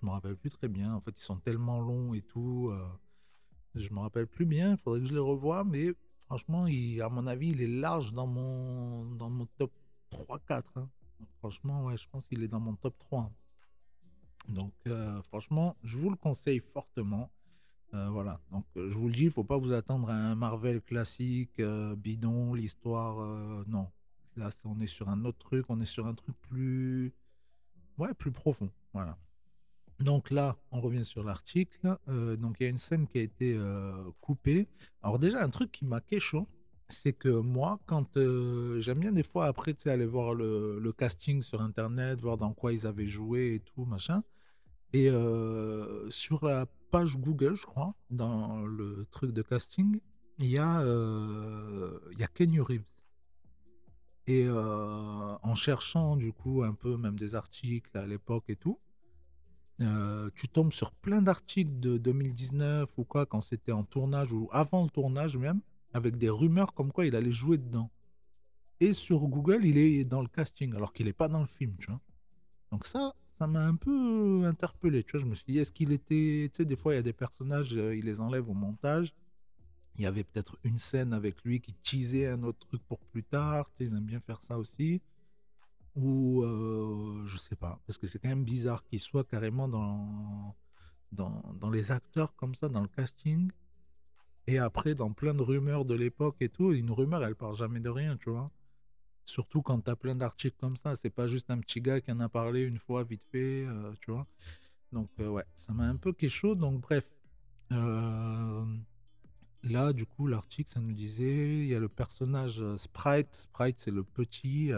Je 0.00 0.06
me 0.06 0.12
rappelle 0.12 0.36
plus 0.36 0.50
très 0.50 0.68
bien. 0.68 0.94
En 0.94 1.00
fait, 1.00 1.18
ils 1.18 1.24
sont 1.24 1.38
tellement 1.38 1.80
longs 1.80 2.14
et 2.14 2.22
tout. 2.22 2.72
Je 3.74 3.90
me 3.90 4.00
rappelle 4.00 4.26
plus 4.26 4.46
bien, 4.46 4.72
il 4.72 4.78
faudrait 4.78 5.00
que 5.00 5.06
je 5.06 5.14
les 5.14 5.20
revoie, 5.20 5.64
mais 5.64 5.94
franchement, 6.26 6.64
à 6.64 7.08
mon 7.08 7.26
avis, 7.26 7.50
il 7.50 7.62
est 7.62 7.66
large 7.66 8.12
dans 8.12 8.26
mon, 8.26 9.04
dans 9.14 9.30
mon 9.30 9.46
top 9.58 9.72
3-4. 10.12 10.62
Hein. 10.76 10.88
Franchement, 11.38 11.84
ouais, 11.84 11.96
je 11.96 12.08
pense 12.08 12.26
qu'il 12.26 12.42
est 12.42 12.48
dans 12.48 12.60
mon 12.60 12.74
top 12.74 12.98
3. 12.98 13.30
Donc, 14.48 14.72
euh, 14.86 15.22
franchement, 15.22 15.76
je 15.82 15.98
vous 15.98 16.10
le 16.10 16.16
conseille 16.16 16.60
fortement. 16.60 17.30
Euh, 17.94 18.08
voilà, 18.10 18.38
donc 18.50 18.66
euh, 18.76 18.90
je 18.90 18.98
vous 18.98 19.08
le 19.08 19.14
dis, 19.14 19.24
il 19.24 19.30
faut 19.30 19.44
pas 19.44 19.56
vous 19.56 19.72
attendre 19.72 20.10
à 20.10 20.14
un 20.14 20.34
Marvel 20.34 20.82
classique, 20.82 21.60
bidon, 21.96 22.54
l'histoire, 22.54 23.16
non. 23.66 23.88
Là, 24.36 24.50
on 24.64 24.78
est 24.80 24.86
sur 24.86 25.08
un 25.08 25.24
autre 25.24 25.38
truc, 25.38 25.66
on 25.68 25.80
est 25.80 25.86
sur 25.86 26.06
un 26.06 26.14
truc 26.14 26.36
plus, 26.42 27.12
ouais, 27.98 28.14
plus 28.14 28.30
profond. 28.30 28.70
Voilà. 28.92 29.18
Donc 30.00 30.30
là, 30.30 30.56
on 30.70 30.80
revient 30.80 31.04
sur 31.04 31.24
l'article. 31.24 31.96
Euh, 32.08 32.36
donc 32.36 32.56
il 32.60 32.64
y 32.64 32.66
a 32.66 32.70
une 32.70 32.78
scène 32.78 33.06
qui 33.06 33.18
a 33.18 33.22
été 33.22 33.56
euh, 33.56 33.92
coupée. 34.20 34.68
Alors 35.02 35.18
déjà, 35.18 35.42
un 35.42 35.48
truc 35.48 35.72
qui 35.72 35.84
m'a 35.84 36.00
chaud, 36.18 36.46
c'est 36.88 37.12
que 37.12 37.28
moi, 37.28 37.80
quand 37.86 38.16
euh, 38.16 38.80
j'aime 38.80 39.00
bien 39.00 39.12
des 39.12 39.24
fois 39.24 39.46
après, 39.46 39.74
aller 39.86 40.06
voir 40.06 40.34
le, 40.34 40.92
casting 40.96 41.42
sur 41.42 41.60
Internet, 41.60 42.20
voir 42.20 42.38
dans 42.38 42.52
quoi 42.52 42.72
ils 42.72 42.86
avaient 42.86 43.08
joué 43.08 43.54
et 43.54 43.60
tout, 43.60 43.84
machin. 43.84 44.22
Et 44.94 45.10
sur 46.08 46.46
la 46.46 46.64
page 46.90 47.18
Google, 47.18 47.56
je 47.56 47.66
crois, 47.66 47.94
dans 48.08 48.64
le 48.64 49.06
truc 49.10 49.32
de 49.32 49.42
casting, 49.42 50.00
il 50.38 50.46
y 50.46 50.56
a, 50.56 50.82
il 52.12 52.18
y 52.18 52.22
a 52.22 52.26
Kenny 52.28 52.58
Reeves. 52.60 52.90
Et 54.28 54.48
en 54.48 55.54
cherchant 55.56 56.16
du 56.16 56.32
coup 56.32 56.62
un 56.62 56.72
peu 56.72 56.96
même 56.96 57.18
des 57.18 57.34
articles 57.34 57.98
à 57.98 58.06
l'époque 58.06 58.44
et 58.48 58.56
tout, 58.56 58.78
euh, 59.80 60.30
tu 60.34 60.48
tombes 60.48 60.72
sur 60.72 60.92
plein 60.92 61.22
d'articles 61.22 61.78
de 61.78 61.98
2019 61.98 62.98
ou 62.98 63.04
quoi, 63.04 63.26
quand 63.26 63.40
c'était 63.40 63.72
en 63.72 63.84
tournage 63.84 64.32
ou 64.32 64.48
avant 64.52 64.82
le 64.82 64.90
tournage 64.90 65.36
même, 65.36 65.60
avec 65.92 66.16
des 66.16 66.30
rumeurs 66.30 66.74
comme 66.74 66.92
quoi 66.92 67.06
il 67.06 67.14
allait 67.14 67.32
jouer 67.32 67.58
dedans. 67.58 67.90
Et 68.80 68.92
sur 68.92 69.26
Google, 69.26 69.64
il 69.64 69.78
est 69.78 70.04
dans 70.04 70.22
le 70.22 70.28
casting, 70.28 70.74
alors 70.74 70.92
qu'il 70.92 71.06
n'est 71.06 71.12
pas 71.12 71.28
dans 71.28 71.40
le 71.40 71.48
film, 71.48 71.76
tu 71.78 71.86
vois. 71.86 72.00
Donc 72.70 72.86
ça, 72.86 73.14
ça 73.38 73.46
m'a 73.46 73.64
un 73.64 73.74
peu 73.74 74.44
interpellé, 74.44 75.04
tu 75.04 75.12
vois. 75.12 75.20
Je 75.20 75.26
me 75.26 75.34
suis 75.34 75.44
dit, 75.48 75.58
est-ce 75.58 75.72
qu'il 75.72 75.92
était... 75.92 76.48
Tu 76.52 76.58
sais, 76.58 76.64
des 76.64 76.76
fois, 76.76 76.94
il 76.94 76.96
y 76.96 77.00
a 77.00 77.02
des 77.02 77.12
personnages, 77.12 77.74
euh, 77.74 77.96
il 77.96 78.04
les 78.04 78.20
enlève 78.20 78.48
au 78.48 78.54
montage. 78.54 79.14
Il 79.96 80.02
y 80.02 80.06
avait 80.06 80.22
peut-être 80.22 80.58
une 80.62 80.78
scène 80.78 81.12
avec 81.12 81.42
lui 81.42 81.60
qui 81.60 81.74
teasait 81.74 82.28
un 82.28 82.44
autre 82.44 82.60
truc 82.60 82.80
pour 82.86 83.00
plus 83.00 83.24
tard, 83.24 83.68
tu 83.72 83.84
sais, 83.84 83.90
ils 83.90 83.96
aiment 83.96 84.04
bien 84.04 84.20
faire 84.20 84.42
ça 84.42 84.58
aussi 84.58 85.00
ou 85.94 86.42
euh, 86.42 87.24
je 87.26 87.36
sais 87.36 87.56
pas, 87.56 87.80
parce 87.86 87.98
que 87.98 88.06
c'est 88.06 88.18
quand 88.18 88.28
même 88.28 88.44
bizarre 88.44 88.84
qu'il 88.84 89.00
soit 89.00 89.24
carrément 89.24 89.68
dans, 89.68 90.54
dans, 91.12 91.42
dans 91.54 91.70
les 91.70 91.90
acteurs 91.90 92.34
comme 92.36 92.54
ça, 92.54 92.68
dans 92.68 92.82
le 92.82 92.88
casting. 92.88 93.50
Et 94.46 94.58
après, 94.58 94.94
dans 94.94 95.12
plein 95.12 95.34
de 95.34 95.42
rumeurs 95.42 95.84
de 95.84 95.94
l'époque 95.94 96.36
et 96.40 96.48
tout, 96.48 96.72
une 96.72 96.90
rumeur, 96.90 97.22
elle 97.22 97.36
part 97.36 97.54
jamais 97.54 97.80
de 97.80 97.90
rien, 97.90 98.16
tu 98.16 98.30
vois. 98.30 98.50
Surtout 99.26 99.60
quand 99.60 99.80
tu 99.82 99.90
as 99.90 99.96
plein 99.96 100.14
d'articles 100.14 100.56
comme 100.58 100.76
ça, 100.78 100.96
c'est 100.96 101.10
pas 101.10 101.26
juste 101.26 101.50
un 101.50 101.58
petit 101.58 101.82
gars 101.82 102.00
qui 102.00 102.10
en 102.10 102.20
a 102.20 102.30
parlé 102.30 102.62
une 102.62 102.78
fois 102.78 103.04
vite 103.04 103.24
fait, 103.24 103.66
euh, 103.66 103.92
tu 104.00 104.10
vois. 104.10 104.26
Donc, 104.90 105.10
euh, 105.20 105.28
ouais, 105.28 105.44
ça 105.54 105.74
m'a 105.74 105.84
un 105.84 105.96
peu 105.96 106.12
quelque 106.14 106.54
Donc, 106.54 106.80
bref. 106.80 107.14
Euh, 109.64 109.68
là, 109.70 109.92
du 109.92 110.06
coup, 110.06 110.26
l'article, 110.26 110.70
ça 110.70 110.80
nous 110.80 110.92
disait 110.92 111.58
il 111.58 111.66
y 111.66 111.74
a 111.74 111.80
le 111.80 111.88
personnage 111.88 112.62
Sprite. 112.76 113.34
Sprite, 113.34 113.78
c'est 113.78 113.90
le 113.90 114.02
petit 114.02 114.70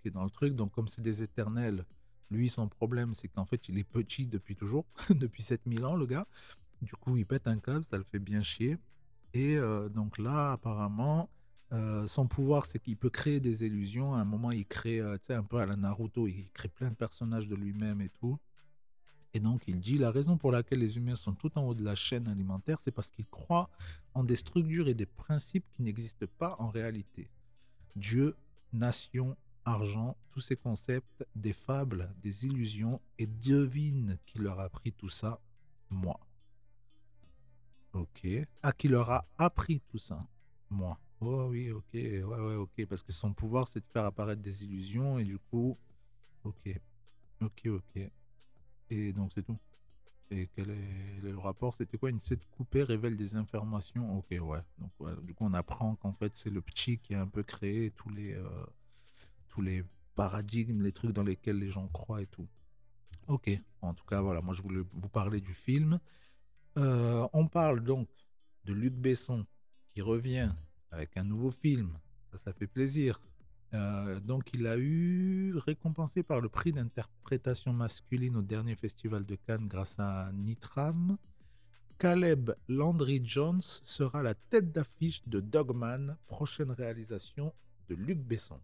qui 0.00 0.08
est 0.08 0.12
dans 0.12 0.24
le 0.24 0.30
truc. 0.30 0.54
Donc, 0.54 0.72
comme 0.72 0.88
c'est 0.88 1.02
des 1.02 1.22
éternels, 1.22 1.84
lui, 2.30 2.48
son 2.48 2.68
problème, 2.68 3.14
c'est 3.14 3.28
qu'en 3.28 3.44
fait, 3.44 3.68
il 3.68 3.78
est 3.78 3.84
petit 3.84 4.26
depuis 4.26 4.56
toujours, 4.56 4.86
depuis 5.10 5.42
7000 5.42 5.84
ans, 5.84 5.96
le 5.96 6.06
gars. 6.06 6.26
Du 6.82 6.92
coup, 6.92 7.16
il 7.16 7.26
pète 7.26 7.46
un 7.46 7.58
câble, 7.58 7.84
ça 7.84 7.96
le 7.96 8.04
fait 8.04 8.18
bien 8.18 8.42
chier. 8.42 8.76
Et 9.32 9.56
donc 9.92 10.18
là, 10.18 10.52
apparemment, 10.52 11.28
son 12.06 12.26
pouvoir, 12.26 12.66
c'est 12.66 12.78
qu'il 12.78 12.96
peut 12.96 13.10
créer 13.10 13.40
des 13.40 13.64
illusions. 13.64 14.14
À 14.14 14.18
un 14.18 14.24
moment, 14.24 14.52
il 14.52 14.66
crée, 14.66 15.00
tu 15.20 15.26
sais, 15.26 15.34
un 15.34 15.42
peu 15.42 15.58
à 15.58 15.66
la 15.66 15.76
Naruto, 15.76 16.28
il 16.28 16.50
crée 16.52 16.68
plein 16.68 16.90
de 16.90 16.94
personnages 16.94 17.48
de 17.48 17.56
lui-même 17.56 18.00
et 18.00 18.10
tout. 18.10 18.38
Et 19.34 19.40
donc, 19.40 19.64
il 19.66 19.80
dit 19.80 19.98
la 19.98 20.12
raison 20.12 20.38
pour 20.38 20.52
laquelle 20.52 20.78
les 20.78 20.96
humains 20.96 21.16
sont 21.16 21.34
tout 21.34 21.58
en 21.58 21.62
haut 21.62 21.74
de 21.74 21.82
la 21.82 21.96
chaîne 21.96 22.28
alimentaire, 22.28 22.78
c'est 22.80 22.92
parce 22.92 23.10
qu'ils 23.10 23.26
croient 23.26 23.68
en 24.14 24.22
des 24.22 24.36
structures 24.36 24.88
et 24.88 24.94
des 24.94 25.06
principes 25.06 25.64
qui 25.72 25.82
n'existent 25.82 26.26
pas 26.38 26.54
en 26.60 26.68
réalité. 26.68 27.28
Dieu, 27.96 28.36
nation, 28.72 29.36
argent, 29.64 30.16
tous 30.30 30.40
ces 30.40 30.56
concepts, 30.56 31.26
des 31.34 31.52
fables, 31.52 32.12
des 32.22 32.46
illusions, 32.46 33.00
et 33.18 33.26
devine 33.26 34.18
qui 34.24 34.38
leur 34.38 34.60
a 34.60 34.64
appris 34.64 34.92
tout 34.92 35.08
ça 35.08 35.40
Moi. 35.90 36.18
Ok. 37.92 38.26
Ah, 38.62 38.72
qui 38.72 38.86
leur 38.86 39.10
a 39.10 39.26
appris 39.36 39.80
tout 39.88 39.98
ça 39.98 40.20
Moi. 40.70 40.96
Oh 41.20 41.46
oui, 41.50 41.72
ok, 41.72 41.84
ouais, 41.92 42.22
ouais, 42.22 42.54
ok. 42.54 42.86
Parce 42.86 43.02
que 43.02 43.12
son 43.12 43.32
pouvoir, 43.32 43.66
c'est 43.66 43.80
de 43.80 43.86
faire 43.92 44.04
apparaître 44.04 44.42
des 44.42 44.64
illusions, 44.64 45.18
et 45.18 45.24
du 45.24 45.38
coup, 45.38 45.76
ok. 46.44 46.80
Ok, 47.40 47.66
ok. 47.66 48.10
Et 48.90 49.12
donc, 49.12 49.32
c'est 49.32 49.42
tout. 49.42 49.58
Et 50.30 50.48
quel 50.48 50.70
est 50.70 51.20
le 51.22 51.38
rapport? 51.38 51.74
C'était 51.74 51.98
quoi 51.98 52.10
Une 52.10 52.20
cette 52.20 52.44
coupée 52.46 52.82
révèle 52.82 53.16
des 53.16 53.36
informations? 53.36 54.18
Ok, 54.18 54.26
ouais. 54.30 54.60
Donc, 54.78 55.24
du 55.24 55.34
coup, 55.34 55.44
on 55.44 55.52
apprend 55.54 55.96
qu'en 55.96 56.12
fait, 56.12 56.36
c'est 56.36 56.50
le 56.50 56.60
petit 56.60 56.98
qui 56.98 57.14
a 57.14 57.20
un 57.20 57.26
peu 57.26 57.42
créé 57.42 57.90
tous 57.90 58.08
les, 58.10 58.34
euh, 58.34 58.66
tous 59.48 59.60
les 59.60 59.84
paradigmes, 60.14 60.82
les 60.82 60.92
trucs 60.92 61.12
dans 61.12 61.22
lesquels 61.22 61.58
les 61.58 61.70
gens 61.70 61.88
croient 61.88 62.22
et 62.22 62.26
tout. 62.26 62.48
Ok. 63.26 63.50
En 63.82 63.94
tout 63.94 64.04
cas, 64.06 64.20
voilà. 64.20 64.40
Moi, 64.40 64.54
je 64.54 64.62
voulais 64.62 64.82
vous 64.92 65.08
parler 65.08 65.40
du 65.40 65.54
film. 65.54 66.00
Euh, 66.76 67.28
on 67.32 67.46
parle 67.46 67.80
donc 67.80 68.08
de 68.64 68.72
Luc 68.72 68.94
Besson 68.94 69.46
qui 69.88 70.02
revient 70.02 70.52
avec 70.90 71.16
un 71.16 71.24
nouveau 71.24 71.50
film. 71.50 71.98
Ça, 72.32 72.38
ça 72.38 72.52
fait 72.52 72.66
plaisir. 72.66 73.20
Euh, 73.72 74.20
donc, 74.20 74.50
il 74.54 74.66
a 74.66 74.76
eu 74.76 75.56
récompensé 75.56 76.22
par 76.22 76.40
le 76.40 76.48
prix 76.48 76.72
d'interprétation 76.72 77.72
masculine 77.72 78.36
au 78.36 78.42
dernier 78.42 78.76
festival 78.76 79.24
de 79.24 79.34
Cannes 79.34 79.66
grâce 79.66 79.98
à 79.98 80.30
Nitram. 80.32 81.16
Caleb 81.98 82.52
Landry 82.68 83.20
Jones 83.24 83.62
sera 83.62 84.22
la 84.22 84.34
tête 84.34 84.72
d'affiche 84.72 85.26
de 85.26 85.40
Dogman, 85.40 86.16
prochaine 86.26 86.70
réalisation 86.70 87.52
de 87.88 87.94
Luc 87.94 88.18
Besson, 88.18 88.60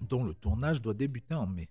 dont 0.00 0.24
le 0.24 0.34
tournage 0.34 0.80
doit 0.80 0.94
débuter 0.94 1.34
en 1.34 1.46
mai. 1.46 1.68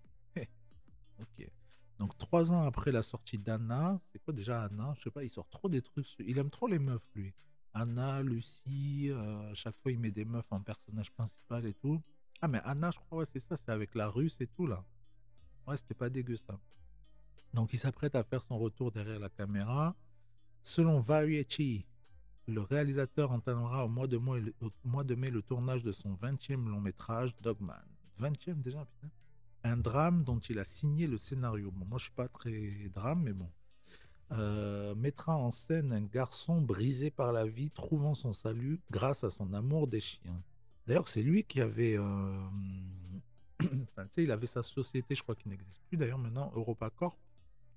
ok. 1.19 1.49
Donc 1.97 2.17
trois 2.17 2.51
ans 2.51 2.65
après 2.65 2.91
la 2.91 3.01
sortie 3.01 3.38
d'Anna, 3.38 3.99
c'est 4.11 4.19
quoi 4.19 4.34
déjà 4.34 4.63
Anna? 4.63 4.93
Je 4.97 5.03
sais 5.03 5.11
pas, 5.11 5.23
il 5.23 5.30
sort 5.30 5.49
trop 5.49 5.69
des 5.69 5.81
trucs. 5.81 6.07
Il 6.19 6.38
aime 6.38 6.49
trop 6.49 6.67
les 6.67 6.80
meufs, 6.80 7.07
lui. 7.15 7.34
Anna, 7.73 8.22
Lucie, 8.22 9.09
euh, 9.09 9.53
chaque 9.53 9.76
fois 9.81 9.91
il 9.91 9.99
met 9.99 10.11
des 10.11 10.26
meufs 10.26 10.51
en 10.51 10.61
personnage 10.61 11.11
principal 11.11 11.65
et 11.65 11.73
tout. 11.73 12.01
Ah, 12.41 12.48
mais 12.48 12.62
Anna, 12.64 12.91
je 12.91 12.99
crois, 12.99 13.20
ouais, 13.20 13.26
c'est 13.26 13.40
ça, 13.40 13.57
c'est 13.57 13.70
avec 13.70 13.95
la 13.95 14.10
russe 14.10 14.38
et 14.41 14.48
tout, 14.48 14.68
là. 14.68 14.84
Ouais, 15.68 15.78
c'était 15.78 15.94
pas 15.94 16.10
dégueu, 16.10 16.38
ça. 16.38 16.60
Donc, 17.53 17.74
il 17.74 17.80
s'apprête 17.80 18.16
à 18.16 18.24
faire 18.24 18.44
son 18.44 18.57
retour 18.57 18.91
derrière 18.91 19.20
la 19.20 19.30
caméra. 19.30 19.95
Selon 20.64 20.99
Variety, 20.99 21.86
le 22.48 22.62
réalisateur 22.62 23.32
entamera 23.32 23.86
au 23.86 23.88
mois 23.88 24.07
de 24.07 25.16
mai, 25.16 25.30
le 25.32 25.41
tournage 25.41 25.82
de 25.82 25.91
son 25.91 26.14
20e 26.16 26.68
long 26.68 26.82
métrage, 26.82 27.36
Dogman. 27.41 27.86
20e 28.20 28.62
déjà. 28.62 28.86
Un 29.64 29.78
drame 29.78 30.24
dont 30.24 30.40
il 30.40 30.60
a 30.60 30.66
signé 30.66 31.07
le 31.07 31.18
scénario. 31.18 31.72
Bon, 31.72 31.86
moi, 31.86 31.98
je 31.98 32.03
suis 32.06 32.14
pas 32.14 32.28
très 32.28 32.90
drame, 32.94 33.24
mais 33.24 33.34
bon. 33.34 33.49
Euh, 34.32 34.95
mettra 34.95 35.38
en 35.38 35.52
scène 35.52 35.94
un 35.94 36.02
garçon 36.02 36.62
brisé 36.62 37.12
par 37.12 37.32
la 37.32 37.45
vie, 37.45 37.70
trouvant 37.70 38.16
son 38.16 38.34
salut 38.34 38.82
grâce 38.91 39.24
à 39.24 39.30
son 39.30 39.53
amour 39.53 39.88
des 39.88 40.02
chiens. 40.02 40.41
D'ailleurs, 40.88 41.07
c'est 41.07 41.24
lui 41.24 41.44
qui 41.44 41.62
avait. 41.62 41.98
Euh, 41.98 42.48
il 44.18 44.32
avait 44.32 44.48
sa 44.48 44.62
société, 44.62 45.16
je 45.16 45.24
crois 45.24 45.36
qu'il 45.36 45.52
n'existe 45.52 45.82
plus 45.88 45.98
d'ailleurs 45.98 46.20
maintenant, 46.20 46.52
EuropaCorp, 46.56 47.18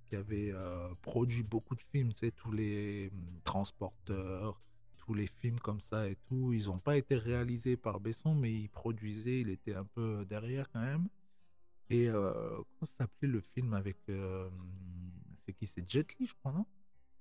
qui 0.07 0.17
avait 0.17 0.51
euh, 0.53 0.89
produit 1.03 1.43
beaucoup 1.43 1.75
de 1.75 1.83
films, 1.83 2.13
tu 2.13 2.21
sais, 2.21 2.31
tous 2.31 2.53
les 2.53 3.11
transporteurs, 3.45 4.61
tous 4.99 5.15
les 5.15 5.27
films 5.27 5.59
comme 5.61 5.81
ça 5.81 6.09
et 6.09 6.17
tout. 6.29 6.53
Ils 6.53 6.67
n'ont 6.67 6.79
pas 6.79 6.97
été 6.99 7.17
réalisés 7.17 7.77
par 7.77 8.01
Besson, 8.01 8.35
mais 8.35 8.53
il 8.53 8.69
produisait, 8.69 9.41
il 9.41 9.49
était 9.51 9.75
un 9.75 9.85
peu 9.85 10.27
derrière 10.29 10.69
quand 10.71 10.83
même. 10.83 11.09
Et 11.91 12.09
euh, 12.11 12.57
comment 12.57 12.85
s'appelait 12.85 13.29
le 13.29 13.41
film 13.41 13.73
avec. 13.73 13.97
c'est 15.47 15.53
qui? 15.55 15.67
C'est 15.67 15.89
Jet 15.89 16.15
Li, 16.19 16.27
je 16.27 16.35
crois, 16.35 16.53
non? 16.53 16.67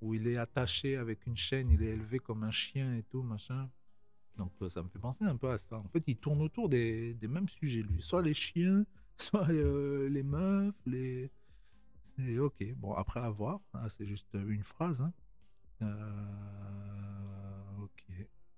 Où 0.02 0.14
il 0.14 0.28
est 0.28 0.38
attaché 0.38 0.98
avec 0.98 1.26
une 1.26 1.38
chaîne, 1.38 1.72
il 1.72 1.82
est 1.82 1.92
élevé 1.92 2.20
comme 2.20 2.44
un 2.44 2.52
chien 2.52 2.96
et 2.98 3.04
tout, 3.04 3.24
machin. 3.24 3.70
Donc 4.38 4.52
euh, 4.62 4.70
ça 4.70 4.84
me 4.84 4.88
fait 4.88 5.00
penser 5.00 5.26
un 5.26 5.36
peu 5.36 5.50
à 5.50 5.58
ça. 5.58 5.78
En 5.78 5.88
fait, 5.88 6.04
il 6.08 6.18
tourne 6.18 6.42
autour 6.42 6.70
des, 6.70 7.18
mêmes 7.24 7.50
sujets, 7.50 7.82
lui. 7.82 8.02
Soit 8.02 8.22
les 8.22 8.34
chiens, 8.34 8.86
soit 9.18 9.50
euh, 9.50 10.10
les 10.10 10.24
meufs, 10.24 10.82
les... 10.86 11.32
C'est 12.02 12.40
ok. 12.40 12.74
Bon, 12.76 12.94
après 12.94 13.20
à 13.20 13.30
voir. 13.30 13.60
Hein, 13.74 13.90
c'est 13.90 14.06
juste 14.06 14.30
une 14.34 14.64
phrase. 14.64 15.02
Hein. 15.02 15.14
Euh, 15.82 17.84
ok. 17.84 18.06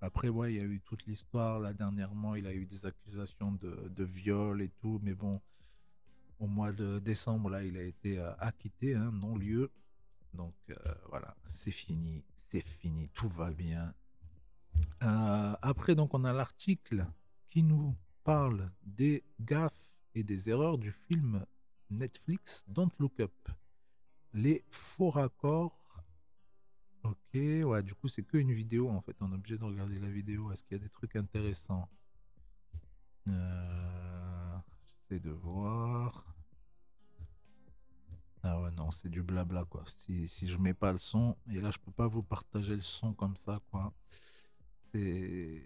Après, 0.02 0.30
ouais, 0.30 0.54
il 0.54 0.58
y 0.58 0.62
a 0.62 0.66
eu 0.66 0.80
toute 0.82 1.06
l'histoire. 1.08 1.60
Là, 1.60 1.74
dernièrement, 1.74 2.36
il 2.36 2.46
a 2.46 2.54
eu 2.54 2.66
des 2.66 2.86
accusations 2.86 3.54
de, 3.54 3.90
de 3.90 4.04
viol 4.04 4.62
et 4.62 4.70
tout. 4.70 5.00
Mais 5.02 5.16
bon, 5.16 5.42
au 6.40 6.48
mois 6.48 6.72
de 6.72 7.00
décembre, 7.00 7.50
là, 7.50 7.64
il 7.64 7.76
a 7.78 7.84
été 7.84 8.20
acquitté, 8.38 8.96
hein, 8.96 9.12
non-lieu. 9.12 9.72
Donc 10.36 10.54
voilà, 11.10 11.36
c'est 11.48 11.72
fini. 11.72 12.24
C'est 12.36 12.64
fini. 12.64 13.10
Tout 13.16 13.30
va 13.30 13.50
bien 13.50 13.96
euh, 15.04 15.56
après, 15.62 15.96
donc, 15.96 16.14
on 16.14 16.24
a 16.24 16.34
l'article 16.34 17.06
qui 17.48 17.64
nous 17.64 17.96
parle 18.24 18.72
des 18.84 19.24
gaffes 19.40 20.04
et 20.16 20.24
des 20.24 20.50
erreurs 20.50 20.78
du 20.78 20.92
film 20.92 21.46
Netflix 21.90 22.64
Don't 22.68 22.92
Look 23.00 23.20
Up. 23.20 23.50
Les 24.34 24.64
faux 24.70 25.10
raccords. 25.10 26.04
Ok, 27.04 27.16
ouais, 27.34 27.84
du 27.84 27.96
coup, 27.96 28.08
c'est 28.08 28.24
que 28.24 28.38
une 28.38 28.52
vidéo 28.52 28.90
en 28.90 29.02
fait. 29.02 29.16
On 29.22 29.32
est 29.32 29.36
obligé 29.36 29.58
de 29.58 29.64
regarder 29.64 30.00
la 30.00 30.10
vidéo. 30.10 30.52
Est-ce 30.52 30.64
qu'il 30.64 30.78
y 30.78 30.80
a 30.80 30.84
des 30.84 30.90
trucs 30.90 31.16
intéressants? 31.16 31.90
Euh, 33.28 34.58
J'essaie 35.10 35.20
de 35.20 35.32
voir. 35.32 36.26
Ah 38.44 38.62
ouais, 38.62 38.72
non, 38.72 38.92
c'est 38.92 39.10
du 39.10 39.22
blabla 39.24 39.66
quoi. 39.66 39.84
Si, 39.88 40.28
si 40.28 40.48
je 40.48 40.58
mets 40.58 40.74
pas 40.74 40.92
le 40.92 40.98
son, 40.98 41.36
et 41.52 41.60
là, 41.60 41.72
je 41.72 41.78
peux 41.78 41.92
pas 41.92 42.08
vous 42.08 42.24
partager 42.24 42.76
le 42.76 42.82
son 42.82 43.14
comme 43.14 43.36
ça 43.36 43.60
quoi. 43.72 43.94
C'est. 44.94 45.62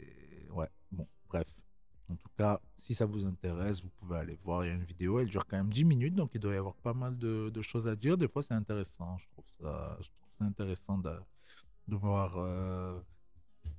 Ouais, 0.51 0.69
bon, 0.91 1.07
bref. 1.29 1.63
En 2.09 2.15
tout 2.15 2.29
cas, 2.37 2.59
si 2.75 2.93
ça 2.93 3.05
vous 3.05 3.25
intéresse, 3.25 3.81
vous 3.81 3.89
pouvez 3.89 4.17
aller 4.17 4.37
voir. 4.43 4.65
Il 4.65 4.67
y 4.69 4.71
a 4.71 4.75
une 4.75 4.83
vidéo, 4.83 5.19
elle 5.19 5.29
dure 5.29 5.45
quand 5.45 5.57
même 5.57 5.71
10 5.71 5.85
minutes, 5.85 6.15
donc 6.15 6.31
il 6.33 6.39
doit 6.39 6.53
y 6.53 6.57
avoir 6.57 6.75
pas 6.75 6.93
mal 6.93 7.17
de, 7.17 7.61
choses 7.61 7.87
à 7.87 7.95
dire. 7.95 8.17
Des 8.17 8.27
fois, 8.27 8.43
c'est 8.43 8.53
intéressant. 8.53 9.17
Je 9.17 9.27
trouve 9.29 9.45
ça, 9.47 9.97
je 10.01 10.09
trouve 10.09 10.33
ça 10.37 10.45
intéressant 10.45 10.97
de, 10.97 11.15
de 11.87 11.95
voir 11.95 12.35
euh, 12.37 12.99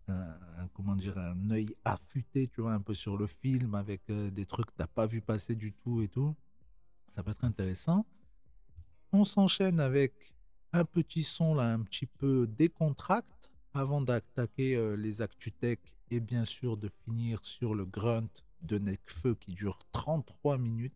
un, 0.08 0.68
comment 0.72 0.96
dire, 0.96 1.16
un 1.18 1.50
œil 1.50 1.74
affûté, 1.84 2.48
tu 2.48 2.62
vois, 2.62 2.72
un 2.72 2.80
peu 2.80 2.94
sur 2.94 3.16
le 3.16 3.26
film 3.26 3.74
avec 3.74 4.02
euh, 4.10 4.30
des 4.30 4.46
trucs 4.46 4.66
que 4.66 4.72
tu 4.72 4.80
n'as 4.80 4.86
pas 4.86 5.06
vu 5.06 5.20
passer 5.20 5.54
du 5.54 5.72
tout 5.72 6.02
et 6.02 6.08
tout. 6.08 6.34
Ça 7.10 7.22
peut 7.22 7.30
être 7.30 7.44
intéressant. 7.44 8.06
On 9.12 9.24
s'enchaîne 9.24 9.80
avec 9.80 10.34
un 10.72 10.84
petit 10.84 11.22
son 11.22 11.54
là, 11.54 11.72
un 11.72 11.82
petit 11.82 12.06
peu 12.06 12.46
décontracte 12.48 13.50
avant 13.74 14.00
d'attaquer 14.00 14.76
euh, 14.76 14.94
les 14.94 15.22
ActuTech 15.22 15.80
et 16.10 16.20
bien 16.20 16.44
sûr 16.44 16.76
de 16.76 16.90
finir 17.04 17.40
sur 17.42 17.74
le 17.74 17.84
grunt 17.84 18.28
de 18.62 18.78
Necfeu 18.78 19.34
qui 19.34 19.52
dure 19.52 19.78
33 19.92 20.58
minutes. 20.58 20.92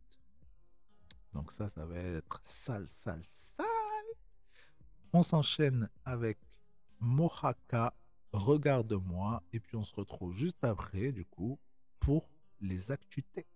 Donc 1.34 1.52
ça, 1.52 1.68
ça 1.68 1.84
va 1.84 1.96
être 1.96 2.40
sale, 2.44 2.86
sale, 2.88 3.22
sale. 3.28 3.66
On 5.12 5.22
s'enchaîne 5.22 5.88
avec 6.04 6.38
Mohaka, 7.00 7.94
Regarde-moi, 8.32 9.42
et 9.54 9.60
puis 9.60 9.76
on 9.76 9.84
se 9.84 9.94
retrouve 9.94 10.36
juste 10.36 10.62
après, 10.62 11.12
du 11.12 11.24
coup, 11.24 11.58
pour 11.98 12.30
les 12.60 12.92
ActuTech. 12.92 13.46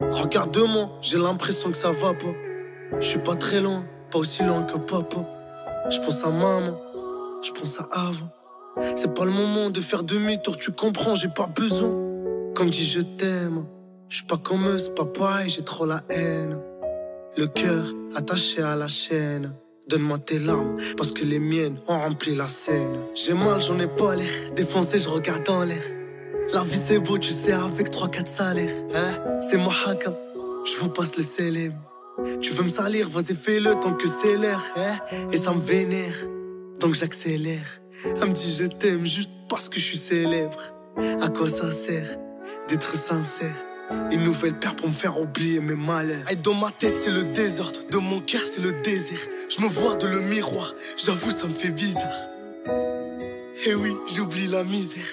Regarde-moi, 0.00 0.98
j'ai 1.02 1.18
l'impression 1.18 1.70
que 1.70 1.76
ça 1.76 1.92
va 1.92 2.14
pas. 2.14 2.32
Je 2.98 3.06
suis 3.06 3.22
pas 3.22 3.36
très 3.36 3.60
loin 3.60 3.86
pas 4.10 4.18
aussi 4.18 4.42
loin 4.42 4.62
que 4.62 4.78
papa. 4.78 5.18
Je 5.90 5.98
pense 6.00 6.24
à 6.24 6.30
maman, 6.30 6.80
je 7.46 7.52
pense 7.52 7.80
à 7.80 7.84
avant. 7.92 8.28
C'est 8.96 9.14
pas 9.14 9.24
le 9.24 9.30
moment 9.30 9.70
de 9.70 9.80
faire 9.80 10.02
demi-tour, 10.02 10.56
tu 10.56 10.72
comprends, 10.72 11.14
j'ai 11.14 11.28
pas 11.28 11.46
besoin. 11.46 11.94
Comme 12.54 12.70
dit 12.70 12.84
je 12.84 13.00
t'aime, 13.00 13.66
je 14.08 14.16
suis 14.16 14.26
pas 14.26 14.36
comme 14.36 14.66
eux, 14.66 14.78
c'est 14.78 14.94
pas 14.94 15.04
pareil, 15.04 15.48
j'ai 15.48 15.62
trop 15.62 15.86
la 15.86 16.02
haine. 16.10 16.60
Le 17.36 17.46
cœur 17.46 17.84
attaché 18.14 18.62
à 18.62 18.76
la 18.76 18.88
chaîne. 18.88 19.54
Donne-moi 19.88 20.18
tes 20.18 20.40
larmes, 20.40 20.76
parce 20.96 21.12
que 21.12 21.24
les 21.24 21.38
miennes 21.38 21.76
ont 21.86 21.98
rempli 21.98 22.34
la 22.34 22.48
scène. 22.48 22.96
J'ai 23.14 23.34
mal, 23.34 23.60
j'en 23.62 23.78
ai 23.78 23.86
pas 23.86 24.16
l'air. 24.16 24.52
Défoncé, 24.56 24.98
je 24.98 25.08
regarde 25.08 25.48
en 25.48 25.62
l'air. 25.62 25.82
La 26.52 26.62
vie 26.62 26.76
c'est 26.76 26.98
beau, 26.98 27.18
tu 27.18 27.30
sais, 27.30 27.52
avec 27.52 27.90
3-4 27.90 28.26
salaires. 28.26 28.74
Hein? 28.96 29.40
C'est 29.40 29.58
moi 29.58 29.72
haka, 29.86 30.12
je 30.64 30.76
vous 30.80 30.88
passe 30.88 31.16
le 31.16 31.22
célèbre. 31.22 31.76
Tu 32.40 32.52
veux 32.52 32.64
me 32.64 32.68
salir, 32.68 33.08
vas-y 33.08 33.36
fais-le 33.36 33.74
tant 33.76 33.92
que 33.92 34.08
c'est 34.08 34.36
l'air. 34.36 34.60
Hein? 34.76 34.96
Et 35.32 35.36
ça 35.36 35.52
me 35.52 35.60
vénère, 35.60 36.16
donc 36.80 36.94
j'accélère. 36.94 37.80
Elle 38.04 38.28
me 38.28 38.32
dit 38.32 38.56
je 38.58 38.66
t'aime 38.66 39.06
juste 39.06 39.30
parce 39.48 39.68
que 39.68 39.78
je 39.78 39.84
suis 39.84 39.98
célèbre. 39.98 40.72
À 41.20 41.28
quoi 41.28 41.48
ça 41.48 41.70
sert 41.70 42.18
d'être 42.68 42.96
sincère? 42.96 43.54
Une 44.10 44.24
nouvelle 44.24 44.58
paire 44.58 44.74
pour 44.74 44.88
me 44.88 44.92
faire 44.92 45.20
oublier 45.20 45.60
mes 45.60 45.76
malheurs. 45.76 46.30
Et 46.30 46.36
dans 46.36 46.54
ma 46.54 46.70
tête, 46.70 46.96
c'est 46.96 47.12
le 47.12 47.22
désordre. 47.22 47.80
Dans 47.90 48.00
mon 48.00 48.18
cœur, 48.18 48.40
c'est 48.42 48.60
le 48.60 48.72
désir. 48.72 49.18
Je 49.48 49.62
me 49.62 49.68
vois 49.68 49.94
dans 49.94 50.08
le 50.08 50.20
miroir. 50.22 50.74
J'avoue, 50.96 51.30
ça 51.30 51.46
me 51.46 51.52
fait 51.52 51.70
bizarre. 51.70 52.28
Et 53.64 53.74
oui, 53.74 53.96
j'oublie 54.12 54.48
la 54.48 54.64
misère. 54.64 55.04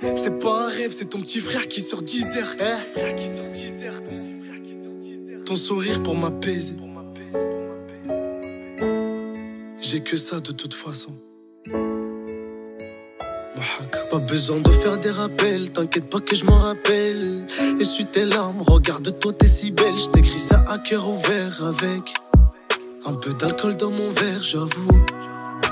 C'est 0.00 0.38
pas 0.38 0.66
un 0.66 0.68
rêve, 0.68 0.92
c'est 0.92 1.06
ton 1.06 1.20
petit 1.20 1.40
frère 1.40 1.66
qui 1.68 1.80
sort 1.80 2.02
10 2.02 2.36
heures. 2.36 2.56
Hein? 2.60 2.78
Ton 5.44 5.56
sourire 5.56 6.02
pour 6.02 6.14
m'apaiser. 6.14 6.76
J'ai 9.90 10.00
que 10.00 10.18
ça 10.18 10.38
de 10.40 10.52
toute 10.52 10.74
façon. 10.74 11.14
Pas 14.10 14.18
besoin 14.18 14.58
de 14.60 14.68
faire 14.68 14.98
des 14.98 15.10
rappels, 15.10 15.72
t'inquiète 15.72 16.10
pas 16.10 16.20
que 16.20 16.36
je 16.36 16.44
m'en 16.44 16.58
rappelle. 16.58 17.46
Essuie 17.80 18.04
tes 18.04 18.26
larmes, 18.26 18.60
regarde-toi, 18.60 19.32
t'es 19.32 19.46
si 19.46 19.70
belle. 19.70 19.96
Je 19.96 20.10
t'écris 20.10 20.40
ça 20.40 20.62
à 20.68 20.76
cœur 20.76 21.08
ouvert 21.08 21.64
avec 21.64 22.12
un 23.06 23.14
peu 23.14 23.32
d'alcool 23.32 23.78
dans 23.78 23.90
mon 23.90 24.10
verre, 24.10 24.42
j'avoue. 24.42 25.06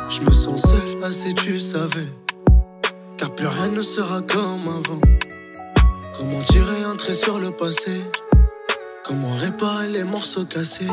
Je 0.09 0.23
me 0.23 0.33
sens 0.33 0.63
seul, 0.63 1.05
assez 1.05 1.35
tu 1.35 1.61
savais. 1.61 2.09
Car 3.19 3.35
plus 3.35 3.49
rien 3.49 3.69
ne 3.69 3.83
sera 3.83 4.23
comme 4.23 4.67
avant. 4.67 5.01
Comment 6.17 6.41
tirer 6.41 6.85
un 6.85 6.97
trait 6.97 7.13
sur 7.13 7.39
le 7.39 7.51
passé? 7.51 8.01
Comment 9.05 9.35
réparer 9.35 9.89
les 9.89 10.05
morceaux 10.05 10.47
cassés? 10.47 10.89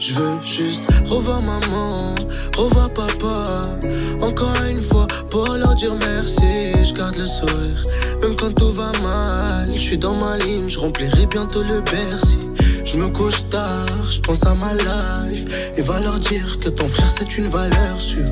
Je 0.00 0.14
veux 0.14 0.42
juste 0.42 0.90
revoir 1.10 1.42
maman, 1.42 2.14
revoir 2.56 2.88
papa. 2.94 3.78
Encore 4.22 4.56
une 4.70 4.80
fois 4.80 5.06
pour 5.30 5.46
leur 5.46 5.74
dire 5.74 5.94
merci. 5.94 6.72
Je 6.82 6.94
garde 6.94 7.16
le 7.16 7.26
sourire, 7.26 7.82
même 8.22 8.34
quand 8.34 8.54
tout 8.54 8.72
va 8.72 8.90
mal. 9.02 9.68
Je 9.68 9.78
suis 9.78 9.98
dans 9.98 10.14
ma 10.14 10.38
ligne, 10.38 10.70
je 10.70 10.78
remplirai 10.78 11.26
bientôt 11.26 11.62
le 11.62 11.82
Bercy. 11.82 12.48
Je 12.86 12.96
me 12.96 13.08
couche 13.10 13.46
tard, 13.50 13.86
je 14.10 14.20
pense 14.20 14.42
à 14.46 14.54
ma 14.54 14.72
life. 14.72 15.44
Et 15.76 15.82
va 15.82 16.00
leur 16.00 16.18
dire 16.18 16.58
que 16.60 16.70
ton 16.70 16.88
frère 16.88 17.10
c'est 17.18 17.36
une 17.36 17.48
valeur 17.48 18.00
sûre. 18.00 18.24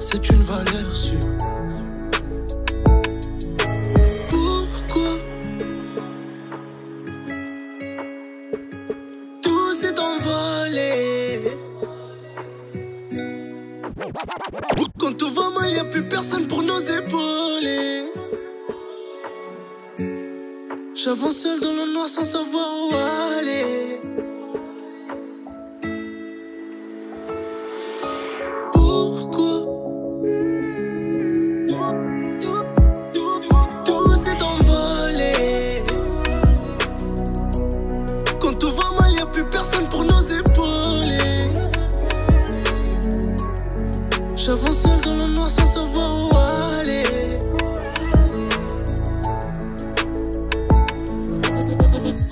C'est 0.00 0.28
une 0.30 0.42
valeur 0.42 0.96
sûre. 0.96 1.31
Quand 15.02 15.18
tout 15.18 15.30
va 15.34 15.50
mal, 15.50 15.68
y 15.68 15.80
a 15.80 15.84
plus 15.84 16.04
personne 16.04 16.46
pour 16.46 16.62
nous 16.62 16.80
épauler. 16.80 18.04
J'avance 20.94 21.38
seul 21.38 21.58
dans 21.58 21.72
le 21.72 21.92
noir 21.92 22.06
sans 22.06 22.24
savoir 22.24 22.68
où 22.86 22.94
aller. 23.36 23.98
J'avance 44.52 44.82
seul 44.82 45.00
dans 45.00 45.16
le 45.16 45.32
noir 45.32 45.48
sans 45.48 45.64
savoir 45.64 46.10
où 46.14 46.36
aller. 46.36 47.04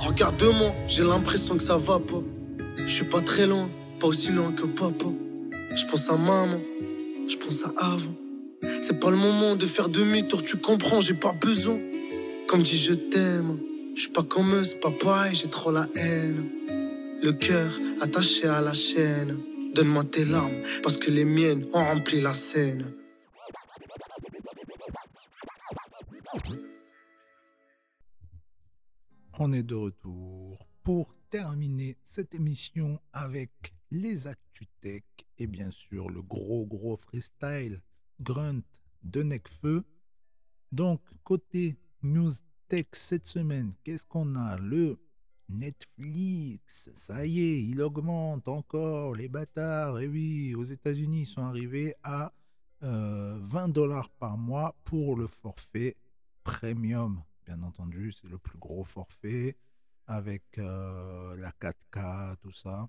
Regarde-moi, 0.07 0.71
j'ai 0.87 1.03
l'impression 1.03 1.57
que 1.57 1.63
ça 1.63 1.79
va 1.79 1.99
pas. 1.99 2.23
Je 2.77 2.93
suis 2.93 3.07
pas 3.07 3.23
très 3.23 3.47
loin, 3.47 3.71
pas 3.99 4.09
aussi 4.09 4.33
loin 4.33 4.53
que 4.53 4.67
papa. 4.67 5.07
Je 5.75 5.87
pense 5.87 6.11
à 6.11 6.17
maman, 6.19 6.61
je 7.27 7.37
pense 7.39 7.65
à 7.65 7.73
avant. 7.79 8.15
C'est 8.83 9.01
pas 9.01 9.11
le 9.11 9.17
moment 9.17 9.57
de 9.57 9.65
faire 9.65 9.89
demi-tour, 9.89 10.43
tu 10.43 10.59
comprends, 10.59 11.01
j'ai 11.01 11.15
pas 11.15 11.33
besoin. 11.33 11.79
Comme 12.49 12.61
dit 12.61 12.77
je 12.77 12.93
t'aime, 12.93 13.57
je 13.95 14.01
suis 14.03 14.11
pas 14.11 14.25
comme 14.25 14.57
eux, 14.57 14.65
c'est 14.65 14.81
pas 14.81 14.91
pareil, 14.91 15.35
j'ai 15.35 15.49
trop 15.49 15.73
la 15.73 15.87
haine. 15.97 16.45
Le 17.23 17.33
cœur 17.33 17.71
attaché 18.03 18.47
à 18.47 18.61
la 18.61 18.75
chaîne. 18.75 19.39
Donne-moi 19.75 20.05
tes 20.05 20.25
larmes, 20.25 20.63
parce 20.83 20.99
que 20.99 21.11
les 21.11 21.25
miennes 21.25 21.65
ont 21.73 21.85
rempli 21.85 22.21
la 22.21 22.35
scène. 22.35 22.95
On 29.39 29.53
est 29.53 29.63
de 29.63 29.75
retour 29.75 30.59
pour 30.83 31.15
terminer 31.31 31.97
cette 32.03 32.35
émission 32.35 33.01
avec 33.13 33.51
les 33.91 34.27
Actu 34.27 34.67
Tech 34.81 35.05
et 35.39 35.47
bien 35.47 35.71
sûr 35.71 36.11
le 36.11 36.21
gros 36.21 36.67
gros 36.67 36.97
freestyle 36.97 37.81
grunt 38.21 38.63
de 39.03 39.23
Necfeu. 39.23 39.85
Donc 40.73 41.01
côté 41.25 41.79
news 42.03 42.33
tech 42.69 42.87
cette 42.93 43.27
semaine, 43.27 43.73
qu'est-ce 43.83 44.05
qu'on 44.05 44.35
a? 44.35 44.59
Le 44.59 44.99
Netflix, 45.51 46.91
ça 46.95 47.27
y 47.27 47.41
est, 47.41 47.63
il 47.63 47.81
augmente 47.83 48.49
encore 48.49 49.15
les 49.15 49.29
bâtards. 49.29 50.01
Et 50.01 50.07
oui, 50.09 50.55
aux 50.55 50.65
États-Unis, 50.65 51.23
ils 51.23 51.27
sont 51.27 51.45
arrivés 51.45 51.95
à 52.03 52.33
euh, 52.83 53.39
20 53.43 53.69
dollars 53.69 54.11
par 54.11 54.39
mois 54.39 54.75
pour 54.85 55.17
le 55.17 55.27
forfait 55.27 55.97
premium 56.45 57.23
bien 57.51 57.63
entendu, 57.63 58.13
c'est 58.13 58.29
le 58.29 58.39
plus 58.39 58.59
gros 58.59 58.85
forfait 58.85 59.57
avec 60.07 60.43
euh, 60.59 61.37
la 61.37 61.51
4K, 61.51 62.37
tout 62.43 62.53
ça. 62.53 62.89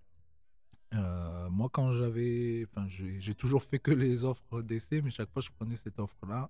Euh, 0.93 1.49
moi, 1.49 1.69
quand 1.71 1.93
j'avais. 1.95 2.65
Enfin, 2.69 2.87
j'ai 2.89 3.35
toujours 3.35 3.63
fait 3.63 3.79
que 3.79 3.91
les 3.91 4.23
offres 4.23 4.61
d'essai, 4.61 5.01
mais 5.01 5.09
chaque 5.09 5.31
fois, 5.31 5.41
je 5.41 5.49
prenais 5.49 5.75
cette 5.75 5.99
offre-là. 5.99 6.49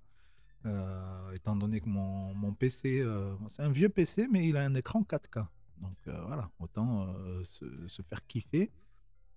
Euh, 0.65 1.31
étant 1.33 1.55
donné 1.55 1.79
que 1.79 1.89
mon, 1.89 2.33
mon 2.35 2.53
PC, 2.53 2.99
euh, 2.99 3.33
c'est 3.49 3.63
un 3.63 3.71
vieux 3.71 3.89
PC, 3.89 4.27
mais 4.29 4.47
il 4.47 4.57
a 4.57 4.61
un 4.61 4.75
écran 4.75 5.03
4K. 5.03 5.47
Donc 5.81 5.97
voilà, 6.05 6.49
autant 6.59 7.13
se, 7.43 7.65
se, 7.87 8.01
faire 8.03 8.25
kiffer. 8.27 8.71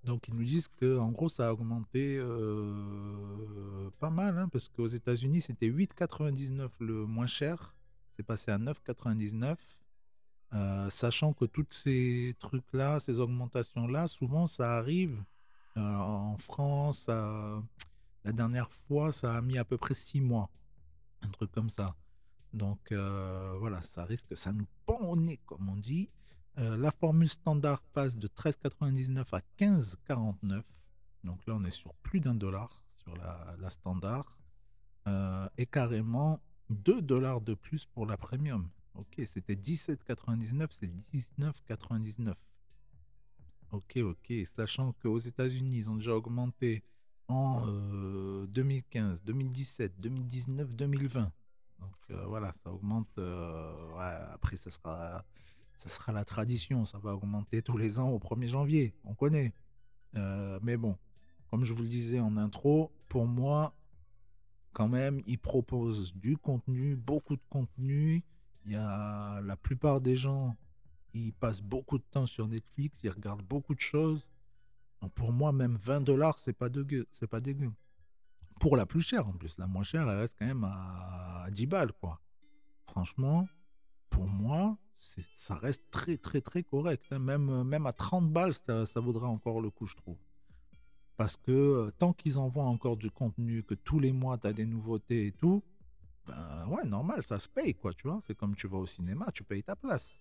Donc 0.04 0.28
ils 0.28 0.34
nous 0.34 0.44
disent 0.44 0.68
que 0.68 0.98
en 0.98 1.10
gros 1.10 1.28
ça 1.28 1.48
a 1.48 1.52
augmenté 1.52 2.22
pas 3.98 4.10
mal, 4.10 4.38
hein, 4.38 4.48
parce 4.48 4.68
qu'aux 4.68 4.86
États-Unis 4.86 5.40
c'était 5.40 5.68
8,99 5.68 6.68
le 6.80 7.06
moins 7.06 7.26
cher 7.26 7.74
c'est 8.16 8.22
passé 8.22 8.50
à 8.50 8.58
9,99. 8.58 9.56
Euh, 10.52 10.88
sachant 10.88 11.32
que 11.32 11.46
toutes 11.46 11.72
ces 11.72 12.36
trucs-là, 12.38 13.00
ces 13.00 13.18
augmentations-là, 13.18 14.06
souvent 14.06 14.46
ça 14.46 14.76
arrive 14.76 15.22
euh, 15.76 15.80
en 15.80 16.36
France. 16.38 17.06
Euh, 17.08 17.60
la 18.24 18.32
dernière 18.32 18.70
fois, 18.70 19.10
ça 19.10 19.36
a 19.36 19.42
mis 19.42 19.58
à 19.58 19.64
peu 19.64 19.76
près 19.76 19.94
6 19.94 20.20
mois. 20.20 20.48
Un 21.22 21.28
truc 21.28 21.50
comme 21.50 21.70
ça. 21.70 21.94
Donc 22.52 22.92
voilà, 22.92 23.82
ça 23.82 24.04
risque, 24.04 24.36
ça 24.36 24.52
nous 24.52 24.66
pend 24.86 25.00
au 25.00 25.16
nez, 25.16 25.40
comme 25.44 25.68
on 25.68 25.76
dit. 25.76 26.08
La 26.56 26.90
formule 26.90 27.28
standard 27.28 27.82
passe 27.93 28.16
de 28.16 28.28
13,99 28.28 29.35
à 29.35 29.40
15,49. 29.59 30.62
Donc 31.24 31.44
là, 31.47 31.55
on 31.56 31.64
est 31.64 31.70
sur 31.70 31.94
plus 31.94 32.20
d'un 32.20 32.35
dollar 32.35 32.85
sur 32.97 33.14
la, 33.16 33.70
standard. 33.70 34.39
et 35.59 35.66
carrément, 35.66 36.40
2 36.70 37.02
dollars 37.02 37.40
de 37.40 37.55
plus 37.55 37.86
pour 37.86 38.06
la 38.06 38.16
premium. 38.16 38.68
Ok, 38.94 39.20
c'était 39.26 39.55
17,99, 39.55 40.68
c'est 40.70 40.86
19,99. 40.86 42.35
Ok, 43.72 43.97
ok, 43.97 44.32
sachant 44.47 44.93
qu'aux 44.93 45.18
États-Unis, 45.18 45.78
ils 45.78 45.90
ont 45.90 45.97
déjà 45.97 46.14
augmenté 46.14 46.85
en 47.26 47.64
euh, 47.66 48.47
2015, 48.47 49.24
2017, 49.24 50.01
2019, 50.01 50.72
2020. 50.74 51.32
Donc 51.81 51.90
euh, 52.10 52.24
voilà, 52.26 52.52
ça 52.62 52.72
augmente. 52.72 53.09
Euh, 53.18 54.32
après, 54.32 54.56
ça 54.56 54.70
sera, 54.70 55.24
ça 55.76 55.88
sera 55.88 56.12
la 56.12 56.24
tradition, 56.24 56.84
ça 56.84 56.98
va 56.98 57.14
augmenter 57.14 57.62
tous 57.62 57.76
les 57.76 57.98
ans 57.98 58.10
au 58.10 58.18
1er 58.18 58.48
janvier, 58.48 58.94
on 59.05 59.14
connaît. 59.14 59.52
Euh, 60.16 60.59
mais 60.62 60.76
bon, 60.76 60.96
comme 61.51 61.64
je 61.64 61.72
vous 61.72 61.82
le 61.82 61.88
disais 61.88 62.20
en 62.20 62.36
intro, 62.36 62.92
pour 63.09 63.26
moi, 63.26 63.74
quand 64.72 64.88
même, 64.88 65.22
ils 65.26 65.38
proposent 65.38 66.14
du 66.14 66.36
contenu, 66.36 66.96
beaucoup 66.96 67.36
de 67.36 67.42
contenu. 67.48 68.24
Il 68.64 68.72
y 68.72 68.76
a 68.76 69.40
la 69.42 69.56
plupart 69.56 70.01
des 70.01 70.16
gens, 70.16 70.56
ils 71.12 71.32
passent 71.32 71.62
beaucoup 71.62 71.98
de 71.98 72.05
temps 72.10 72.26
sur 72.26 72.48
Netflix, 72.48 73.01
ils 73.05 73.10
regardent 73.10 73.46
beaucoup 73.46 73.74
de 73.74 73.80
choses. 73.80 74.28
Donc 75.01 75.12
pour 75.12 75.32
moi, 75.32 75.52
même 75.52 75.76
20 75.76 76.01
dollars, 76.01 76.38
c'est 76.38 76.52
pas 76.52 76.68
dégueu, 76.68 77.06
c'est 77.12 77.26
pas 77.26 77.40
dégueu. 77.40 77.72
Pour 78.60 78.76
la 78.76 78.86
plus 78.86 79.01
chère 79.01 79.28
en 79.28 79.32
plus, 79.32 79.59
la 79.59 79.66
moins 79.66 79.82
chère, 79.82 80.09
elle 80.09 80.18
reste 80.18 80.36
quand 80.38 80.46
même 80.46 80.64
à 80.64 81.46
10 81.51 81.66
balles, 81.66 81.92
quoi. 82.01 82.20
Franchement, 82.86 83.46
pour 84.15 84.28
moi, 84.28 84.78
ça 84.95 85.57
reste 85.57 85.91
très 85.91 86.16
très 86.16 86.41
très 86.41 86.62
correct. 86.62 87.05
hein. 87.11 87.19
Même, 87.19 87.65
même 87.65 87.86
à 87.86 87.93
30 87.93 88.32
balles, 88.32 88.55
ça, 88.55 88.86
ça 88.86 89.01
vaudra 89.01 89.27
encore 89.27 89.61
le 89.61 89.70
coup, 89.70 89.86
je 89.86 89.97
trouve. 89.97 90.16
Parce 91.16 91.36
que 91.36 91.51
euh, 91.51 91.91
tant 91.99 92.12
qu'ils 92.12 92.39
envoient 92.39 92.65
encore 92.65 92.97
du 92.97 93.11
contenu, 93.11 93.65
que 93.65 93.74
tous 93.74 93.99
les 93.99 94.12
mois, 94.12 94.39
tu 94.39 94.47
as 94.47 94.53
des 94.53 94.66
nouveautés 94.66 95.27
et 95.27 95.32
tout, 95.32 95.62
ben 96.27 96.66
ouais, 96.69 96.85
normal, 96.85 97.23
ça 97.23 97.39
se 97.39 97.49
paye, 97.49 97.74
quoi, 97.74 97.93
tu 97.93 98.07
vois. 98.07 98.20
C'est 98.27 98.36
comme 98.36 98.55
tu 98.55 98.69
vas 98.69 98.78
au 98.78 98.86
cinéma, 98.86 99.27
tu 99.35 99.43
payes 99.43 99.65
ta 99.65 99.74
place. 99.74 100.20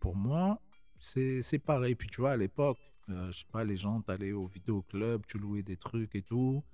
Pour 0.00 0.16
moi, 0.16 0.60
c'est 0.98 1.42
c'est 1.42 1.60
pareil. 1.60 1.94
Puis 1.94 2.08
tu 2.08 2.20
vois, 2.20 2.32
à 2.32 2.36
l'époque, 2.36 2.78
euh, 3.08 3.30
je 3.30 3.38
sais 3.38 3.46
pas, 3.52 3.62
les 3.64 3.76
gens, 3.76 4.00
t'allais 4.00 4.32
au 4.32 4.46
vidéoclub, 4.46 5.24
tu 5.26 5.38
louais 5.38 5.62
des 5.62 5.76
trucs 5.76 6.14
et 6.16 6.22
tout, 6.22 6.64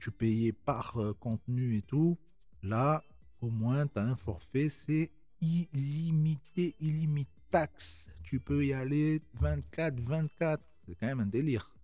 tu 0.00 0.10
payais 0.10 0.52
par 0.52 0.96
euh, 0.98 1.14
contenu 1.14 1.76
et 1.76 1.82
tout. 1.82 2.18
Là, 2.62 3.04
au 3.40 3.50
moins, 3.50 3.86
tu 3.86 3.98
as 4.00 4.02
un 4.02 4.16
forfait, 4.16 4.68
c'est 4.68 5.12
illimité, 5.40 6.74
illimitax. 6.80 8.10
Tu 8.22 8.40
peux 8.40 8.64
y 8.64 8.72
aller 8.72 9.22
24, 9.34 10.00
24. 10.00 10.62
C'est 10.86 10.94
quand 10.94 11.06
même 11.06 11.20
un 11.20 11.26
délire. 11.26 11.74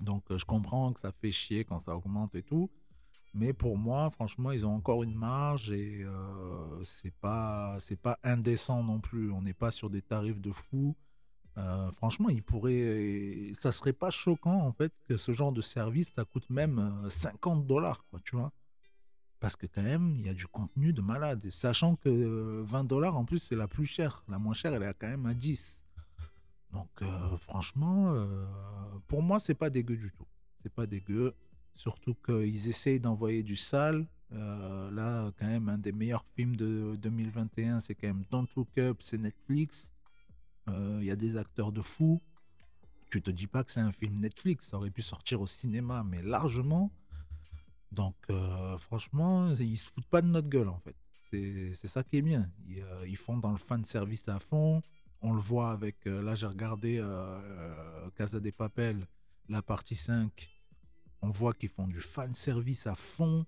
Donc, 0.00 0.30
euh, 0.30 0.38
je 0.38 0.44
comprends 0.44 0.92
que 0.92 1.00
ça 1.00 1.12
fait 1.12 1.32
chier 1.32 1.64
quand 1.64 1.78
ça 1.78 1.96
augmente 1.96 2.34
et 2.34 2.42
tout. 2.42 2.70
Mais 3.34 3.54
pour 3.54 3.78
moi, 3.78 4.10
franchement, 4.10 4.52
ils 4.52 4.66
ont 4.66 4.74
encore 4.74 5.02
une 5.02 5.14
marge 5.14 5.70
et 5.70 6.02
euh, 6.04 6.84
c'est 6.84 7.14
pas, 7.14 7.78
pas 8.02 8.18
indécent 8.22 8.82
non 8.82 9.00
plus. 9.00 9.30
On 9.30 9.40
n'est 9.40 9.54
pas 9.54 9.70
sur 9.70 9.88
des 9.88 10.02
tarifs 10.02 10.40
de 10.40 10.52
fou. 10.52 10.94
Euh, 11.58 11.90
franchement, 11.92 12.28
il 12.28 12.42
pourrait, 12.42 13.52
ça 13.54 13.72
serait 13.72 13.92
pas 13.92 14.10
choquant 14.10 14.60
en 14.60 14.72
fait 14.72 14.92
que 15.06 15.16
ce 15.16 15.32
genre 15.32 15.52
de 15.52 15.60
service 15.60 16.12
ça 16.14 16.24
coûte 16.24 16.48
même 16.48 16.78
euh, 17.04 17.10
50 17.10 17.66
dollars, 17.66 18.04
tu 18.24 18.36
vois. 18.36 18.52
Parce 19.42 19.56
que 19.56 19.66
quand 19.66 19.82
même, 19.82 20.14
il 20.20 20.26
y 20.26 20.28
a 20.28 20.34
du 20.34 20.46
contenu 20.46 20.92
de 20.92 21.02
malade. 21.02 21.50
Sachant 21.50 21.96
que 21.96 22.08
euh, 22.08 22.62
20 22.64 22.84
dollars 22.84 23.16
en 23.16 23.24
plus, 23.24 23.40
c'est 23.40 23.56
la 23.56 23.66
plus 23.66 23.86
chère. 23.86 24.22
La 24.28 24.38
moins 24.38 24.54
chère, 24.54 24.72
elle 24.72 24.84
est 24.84 24.94
quand 24.96 25.08
même 25.08 25.26
à 25.26 25.34
10. 25.34 25.82
Donc, 26.70 26.88
euh, 27.02 27.36
franchement, 27.38 28.12
euh, 28.12 28.46
pour 29.08 29.20
moi, 29.20 29.40
c'est 29.40 29.56
pas 29.56 29.68
dégueu 29.68 29.96
du 29.96 30.12
tout. 30.12 30.28
C'est 30.62 30.72
pas 30.72 30.86
dégueu. 30.86 31.34
Surtout 31.74 32.14
qu'ils 32.24 32.68
essayent 32.68 33.00
d'envoyer 33.00 33.42
du 33.42 33.56
sale. 33.56 34.06
Euh, 34.30 34.92
là, 34.92 35.32
quand 35.36 35.48
même, 35.48 35.68
un 35.68 35.78
des 35.78 35.90
meilleurs 35.90 36.24
films 36.24 36.54
de 36.54 36.94
2021, 37.02 37.80
c'est 37.80 37.96
quand 37.96 38.06
même 38.06 38.22
Don't 38.30 38.46
Look 38.54 38.78
Up, 38.78 38.98
c'est 39.00 39.18
Netflix. 39.18 39.90
Euh, 40.68 40.98
Il 41.00 41.06
y 41.06 41.10
a 41.10 41.16
des 41.16 41.36
acteurs 41.36 41.72
de 41.72 41.82
fou. 41.82 42.22
Tu 43.10 43.20
te 43.20 43.32
dis 43.32 43.48
pas 43.48 43.64
que 43.64 43.72
c'est 43.72 43.80
un 43.80 43.90
film 43.90 44.20
Netflix, 44.20 44.68
ça 44.68 44.76
aurait 44.76 44.90
pu 44.90 45.02
sortir 45.02 45.40
au 45.40 45.48
cinéma, 45.48 46.04
mais 46.04 46.22
largement. 46.22 46.92
Donc, 47.92 48.16
euh, 48.30 48.78
franchement, 48.78 49.52
ils 49.52 49.76
se 49.76 49.90
foutent 49.92 50.06
pas 50.06 50.22
de 50.22 50.26
notre 50.26 50.48
gueule, 50.48 50.68
en 50.68 50.78
fait. 50.78 50.96
C'est 51.30 51.74
ça 51.74 52.02
qui 52.02 52.16
est 52.18 52.22
bien. 52.22 52.50
Ils, 52.66 52.80
euh, 52.80 53.06
ils 53.06 53.16
font 53.16 53.36
dans 53.38 53.52
le 53.52 53.58
fan 53.58 53.84
service 53.84 54.28
à 54.28 54.38
fond. 54.38 54.82
On 55.20 55.32
le 55.32 55.40
voit 55.40 55.70
avec. 55.72 56.06
euh, 56.06 56.22
là, 56.22 56.34
j'ai 56.34 56.46
regardé 56.46 57.02
Casa 58.16 58.40
des 58.40 58.52
Papel, 58.52 59.06
la 59.48 59.62
partie 59.62 59.94
5. 59.94 60.50
On 61.20 61.30
voit 61.30 61.52
qu'ils 61.54 61.68
font 61.68 61.86
du 61.86 62.00
fan 62.00 62.34
service 62.34 62.86
à 62.86 62.94
fond. 62.94 63.46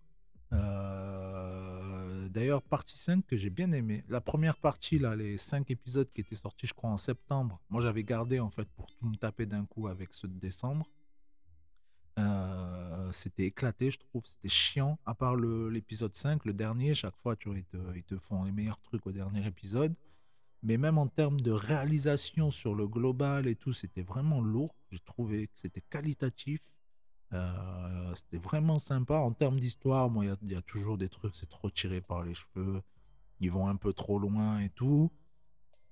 D'ailleurs, 2.31 2.63
partie 2.63 2.99
5 2.99 3.27
que 3.27 3.37
j'ai 3.37 3.51
bien 3.51 3.73
aimé. 3.73 4.05
La 4.09 4.21
première 4.21 4.57
partie, 4.57 4.99
là, 4.99 5.17
les 5.17 5.37
5 5.39 5.71
épisodes 5.71 6.11
qui 6.13 6.21
étaient 6.21 6.37
sortis, 6.37 6.67
je 6.67 6.75
crois, 6.75 6.91
en 6.91 6.97
septembre. 6.97 7.61
Moi, 7.71 7.81
j'avais 7.83 8.05
gardé, 8.05 8.41
en 8.41 8.51
fait, 8.51 8.69
pour 8.77 8.87
tout 8.95 9.07
me 9.07 9.17
taper 9.17 9.47
d'un 9.47 9.65
coup 9.65 9.89
avec 9.89 10.13
ceux 10.13 10.29
de 10.29 10.39
décembre. 10.39 10.87
Euh, 12.19 13.11
c'était 13.13 13.45
éclaté, 13.47 13.91
je 13.91 13.99
trouve. 13.99 14.25
C'était 14.27 14.49
chiant. 14.49 14.99
À 15.07 15.15
part 15.15 15.37
l'épisode 15.37 16.15
5, 16.15 16.45
le 16.45 16.53
dernier, 16.53 16.95
chaque 16.95 17.17
fois, 17.17 17.37
tu 17.37 17.49
vois, 17.49 17.59
ils, 17.59 17.65
te, 17.65 17.77
ils 17.97 18.05
te 18.05 18.17
font 18.19 18.45
les 18.45 18.53
meilleurs 18.53 18.81
trucs 18.81 19.07
au 19.07 19.13
dernier 19.13 19.47
épisode. 19.47 19.95
Mais 20.63 20.79
même 20.79 20.99
en 20.99 21.09
termes 21.09 21.41
de 21.41 21.53
réalisation 21.53 22.51
sur 22.51 22.75
le 22.75 22.89
global 22.89 23.47
et 23.49 23.57
tout, 23.57 23.73
c'était 23.73 24.03
vraiment 24.03 24.41
lourd. 24.41 24.75
J'ai 24.91 25.01
trouvé 25.01 25.49
que 25.49 25.55
c'était 25.57 25.83
qualitatif. 25.83 26.63
Euh, 27.33 28.15
c'était 28.15 28.39
vraiment 28.39 28.79
sympa. 28.79 29.17
En 29.17 29.33
termes 29.33 29.61
d'histoire, 29.61 30.11
moi, 30.11 30.25
il 30.25 30.29
y 30.29 30.31
a- 30.31 30.37
il 30.43 30.53
y, 30.53 30.57
a 30.57 30.63
toujours 30.63 30.99
des 30.99 31.09
trucs, 31.09 31.35
c'est 31.37 31.49
trop 31.49 31.71
tiré 31.71 32.01
par 32.01 32.23
les 32.25 32.35
cheveux. 32.35 32.83
Ils 33.41 33.51
vont 33.53 33.69
un 33.69 33.77
peu 33.77 33.93
trop 33.95 34.19
loin 34.19 34.61
et 34.61 34.71
tout. 34.71 35.13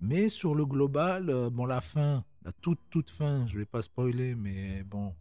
Mais 0.00 0.28
sur 0.28 0.54
le 0.54 0.66
global, 0.66 1.30
euh, 1.30 1.50
bon, 1.50 1.66
la 1.66 1.80
fin, 1.80 2.24
la 2.44 2.52
toute, 2.52 2.80
toute 2.90 3.10
fin, 3.10 3.46
je 3.46 3.58
vais 3.58 3.66
pas 3.66 3.82
spoiler, 3.82 4.34
mais 4.34 4.82
bon, 4.84 5.14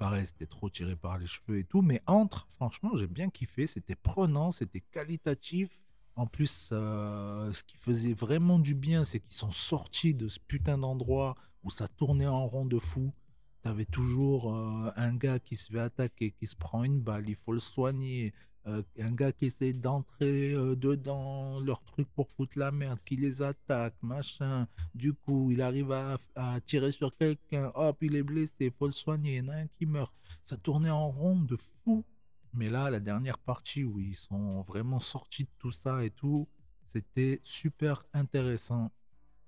pareil, 0.00 0.24
c'était 0.24 0.46
trop 0.46 0.70
tiré 0.70 0.96
par 0.96 1.18
les 1.18 1.26
cheveux 1.26 1.58
et 1.58 1.64
tout. 1.64 1.82
Mais 1.82 2.00
entre, 2.06 2.46
franchement, 2.48 2.96
j'ai 2.96 3.06
bien 3.06 3.28
kiffé. 3.28 3.66
C'était 3.66 3.94
prenant, 3.94 4.50
c'était 4.50 4.80
qualitatif. 4.80 5.84
En 6.16 6.26
plus, 6.26 6.70
euh, 6.72 7.52
ce 7.52 7.62
qui 7.62 7.76
faisait 7.76 8.14
vraiment 8.14 8.58
du 8.58 8.74
bien, 8.74 9.04
c'est 9.04 9.20
qu'ils 9.20 9.34
sont 9.34 9.50
sortis 9.50 10.14
de 10.14 10.26
ce 10.26 10.40
putain 10.40 10.78
d'endroit 10.78 11.34
où 11.62 11.70
ça 11.70 11.86
tournait 11.86 12.26
en 12.26 12.46
rond 12.46 12.64
de 12.64 12.78
fou. 12.78 13.12
T'avais 13.60 13.84
toujours 13.84 14.54
euh, 14.54 14.90
un 14.96 15.14
gars 15.14 15.38
qui 15.38 15.54
se 15.54 15.70
fait 15.70 15.80
attaquer, 15.80 16.30
qui 16.30 16.46
se 16.46 16.56
prend 16.56 16.82
une 16.82 17.00
balle, 17.02 17.28
il 17.28 17.36
faut 17.36 17.52
le 17.52 17.60
soigner. 17.60 18.32
Euh, 18.66 18.82
un 18.98 19.12
gars 19.12 19.32
qui 19.32 19.46
essaie 19.46 19.72
d'entrer 19.72 20.52
euh, 20.52 20.76
dedans 20.76 21.60
leur 21.60 21.82
truc 21.82 22.06
pour 22.14 22.30
foutre 22.30 22.58
la 22.58 22.70
merde, 22.70 22.98
qui 23.06 23.16
les 23.16 23.40
attaque, 23.40 23.94
machin. 24.02 24.68
Du 24.94 25.14
coup, 25.14 25.50
il 25.50 25.62
arrive 25.62 25.92
à, 25.92 26.60
tirer 26.66 26.92
sur 26.92 27.16
quelqu'un, 27.16 27.72
hop, 27.74 27.96
il 28.02 28.16
est 28.16 28.22
blessé, 28.22 28.70
faut 28.78 28.86
le 28.86 28.92
soigner, 28.92 29.36
il 29.36 29.44
y 29.44 29.48
en 29.48 29.48
a 29.48 29.56
un 29.56 29.66
qui 29.66 29.86
meurt. 29.86 30.14
Ça 30.44 30.58
tournait 30.58 30.90
en 30.90 31.08
rond 31.10 31.40
de 31.40 31.56
fou. 31.56 32.04
Mais 32.52 32.68
là, 32.68 32.90
la 32.90 33.00
dernière 33.00 33.38
partie 33.38 33.84
où 33.84 33.98
ils 34.00 34.16
sont 34.16 34.62
vraiment 34.62 34.98
sortis 34.98 35.44
de 35.44 35.50
tout 35.58 35.70
ça 35.70 36.04
et 36.04 36.10
tout, 36.10 36.48
c'était 36.84 37.40
super 37.44 38.02
intéressant. 38.12 38.90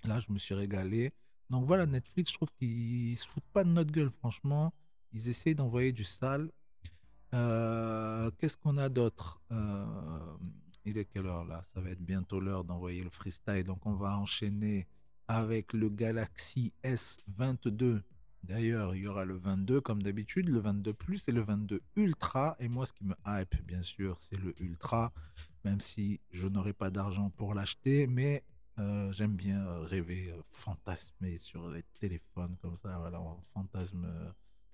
Là, 0.04 0.20
je 0.20 0.32
me 0.32 0.38
suis 0.38 0.54
régalé. 0.54 1.12
Donc 1.50 1.66
voilà, 1.66 1.84
Netflix, 1.84 2.30
je 2.30 2.36
trouve 2.36 2.50
qu'ils 2.58 3.16
se 3.18 3.26
foutent 3.26 3.42
pas 3.52 3.64
de 3.64 3.68
notre 3.68 3.92
gueule, 3.92 4.10
franchement. 4.10 4.72
Ils 5.12 5.28
essayent 5.28 5.54
d'envoyer 5.54 5.92
du 5.92 6.04
sale. 6.04 6.50
Euh, 7.34 8.30
Qu'est-ce 8.38 8.56
qu'on 8.56 8.76
a 8.78 8.88
d'autre? 8.88 9.40
Euh, 9.52 10.36
Il 10.84 10.98
est 10.98 11.04
quelle 11.06 11.26
heure 11.26 11.44
là? 11.44 11.62
Ça 11.72 11.80
va 11.80 11.90
être 11.90 12.02
bientôt 12.04 12.40
l'heure 12.40 12.64
d'envoyer 12.64 13.02
le 13.04 13.10
freestyle. 13.10 13.64
Donc 13.64 13.86
on 13.86 13.94
va 13.94 14.16
enchaîner 14.18 14.86
avec 15.28 15.72
le 15.72 15.88
Galaxy 15.88 16.72
S22. 16.84 18.02
D'ailleurs, 18.42 18.94
il 18.96 19.04
y 19.04 19.06
aura 19.06 19.24
le 19.24 19.36
22 19.36 19.80
comme 19.80 20.02
d'habitude, 20.02 20.48
le 20.48 20.58
22 20.58 20.92
Plus 20.92 21.28
et 21.28 21.32
le 21.32 21.42
22 21.42 21.80
Ultra. 21.96 22.56
Et 22.58 22.68
moi, 22.68 22.86
ce 22.86 22.92
qui 22.92 23.04
me 23.04 23.14
hype, 23.26 23.54
bien 23.64 23.82
sûr, 23.82 24.20
c'est 24.20 24.36
le 24.36 24.52
Ultra, 24.60 25.12
même 25.64 25.80
si 25.80 26.20
je 26.32 26.48
n'aurai 26.48 26.72
pas 26.72 26.90
d'argent 26.90 27.30
pour 27.30 27.54
l'acheter. 27.54 28.08
Mais 28.08 28.42
euh, 28.80 29.12
j'aime 29.12 29.36
bien 29.36 29.64
rêver, 29.84 30.34
fantasmer 30.44 31.38
sur 31.38 31.68
les 31.70 31.84
téléphones 32.00 32.56
comme 32.60 32.76
ça. 32.76 32.98
Voilà, 32.98 33.20
on 33.20 33.40
fantasme 33.42 34.08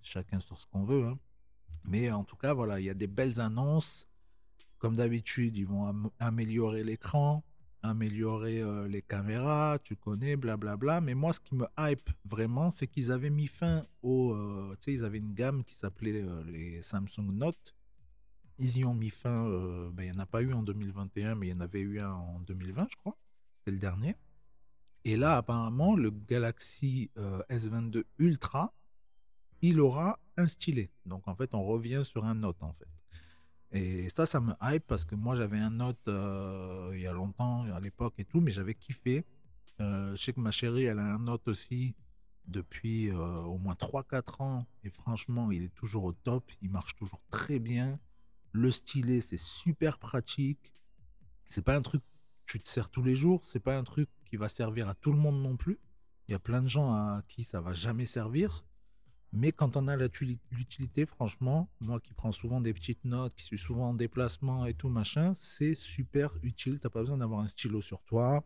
chacun 0.02 0.40
sur 0.40 0.58
ce 0.58 0.66
qu'on 0.66 0.84
veut. 0.84 1.04
hein. 1.06 1.18
Mais 1.84 2.10
en 2.10 2.24
tout 2.24 2.36
cas, 2.36 2.52
voilà, 2.52 2.80
il 2.80 2.86
y 2.86 2.90
a 2.90 2.94
des 2.94 3.06
belles 3.06 3.40
annonces. 3.40 4.06
Comme 4.78 4.94
d'habitude, 4.96 5.56
ils 5.56 5.66
vont 5.66 5.86
am- 5.86 6.10
améliorer 6.20 6.84
l'écran, 6.84 7.42
améliorer 7.82 8.60
euh, 8.62 8.86
les 8.86 9.02
caméras, 9.02 9.78
tu 9.82 9.96
connais, 9.96 10.36
blablabla. 10.36 11.00
Mais 11.00 11.14
moi, 11.14 11.32
ce 11.32 11.40
qui 11.40 11.54
me 11.56 11.66
hype 11.78 12.10
vraiment, 12.24 12.70
c'est 12.70 12.86
qu'ils 12.86 13.10
avaient 13.10 13.30
mis 13.30 13.48
fin 13.48 13.82
au. 14.02 14.34
euh, 14.34 14.70
tu 14.80 14.84
sais, 14.84 14.92
ils 14.94 15.04
avaient 15.04 15.18
une 15.18 15.34
gamme 15.34 15.64
qui 15.64 15.74
s'appelait 15.74 16.22
euh, 16.22 16.44
les 16.44 16.80
Samsung 16.82 17.32
Note. 17.32 17.74
Ils 18.60 18.78
y 18.78 18.84
ont 18.84 18.94
mis 18.94 19.10
fin. 19.10 19.44
ben, 19.92 20.04
il 20.04 20.10
n'y 20.10 20.16
en 20.16 20.20
a 20.20 20.26
pas 20.26 20.42
eu 20.42 20.52
en 20.52 20.62
2021, 20.62 21.34
mais 21.36 21.48
il 21.48 21.50
y 21.50 21.56
en 21.56 21.60
avait 21.60 21.80
eu 21.80 22.00
un 22.00 22.12
en 22.12 22.40
2020, 22.40 22.88
je 22.90 22.96
crois. 22.96 23.16
C'était 23.58 23.70
le 23.72 23.78
dernier. 23.78 24.16
Et 25.04 25.16
là, 25.16 25.36
apparemment, 25.36 25.94
le 25.96 26.10
Galaxy 26.10 27.10
euh, 27.16 27.40
S22 27.50 28.04
Ultra, 28.18 28.74
il 29.62 29.80
aura 29.80 30.18
un 30.36 30.46
stylet. 30.46 30.90
Donc, 31.06 31.26
en 31.28 31.34
fait, 31.34 31.54
on 31.54 31.64
revient 31.64 32.02
sur 32.04 32.24
un 32.24 32.34
Note, 32.34 32.62
en 32.62 32.72
fait. 32.72 32.88
Et 33.70 34.08
ça, 34.08 34.24
ça 34.24 34.40
me 34.40 34.54
hype 34.62 34.86
parce 34.86 35.04
que 35.04 35.14
moi, 35.14 35.36
j'avais 35.36 35.58
un 35.58 35.70
Note 35.70 36.08
euh, 36.08 36.90
il 36.94 37.00
y 37.00 37.06
a 37.06 37.12
longtemps, 37.12 37.64
à 37.64 37.80
l'époque 37.80 38.14
et 38.18 38.24
tout, 38.24 38.40
mais 38.40 38.50
j'avais 38.50 38.74
kiffé. 38.74 39.24
Euh, 39.80 40.16
je 40.16 40.22
sais 40.22 40.32
que 40.32 40.40
ma 40.40 40.50
chérie, 40.50 40.84
elle 40.84 40.98
a 40.98 41.04
un 41.14 41.18
Note 41.18 41.48
aussi 41.48 41.94
depuis 42.46 43.10
euh, 43.10 43.40
au 43.42 43.58
moins 43.58 43.74
3-4 43.74 44.42
ans. 44.42 44.66
Et 44.84 44.90
franchement, 44.90 45.50
il 45.50 45.64
est 45.64 45.74
toujours 45.74 46.04
au 46.04 46.12
top. 46.12 46.50
Il 46.62 46.70
marche 46.70 46.96
toujours 46.96 47.20
très 47.30 47.58
bien. 47.58 47.98
Le 48.52 48.70
stylet, 48.70 49.20
c'est 49.20 49.38
super 49.38 49.98
pratique. 49.98 50.72
C'est 51.46 51.62
pas 51.62 51.76
un 51.76 51.82
truc 51.82 52.02
que 52.02 52.52
tu 52.52 52.58
te 52.58 52.68
sers 52.68 52.88
tous 52.88 53.02
les 53.02 53.16
jours. 53.16 53.40
C'est 53.44 53.60
pas 53.60 53.76
un 53.76 53.84
truc 53.84 54.08
qui 54.24 54.36
va 54.36 54.48
servir 54.48 54.88
à 54.88 54.94
tout 54.94 55.12
le 55.12 55.18
monde 55.18 55.42
non 55.42 55.56
plus. 55.56 55.78
Il 56.26 56.32
y 56.32 56.34
a 56.34 56.38
plein 56.38 56.62
de 56.62 56.68
gens 56.68 56.92
à 56.92 57.22
qui 57.28 57.44
ça 57.44 57.60
va 57.60 57.74
jamais 57.74 58.06
servir. 58.06 58.64
Mais 59.32 59.52
quand 59.52 59.76
on 59.76 59.88
a 59.88 59.96
l'utilité, 59.96 61.04
franchement, 61.04 61.68
moi 61.80 62.00
qui 62.00 62.14
prends 62.14 62.32
souvent 62.32 62.60
des 62.60 62.72
petites 62.72 63.04
notes, 63.04 63.34
qui 63.34 63.44
suis 63.44 63.58
souvent 63.58 63.90
en 63.90 63.94
déplacement 63.94 64.64
et 64.64 64.72
tout 64.72 64.88
machin, 64.88 65.34
c'est 65.34 65.74
super 65.74 66.32
utile. 66.42 66.80
T'as 66.80 66.88
pas 66.88 67.00
besoin 67.00 67.18
d'avoir 67.18 67.40
un 67.40 67.46
stylo 67.46 67.82
sur 67.82 68.02
toi. 68.02 68.42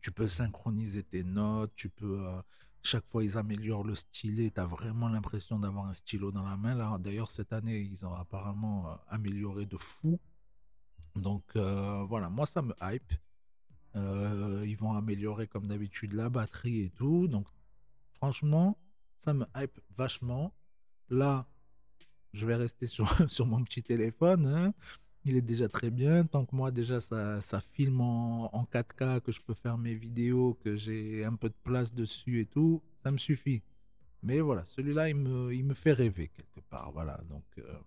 Tu 0.00 0.10
peux 0.10 0.28
synchroniser 0.28 1.02
tes 1.02 1.24
notes, 1.24 1.72
tu 1.76 1.90
peux 1.90 2.26
euh, 2.26 2.40
chaque 2.82 3.06
fois 3.06 3.22
ils 3.22 3.36
améliorent 3.36 3.84
le 3.84 3.94
stylet. 3.94 4.50
T'as 4.50 4.64
vraiment 4.64 5.08
l'impression 5.08 5.58
d'avoir 5.58 5.86
un 5.86 5.92
stylo 5.92 6.32
dans 6.32 6.42
la 6.42 6.56
main. 6.56 6.98
D'ailleurs 6.98 7.30
cette 7.30 7.52
année 7.52 7.78
ils 7.80 8.06
ont 8.06 8.14
apparemment 8.14 8.90
euh, 8.90 8.94
amélioré 9.08 9.66
de 9.66 9.76
fou. 9.76 10.18
Donc 11.16 11.44
euh, 11.54 12.02
voilà, 12.08 12.30
moi 12.30 12.46
ça 12.46 12.62
me 12.62 12.74
hype. 12.80 13.12
ils 13.94 14.76
vont 14.78 14.94
améliorer 14.94 15.46
comme 15.46 15.66
d'habitude 15.66 16.14
la 16.14 16.30
batterie 16.30 16.80
et 16.80 16.90
tout. 16.90 17.28
Donc 17.28 17.46
franchement 18.14 18.78
ça 19.22 19.34
me 19.34 19.46
hype 19.56 19.78
vachement. 19.96 20.52
Là, 21.08 21.46
je 22.32 22.46
vais 22.46 22.56
rester 22.56 22.86
sur, 22.86 23.06
sur 23.30 23.46
mon 23.46 23.62
petit 23.64 23.82
téléphone. 23.82 24.46
Hein. 24.46 24.74
Il 25.24 25.36
est 25.36 25.42
déjà 25.42 25.68
très 25.68 25.90
bien. 25.90 26.24
Tant 26.24 26.44
que 26.44 26.54
moi, 26.56 26.70
déjà, 26.70 26.98
ça, 27.00 27.40
ça 27.40 27.60
filme 27.60 28.00
en, 28.00 28.54
en, 28.54 28.64
4K, 28.64 29.20
que 29.20 29.30
je 29.30 29.40
peux 29.40 29.54
faire 29.54 29.78
mes 29.78 29.94
vidéos, 29.94 30.54
que 30.54 30.76
j'ai 30.76 31.24
un 31.24 31.36
peu 31.36 31.48
de 31.48 31.54
place 31.62 31.94
dessus 31.94 32.40
et 32.40 32.46
tout, 32.46 32.82
ça 33.04 33.12
me 33.12 33.18
suffit. 33.18 33.62
Mais 34.22 34.40
voilà, 34.40 34.64
celui-là, 34.66 35.08
il 35.08 35.16
me, 35.16 35.54
il 35.54 35.64
me 35.64 35.74
fait 35.74 35.92
rêver 35.92 36.28
quelque 36.28 36.60
part. 36.68 36.90
Voilà, 36.92 37.20
donc 37.28 37.44
euh, 37.58 37.78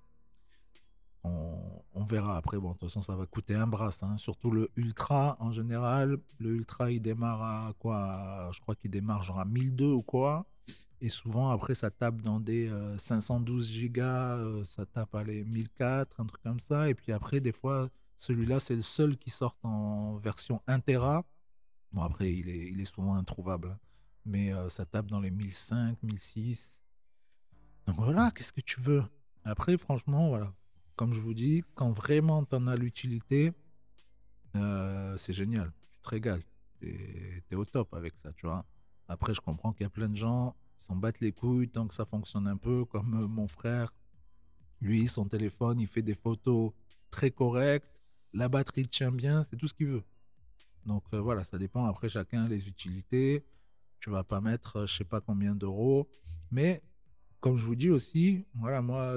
on, 1.23 1.81
on, 1.93 2.05
verra 2.05 2.37
après. 2.37 2.57
Bon, 2.57 2.69
de 2.69 2.73
toute 2.73 2.89
façon, 2.89 3.01
ça 3.01 3.15
va 3.15 3.25
coûter 3.25 3.55
un 3.55 3.67
bras. 3.67 3.91
Hein. 4.01 4.17
Surtout 4.17 4.51
le 4.51 4.69
Ultra, 4.75 5.37
en 5.39 5.51
général. 5.51 6.17
Le 6.39 6.51
Ultra, 6.51 6.91
il 6.91 7.01
démarre 7.01 7.41
à 7.41 7.73
quoi? 7.79 8.49
Je 8.53 8.61
crois 8.61 8.75
qu'il 8.75 8.91
démarre 8.91 9.23
genre 9.23 9.39
à 9.39 9.45
1002 9.45 9.85
ou 9.85 10.01
quoi. 10.01 10.45
Et 11.01 11.09
souvent, 11.09 11.49
après, 11.49 11.75
ça 11.75 11.91
tape 11.91 12.21
dans 12.21 12.39
des 12.39 12.71
512 12.97 13.69
euh, 13.69 13.73
gigas, 13.73 14.37
euh, 14.37 14.63
ça 14.63 14.85
tape 14.85 15.13
à 15.15 15.23
les 15.23 15.43
1004, 15.43 16.19
un 16.19 16.25
truc 16.25 16.41
comme 16.41 16.59
ça. 16.59 16.89
Et 16.89 16.93
puis 16.93 17.11
après, 17.11 17.39
des 17.39 17.51
fois, 17.51 17.89
celui-là, 18.17 18.59
c'est 18.59 18.75
le 18.75 18.81
seul 18.81 19.17
qui 19.17 19.29
sort 19.29 19.57
en 19.63 20.17
version 20.17 20.61
1 20.67 20.79
Tera. 20.79 21.23
Bon, 21.91 22.01
après, 22.01 22.33
il 22.33 22.49
est, 22.49 22.71
il 22.71 22.79
est 22.81 22.85
souvent 22.85 23.15
introuvable. 23.15 23.69
Hein. 23.69 23.79
Mais 24.25 24.53
euh, 24.53 24.69
ça 24.69 24.85
tape 24.85 25.07
dans 25.07 25.19
les 25.19 25.31
1005, 25.31 26.01
1006. 26.01 26.81
Donc 27.87 27.97
voilà, 27.97 28.31
qu'est-ce 28.31 28.53
que 28.53 28.61
tu 28.61 28.81
veux? 28.81 29.03
Après, 29.43 29.77
franchement, 29.77 30.29
voilà. 30.29 30.53
Comme 30.95 31.13
je 31.13 31.19
vous 31.19 31.33
dis, 31.33 31.63
quand 31.75 31.91
vraiment 31.91 32.45
tu 32.45 32.55
en 32.55 32.67
as 32.67 32.75
l'utilité, 32.75 33.51
c'est 35.17 35.33
génial. 35.33 35.73
Tu 35.91 35.99
te 35.99 36.09
régales. 36.09 36.41
Tu 36.79 37.43
es, 37.51 37.55
au 37.55 37.65
top 37.65 37.93
avec 37.93 38.17
ça, 38.17 38.31
tu 38.31 38.45
vois. 38.47 38.65
Après, 39.07 39.33
je 39.33 39.41
comprends 39.41 39.73
qu'il 39.73 39.83
y 39.83 39.87
a 39.87 39.89
plein 39.89 40.09
de 40.09 40.15
gens, 40.15 40.55
s'en 40.77 40.95
battent 40.95 41.19
les 41.19 41.31
couilles 41.31 41.69
tant 41.69 41.87
que 41.87 41.93
ça 41.93 42.05
fonctionne 42.05 42.47
un 42.47 42.57
peu, 42.57 42.85
comme 42.85 43.23
euh, 43.23 43.27
mon 43.27 43.47
frère. 43.47 43.93
Lui, 44.81 45.07
son 45.07 45.25
téléphone, 45.25 45.79
il 45.79 45.87
fait 45.87 46.01
des 46.01 46.15
photos 46.15 46.73
très 47.09 47.31
correctes, 47.31 47.89
la 48.33 48.49
batterie 48.49 48.87
tient 48.87 49.11
bien, 49.11 49.43
c'est 49.43 49.55
tout 49.55 49.67
ce 49.67 49.73
qu'il 49.73 49.87
veut. 49.87 50.03
Donc 50.85 51.03
euh, 51.13 51.21
voilà, 51.21 51.43
ça 51.43 51.57
dépend 51.57 51.85
après 51.85 52.09
chacun 52.09 52.47
les 52.47 52.67
utilités. 52.67 53.45
Tu 53.99 54.09
vas 54.09 54.23
pas 54.23 54.41
mettre 54.41 54.77
euh, 54.77 54.87
je 54.87 54.97
sais 54.97 55.05
pas 55.05 55.21
combien 55.21 55.55
d'euros, 55.55 56.09
mais 56.51 56.83
comme 57.39 57.57
je 57.57 57.65
vous 57.65 57.75
dis 57.75 57.89
aussi, 57.89 58.45
voilà, 58.55 58.81
moi 58.81 59.13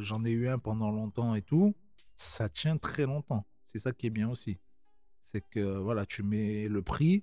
j'en 0.00 0.24
ai 0.24 0.30
eu 0.30 0.48
un 0.48 0.58
pendant 0.58 0.90
longtemps 0.90 1.34
et 1.34 1.42
tout, 1.42 1.74
ça 2.14 2.48
tient 2.48 2.78
très 2.78 3.04
longtemps. 3.04 3.46
C'est 3.66 3.78
ça 3.78 3.92
qui 3.92 4.06
est 4.06 4.10
bien 4.10 4.30
aussi. 4.30 4.58
C'est 5.20 5.42
que 5.42 5.76
voilà, 5.76 6.06
tu 6.06 6.22
mets 6.22 6.68
le 6.68 6.80
prix, 6.80 7.22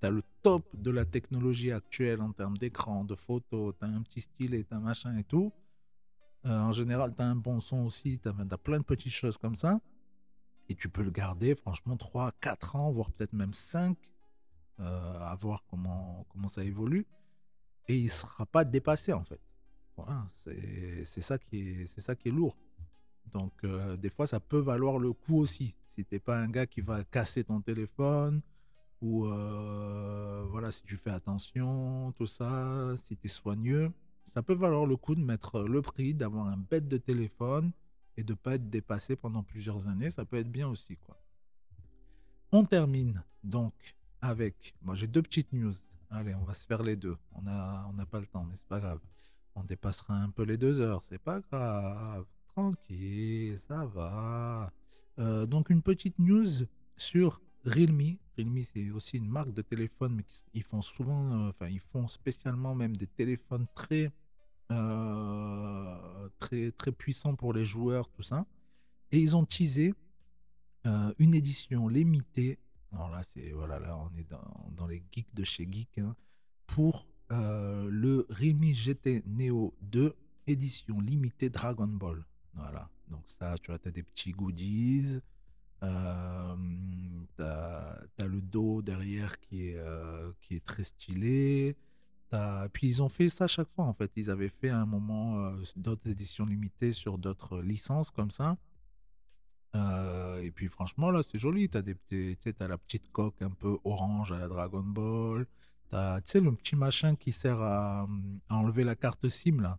tu 0.00 0.06
as 0.06 0.10
le 0.10 0.22
top 0.42 0.64
de 0.76 0.90
la 0.90 1.04
technologie 1.04 1.72
actuelle 1.72 2.20
en 2.20 2.32
termes 2.32 2.58
d'écran, 2.58 3.04
de 3.04 3.14
photos, 3.14 3.74
tu 3.78 3.84
as 3.84 3.88
un 3.88 4.02
petit 4.02 4.20
stylet, 4.20 4.64
tu 4.64 4.74
as 4.74 4.76
un 4.76 4.80
machin 4.80 5.16
et 5.16 5.24
tout. 5.24 5.52
Euh, 6.46 6.60
en 6.60 6.72
général, 6.72 7.14
tu 7.14 7.22
as 7.22 7.26
un 7.26 7.36
bon 7.36 7.60
son 7.60 7.84
aussi, 7.84 8.20
tu 8.20 8.28
as, 8.28 8.58
plein 8.58 8.78
de 8.78 8.84
petites 8.84 9.12
choses 9.12 9.36
comme 9.38 9.56
ça. 9.56 9.80
Et 10.68 10.74
tu 10.74 10.88
peux 10.88 11.02
le 11.02 11.10
garder, 11.10 11.54
franchement, 11.54 11.96
3, 11.96 12.32
4 12.40 12.76
ans, 12.76 12.90
voire 12.90 13.10
peut-être 13.10 13.32
même 13.32 13.54
5, 13.54 13.96
euh, 14.80 15.18
à 15.20 15.34
voir 15.34 15.64
comment, 15.68 16.26
ça 16.48 16.62
évolue. 16.64 17.06
Et 17.88 17.96
il 17.96 18.04
ne 18.04 18.10
sera 18.10 18.46
pas 18.46 18.64
dépassé, 18.64 19.12
en 19.12 19.24
fait. 19.24 19.40
C'est 20.34 21.20
ça, 21.20 21.38
qui 21.38 21.82
est, 21.82 21.86
ça 21.86 22.14
qui 22.14 22.28
est 22.28 22.32
lourd. 22.32 22.56
Donc, 23.32 23.52
euh, 23.64 23.96
des 23.96 24.10
fois, 24.10 24.26
ça 24.26 24.40
peut 24.40 24.58
valoir 24.58 24.98
le 24.98 25.12
coup 25.12 25.38
aussi. 25.38 25.74
Si 25.88 26.04
tu 26.04 26.14
n'es 26.14 26.18
pas 26.20 26.38
un 26.38 26.48
gars 26.48 26.66
qui 26.66 26.80
va 26.80 27.02
casser 27.04 27.44
ton 27.44 27.60
téléphone, 27.60 28.42
ou 29.02 29.26
voilà, 30.50 30.72
si 30.72 30.82
tu 30.84 30.96
fais 30.96 31.10
attention, 31.10 32.12
tout 32.12 32.26
ça, 32.26 32.96
si 32.96 33.16
tu 33.16 33.26
es 33.26 33.30
soigneux, 33.30 33.92
ça 34.26 34.42
peut 34.42 34.54
valoir 34.54 34.86
le 34.86 34.96
coup 34.96 35.14
de 35.14 35.20
mettre 35.22 35.60
le 35.62 35.82
prix, 35.82 36.14
d'avoir 36.14 36.46
un 36.46 36.56
bête 36.56 36.88
de 36.88 36.96
téléphone 36.96 37.72
et 38.16 38.24
de 38.24 38.34
pas 38.34 38.54
être 38.54 38.68
dépassé 38.68 39.14
pendant 39.14 39.42
plusieurs 39.42 39.88
années. 39.88 40.10
Ça 40.10 40.24
peut 40.24 40.38
être 40.38 40.50
bien 40.50 40.68
aussi, 40.68 40.96
quoi. 40.96 41.20
On 42.52 42.64
termine 42.64 43.22
donc 43.44 43.74
avec. 44.20 44.74
Moi, 44.82 44.94
j'ai 44.94 45.06
deux 45.06 45.22
petites 45.22 45.52
news. 45.52 45.74
Allez, 46.10 46.34
on 46.34 46.44
va 46.44 46.54
se 46.54 46.66
faire 46.66 46.82
les 46.82 46.96
deux. 46.96 47.16
On 47.34 47.42
n'a 47.42 47.86
on 47.92 47.98
a 47.98 48.06
pas 48.06 48.20
le 48.20 48.26
temps, 48.26 48.44
mais 48.44 48.54
c'est 48.54 48.66
pas 48.66 48.80
grave. 48.80 49.00
On 49.54 49.64
dépassera 49.64 50.14
un 50.14 50.30
peu 50.30 50.42
les 50.44 50.56
deux 50.56 50.80
heures. 50.80 51.02
C'est 51.08 51.22
pas 51.22 51.40
grave. 51.40 52.24
Tranquille, 52.48 53.58
ça 53.58 53.84
va. 53.84 54.72
Donc, 55.18 55.70
une 55.70 55.82
petite 55.82 56.18
news 56.18 56.66
sur 56.96 57.40
Realme. 57.66 58.16
Realme, 58.38 58.62
c'est 58.62 58.90
aussi 58.90 59.18
une 59.18 59.28
marque 59.28 59.52
de 59.52 59.62
téléphone, 59.62 60.14
mais 60.14 60.24
ils 60.54 60.62
font 60.62 60.82
souvent, 60.82 61.32
euh, 61.32 61.48
enfin, 61.50 61.68
ils 61.68 61.80
font 61.80 62.06
spécialement 62.06 62.74
même 62.74 62.96
des 62.96 63.06
téléphones 63.06 63.66
très, 63.74 64.12
euh, 64.70 66.28
très, 66.38 66.70
très 66.72 66.92
puissants 66.92 67.34
pour 67.34 67.52
les 67.52 67.64
joueurs, 67.64 68.08
tout 68.08 68.22
ça. 68.22 68.46
Et 69.12 69.18
ils 69.18 69.36
ont 69.36 69.44
teasé 69.44 69.94
euh, 70.86 71.12
une 71.18 71.34
édition 71.34 71.88
limitée. 71.88 72.58
Alors 72.92 73.10
là, 73.10 73.22
c'est 73.22 73.50
voilà, 73.50 73.78
là, 73.78 73.98
on 73.98 74.16
est 74.16 74.28
dans, 74.30 74.86
les 74.86 75.02
geeks 75.12 75.34
de 75.34 75.44
chez 75.44 75.68
Geek 75.70 75.98
hein, 75.98 76.14
pour 76.66 77.06
le 77.28 78.26
Realme 78.30 78.72
GT 78.72 79.24
Neo 79.26 79.74
2 79.82 80.14
édition 80.46 81.00
limitée 81.00 81.50
Dragon 81.50 81.88
Ball. 81.88 82.24
Voilà. 82.54 82.88
Donc 83.08 83.22
ça, 83.26 83.56
tu 83.58 83.70
vois, 83.70 83.78
tu 83.78 83.88
as 83.88 83.90
des 83.90 84.02
petits 84.02 84.32
goodies. 84.32 85.20
Euh, 85.82 86.56
t'as 87.36 87.98
as 88.18 88.26
le 88.26 88.40
dos 88.40 88.82
derrière 88.82 89.38
qui 89.40 89.68
est, 89.68 89.76
euh, 89.76 90.32
qui 90.40 90.56
est 90.56 90.64
très 90.64 90.84
stylé. 90.84 91.76
Puis 92.72 92.88
ils 92.88 93.02
ont 93.02 93.08
fait 93.08 93.30
ça 93.30 93.46
chaque 93.46 93.70
fois 93.70 93.86
en 93.86 93.92
fait. 93.92 94.10
Ils 94.16 94.30
avaient 94.30 94.50
fait 94.50 94.68
à 94.68 94.78
un 94.78 94.86
moment 94.86 95.38
euh, 95.38 95.62
d'autres 95.76 96.10
éditions 96.10 96.44
limitées 96.44 96.92
sur 96.92 97.16
d'autres 97.18 97.60
licences 97.60 98.10
comme 98.10 98.30
ça. 98.30 98.56
et 100.42 100.50
puis 100.50 100.68
franchement 100.68 101.10
là 101.10 101.22
c'est 101.22 101.38
joli. 101.38 101.68
T'as 101.68 101.80
as 101.80 102.68
la 102.68 102.78
petite 102.78 103.10
coque 103.10 103.40
un 103.42 103.50
peu 103.50 103.78
orange 103.84 104.32
à 104.32 104.38
la 104.38 104.48
Dragon 104.48 104.82
Ball. 104.82 105.46
T'as 105.90 106.20
le 106.34 106.52
petit 106.54 106.76
machin 106.76 107.16
qui 107.16 107.32
sert 107.32 107.60
à, 107.60 108.06
à 108.48 108.54
enlever 108.54 108.84
la 108.84 108.96
carte 108.96 109.28
SIM 109.28 109.60
là. 109.60 109.78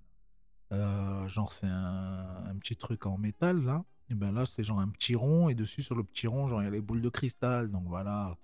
genre 1.27 1.51
c'est 1.51 1.67
un, 1.67 2.45
un, 2.49 2.55
petit 2.57 2.75
truc 2.75 3.05
en 3.05 3.17
métal 3.17 3.63
là. 3.63 3.83
Et 4.09 4.15
ben 4.15 4.31
là, 4.31 4.45
c'est 4.45 4.63
genre 4.63 4.79
un 4.79 4.87
petit 4.87 5.15
rond, 5.15 5.49
et 5.49 5.55
dessus, 5.55 5.83
sur 5.83 5.95
le 5.95 6.03
petit 6.03 6.27
rond, 6.27 6.47
genre, 6.47 6.61
il 6.61 6.65
y 6.65 6.67
a 6.67 6.71
les 6.71 6.81
boules 6.81 7.01
de 7.01 7.09
cristal. 7.09 7.69
Donc 7.69 7.83
voilà, 7.87 8.37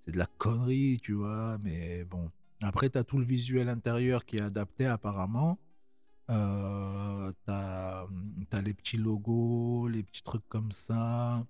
c'est 0.00 0.12
de 0.12 0.18
la 0.18 0.26
connerie, 0.26 1.00
tu 1.02 1.14
vois, 1.14 1.58
mais 1.58 2.04
bon. 2.04 2.30
Après, 2.62 2.90
tu 2.90 2.98
as 2.98 3.04
tout 3.04 3.18
le 3.18 3.24
visuel 3.24 3.68
intérieur 3.68 4.24
qui 4.24 4.36
est 4.36 4.42
adapté 4.42 4.86
apparemment. 4.86 5.58
Euh, 6.30 7.32
tu 7.44 7.50
as, 7.50 8.06
les 8.62 8.74
petits 8.74 8.96
logos, 8.98 9.88
les 9.88 10.02
petits 10.02 10.22
trucs 10.22 10.46
comme 10.48 10.72
ça, 10.72 11.46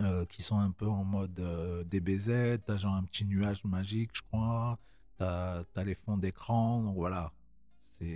euh, 0.00 0.24
qui 0.26 0.42
sont 0.42 0.58
un 0.58 0.70
peu 0.72 0.88
en 0.88 1.04
mode 1.04 1.38
euh, 1.40 1.84
DBZ. 1.84 2.60
Tu 2.64 2.72
as 2.72 2.76
genre 2.76 2.94
un 2.94 3.04
petit 3.04 3.24
nuage 3.24 3.64
magique, 3.64 4.10
je 4.14 4.22
crois. 4.22 4.78
Tu 5.18 5.24
as, 5.24 5.64
les 5.84 5.94
fonds 5.94 6.16
d'écran. 6.18 6.82
Donc 6.82 6.96
voilà, 6.96 7.32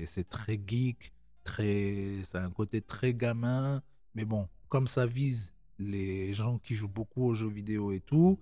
c'est 0.06 0.28
très 0.28 0.61
geek, 0.66 1.12
très, 1.44 2.23
c'est 2.24 2.39
un 2.39 2.51
côté 2.51 2.81
très 2.81 3.15
gamin. 3.15 3.82
Mais 4.15 4.24
bon, 4.24 4.48
comme 4.69 4.86
ça 4.86 5.07
vise 5.07 5.55
les 5.78 6.35
gens 6.35 6.59
qui 6.59 6.74
jouent 6.74 6.89
beaucoup 6.89 7.24
aux 7.24 7.35
jeux 7.35 7.49
vidéo 7.49 7.93
et 7.93 8.01
tout, 8.01 8.39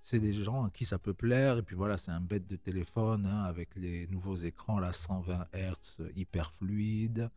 c'est 0.00 0.20
des 0.20 0.32
gens 0.44 0.64
à 0.64 0.70
qui 0.70 0.84
ça 0.84 0.98
peut 0.98 1.14
plaire. 1.14 1.58
Et 1.58 1.62
puis 1.62 1.74
voilà, 1.74 1.96
c'est 1.96 2.12
un 2.12 2.20
bête 2.20 2.46
de 2.46 2.56
téléphone 2.56 3.26
hein, 3.26 3.42
avec 3.42 3.74
les 3.74 4.06
nouveaux 4.06 4.36
écrans, 4.36 4.78
là, 4.78 4.92
120 4.92 5.48
Hz, 5.52 6.12
hyper 6.14 6.52
fluide, 6.52 7.30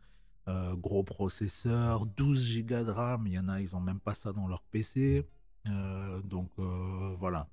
euh, 0.48 0.76
gros 0.76 1.02
processeur, 1.02 2.06
12 2.06 2.62
Go 2.64 2.84
de 2.84 2.90
RAM. 2.90 3.26
Il 3.26 3.32
y 3.32 3.38
en 3.38 3.48
a, 3.48 3.60
ils 3.60 3.74
ont 3.74 3.80
même 3.80 4.00
pas 4.00 4.14
ça 4.14 4.32
dans 4.32 4.46
leur 4.46 4.62
PC. 4.62 5.26
Euh, 5.66 6.20
donc 6.22 6.50
euh, 6.58 7.14
voilà, 7.18 7.48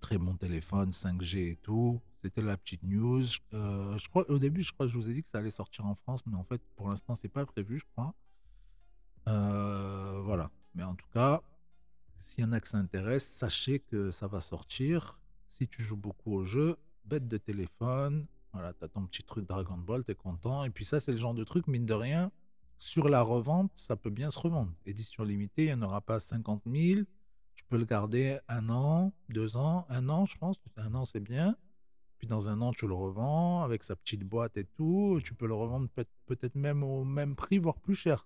très 0.00 0.18
bon 0.18 0.34
téléphone, 0.34 0.90
5G 0.90 1.52
et 1.52 1.56
tout. 1.56 2.00
C'était 2.22 2.42
la 2.42 2.56
petite 2.56 2.82
news. 2.82 3.22
je 3.52 4.08
crois 4.08 4.28
au 4.28 4.40
début, 4.40 4.64
je 4.64 4.72
crois 4.72 4.86
que 4.86 4.92
je 4.92 4.98
vous 4.98 5.08
ai 5.08 5.14
dit 5.14 5.22
que 5.22 5.28
ça 5.28 5.38
allait 5.38 5.50
sortir 5.50 5.86
en 5.86 5.94
France, 5.94 6.26
mais 6.26 6.36
en 6.36 6.42
fait, 6.42 6.60
pour 6.74 6.88
l'instant, 6.88 7.14
c'est 7.14 7.28
pas 7.28 7.46
prévu, 7.46 7.78
je 7.78 7.84
crois. 7.92 8.12
Euh, 9.28 10.20
voilà. 10.24 10.50
Mais 10.74 10.82
en 10.84 10.94
tout 10.94 11.06
cas, 11.12 11.42
s'il 12.18 12.44
y 12.44 12.46
en 12.46 12.52
a 12.52 12.60
que 12.60 12.68
ça 12.68 12.82
sachez 13.18 13.80
que 13.80 14.10
ça 14.10 14.26
va 14.26 14.40
sortir. 14.40 15.18
Si 15.46 15.66
tu 15.66 15.82
joues 15.82 15.96
beaucoup 15.96 16.34
au 16.34 16.44
jeu, 16.44 16.76
bête 17.04 17.26
de 17.26 17.38
téléphone, 17.38 18.26
Voilà, 18.52 18.72
t'as 18.72 18.88
ton 18.88 19.06
petit 19.06 19.22
truc 19.22 19.46
Dragon 19.46 19.76
Ball, 19.76 20.04
t'es 20.04 20.14
content. 20.14 20.64
Et 20.64 20.70
puis 20.70 20.84
ça, 20.84 21.00
c'est 21.00 21.12
le 21.12 21.18
genre 21.18 21.34
de 21.34 21.44
truc, 21.44 21.66
mine 21.68 21.84
de 21.86 21.92
rien, 21.94 22.30
sur 22.78 23.08
la 23.08 23.22
revente, 23.22 23.70
ça 23.76 23.94
peut 23.96 24.10
bien 24.10 24.30
se 24.30 24.38
revendre. 24.38 24.72
Édition 24.86 25.22
limitée, 25.24 25.64
il 25.66 25.68
n'y 25.68 25.72
en 25.74 25.82
aura 25.82 26.00
pas 26.00 26.18
50 26.18 26.62
000. 26.66 27.02
Tu 27.54 27.64
peux 27.68 27.76
le 27.76 27.84
garder 27.84 28.38
un 28.48 28.68
an, 28.70 29.12
deux 29.28 29.56
ans, 29.56 29.86
un 29.90 30.08
an, 30.08 30.26
je 30.26 30.38
pense. 30.38 30.56
Un 30.76 30.94
an, 30.94 31.04
c'est 31.04 31.20
bien. 31.20 31.56
Puis 32.18 32.26
dans 32.26 32.48
un 32.48 32.60
an, 32.62 32.72
tu 32.72 32.86
le 32.88 32.94
revends 32.94 33.62
avec 33.62 33.84
sa 33.84 33.96
petite 33.96 34.24
boîte 34.24 34.56
et 34.56 34.64
tout. 34.64 35.20
Tu 35.24 35.34
peux 35.34 35.46
le 35.46 35.54
revendre 35.54 35.88
peut- 35.90 36.04
peut-être 36.26 36.54
même 36.56 36.82
au 36.82 37.04
même 37.04 37.36
prix, 37.36 37.58
voire 37.58 37.78
plus 37.78 37.94
cher. 37.94 38.24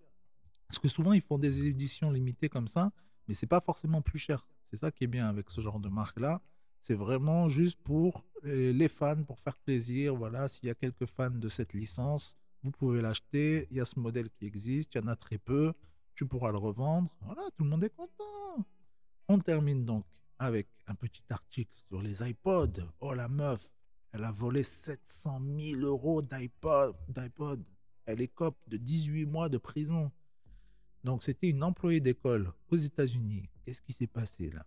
Parce 0.73 0.81
que 0.81 0.89
souvent, 0.89 1.13
ils 1.13 1.21
font 1.21 1.37
des 1.37 1.67
éditions 1.67 2.11
limitées 2.11 2.49
comme 2.49 2.67
ça, 2.67 2.93
mais 3.29 3.35
c'est 3.35 3.47
pas 3.47 3.61
forcément 3.61 4.01
plus 4.01 4.19
cher. 4.19 4.47
C'est 4.63 4.77
ça 4.77 4.91
qui 4.91 5.05
est 5.05 5.07
bien 5.07 5.29
avec 5.29 5.51
ce 5.51 5.61
genre 5.61 5.79
de 5.79 5.91
marque-là. 5.91 6.41
C'est 6.81 6.95
vraiment 6.95 7.51
juste 7.51 7.79
pour 7.85 8.25
euh, 8.47 8.73
les 8.73 8.89
fans, 8.89 9.23
pour 9.23 9.39
faire 9.39 9.59
plaisir. 9.59 10.17
Voilà, 10.17 10.49
s'il 10.49 10.69
y 10.69 10.71
a 10.71 10.75
quelques 10.75 11.05
fans 11.05 11.29
de 11.29 11.49
cette 11.51 11.75
licence, 11.75 12.39
vous 12.63 12.71
pouvez 12.71 13.03
l'acheter. 13.03 13.69
Il 13.71 13.77
y 13.77 13.81
a 13.81 13.85
ce 13.85 14.01
modèle 14.01 14.31
qui 14.31 14.47
existe, 14.47 14.95
il 14.95 15.03
y 15.03 15.05
en 15.05 15.09
a 15.09 15.15
très 15.15 15.37
peu. 15.37 15.75
Tu 16.15 16.25
pourras 16.25 16.53
le 16.53 16.57
revendre. 16.57 17.15
Voilà, 17.21 17.43
tout 17.55 17.65
le 17.65 17.69
monde 17.69 17.85
est 17.85 17.95
content. 17.95 18.65
On 19.29 19.39
termine 19.41 19.85
donc 19.85 20.07
avec 20.39 20.69
un 20.87 20.95
petit 20.95 21.25
article 21.29 21.75
sur 21.85 22.01
les 22.01 22.27
iPods. 22.27 22.89
Oh 23.01 23.13
la 23.13 23.29
meuf, 23.29 23.71
elle 24.13 24.25
a 24.25 24.33
volé 24.33 24.63
700 24.63 25.39
000 25.55 25.83
euros 25.83 26.23
d'iPod. 26.23 27.63
Elle 28.07 28.23
écope 28.23 28.57
de 28.69 28.79
18 28.79 29.27
mois 29.27 29.51
de 29.51 29.59
prison. 29.59 30.11
Donc 31.05 31.23
c'était 31.25 31.49
une 31.49 31.63
employée 31.63 32.01
d'école 32.01 32.53
aux 32.71 32.77
États-Unis. 32.77 33.49
Qu'est-ce 33.65 33.83
qui 33.83 33.93
s'est 33.93 34.07
passé 34.07 34.51
là? 34.51 34.65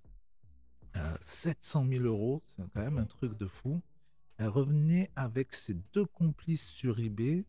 Euh, 0.98 1.16
700 1.22 1.86
000 1.90 2.04
euros, 2.06 2.42
c'est 2.46 2.64
quand 2.74 2.82
même 2.82 2.98
un 2.98 3.06
truc 3.06 3.38
de 3.38 3.48
fou. 3.48 3.82
Elle 4.38 4.48
revenait 4.48 5.12
avec 5.16 5.54
ses 5.54 5.76
deux 5.94 6.06
complices 6.06 6.68
sur 6.68 7.00
eBay. 7.00 7.46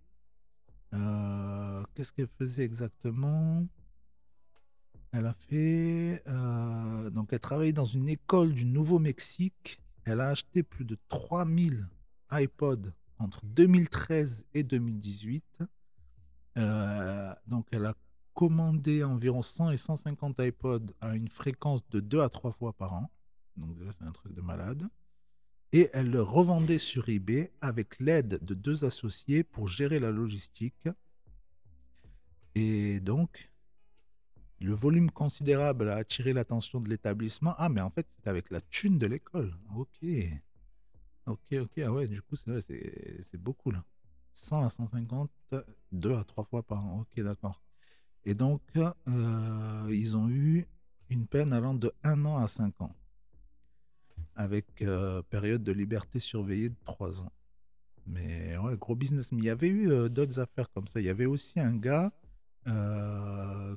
Euh, 0.94 1.82
Qu'est-ce 1.94 2.12
qu'elle 2.12 2.26
faisait 2.28 2.64
exactement? 2.64 3.66
Elle 5.12 5.26
a 5.26 5.34
fait. 5.34 6.22
euh, 6.26 7.10
donc, 7.10 7.32
elle 7.32 7.40
travaillait 7.40 7.72
dans 7.72 7.84
une 7.84 8.08
école 8.08 8.52
du 8.52 8.64
Nouveau-Mexique. 8.66 9.80
Elle 10.04 10.20
a 10.20 10.28
acheté 10.28 10.62
plus 10.62 10.84
de 10.84 10.96
3000 11.08 11.88
iPods 12.32 12.92
entre 13.18 13.44
2013 13.46 14.44
et 14.54 14.62
2018. 14.62 15.44
Euh, 16.58 17.34
donc, 17.46 17.66
elle 17.72 17.86
a 17.86 17.94
commandé 18.36 19.02
environ 19.02 19.40
100 19.40 19.70
et 19.70 19.76
150 19.78 20.36
iPods 20.40 20.92
à 21.00 21.16
une 21.16 21.28
fréquence 21.28 21.88
de 21.88 22.00
2 22.00 22.20
à 22.20 22.28
3 22.28 22.52
fois 22.52 22.74
par 22.74 22.92
an. 22.92 23.10
Donc, 23.56 23.74
déjà, 23.78 23.90
c'est 23.92 24.04
un 24.04 24.12
truc 24.12 24.34
de 24.34 24.42
malade. 24.42 24.86
Et 25.72 25.88
elle 25.94 26.10
le 26.10 26.22
revendait 26.22 26.78
sur 26.78 27.08
eBay 27.08 27.50
avec 27.62 27.98
l'aide 27.98 28.38
de 28.44 28.52
deux 28.54 28.84
associés 28.84 29.42
pour 29.42 29.68
gérer 29.68 29.98
la 29.98 30.10
logistique. 30.10 30.86
Et 32.54 33.00
donc, 33.00 33.50
le 34.60 34.74
volume 34.74 35.10
considérable 35.10 35.88
a 35.88 35.96
attiré 35.96 36.34
l'attention 36.34 36.80
de 36.80 36.90
l'établissement. 36.90 37.54
Ah, 37.56 37.70
mais 37.70 37.80
en 37.80 37.90
fait, 37.90 38.06
c'est 38.10 38.28
avec 38.28 38.50
la 38.50 38.60
thune 38.60 38.98
de 38.98 39.06
l'école. 39.06 39.56
Ok. 39.74 40.06
Ok, 41.26 41.54
ok. 41.54 41.78
Ah 41.78 41.92
ouais, 41.92 42.06
du 42.06 42.20
coup, 42.20 42.36
c'est 42.36 43.38
beaucoup 43.38 43.70
là. 43.70 43.82
100 44.34 44.62
à 44.62 44.68
150, 44.68 45.30
2 45.92 46.14
à 46.14 46.24
3 46.24 46.44
fois 46.44 46.62
par 46.62 46.84
an. 46.84 47.00
Ok, 47.00 47.24
d'accord. 47.24 47.62
Et 48.26 48.34
donc, 48.34 48.60
euh, 48.76 49.86
ils 49.88 50.16
ont 50.16 50.28
eu 50.28 50.66
une 51.10 51.28
peine 51.28 51.52
allant 51.52 51.74
de 51.74 51.92
1 52.02 52.24
an 52.24 52.38
à 52.38 52.48
5 52.48 52.80
ans. 52.80 52.92
Avec 54.34 54.82
euh, 54.82 55.22
période 55.22 55.62
de 55.62 55.70
liberté 55.70 56.18
surveillée 56.18 56.70
de 56.70 56.76
3 56.84 57.20
ans. 57.20 57.32
Mais 58.04 58.58
ouais, 58.58 58.76
gros 58.76 58.96
business. 58.96 59.30
Mais 59.30 59.38
il 59.38 59.44
y 59.44 59.50
avait 59.50 59.68
eu 59.68 59.90
euh, 59.90 60.08
d'autres 60.08 60.40
affaires 60.40 60.68
comme 60.72 60.88
ça. 60.88 61.00
Il 61.00 61.06
y 61.06 61.08
avait 61.08 61.26
aussi 61.26 61.60
un 61.60 61.76
gars. 61.76 62.12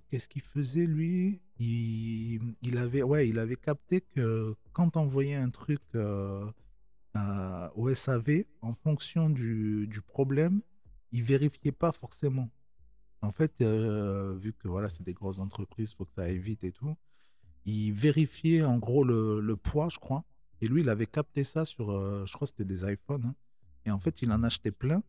Qu'est-ce 0.09 0.27
qu'il 0.27 0.41
faisait 0.41 0.87
lui? 0.87 1.41
Il, 1.59 2.55
il 2.63 2.79
avait, 2.79 3.03
ouais, 3.03 3.29
il 3.29 3.37
avait 3.37 3.55
capté 3.55 4.01
que 4.01 4.55
quand 4.73 4.97
on 4.97 5.01
envoyait 5.01 5.35
un 5.35 5.51
truc 5.51 5.81
au 5.93 7.93
SAV, 7.93 8.45
en 8.61 8.73
fonction 8.73 9.29
du, 9.29 9.85
du 9.85 10.01
problème, 10.01 10.61
il 11.11 11.21
vérifiait 11.21 11.71
pas 11.71 11.91
forcément. 11.91 12.49
En 13.21 13.31
fait, 13.31 13.61
euh, 13.61 14.37
vu 14.37 14.53
que 14.53 14.67
voilà, 14.67 14.89
c'est 14.89 15.03
des 15.03 15.13
grosses 15.13 15.39
entreprises, 15.39 15.93
faut 15.93 16.05
que 16.05 16.13
ça 16.15 16.23
aille 16.23 16.37
vite 16.37 16.63
et 16.63 16.71
tout, 16.71 16.95
il 17.65 17.91
vérifiait 17.91 18.63
en 18.63 18.77
gros 18.77 19.03
le, 19.03 19.55
poids, 19.55 19.89
je 19.89 19.99
crois. 19.99 20.23
Et 20.61 20.67
lui, 20.67 20.81
il 20.81 20.89
avait 20.89 21.05
capté 21.05 21.43
ça 21.43 21.65
sur, 21.65 21.91
euh, 21.91 22.25
je 22.25 22.33
crois 22.33 22.45
que 22.45 22.51
c'était 22.51 22.65
des 22.65 22.89
iPhones. 22.91 23.25
hein. 23.25 23.35
Et 23.85 23.91
en 23.91 23.99
fait, 23.99 24.21
il 24.21 24.31
en 24.31 24.43
achetait 24.43 24.71
plein. 24.71 25.03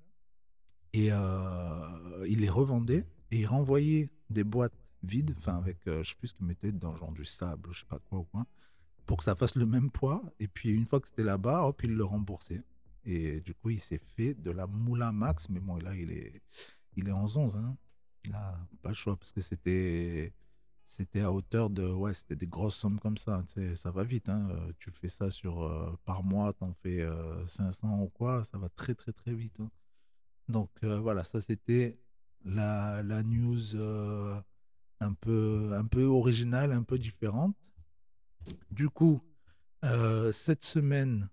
Et 0.93 1.09
euh, 1.13 2.27
il 2.29 2.41
les 2.41 2.49
revendait 2.49 3.07
et 3.31 3.41
il 3.41 3.47
renvoyait 3.47 4.11
des 4.29 4.43
boîtes 4.43 4.75
vides, 5.05 5.35
enfin 5.39 5.57
avec, 5.57 5.79
je 5.87 6.03
sais 6.03 6.17
plus 6.17 6.29
ce 6.29 6.35
qu'il 6.35 6.47
mettait 6.47 6.73
dans 6.73 6.97
genre 6.97 7.13
du 7.13 7.25
sable, 7.25 7.69
je 7.73 7.81
sais 7.81 7.87
pas 7.87 8.01
quoi 8.01 8.19
ou 8.19 8.25
quoi, 8.25 8.45
pour 9.07 9.17
que 9.17 9.25
ça 9.25 9.37
fasse 9.37 9.55
le 9.55 9.67
même 9.67 9.91
poids. 9.91 10.21
Et 10.41 10.49
puis 10.49 10.73
une 10.73 10.87
fois 10.87 10.99
que 11.01 11.07
c'était 11.07 11.23
là-bas, 11.23 11.65
hop, 11.65 11.81
il 11.85 11.95
le 11.95 12.05
remboursait. 12.05 12.63
Et 13.05 13.41
du 13.41 13.55
coup, 13.55 13.71
il 13.71 13.81
s'est 13.81 14.01
fait 14.17 14.35
de 14.35 14.51
la 14.51 14.67
moula 14.67 15.13
max, 15.13 15.49
mais 15.49 15.61
bon, 15.61 15.77
là, 15.77 15.95
il 15.95 16.11
est, 16.11 16.43
il 16.97 17.09
est 17.09 17.13
en 17.13 17.25
11. 17.25 17.57
Hein. 17.57 17.77
Il 18.25 18.35
a 18.35 18.59
pas 18.83 18.91
le 18.91 18.95
choix 18.95 19.17
parce 19.17 19.33
que 19.33 19.41
c'était 19.41 20.33
à 21.21 21.33
hauteur 21.33 21.71
de 21.71 21.87
ouais 21.87 22.13
c'était 22.15 22.37
des 22.37 22.47
grosses 22.47 22.77
sommes 22.77 22.99
comme 23.01 23.17
ça 23.17 23.45
tu 23.53 23.77
ça 23.77 23.91
va 23.91 24.05
vite 24.05 24.29
hein. 24.29 24.49
Euh, 24.51 24.73
tu 24.79 24.91
fais 24.91 25.09
ça 25.09 25.31
sur 25.31 25.63
euh, 25.63 25.97
par 26.05 26.23
mois 26.23 26.53
t'en 26.53 26.75
fais 26.83 27.01
euh, 27.01 27.47
500 27.47 28.03
ou 28.03 28.09
quoi 28.09 28.45
ça 28.45 28.59
va 28.59 28.69
très 28.71 28.95
très 28.95 29.13
très 29.13 29.33
vite 29.33 29.59
hein. 29.61 29.71
donc 30.49 30.71
euh, 30.85 30.99
voilà 31.01 31.25
ça 31.25 31.41
c'était 31.41 31.99
la, 32.45 33.03
la 33.03 33.23
news 33.23 33.77
un 35.01 35.13
peu 35.15 35.73
un 35.75 35.87
peu 35.87 36.05
originale 36.05 36.73
un 36.73 36.83
peu 36.83 36.99
différente 36.99 37.73
du 38.71 38.89
coup 38.89 39.23
cette 40.33 40.65
semaine 40.65 41.29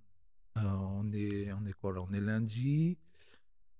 on 0.56 1.12
est 1.14 1.52
on 1.54 1.66
est 1.66 1.74
quoi 1.74 1.94
là? 1.94 2.02
On 2.02 2.14
est 2.14 2.22
lundi 2.22 2.98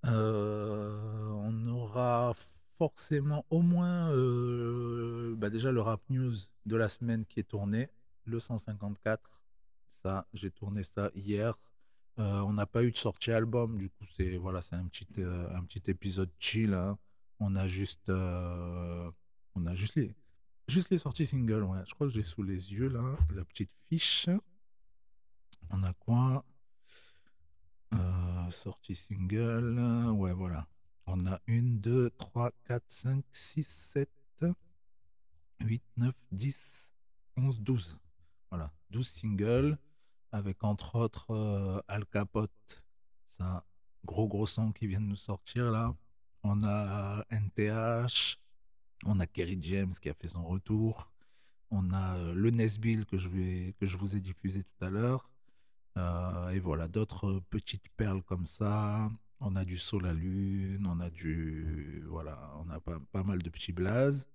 on 0.04 1.66
aura 1.66 2.34
forcément 2.78 3.44
au 3.50 3.60
moins 3.60 4.10
euh, 4.12 5.34
bah 5.36 5.50
déjà 5.50 5.72
le 5.72 5.80
rap 5.80 6.00
news 6.10 6.32
de 6.64 6.76
la 6.76 6.88
semaine 6.88 7.26
qui 7.26 7.40
est 7.40 7.48
tourné, 7.48 7.88
le 8.24 8.38
154. 8.38 9.42
Ça, 10.02 10.26
j'ai 10.32 10.50
tourné 10.52 10.84
ça 10.84 11.10
hier. 11.14 11.58
Euh, 12.20 12.40
on 12.40 12.52
n'a 12.52 12.66
pas 12.66 12.84
eu 12.84 12.92
de 12.92 12.96
sortie 12.96 13.32
album, 13.32 13.78
du 13.78 13.90
coup 13.90 14.04
c'est 14.16 14.36
voilà, 14.36 14.60
c'est 14.62 14.76
un 14.76 14.86
petit 14.86 15.06
euh, 15.18 15.48
épisode 15.86 16.30
chill. 16.38 16.72
hein. 16.72 16.98
On 17.40 17.54
a 17.56 17.68
juste 17.68 18.08
on 18.10 19.66
a 19.66 19.74
juste 19.74 19.96
les 20.90 20.98
sorties 20.98 21.26
singles. 21.26 21.64
Ouais, 21.64 21.78
je 21.84 21.94
crois 21.94 22.06
que 22.06 22.12
j'ai 22.12 22.22
sous 22.22 22.42
les 22.42 22.72
yeux 22.72 22.88
la 22.88 23.44
petite 23.44 23.72
fiche. 23.88 24.28
On 25.70 25.82
a 25.82 25.92
quoi? 25.94 26.44
Sortie 28.50 28.94
single. 28.94 29.78
Ouais, 30.12 30.32
voilà. 30.32 30.66
On 31.10 31.26
a 31.26 31.40
1, 31.48 31.80
2, 31.80 32.10
3, 32.18 32.50
4, 32.66 32.84
5, 32.86 33.24
6, 33.32 33.66
7, 33.66 34.10
8, 35.60 35.82
9, 35.96 36.14
10, 36.32 36.92
11, 37.38 37.60
12. 37.60 37.98
Voilà, 38.50 38.70
12 38.90 39.08
singles 39.08 39.78
avec 40.32 40.62
entre 40.64 40.96
autres 40.96 41.30
euh, 41.30 41.80
Al 41.88 42.04
Capote, 42.04 42.84
ça, 43.26 43.64
gros 44.04 44.28
gros 44.28 44.44
son 44.44 44.70
qui 44.72 44.86
vient 44.86 45.00
de 45.00 45.06
nous 45.06 45.16
sortir 45.16 45.70
là. 45.70 45.94
On 46.42 46.62
a 46.62 47.24
NTH, 47.30 48.36
on 49.06 49.18
a 49.18 49.26
Kerry 49.26 49.58
James 49.62 49.92
qui 49.92 50.10
a 50.10 50.14
fait 50.14 50.28
son 50.28 50.46
retour, 50.46 51.10
on 51.70 51.90
a 51.90 52.16
euh, 52.16 52.34
le 52.34 52.50
Nesbill 52.50 53.06
que 53.06 53.16
je, 53.16 53.28
vais, 53.28 53.74
que 53.80 53.86
je 53.86 53.96
vous 53.96 54.14
ai 54.14 54.20
diffusé 54.20 54.62
tout 54.62 54.84
à 54.84 54.90
l'heure. 54.90 55.30
Euh, 55.96 56.50
et 56.50 56.60
voilà, 56.60 56.86
d'autres 56.86 57.40
petites 57.48 57.88
perles 57.96 58.22
comme 58.22 58.44
ça. 58.44 59.10
On 59.40 59.54
a 59.56 59.64
du 59.64 59.76
Sol 59.78 60.06
à 60.06 60.12
Lune, 60.12 60.86
on 60.86 61.00
a 61.00 61.10
du. 61.10 62.02
Voilà, 62.08 62.52
on 62.64 62.68
a 62.70 62.80
pas, 62.80 62.98
pas 63.12 63.22
mal 63.22 63.40
de 63.42 63.50
petits 63.50 63.72
blazes. 63.72 64.26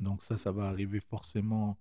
Donc, 0.00 0.22
ça, 0.22 0.36
ça 0.36 0.52
va 0.52 0.68
arriver 0.68 1.00
forcément. 1.00 1.78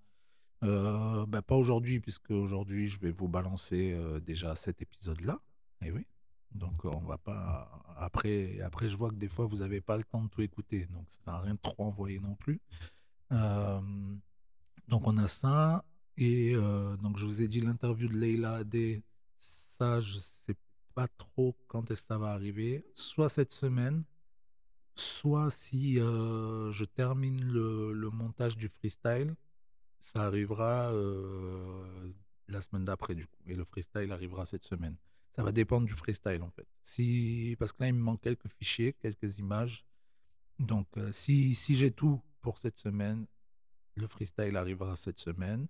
euh, 0.63 1.25
bah, 1.25 1.41
pas 1.41 1.55
aujourd'hui, 1.55 1.99
puisque 1.99 2.31
aujourd'hui, 2.31 2.87
je 2.89 2.99
vais 2.99 3.11
vous 3.11 3.27
balancer 3.27 3.93
euh, 3.93 4.19
déjà 4.19 4.55
cet 4.55 4.81
épisode-là. 4.81 5.39
Et 5.81 5.91
oui. 5.91 6.05
Donc, 6.51 6.85
on 6.85 6.99
va 6.99 7.17
pas. 7.17 7.83
Après, 7.97 8.59
après, 8.61 8.89
je 8.89 8.97
vois 8.97 9.09
que 9.09 9.15
des 9.15 9.29
fois, 9.29 9.45
vous 9.45 9.57
n'avez 9.57 9.81
pas 9.81 9.97
le 9.97 10.03
temps 10.03 10.23
de 10.23 10.29
tout 10.29 10.41
écouter. 10.41 10.85
Donc, 10.87 11.05
ça 11.09 11.33
à 11.35 11.41
rien 11.41 11.53
de 11.55 11.59
trop 11.59 11.83
envoyer 11.85 12.19
non 12.19 12.35
plus. 12.35 12.61
Euh, 13.31 13.81
donc, 14.87 15.07
on 15.07 15.17
a 15.17 15.27
ça. 15.27 15.85
Et 16.17 16.53
donc, 17.01 17.17
je 17.17 17.25
vous 17.25 17.41
ai 17.41 17.47
dit 17.47 17.61
l'interview 17.61 18.07
de 18.09 18.17
Leila 18.17 18.55
Adé. 18.55 19.03
Ça, 19.37 20.01
je 20.01 20.17
sais 20.17 20.55
pas 20.99 21.07
trop 21.07 21.55
quand 21.69 21.89
est-ce 21.91 22.07
ça 22.07 22.17
va 22.17 22.33
arriver. 22.33 22.85
Soit 22.93 23.29
cette 23.29 23.53
semaine, 23.53 24.03
soit 24.95 25.49
si 25.49 25.97
euh, 25.97 26.73
je 26.73 26.83
termine 26.83 27.41
le, 27.41 27.93
le 27.93 28.09
montage 28.09 28.57
du 28.57 28.67
freestyle, 28.67 29.33
ça 30.01 30.23
arrivera 30.23 30.91
euh, 30.91 32.11
la 32.49 32.59
semaine 32.59 32.83
d'après 32.83 33.15
du 33.15 33.27
coup. 33.27 33.41
Et 33.47 33.55
le 33.55 33.63
freestyle 33.63 34.11
arrivera 34.11 34.45
cette 34.45 34.65
semaine. 34.65 34.97
ça 35.31 35.41
va 35.41 35.53
dépendre 35.53 35.87
du 35.87 35.93
freestyle 35.93 36.41
en 36.41 36.49
fait. 36.49 36.67
Si, 36.81 37.55
parce 37.59 37.71
que 37.71 37.81
là, 37.83 37.87
il 37.87 37.93
me 37.93 38.01
manque 38.01 38.19
quelques 38.19 38.49
fichiers, 38.49 38.91
quelques 38.91 39.39
images. 39.39 39.85
Donc, 40.59 40.87
euh, 40.97 41.13
si, 41.13 41.55
si 41.55 41.77
j'ai 41.77 41.91
tout 41.91 42.21
pour 42.41 42.57
cette 42.57 42.77
semaine, 42.77 43.25
le 43.95 44.05
freestyle 44.05 44.57
arrivera 44.57 44.97
cette 44.97 45.19
semaine. 45.19 45.69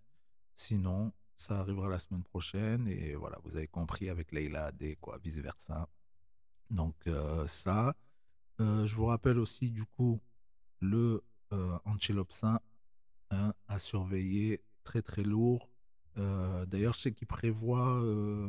Sinon, 0.56 1.14
ça 1.40 1.60
arrivera 1.60 1.90
la 1.90 2.00
semaine 2.00 2.24
prochaine. 2.24 2.88
Et 2.88 3.16
voilà, 3.16 3.40
vous 3.44 3.56
avez 3.56 3.68
compris 3.68 4.10
avec 4.10 4.32
Leila 4.32 4.66
Adé, 4.66 4.98
quoi, 5.02 5.18
vice-versa. 5.24 5.90
Donc, 6.70 6.96
euh, 7.08 7.48
ça. 7.48 7.96
Euh, 8.62 8.86
je 8.86 8.96
vous 8.96 9.06
rappelle 9.06 9.40
aussi, 9.40 9.72
du 9.72 9.86
coup, 9.86 10.20
le 10.82 11.24
euh, 11.54 11.80
Antilopsin 11.86 12.60
hein, 13.32 13.54
à 13.68 13.80
surveiller, 13.80 14.62
très 14.84 15.02
très 15.02 15.24
lourd. 15.24 15.70
D'ailleurs, 16.68 16.96
je 16.96 17.00
sais 17.00 17.12
qu'il 17.14 17.28
prévoit, 17.28 18.04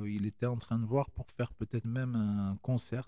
il 0.04 0.26
était 0.26 0.46
en 0.46 0.56
train 0.56 0.80
de 0.80 0.84
voir 0.84 1.08
pour 1.12 1.30
faire 1.30 1.52
peut-être 1.52 1.84
même 1.84 2.16
un 2.16 2.56
concert. 2.62 3.06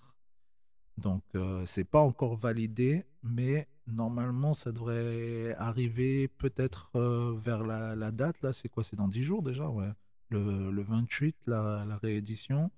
Donc, 0.99 1.25
euh, 1.35 1.65
c'est 1.67 1.85
pas 1.85 2.01
encore 2.01 2.37
validé, 2.37 3.05
mais 3.23 3.69
normalement, 3.87 4.55
ça 4.55 4.73
devrait 4.73 5.55
arriver 5.59 6.29
peut-être 6.29 6.97
euh, 6.97 7.35
vers 7.39 7.63
la, 7.65 8.11
date. 8.11 8.41
Là, 8.43 8.53
c'est 8.53 8.69
quoi? 8.69 8.83
C'est 8.83 8.97
dans 8.97 9.09
10 9.09 9.25
jours 9.25 9.43
déjà, 9.43 9.69
ouais. 9.69 9.91
Le, 10.31 10.71
le 10.71 10.83
28, 10.83 11.37
la, 11.47 11.99
réédition. 12.03 12.71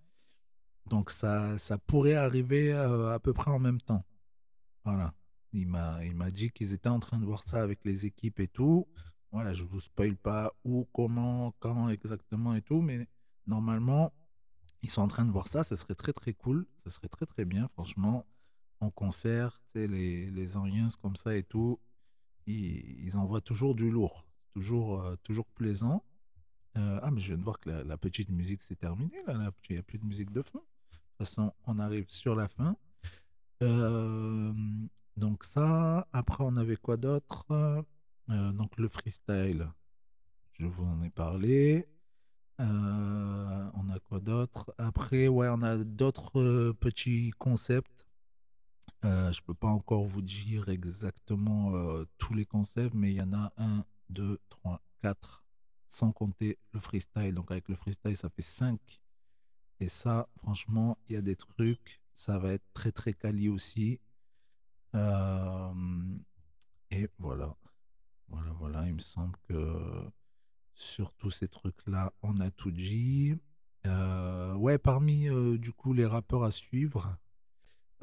Donc, 0.86 1.10
ça, 1.10 1.56
ça 1.58 1.78
pourrait 1.78 2.14
arriver 2.14 2.72
euh, 2.72 3.14
à 3.14 3.18
peu 3.18 3.32
près 3.32 3.50
en 3.50 3.58
même 3.58 3.80
temps. 3.80 4.04
Voilà. 4.84 5.14
Il 5.52 5.68
m'a, 5.68 6.30
dit 6.32 6.50
qu'ils 6.50 6.72
étaient 6.72 6.88
en 6.88 6.98
train 6.98 7.18
de 7.18 7.24
voir 7.24 7.44
ça 7.44 7.62
avec 7.62 7.84
les 7.84 8.06
équipes 8.06 8.40
et 8.40 8.48
tout. 8.48 8.88
Voilà, 9.30 9.54
je 9.54 9.62
vous 9.62 9.80
spoil 9.80 10.16
pas 10.16 10.52
où, 10.64 10.84
comment, 10.92 11.54
quand 11.60 11.88
exactement 11.88 12.54
et 12.54 12.62
tout, 12.62 12.80
mais 12.80 13.06
normalement, 13.46 14.12
ils 14.82 14.90
sont 14.90 15.02
en 15.02 15.08
train 15.08 15.24
de 15.24 15.30
voir 15.30 15.46
ça. 15.46 15.62
Ça 15.62 15.76
serait 15.76 15.94
très 15.94 16.12
très 16.12 16.34
cool. 16.34 16.66
Ça 16.82 16.90
serait 16.90 17.08
très 17.08 17.26
très 17.26 17.44
bien, 17.44 17.68
franchement. 17.68 18.26
En 18.84 18.90
concert, 18.90 19.62
les, 19.74 19.86
les 20.30 20.46
comme 21.00 21.16
ça 21.16 21.34
et 21.34 21.42
tout, 21.42 21.80
ils, 22.46 23.02
ils 23.02 23.16
envoient 23.16 23.40
toujours 23.40 23.74
du 23.74 23.90
lourd. 23.90 24.26
Toujours, 24.52 25.00
euh, 25.00 25.16
toujours 25.22 25.46
plaisant. 25.46 26.04
Euh, 26.76 27.00
ah, 27.02 27.10
mais 27.10 27.20
je 27.22 27.28
viens 27.28 27.38
de 27.38 27.42
voir 27.42 27.58
que 27.60 27.70
la, 27.70 27.96
petite 27.96 28.28
musique 28.28 28.62
s'est 28.62 28.76
terminée. 28.76 29.22
Là. 29.26 29.50
Il 29.70 29.72
n'y 29.72 29.78
a 29.78 29.82
plus 29.82 29.98
de 29.98 30.04
musique 30.04 30.30
de 30.32 30.42
fond. 30.42 30.58
De 30.58 30.96
toute 30.96 31.16
façon, 31.16 31.54
on 31.66 31.78
arrive 31.78 32.04
sur 32.08 32.34
la 32.34 32.46
fin. 32.46 32.76
Euh, 33.62 34.52
donc 35.16 35.44
ça, 35.44 36.06
après 36.12 36.44
on 36.44 36.56
avait 36.56 36.76
quoi 36.76 36.98
d'autre? 36.98 37.46
Donc 38.28 38.76
le 38.76 38.88
freestyle, 38.88 39.66
je 40.58 40.66
vous 40.66 40.84
en 40.84 41.00
ai 41.02 41.10
parlé. 41.10 41.88
On 42.58 43.88
a 43.88 43.98
quoi 44.08 44.20
d'autre? 44.20 44.74
Après, 44.76 45.28
ouais, 45.28 45.48
on 45.48 45.62
a 45.62 45.78
d'autres 45.78 46.72
petits 46.72 47.30
concepts. 47.38 48.03
Euh, 49.04 49.30
je 49.32 49.42
peux 49.42 49.54
pas 49.54 49.68
encore 49.68 50.04
vous 50.04 50.22
dire 50.22 50.70
exactement 50.70 51.74
euh, 51.74 52.06
tous 52.16 52.32
les 52.32 52.46
concepts, 52.46 52.94
mais 52.94 53.12
il 53.12 53.16
y 53.16 53.22
en 53.22 53.34
a 53.34 53.52
un, 53.58 53.84
deux, 54.08 54.40
trois, 54.48 54.80
quatre, 55.02 55.44
sans 55.88 56.10
compter 56.10 56.58
le 56.72 56.80
freestyle. 56.80 57.34
Donc 57.34 57.50
avec 57.50 57.68
le 57.68 57.76
freestyle, 57.76 58.16
ça 58.16 58.30
fait 58.30 58.42
cinq. 58.42 59.02
Et 59.78 59.88
ça, 59.88 60.28
franchement, 60.38 60.96
il 61.08 61.14
y 61.14 61.16
a 61.16 61.22
des 61.22 61.36
trucs. 61.36 62.00
Ça 62.14 62.38
va 62.38 62.52
être 62.52 62.64
très 62.72 62.92
très 62.92 63.12
quali 63.12 63.48
aussi. 63.48 64.00
Euh, 64.94 65.74
et 66.90 67.08
voilà. 67.18 67.54
Voilà, 68.28 68.52
voilà. 68.52 68.86
Il 68.86 68.94
me 68.94 69.00
semble 69.00 69.36
que 69.48 70.10
sur 70.72 71.12
tous 71.14 71.30
ces 71.30 71.48
trucs-là, 71.48 72.12
on 72.22 72.38
a 72.40 72.50
tout 72.50 72.70
dit. 72.70 73.36
Ouais, 74.56 74.78
parmi 74.78 75.28
du 75.58 75.72
coup 75.72 75.92
les 75.92 76.06
rappeurs 76.06 76.44
à 76.44 76.50
suivre, 76.50 77.18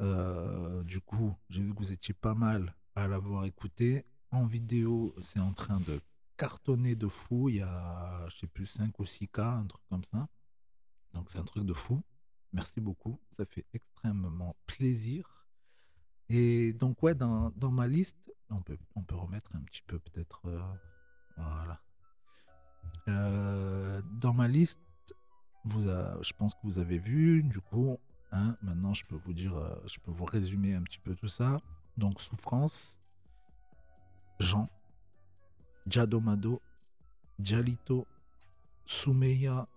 euh, 0.02 0.82
du 0.82 1.00
coup, 1.00 1.34
j'ai 1.48 1.62
vu 1.62 1.72
que 1.72 1.78
vous 1.78 1.92
étiez 1.92 2.14
pas 2.14 2.34
mal 2.34 2.74
à 2.94 3.06
l'avoir 3.06 3.44
écouté. 3.44 4.04
En 4.30 4.46
vidéo, 4.46 5.14
c'est 5.20 5.40
en 5.40 5.52
train 5.52 5.78
de 5.80 6.00
cartonner 6.36 6.96
de 6.96 7.08
fou. 7.08 7.48
Il 7.48 7.56
y 7.56 7.60
a, 7.62 8.26
je 8.28 8.38
sais 8.38 8.46
plus, 8.46 8.66
5 8.66 8.98
ou 8.98 9.04
6 9.04 9.28
cas, 9.28 9.52
un 9.52 9.66
truc 9.66 9.82
comme 9.88 10.04
ça. 10.04 10.28
Donc 11.14 11.30
c'est 11.30 11.38
un 11.38 11.44
truc 11.44 11.64
de 11.64 11.72
fou. 11.72 12.02
Merci 12.52 12.80
beaucoup. 12.80 13.20
Ça 13.30 13.44
fait 13.46 13.64
extrêmement 13.72 14.56
plaisir. 14.66 15.46
Et 16.28 16.72
donc, 16.72 17.02
ouais, 17.02 17.14
dans, 17.14 17.50
dans 17.50 17.70
ma 17.70 17.86
liste, 17.86 18.18
on 18.50 18.60
peut, 18.60 18.78
on 18.96 19.02
peut 19.02 19.14
remettre 19.14 19.54
un 19.54 19.60
petit 19.60 19.82
peu 19.86 19.98
peut-être. 19.98 20.46
euh, 20.46 20.60
voilà. 21.36 21.80
Euh, 23.08 24.02
dans 24.20 24.34
ma 24.34 24.48
liste, 24.48 24.80
vous 25.64 25.82
je 25.82 26.32
pense 26.32 26.54
que 26.54 26.60
vous 26.64 26.78
avez 26.78 26.98
vu, 26.98 27.42
du 27.42 27.60
coup, 27.60 27.98
hein, 28.32 28.56
maintenant 28.62 28.94
je 28.94 29.04
peux 29.04 29.16
vous 29.16 29.32
dire, 29.32 29.56
euh, 29.56 29.74
je 29.86 29.98
peux 30.00 30.10
vous 30.10 30.24
résumer 30.24 30.74
un 30.74 30.82
petit 30.82 30.98
peu 30.98 31.14
tout 31.14 31.28
ça. 31.28 31.60
Donc, 31.96 32.20
Souffrance, 32.20 32.98
Jean, 34.40 34.68
Jadomado, 35.86 36.60
Jalito, 37.38 38.06
Soumeya, 38.86 39.68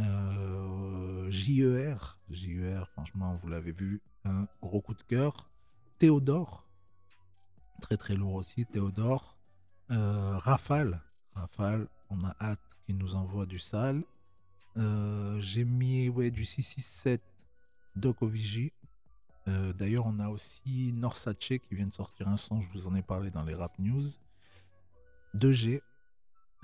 euh, 0.00 1.30
JER, 1.30 2.18
JER, 2.30 2.88
franchement, 2.92 3.34
vous 3.36 3.48
l'avez 3.48 3.72
vu, 3.72 4.02
un 4.24 4.46
gros 4.60 4.80
coup 4.80 4.94
de 4.94 5.02
cœur. 5.02 5.50
Théodore, 5.98 6.68
très 7.80 7.96
très 7.96 8.14
lourd 8.14 8.34
aussi, 8.34 8.66
Théodore. 8.66 9.36
Euh, 9.90 10.36
Rafale, 10.38 11.00
Rafale, 11.34 11.88
on 12.10 12.22
a 12.24 12.36
hâte 12.40 12.60
qu'il 12.84 12.98
nous 12.98 13.14
envoie 13.14 13.46
du 13.46 13.58
sale. 13.58 14.04
J'ai 15.38 15.64
mis 15.64 16.08
ouais, 16.08 16.30
du 16.30 16.44
667 16.44 17.22
Dokoviji. 17.96 18.72
Euh, 19.46 19.72
D'ailleurs, 19.72 20.06
on 20.06 20.18
a 20.18 20.28
aussi 20.28 20.92
Norsace 20.92 21.36
qui 21.38 21.74
vient 21.74 21.86
de 21.86 21.94
sortir 21.94 22.28
un 22.28 22.36
son, 22.36 22.60
je 22.60 22.70
vous 22.72 22.86
en 22.86 22.94
ai 22.94 23.02
parlé 23.02 23.30
dans 23.30 23.44
les 23.44 23.54
rap 23.54 23.78
news. 23.78 24.04
2G, 25.34 25.80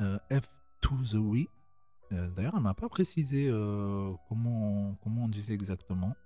euh, 0.01 0.19
F2 0.31 1.11
The. 1.11 1.48
Euh, 2.12 2.28
D'ailleurs, 2.31 2.55
elle 2.57 2.62
m'a 2.62 2.74
pas 2.74 2.89
précisé 2.89 3.48
euh, 3.48 4.12
comment, 4.28 4.97
comment 5.02 5.24
on 5.24 5.28
disait 5.28 5.55
exactement. 5.55 6.16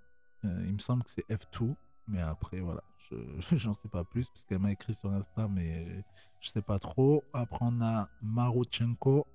Il 0.43 0.73
me 0.73 0.79
semble 0.79 1.03
que 1.03 1.09
c'est 1.09 1.27
F2, 1.27 1.73
mais 2.07 2.21
après, 2.21 2.59
voilà, 2.59 2.83
je 3.09 3.15
j'en 3.57 3.73
sais 3.73 3.89
pas 3.89 4.03
plus 4.03 4.29
parce 4.29 4.45
qu'elle 4.45 4.59
m'a 4.59 4.71
écrit 4.71 4.93
sur 4.93 5.11
Insta, 5.11 5.47
mais 5.47 6.05
je 6.39 6.49
sais 6.49 6.61
pas 6.61 6.77
trop. 6.77 7.23
Après, 7.33 7.65
on 7.65 7.81
a 7.81 8.09
Maruchenko, 8.21 9.25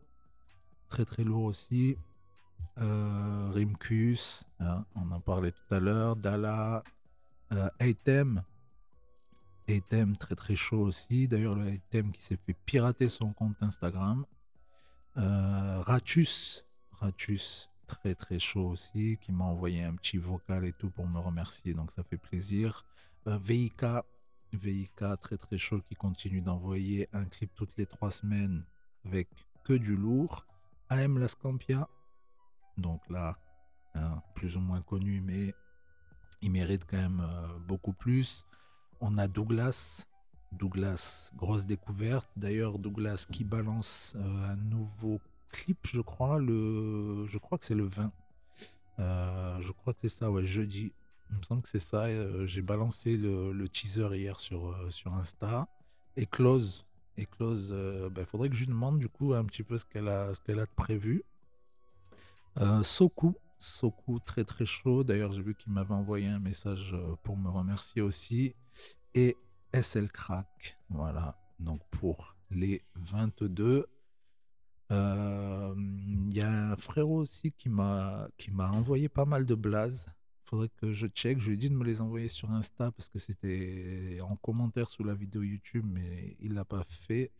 très 0.88 1.04
très 1.04 1.24
lourd 1.24 1.42
aussi. 1.46 1.96
Euh, 2.78 3.50
Rimkus, 3.52 4.44
hein, 4.58 4.84
on 4.94 5.10
en 5.10 5.20
parlait 5.20 5.52
tout 5.52 5.74
à 5.74 5.80
l'heure. 5.80 6.16
Dala, 6.16 6.82
euh, 7.52 7.68
Aitem, 7.78 8.42
Aitem 9.68 10.16
très 10.16 10.34
très 10.34 10.56
chaud 10.56 10.80
aussi. 10.80 11.28
D'ailleurs, 11.28 11.54
le 11.54 11.76
qui 12.10 12.22
s'est 12.22 12.38
fait 12.46 12.56
pirater 12.64 13.08
son 13.08 13.32
compte 13.32 13.56
Instagram. 13.60 14.24
Euh, 15.16 15.80
Ratus, 15.82 16.64
Ratus, 16.92 17.70
très 17.86 18.14
très 18.14 18.38
chaud 18.38 18.68
aussi, 18.68 19.18
qui 19.20 19.32
m'a 19.32 19.44
envoyé 19.44 19.84
un 19.84 19.94
petit 19.94 20.18
vocal 20.18 20.64
et 20.64 20.72
tout 20.72 20.90
pour 20.90 21.06
me 21.06 21.18
remercier, 21.18 21.74
donc 21.74 21.90
ça 21.92 22.02
fait 22.02 22.16
plaisir. 22.16 22.84
Euh, 23.26 23.38
VIK 23.38 23.84
très 25.20 25.36
très 25.36 25.58
chaud 25.58 25.80
qui 25.80 25.94
continue 25.94 26.40
d'envoyer 26.40 27.08
un 27.12 27.24
clip 27.24 27.50
toutes 27.54 27.76
les 27.76 27.86
trois 27.86 28.10
semaines 28.10 28.64
avec 29.04 29.28
que 29.64 29.72
du 29.72 29.96
lourd. 29.96 30.46
AM 30.88 31.18
Lascampia, 31.18 31.88
donc 32.80 33.00
là, 33.08 33.38
hein, 33.94 34.22
plus 34.34 34.56
ou 34.56 34.60
moins 34.60 34.80
connu, 34.82 35.20
mais 35.20 35.54
il 36.42 36.50
mérite 36.50 36.84
quand 36.88 36.96
même 36.96 37.20
euh, 37.20 37.58
beaucoup 37.66 37.92
plus. 37.92 38.46
On 39.00 39.18
a 39.18 39.28
Douglas, 39.28 40.06
Douglas, 40.52 41.32
grosse 41.36 41.66
découverte. 41.66 42.28
D'ailleurs, 42.36 42.78
Douglas 42.78 43.26
qui 43.30 43.44
balance 43.44 44.14
euh, 44.16 44.52
un 44.52 44.56
nouveau 44.56 45.20
clip, 45.50 45.78
je 45.86 46.00
crois. 46.00 46.38
Le, 46.38 47.26
je 47.26 47.38
crois 47.38 47.58
que 47.58 47.64
c'est 47.64 47.74
le 47.74 47.84
20. 47.84 48.10
Euh, 48.98 49.60
je 49.60 49.72
crois 49.72 49.92
que 49.92 50.00
c'est 50.00 50.08
ça, 50.08 50.30
ouais, 50.30 50.44
jeudi. 50.44 50.92
Il 51.30 51.38
me 51.38 51.42
semble 51.42 51.62
que 51.62 51.68
c'est 51.68 51.78
ça. 51.78 52.06
J'ai 52.46 52.62
balancé 52.62 53.16
le, 53.16 53.68
teaser 53.68 54.08
hier 54.16 54.40
sur, 54.40 54.74
sur 54.90 55.14
Insta. 55.14 55.68
Et 56.16 56.26
Close. 56.26 56.86
Et 57.16 57.26
Close, 57.26 57.72
il 58.16 58.26
faudrait 58.26 58.48
que 58.48 58.56
je 58.56 58.60
lui 58.60 58.66
demande 58.66 58.98
du 58.98 59.08
coup 59.08 59.32
un 59.34 59.44
petit 59.44 59.62
peu 59.62 59.78
ce 59.78 59.84
qu'elle 59.84 60.08
a, 60.08 60.34
ce 60.34 60.40
qu'elle 60.40 60.58
a 60.58 60.64
de 60.64 60.74
prévu. 60.74 61.22
Euh, 62.58 62.82
Soku. 62.82 63.34
Soku, 63.58 64.20
très 64.20 64.44
très 64.44 64.66
chaud. 64.66 65.04
D'ailleurs, 65.04 65.32
j'ai 65.32 65.42
vu 65.42 65.54
qu'il 65.54 65.72
m'avait 65.72 65.94
envoyé 65.94 66.28
un 66.28 66.38
message 66.38 66.92
euh, 66.94 67.14
pour 67.22 67.36
me 67.36 67.48
remercier 67.48 68.02
aussi. 68.02 68.54
Et 69.14 69.36
SL 69.72 70.10
Crack. 70.10 70.78
Voilà. 70.88 71.38
Donc 71.58 71.80
pour 71.90 72.36
les 72.50 72.82
22. 72.96 73.86
Euh, 74.92 75.74
Il 75.76 76.34
y 76.34 76.40
a 76.40 76.72
un 76.72 76.76
frérot 76.76 77.18
aussi 77.18 77.52
qui 77.52 77.68
m'a 77.68 78.28
envoyé 78.58 79.08
pas 79.08 79.26
mal 79.26 79.46
de 79.46 79.54
blazes. 79.54 80.06
Faudrait 80.44 80.70
que 80.80 80.92
je 80.92 81.06
check. 81.06 81.38
Je 81.38 81.48
lui 81.48 81.54
ai 81.54 81.58
dit 81.58 81.70
de 81.70 81.76
me 81.76 81.84
les 81.84 82.00
envoyer 82.00 82.28
sur 82.28 82.50
Insta 82.50 82.90
parce 82.90 83.08
que 83.08 83.18
c'était 83.20 84.18
en 84.22 84.36
commentaire 84.36 84.90
sous 84.90 85.04
la 85.04 85.14
vidéo 85.14 85.42
YouTube, 85.42 85.86
mais 85.88 86.36
il 86.40 86.54
l'a 86.54 86.64
pas 86.64 86.82
fait. 86.84 87.30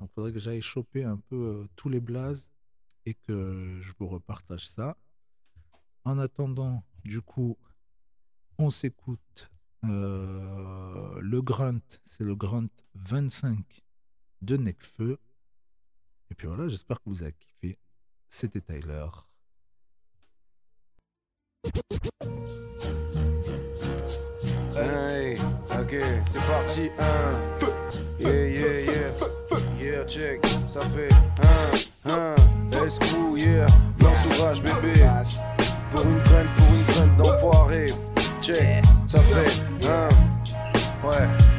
Donc 0.00 0.10
faudrait 0.14 0.32
que 0.32 0.38
j'aille 0.38 0.60
choper 0.60 1.04
un 1.04 1.16
peu 1.16 1.66
tous 1.76 1.88
les 1.88 2.00
blazes 2.00 2.52
et 3.06 3.14
que 3.14 3.78
je 3.80 3.92
vous 3.98 4.08
repartage 4.08 4.66
ça. 4.68 4.96
en 6.04 6.18
attendant, 6.18 6.84
du 7.04 7.20
coup, 7.20 7.56
on 8.58 8.70
s'écoute. 8.70 9.50
euh, 9.84 11.18
le 11.20 11.40
Grunt, 11.42 11.80
c'est 12.04 12.24
le 12.24 12.34
Grunt 12.34 12.68
25 12.94 13.82
de 14.42 14.56
Necfeu. 14.56 15.18
Et 16.30 16.34
puis 16.34 16.46
voilà, 16.48 16.68
j'espère 16.68 16.98
que 16.98 17.08
vous 17.10 17.22
avez 17.22 17.32
kiffé. 17.34 17.78
C'était 18.28 18.60
Tyler. 18.60 19.06
Hey, 24.76 25.36
ok, 25.80 25.96
c'est 26.24 26.38
parti, 26.46 26.88
un. 26.98 27.30
Yeah, 28.20 28.46
yeah, 28.46 28.80
yeah. 28.80 29.10
Yeah, 29.80 30.04
check, 30.06 30.44
ça 30.68 30.80
fait 30.80 31.12
un, 31.12 31.76
un. 32.88 32.90
Escrew, 32.90 33.36
yeah. 33.36 33.66
L'entourage, 34.00 34.62
bébé. 34.62 35.00
Pour 35.90 36.02
une 36.02 36.18
graine, 36.22 36.46
pour 36.56 36.66
une 36.66 36.94
graine 36.94 37.16
d'enfoiré. 37.16 37.86
Check, 38.42 38.84
ça 39.06 39.18
fait 39.18 39.62
un. 39.86 40.08
Ouais. 41.06 41.57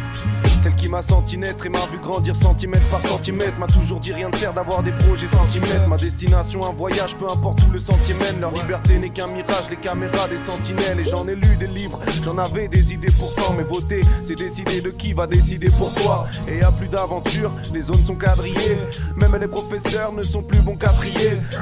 Celle 0.62 0.76
qui 0.76 0.90
m'a 0.90 1.02
senti 1.02 1.38
naître 1.38 1.66
et 1.66 1.70
m'a 1.70 1.86
vu 1.92 1.98
grandir 2.00 2.36
centimètre 2.36 2.86
par 2.90 3.00
centimètre 3.00 3.58
M'a 3.58 3.68
toujours 3.68 4.00
dit 4.00 4.12
rien 4.12 4.30
de 4.30 4.36
faire 4.36 4.54
d'avoir 4.54 4.84
des 4.84 4.92
projets 4.92 5.28
centimètres. 5.28 5.88
Ma 5.88 5.96
destination 5.96 6.66
un 6.66 6.74
voyage 6.74 7.16
peu 7.16 7.30
importe 7.30 7.62
où 7.68 7.72
le 7.72 7.80
sentier 7.80 8.14
mène 8.16 8.42
Leur 8.42 8.52
liberté 8.54 8.98
n'est 9.00 9.10
qu'un 9.10 9.28
mirage, 9.28 9.70
les 9.70 9.78
caméras 9.78 10.28
des 10.28 10.38
sentinelles. 10.38 11.00
Et 11.00 11.06
j'en 11.06 11.28
ai 11.28 11.36
lu 11.36 11.56
des 11.58 11.68
livres, 11.68 12.00
j'en 12.24 12.38
avais 12.38 12.68
des 12.68 12.94
idées 12.94 13.12
pourtant 13.18 13.54
Mais 13.58 13.64
voter 13.64 14.02
c'est 14.22 14.36
décider 14.36 14.82
de 14.82 14.90
qui 14.90 15.14
va 15.14 15.28
décider 15.28 15.70
pour 15.70 15.94
toi. 15.94 16.28
Et 16.48 16.58
y 16.58 16.62
a 16.62 16.72
plus 16.72 16.90
d'aventure, 16.90 17.52
les 17.74 17.82
zones 17.82 18.04
sont 18.04 18.16
quadrillées. 18.16 18.78
Même 19.16 19.38
les 19.40 19.48
professeurs 19.48 20.12
ne 20.12 20.24
sont 20.24 20.42
plus 20.42 20.60
bons 20.60 20.76
qu'à 20.76 20.92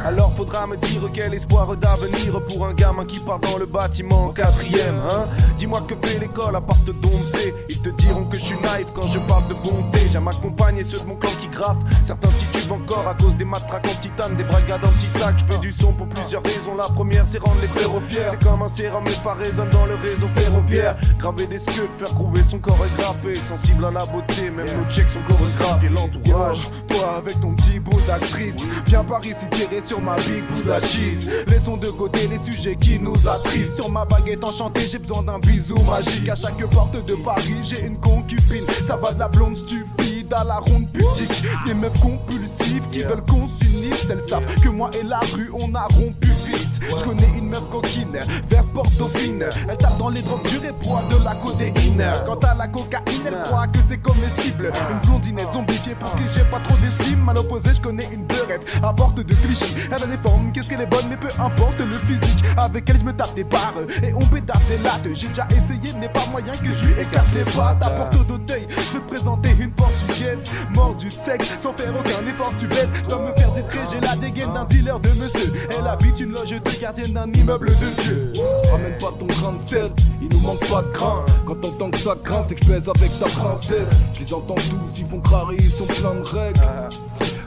Alors 0.05 0.33
faudra 0.35 0.65
me 0.67 0.77
dire 0.77 1.01
quel 1.13 1.33
espoir 1.33 1.75
d'avenir 1.77 2.41
Pour 2.47 2.65
un 2.65 2.73
gamin 2.73 3.05
qui 3.05 3.19
part 3.19 3.39
dans 3.39 3.57
le 3.57 3.65
bâtiment 3.65 4.25
en 4.25 4.29
quatrième 4.29 4.95
hein. 5.09 5.25
Dis-moi 5.57 5.81
que 5.87 5.95
fait 6.07 6.19
l'école 6.19 6.55
à 6.55 6.61
part 6.61 6.83
te 6.83 6.91
dompter 6.91 7.53
Ils 7.69 7.81
te 7.81 7.89
diront 7.89 8.25
que 8.25 8.37
je 8.37 8.43
suis 8.43 8.59
naïf 8.61 8.86
quand 8.93 9.07
je 9.07 9.19
parle 9.19 9.47
de 9.47 9.53
bonté. 9.55 9.99
J'aime 10.11 10.27
accompagner 10.27 10.83
ceux 10.83 10.99
de 10.99 11.05
mon 11.05 11.15
clan 11.15 11.29
qui 11.39 11.47
graffent. 11.47 11.77
Certains 12.03 12.29
titubent 12.29 12.71
encore 12.71 13.07
à 13.07 13.13
cause 13.13 13.35
des 13.35 13.45
matraques 13.45 13.85
en 13.85 14.01
titane 14.01 14.35
Des 14.35 14.43
brigades 14.43 14.83
anti-tac 14.83 15.35
Je 15.37 15.45
fais 15.45 15.59
du 15.59 15.71
son 15.71 15.93
pour 15.93 16.07
plusieurs 16.07 16.43
raisons. 16.43 16.75
La 16.75 16.85
première 16.85 17.25
c'est 17.25 17.39
rendre 17.39 17.59
les 17.61 17.67
fiers. 17.67 18.25
C'est 18.29 18.43
comme 18.43 18.61
un 18.61 18.67
sérum 18.67 19.03
mais 19.05 19.11
pas 19.23 19.35
dans 19.71 19.85
le 19.85 19.95
réseau 19.95 20.27
ferroviaire. 20.35 20.97
Graver 21.19 21.47
des 21.47 21.59
sculptes, 21.59 21.99
faire 21.99 22.13
prouver 22.13 22.43
son 22.43 22.59
corps 22.59 22.79
est 22.85 23.01
graffé. 23.01 23.35
Sensible 23.35 23.85
à 23.85 23.91
la 23.91 24.05
beauté, 24.05 24.49
même 24.49 24.65
nos 24.65 24.89
checks 24.91 25.09
sont 25.09 25.21
chorégraphes. 25.27 25.83
Et 25.83 25.89
l'entourage 25.89 26.69
Toi 26.87 27.15
avec 27.17 27.39
ton 27.39 27.53
petit 27.55 27.79
bout 27.79 27.99
d'actrice. 28.07 28.57
Viens 28.85 29.03
par 29.03 29.25
ici 29.25 29.45
tirer 29.51 29.81
sur 29.81 30.01
ma 30.01 30.15
big 30.15 30.43
Buddha 30.49 30.79
cheese 30.79 31.29
Laissons 31.47 31.77
de 31.77 31.89
côté 31.89 32.27
les 32.27 32.39
sujets 32.51 32.75
qui 32.75 32.99
nous 32.99 33.27
attristent 33.27 33.75
Sur 33.75 33.89
ma 33.89 34.05
baguette 34.05 34.43
enchantée 34.43 34.81
j'ai 34.89 34.99
besoin 34.99 35.23
d'un 35.23 35.39
bisou 35.39 35.77
magique. 35.89 36.29
À 36.29 36.35
chaque 36.35 36.63
porte 36.71 37.05
de 37.05 37.15
Paris 37.15 37.55
j'ai 37.63 37.85
une 37.85 37.97
concubine 37.99 38.65
Ça 38.85 38.95
va 38.95 39.11
de 39.11 39.19
la 39.19 39.27
blonde 39.27 39.57
stupide 39.57 40.33
à 40.33 40.43
la 40.43 40.57
ronde 40.57 40.87
pudique. 40.91 41.45
Des 41.65 41.73
meufs 41.73 41.99
compulsives 41.99 42.87
qui 42.91 42.99
veulent 42.99 43.23
qu'on 43.25 43.47
s'unisse 43.47 44.07
Elles 44.09 44.23
savent 44.27 44.45
que 44.61 44.69
moi 44.69 44.89
et 44.99 45.03
la 45.03 45.19
rue 45.19 45.49
on 45.53 45.73
a 45.75 45.87
rompu 45.87 46.27
Je 46.55 47.03
connais 47.03 47.27
une 47.37 47.49
meuf 47.49 47.69
coquine 47.69 48.17
vers 48.49 48.63
Portofine. 48.65 49.45
Elle 49.69 49.77
tape 49.77 49.97
dans 49.97 50.09
les 50.09 50.21
drogues 50.21 50.47
dures 50.47 50.63
et 50.63 50.71
de 50.71 51.23
la 51.23 51.35
codéine. 51.35 52.03
Quant 52.25 52.39
à 52.47 52.53
la 52.53 52.67
cocaïne 52.67 53.23
elle 53.25 53.39
croit 53.43 53.67
que 53.67 53.79
c'est 53.89 53.97
comestible. 53.97 54.71
Une 54.91 55.09
blondinette 55.09 55.51
zombifiée 55.53 55.95
pour 55.95 56.13
qui 56.15 56.23
j'ai 56.33 56.43
pas 56.45 56.59
trop 56.59 56.75
d'estime. 56.75 57.27
À 57.27 57.33
l'opposé 57.33 57.73
je 57.73 57.81
connais 57.81 58.07
une 58.11 58.25
beurette 58.25 58.65
à 58.81 58.93
porte 58.93 59.15
de 59.15 59.23
cliché 59.23 59.75
Elle 59.87 60.03
a 60.03 60.07
des 60.07 60.17
formes, 60.17 60.51
qu'est-ce 60.53 60.69
qu'elle 60.69 60.81
est 60.81 60.85
bonne 60.85 61.05
mais 61.09 61.17
peu 61.17 61.27
importe 61.41 61.79
le 61.79 61.93
physique. 61.93 62.43
Avec 62.57 62.89
elle 62.89 62.99
je 62.99 63.03
me 63.03 63.13
tape 63.13 63.33
des 63.35 63.43
barres 63.43 63.73
et 64.01 64.13
on 64.13 64.19
pétasse 64.19 64.67
des 64.67 64.83
lattes 64.83 65.07
J'ai 65.13 65.27
déjà 65.27 65.47
essayé 65.51 65.93
n'est 65.97 66.09
pas 66.09 66.25
moyen 66.31 66.53
que 66.53 66.71
je 66.71 66.85
lui 66.85 66.93
écarte 66.93 67.27
les 67.35 67.43
pattes 67.43 67.83
À 67.83 67.89
porte 67.89 68.27
d'Auteuil 68.27 68.67
je 68.69 68.93
peux 68.93 68.99
te 68.99 69.07
présenter 69.09 69.49
une 69.59 69.71
portugaise. 69.71 70.39
Mordue 70.73 71.07
de 71.07 71.11
sexe 71.11 71.53
sans 71.61 71.73
faire 71.73 71.93
aucun 71.97 72.25
effort 72.27 72.53
tu 72.57 72.67
baisses. 72.67 72.87
Je 73.03 73.09
dois 73.09 73.19
me 73.19 73.33
faire 73.33 73.51
discret 73.51 73.79
j'ai 73.91 73.99
la 73.99 74.15
dégaine 74.15 74.53
d'un 74.53 74.65
dealer 74.65 74.99
de 74.99 75.09
monsieur. 75.09 75.53
Elle 75.77 75.87
habite 75.87 76.19
une 76.19 76.36
loge 76.37 76.49
de 76.49 76.81
gardienne 76.81 77.13
d'un 77.13 77.31
immeuble 77.33 77.67
de 77.67 78.01
Dieu 78.01 78.33
Ramène 78.71 78.97
pas 78.99 79.13
ton 79.17 79.25
grain 79.25 79.53
de 79.53 79.61
sel, 79.61 79.91
il 80.21 80.29
nous 80.29 80.39
manque 80.41 80.67
pas 80.67 80.81
de 80.81 80.91
grain. 80.93 81.25
Quand 81.45 81.55
t'entends 81.55 81.91
que 81.91 81.97
ça 81.97 82.15
craint, 82.23 82.43
c'est 82.47 82.55
que 82.55 82.65
je 82.65 82.71
pèse 82.71 82.89
avec 82.89 83.19
ta 83.19 83.27
princesse. 83.27 83.89
Je 84.13 84.19
les 84.19 84.33
entends 84.33 84.55
tous, 84.55 84.99
ils 84.99 85.05
font 85.05 85.19
crari, 85.19 85.55
ils 85.57 85.63
sont 85.63 85.85
pleins 85.85 86.15
de 86.15 86.27
règles. 86.27 86.59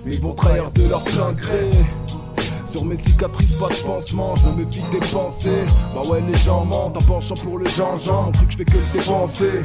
Mais 0.05 0.15
ils 0.15 0.21
vont 0.21 0.33
trahir 0.33 0.71
de 0.71 0.89
leur 0.89 1.03
plein 1.05 1.33
gré. 1.33 1.71
Sur 2.71 2.85
mes 2.85 2.97
cicatrices, 2.97 3.59
pas 3.59 3.69
de 3.69 3.83
pansement, 3.85 4.35
je 4.37 4.49
me 4.49 4.65
méfie 4.65 4.81
des 4.93 5.05
pensées. 5.13 5.65
Bah 5.93 6.03
ouais, 6.09 6.23
les 6.31 6.39
gens 6.39 6.65
mentent, 6.65 6.97
un 6.97 7.01
penchant 7.01 7.35
pour 7.35 7.59
le 7.59 7.67
gingembre. 7.67 8.27
Mon 8.27 8.33
truc, 8.33 8.53
je 8.53 8.57
fais 8.59 8.65
que 8.65 8.75
le 8.75 8.93
dépenser. 8.93 9.63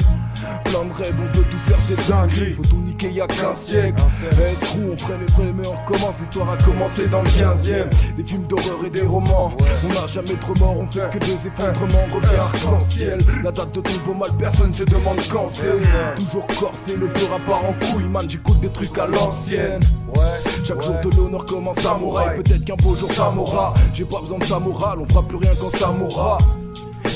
Plein 0.64 0.84
de 0.84 0.92
rêves, 0.92 1.14
on 1.18 1.36
veut 1.36 1.44
tous 1.44 1.58
faire 1.58 1.78
des 1.88 2.08
dingueries. 2.08 2.52
Faut 2.54 2.62
tout 2.62 2.82
niquer, 2.84 3.12
y'a 3.12 3.28
qu'un 3.28 3.54
siècle. 3.54 4.02
Escrew, 4.32 4.90
on 4.92 4.96
ferait 4.96 5.18
les 5.18 5.32
vrais, 5.32 5.52
mais 5.56 5.66
on 5.68 5.72
recommence. 5.72 6.18
L'histoire 6.18 6.50
a 6.50 6.56
commencé 6.56 7.06
dans 7.06 7.22
le 7.22 7.28
15ème. 7.28 7.90
Des 8.16 8.24
films 8.24 8.46
d'horreur 8.48 8.84
et 8.84 8.90
des 8.90 9.02
romans. 9.02 9.52
On 9.84 10.00
n'a 10.00 10.06
jamais 10.08 10.34
trop 10.34 10.54
mort, 10.56 10.76
on 10.76 10.86
fait 10.86 11.08
que 11.12 11.18
des 11.18 11.46
effondrements. 11.46 12.06
Revient 12.12 12.36
arc-en-ciel. 12.40 13.20
La 13.44 13.52
date 13.52 13.72
de 13.72 13.80
ton 13.82 14.00
beau 14.04 14.14
mal, 14.14 14.30
personne 14.36 14.74
se 14.74 14.82
demande 14.82 15.18
quand 15.30 15.46
c'est. 15.48 15.78
Toujours 16.16 16.46
corsé, 16.48 16.96
le 16.96 17.06
peur 17.06 17.34
à 17.36 17.38
part 17.48 17.64
en 17.64 17.72
couille, 17.74 18.08
man. 18.08 18.26
J'écoute 18.28 18.58
des 18.60 18.68
trucs 18.68 18.98
à 18.98 19.06
l'ancienne. 19.06 19.80
Chaque 20.64 20.82
jour 20.82 20.96
de 21.04 21.16
l'honneur 21.16 21.44
comme 21.46 21.68
un 21.68 21.74
samouraï. 21.74 22.36
Peut-être 22.42 22.64
qu'un 22.64 22.74
beau 22.76 22.95
m'aura. 23.34 23.74
J'ai 23.94 24.04
pas 24.04 24.20
besoin 24.20 24.38
de 24.38 24.44
sa 24.44 24.58
morale, 24.58 24.98
on 25.00 25.06
fera 25.06 25.22
plus 25.22 25.36
rien 25.36 25.50
quand 25.60 25.76
ça 25.76 25.90
mourra. 25.90 26.38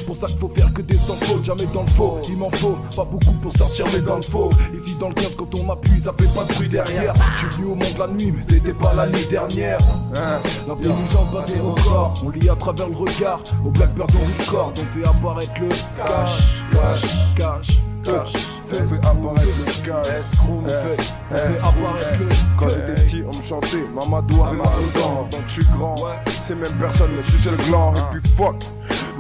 Pour 0.07 0.17
ça 0.17 0.27
qu'il 0.27 0.39
faut 0.39 0.49
faire 0.49 0.73
que 0.73 0.83
des 0.83 0.97
sans 0.97 1.15
jamais 1.43 1.67
dans 1.73 1.83
le 1.83 1.89
faux. 1.89 2.19
Il 2.29 2.37
m'en 2.37 2.51
faut 2.51 2.77
pas 2.97 3.05
beaucoup 3.05 3.33
pour 3.43 3.53
sortir, 3.53 3.87
mais 3.93 4.01
dans 4.01 4.17
le 4.17 4.23
faux. 4.23 4.51
Ici 4.75 4.97
dans 4.99 5.09
le 5.09 5.15
15, 5.15 5.37
quand 5.37 5.55
on 5.55 5.71
appuie, 5.71 6.01
ça 6.03 6.13
fait 6.19 6.35
pas 6.35 6.45
de 6.45 6.55
bruit 6.55 6.69
derrière. 6.69 7.15
Je 7.35 7.47
suis 7.47 7.57
venu 7.57 7.73
au 7.73 7.75
monde 7.75 7.97
la 7.99 8.07
nuit, 8.09 8.33
mais 8.37 8.43
c'était 8.43 8.73
pas 8.73 8.93
la 8.95 9.09
nuit 9.09 9.27
dernière. 9.29 9.79
Hein, 10.15 10.39
L'intelligence 10.67 11.33
bat 11.33 11.45
des 11.47 11.61
records, 11.61 12.23
on 12.25 12.31
lit 12.31 12.49
à 12.49 12.57
travers 12.57 12.89
le 12.89 12.97
regard. 12.97 13.41
Au 13.65 13.71
Blackbird, 13.71 14.11
on 14.15 14.43
record, 14.43 14.73
on 14.77 14.99
fait 14.99 15.09
apparaître 15.09 15.53
le 15.61 15.69
cash, 15.69 16.55
cash, 16.73 17.37
cash, 17.37 17.81
cash. 18.05 18.33
Fait 18.67 18.83
apparaître 19.05 19.43
le 19.67 19.87
cash 19.87 20.07
Escroc, 20.21 20.63
on 20.65 20.69
fait, 20.69 21.59
apparaître 21.59 22.19
le 22.21 22.29
Quand 22.57 22.69
j'étais 22.69 23.03
petit, 23.03 23.23
on 23.25 23.37
me 23.37 23.43
chantait 23.43 23.85
Mamadou 23.95 24.43
arrive 24.43 24.59
dedans. 24.59 25.29
Quand 25.31 25.39
je 25.49 25.53
suis 25.53 25.65
grand, 25.77 25.95
c'est 26.43 26.55
même 26.55 26.73
personne 26.79 27.11
me 27.13 27.23
suce 27.23 27.51
le 27.51 27.69
gland. 27.69 27.93
Et 27.95 28.19
puis 28.19 28.31
fuck, 28.37 28.57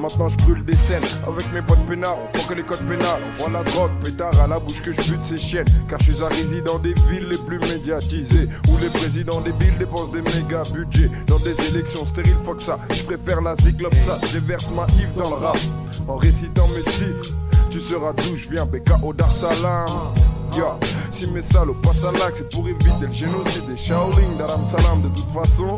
maintenant 0.00 0.28
je 0.28 0.36
brûle 0.38 0.64
des 0.64 0.74
scènes 0.74 1.02
avec 1.26 1.52
mes 1.52 1.62
potes 1.62 1.84
pénards. 1.86 2.16
On 2.18 2.38
faut 2.38 2.48
que 2.48 2.54
les 2.54 2.62
codes 2.62 2.86
pénales. 2.88 3.20
On 3.38 3.42
voit 3.42 3.50
la 3.50 3.62
drogue, 3.64 3.90
pétard 4.02 4.38
à 4.40 4.46
la 4.46 4.58
bouche 4.58 4.80
que 4.80 4.92
je 4.92 5.12
bute 5.12 5.24
ces 5.24 5.36
chiennes. 5.36 5.66
Car 5.88 6.00
je 6.00 6.12
suis 6.12 6.24
un 6.24 6.28
résident 6.28 6.78
des 6.78 6.94
villes 7.08 7.28
les 7.28 7.38
plus 7.38 7.58
médiatisées. 7.58 8.48
Où 8.68 8.78
les 8.80 8.88
présidents 8.88 9.40
des 9.40 9.52
villes 9.52 9.76
dépensent 9.78 10.12
des 10.12 10.22
méga 10.22 10.62
budgets. 10.72 11.10
Dans 11.26 11.38
des 11.38 11.68
élections 11.68 12.06
stériles, 12.06 12.36
fuck 12.44 12.60
ça. 12.60 12.78
Je 12.90 13.04
préfère 13.04 13.40
la 13.40 13.54
cyclope 13.56 13.94
ça. 13.94 14.18
Je 14.26 14.38
verse 14.38 14.70
ma 14.72 14.86
Yves 14.98 15.14
dans 15.16 15.30
le 15.30 15.36
rap. 15.36 15.58
En 16.08 16.16
récitant 16.16 16.66
mes 16.68 16.90
titres. 16.90 17.34
Tu 17.70 17.80
seras 17.80 18.12
d'où 18.12 18.36
je 18.36 18.50
viens, 18.50 18.66
BKO 18.66 19.12
Dar 19.12 19.28
Salam. 19.28 19.86
Yo, 20.56 20.64
si 21.12 21.28
mes 21.28 21.42
salauds 21.42 21.74
passent 21.74 22.04
à 22.04 22.10
l'axe, 22.18 22.38
c'est 22.38 22.48
pour 22.50 22.66
éviter 22.66 23.06
le 23.06 23.12
génocide 23.12 23.66
des 23.68 23.76
Shaolin 23.76 24.36
d'Aram 24.36 24.62
Salam. 24.66 25.02
De 25.02 25.08
toute 25.08 25.30
façon, 25.30 25.76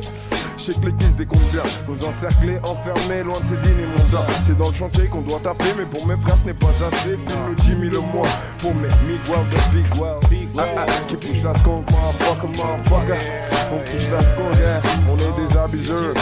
sais 0.56 0.72
que 0.72 0.86
l'église 0.86 1.14
décompte 1.16 1.52
bien. 1.52 1.62
Nous 1.86 2.02
encercler, 2.06 2.58
enfermer, 2.62 3.22
loin 3.22 3.38
de 3.40 3.48
ces 3.48 3.56
dînes 3.56 3.82
immondes. 3.82 4.24
C'est 4.46 4.56
dans 4.56 4.68
le 4.68 4.74
chantier 4.74 5.08
qu'on 5.08 5.20
doit 5.20 5.40
taper, 5.40 5.74
mais 5.76 5.84
pour 5.84 6.06
mes 6.06 6.16
frères, 6.16 6.38
ce 6.38 6.46
n'est 6.46 6.54
pas 6.54 6.68
assez. 6.68 7.18
Filme 7.26 7.48
le 7.48 7.54
10 7.56 7.68
000 7.68 7.80
le 7.82 8.00
mois 8.00 8.28
pour 8.58 8.74
mes 8.74 8.88
Miguel 9.06 9.44
de 9.50 9.76
Big 9.76 10.00
Well. 10.00 10.18
Ah, 10.56 10.62
ah, 10.78 10.86
qui 11.06 11.16
push 11.16 11.42
la 11.42 11.54
skunk, 11.56 11.90
motherfucker, 11.90 12.46
motherfucker. 12.56 13.18
On 13.72 13.78
push 13.84 14.10
la 14.10 14.20
skunk, 14.20 14.56
yeah. 14.56 14.80
on 15.10 15.16
est 15.16 15.46
des 15.46 15.56
abuseurs. 15.58 16.14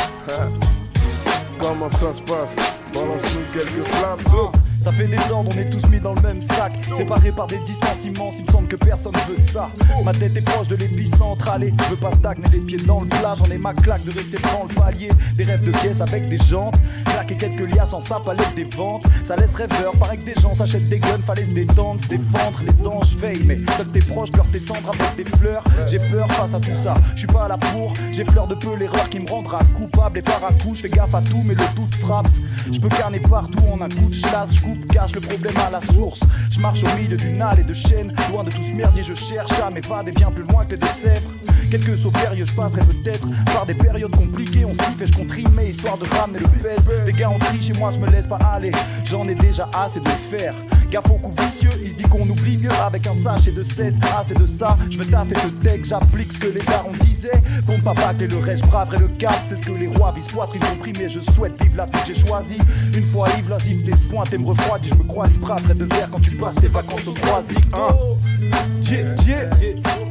Comment 1.61 1.91
ça 1.91 2.13
se 2.13 2.23
passe? 2.23 2.57
Balance-nous 2.93 3.45
quelques 3.53 3.87
flammes. 3.87 4.19
Oh. 4.35 4.51
Ça 4.83 4.93
fait 4.93 5.07
des 5.07 5.19
ordres, 5.31 5.51
on 5.55 5.59
est 5.59 5.69
tous 5.69 5.87
mis 5.89 6.01
dans 6.01 6.15
le 6.15 6.23
même 6.23 6.41
sac. 6.41 6.73
Séparés 6.95 7.33
par 7.33 7.47
des 7.47 7.59
distances 7.61 8.05
immenses, 8.05 8.37
il 8.39 8.47
me 8.47 8.51
semble 8.51 8.69
que 8.69 8.77
personne 8.77 9.13
veut 9.29 9.37
de 9.37 9.47
ça. 9.47 9.69
Ma 10.05 10.13
tête 10.13 10.35
est 10.35 10.41
proche 10.41 10.69
de 10.69 10.77
l'épicentre, 10.77 11.51
allez, 11.51 11.75
je 11.85 11.91
veux 11.91 11.97
pas 11.97 12.13
stagner 12.13 12.45
les 12.51 12.61
pieds 12.61 12.79
dans 12.87 13.01
le 13.01 13.09
plat. 13.09 13.35
J'en 13.37 13.45
ai 13.53 13.59
ma 13.59 13.75
claque 13.75 14.05
de 14.05 14.13
rester 14.13 14.39
dans 14.39 14.67
le 14.69 14.75
palier. 14.75 15.11
Des 15.37 15.45
rêves 15.45 15.65
de 15.65 15.73
caisse 15.73 16.01
avec 16.01 16.29
des 16.29 16.39
jantes. 16.39 16.77
Claquer 17.05 17.37
quelques 17.37 17.75
liasses 17.75 17.93
en 17.93 18.01
sap 18.01 18.27
à 18.27 18.33
l'aide 18.33 18.55
des 18.57 18.65
ventes. 18.65 19.05
Ça 19.23 19.37
laisse 19.37 19.55
rêveur, 19.55 19.93
paraît 19.99 20.17
que 20.17 20.25
des 20.25 20.41
gens 20.41 20.55
s'achètent 20.55 20.89
des 20.89 20.99
guns, 20.99 21.21
fallait 21.27 21.45
se 21.45 21.51
détendre, 21.51 22.01
se 22.01 22.09
défendre. 22.09 22.61
Les 22.67 22.87
anges 22.87 23.17
veillent, 23.17 23.45
mais 23.45 23.59
seuls 23.77 23.89
tes 23.89 24.01
proches 24.01 24.33
pleurent 24.33 24.51
tes 24.51 24.61
cendres 24.61 24.93
avec 24.99 25.17
des 25.17 25.37
fleurs. 25.37 25.63
J'ai 25.87 25.99
peur 25.99 26.31
face 26.33 26.55
à 26.55 26.61
tout 26.61 26.75
ça, 26.75 26.95
je 27.15 27.19
suis 27.19 27.27
pas 27.27 27.45
à 27.45 27.49
la 27.49 27.59
pour. 27.59 27.93
J'ai 28.13 28.25
fleur 28.25 28.47
de 28.47 28.55
peu 28.55 28.75
l'erreur 28.77 29.09
qui 29.11 29.21
me 29.21 29.29
rendra 29.29 29.59
coupable 29.77 30.19
et 30.19 30.23
par 30.23 30.43
à 30.43 30.53
coup. 30.55 30.75
Je 30.75 30.81
fais 30.81 30.89
gaffe 30.89 31.15
à 31.15 31.21
tout, 31.21 31.43
mais 31.45 31.55
le 31.55 31.65
doute 31.77 31.95
frappe. 31.97 32.29
Je 32.73 32.81
peux 32.81 32.89
carner 32.89 33.21
partout 33.21 33.65
en 33.71 33.81
un 33.81 33.89
coup 33.89 34.09
de 34.09 34.15
chasse, 34.15 34.55
cache 34.93 35.15
le 35.15 35.21
problème 35.21 35.57
à 35.67 35.71
la 35.71 35.81
source. 35.81 36.21
Je 36.51 36.61
marche 36.61 36.83
au 36.83 36.99
milieu 36.99 37.17
d'une 37.17 37.41
halle 37.41 37.61
et 37.61 37.65
de 37.65 37.75
chaînes, 37.75 38.15
loin 38.31 38.45
de 38.45 38.51
tout 38.51 38.63
ce 38.63 38.71
merdier, 38.71 39.03
je 39.03 39.15
cherche 39.15 39.59
à 39.61 39.71
m'évader 39.71 40.13
bien 40.13 40.31
plus 40.31 40.43
loin 40.45 40.65
que 40.65 40.73
les 40.73 40.79
Deux-Sèvres. 40.79 41.31
Quelques 41.71 41.97
sauts 41.99 42.11
périlleux, 42.11 42.47
je 42.47 42.55
passerai 42.55 42.83
peut-être 42.83 43.27
par 43.53 43.65
des 43.65 43.75
périodes 43.75 44.15
compliquées. 44.15 44.65
On 44.65 44.75
s'y 44.75 44.91
fait, 44.99 45.07
je 45.07 45.13
compte 45.13 45.31
rimer 45.31 45.69
histoire 45.69 45.97
de 45.99 46.07
ramener 46.07 46.41
le 46.41 46.49
pèse. 46.63 46.89
Des 47.07 47.13
gars 47.13 47.31
ont 47.31 47.39
triché, 47.39 47.73
moi 47.79 47.91
je 47.93 47.99
me 47.99 48.09
laisse 48.11 48.27
pas 48.27 48.39
aller. 48.39 48.73
J'en 49.05 49.29
ai 49.29 49.35
déjà 49.35 49.69
assez 49.73 50.01
de 50.01 50.09
faire. 50.09 50.55
Gaffe 50.91 51.11
au 51.11 51.15
coup 51.15 51.33
vicieux, 51.39 51.71
il 51.81 51.89
se 51.89 51.95
dit 51.95 52.03
qu'on 52.03 52.29
oublie 52.29 52.57
mieux 52.57 52.73
avec 52.85 53.07
un 53.07 53.15
sachet 53.15 53.53
de 53.53 53.63
16. 53.63 53.99
Ah, 54.03 54.23
c'est 54.27 54.37
de 54.37 54.45
ça, 54.45 54.77
je 54.91 54.99
vais 54.99 55.05
taper 55.05 55.39
ce 55.39 55.47
deck, 55.63 55.85
j'applique 55.85 56.33
ce 56.33 56.39
que 56.41 56.49
les 56.49 56.63
darons 56.63 56.93
disaient. 57.01 57.41
Pour 57.65 57.81
pas 57.81 57.95
bâcler 57.95 58.27
le 58.27 58.39
reste, 58.39 58.65
je 58.65 58.71
braverai 58.71 58.99
le 58.99 59.09
cap. 59.09 59.37
C'est 59.47 59.55
ce 59.55 59.63
que 59.63 59.71
les 59.71 59.87
rois 59.87 60.13
visent 60.13 60.27
poitrine 60.27 60.63
compris, 60.63 60.93
mais 60.99 61.09
je 61.09 61.21
souhaite 61.21 61.63
vivre 61.63 61.77
la 61.77 61.87
vie 61.87 61.93
que 61.93 62.07
j'ai 62.07 62.27
choisie. 62.27 62.59
Une 62.93 63.05
fois 63.05 63.29
ivre, 63.39 63.57
tes 63.57 63.93
points, 64.11 64.25
t'es 64.25 64.39
me 64.39 64.47
refroidis. 64.47 64.89
Je 64.89 64.95
me 64.97 65.05
crois 65.05 65.29
libre 65.29 65.53
après 65.53 65.75
de 65.75 65.85
verre 65.85 66.11
quand 66.11 66.21
tu 66.21 66.35
passes 66.35 66.57
tes 66.57 66.67
vacances 66.67 67.07
au 67.07 67.13
croisic. 67.13 67.61
Hein. 67.73 67.95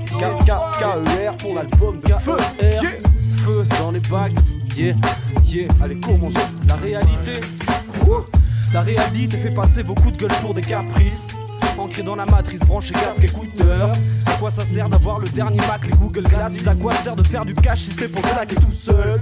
K-K-K-E-R 0.07 1.37
pour 1.37 1.55
l'album 1.55 1.99
de 1.99 2.13
feu. 2.13 2.37
Yeah. 2.61 2.81
Feu 3.43 3.65
dans 3.79 3.91
les 3.91 3.99
bacs, 3.99 4.31
yeah, 4.77 4.95
yeah. 5.45 5.67
Allez, 5.81 5.99
comment 5.99 6.29
La 6.67 6.75
réalité. 6.75 7.41
La 8.73 8.81
réalité 8.81 9.37
fait 9.37 9.53
passer 9.53 9.83
beaucoup 9.83 10.11
de 10.11 10.17
gueules 10.17 10.37
pour 10.41 10.53
des 10.53 10.61
caprices. 10.61 11.35
Ancré 11.79 12.03
dans 12.03 12.17
la 12.17 12.25
matrice, 12.25 12.59
branché 12.59 12.93
casque 12.93 13.23
écouteur. 13.23 13.91
À 14.25 14.31
quoi 14.33 14.51
ça 14.51 14.65
sert 14.65 14.89
d'avoir 14.89 15.19
le 15.19 15.27
dernier 15.29 15.59
Mac, 15.59 15.87
les 15.87 15.95
Google 15.95 16.23
Glass? 16.23 16.67
À 16.67 16.75
quoi 16.75 16.93
sert 16.93 17.15
de 17.15 17.25
faire 17.25 17.45
du 17.45 17.53
cash 17.53 17.79
si 17.79 17.91
c'est 17.91 18.09
pour 18.09 18.21
claquer 18.21 18.55
tout 18.55 18.73
seul? 18.73 19.21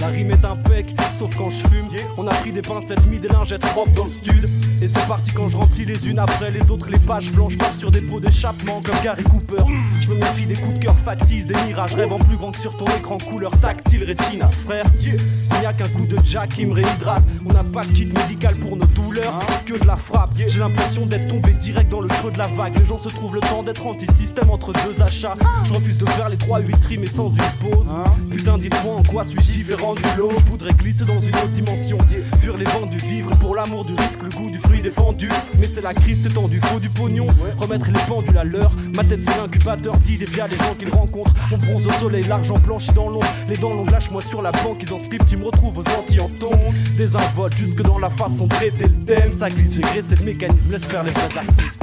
La 0.00 0.06
rime 0.06 0.30
est 0.30 0.44
impec, 0.44 0.96
sauf 1.18 1.36
quand 1.36 1.50
je 1.50 1.66
fume. 1.68 1.88
On 2.16 2.26
a 2.26 2.34
pris 2.34 2.50
des 2.50 2.62
pincettes, 2.62 3.06
mis 3.08 3.18
des 3.18 3.28
lingettes 3.28 3.60
propres 3.60 3.92
dans 3.92 4.04
le 4.04 4.10
stud. 4.10 4.48
Et 4.80 4.88
c'est 4.88 5.06
parti 5.06 5.32
quand 5.32 5.48
je 5.48 5.56
remplis 5.56 5.84
les 5.84 6.08
unes 6.08 6.18
après 6.18 6.50
les 6.50 6.70
autres, 6.70 6.88
les 6.90 6.98
pages 6.98 7.30
blanches 7.30 7.58
partent 7.58 7.78
sur 7.78 7.90
des 7.90 8.00
pots 8.00 8.18
d'échappement 8.18 8.80
comme 8.82 8.96
Gary 9.04 9.22
Cooper. 9.24 9.62
Je 10.00 10.08
me 10.08 10.14
méfie 10.16 10.46
des 10.46 10.56
coups 10.56 10.78
de 10.78 10.84
cœur 10.84 10.96
factices, 10.96 11.46
des 11.46 11.54
mirages, 11.66 11.94
rêve 11.94 12.12
en 12.12 12.18
plus 12.18 12.36
grand 12.36 12.50
que 12.52 12.58
sur 12.58 12.76
ton 12.76 12.86
écran 12.86 13.18
couleur 13.18 13.52
tactile 13.60 14.04
rétina, 14.04 14.50
frère. 14.50 14.86
Il 15.00 15.60
n'y 15.60 15.66
a 15.66 15.72
qu'un 15.72 15.88
coup 15.88 16.06
de 16.06 16.18
jack 16.24 16.48
qui 16.48 16.66
me 16.66 16.72
réhydrate. 16.72 17.22
On 17.48 17.52
n'a 17.52 17.62
pas 17.62 17.82
de 17.82 17.92
kit 17.92 18.06
médical 18.06 18.56
pour 18.56 18.76
nos 18.76 18.86
douleurs, 18.86 19.40
que 19.66 19.78
de 19.78 19.86
la 19.86 19.96
frappe. 19.96 20.30
J'ai 20.48 20.58
l'impression 20.58 21.06
d'être 21.06 21.28
tombé 21.28 21.52
direct 21.52 21.81
dans 21.88 22.00
le 22.00 22.08
creux 22.08 22.30
de 22.30 22.38
la 22.38 22.46
vague. 22.48 22.78
Les 22.78 22.86
gens 22.86 22.98
se 22.98 23.08
trouvent 23.08 23.34
le 23.34 23.40
temps 23.40 23.62
d'être 23.62 23.86
anti-système 23.86 24.50
entre 24.50 24.72
deux 24.72 25.02
achats. 25.02 25.34
Je 25.64 25.72
refuse 25.72 25.98
de 25.98 26.06
faire 26.06 26.28
les 26.28 26.36
3-8 26.36 26.86
rimes 26.86 27.04
et 27.04 27.06
sans 27.06 27.30
une 27.30 27.70
pause. 27.70 27.86
Putain, 28.30 28.58
dites-moi 28.58 28.96
en 28.96 29.02
quoi 29.02 29.24
suis-je 29.24 29.52
différent 29.52 29.94
du 29.94 30.02
lot. 30.16 30.32
Je 30.36 30.50
voudrais 30.50 30.72
glisser 30.72 31.04
dans 31.04 31.20
une 31.20 31.34
autre 31.34 31.48
dimension. 31.48 31.98
Fuir 32.40 32.56
les 32.56 32.64
vents 32.64 32.86
du 32.86 32.98
vivre 32.98 33.30
pour 33.38 33.54
l'amour 33.54 33.84
du 33.84 33.94
risque, 33.94 34.22
le 34.22 34.28
goût 34.30 34.50
du 34.50 34.58
fruit 34.72 34.82
défendu. 34.82 35.28
Mais 35.58 35.66
c'est 35.66 35.80
la 35.80 35.94
crise, 35.94 36.20
c'est 36.22 36.34
tendu, 36.34 36.60
faut 36.60 36.78
du 36.80 36.88
pognon. 36.88 37.26
Remettre 37.58 37.86
les 37.86 38.00
pendules 38.06 38.38
à 38.38 38.44
l'heure. 38.44 38.72
Ma 38.94 39.04
tête, 39.04 39.22
c'est 39.22 39.36
l'incubateur 39.36 39.96
d'idées 39.98 40.24
via 40.26 40.46
les 40.46 40.56
gens 40.56 40.74
qu'ils 40.78 40.90
rencontrent. 40.90 41.32
On 41.52 41.56
bronze 41.58 41.86
au 41.86 41.92
soleil, 41.92 42.24
l'argent 42.28 42.58
blanchi 42.58 42.92
dans 42.92 43.08
l'ombre. 43.08 43.26
Les 43.48 43.56
dents 43.56 43.74
longues, 43.74 43.90
lâche-moi 43.90 44.22
sur 44.22 44.42
la 44.42 44.52
banque, 44.52 44.82
ils 44.82 44.92
en 44.92 44.98
slip, 44.98 45.26
tu 45.28 45.36
me 45.36 45.44
retrouves 45.44 45.78
aux 45.78 45.98
Antilles 45.98 46.20
en 46.20 46.28
tombe. 46.28 46.74
Désinvolte 46.96 47.56
jusque 47.56 47.82
dans 47.82 47.98
la 47.98 48.10
façon 48.10 48.46
de 48.46 48.54
traiter 48.54 48.84
le 48.84 49.04
thème. 49.04 49.32
Ça 49.32 49.48
glisse, 49.48 49.74
j'ai 49.74 49.82
graissé 49.82 50.14
le 50.16 50.24
mécanisme, 50.24 50.72
laisse 50.72 50.84
faire 50.84 51.02
les 51.04 51.12
vrais 51.12 51.38
artistes. 51.38 51.82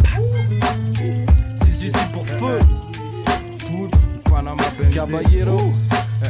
C'est 1.55 1.87
ici 1.87 1.97
pour 2.11 2.25
feu. 2.27 2.59
Pour 3.67 4.33
Panama. 4.33 4.63
Caballero. 4.91 5.73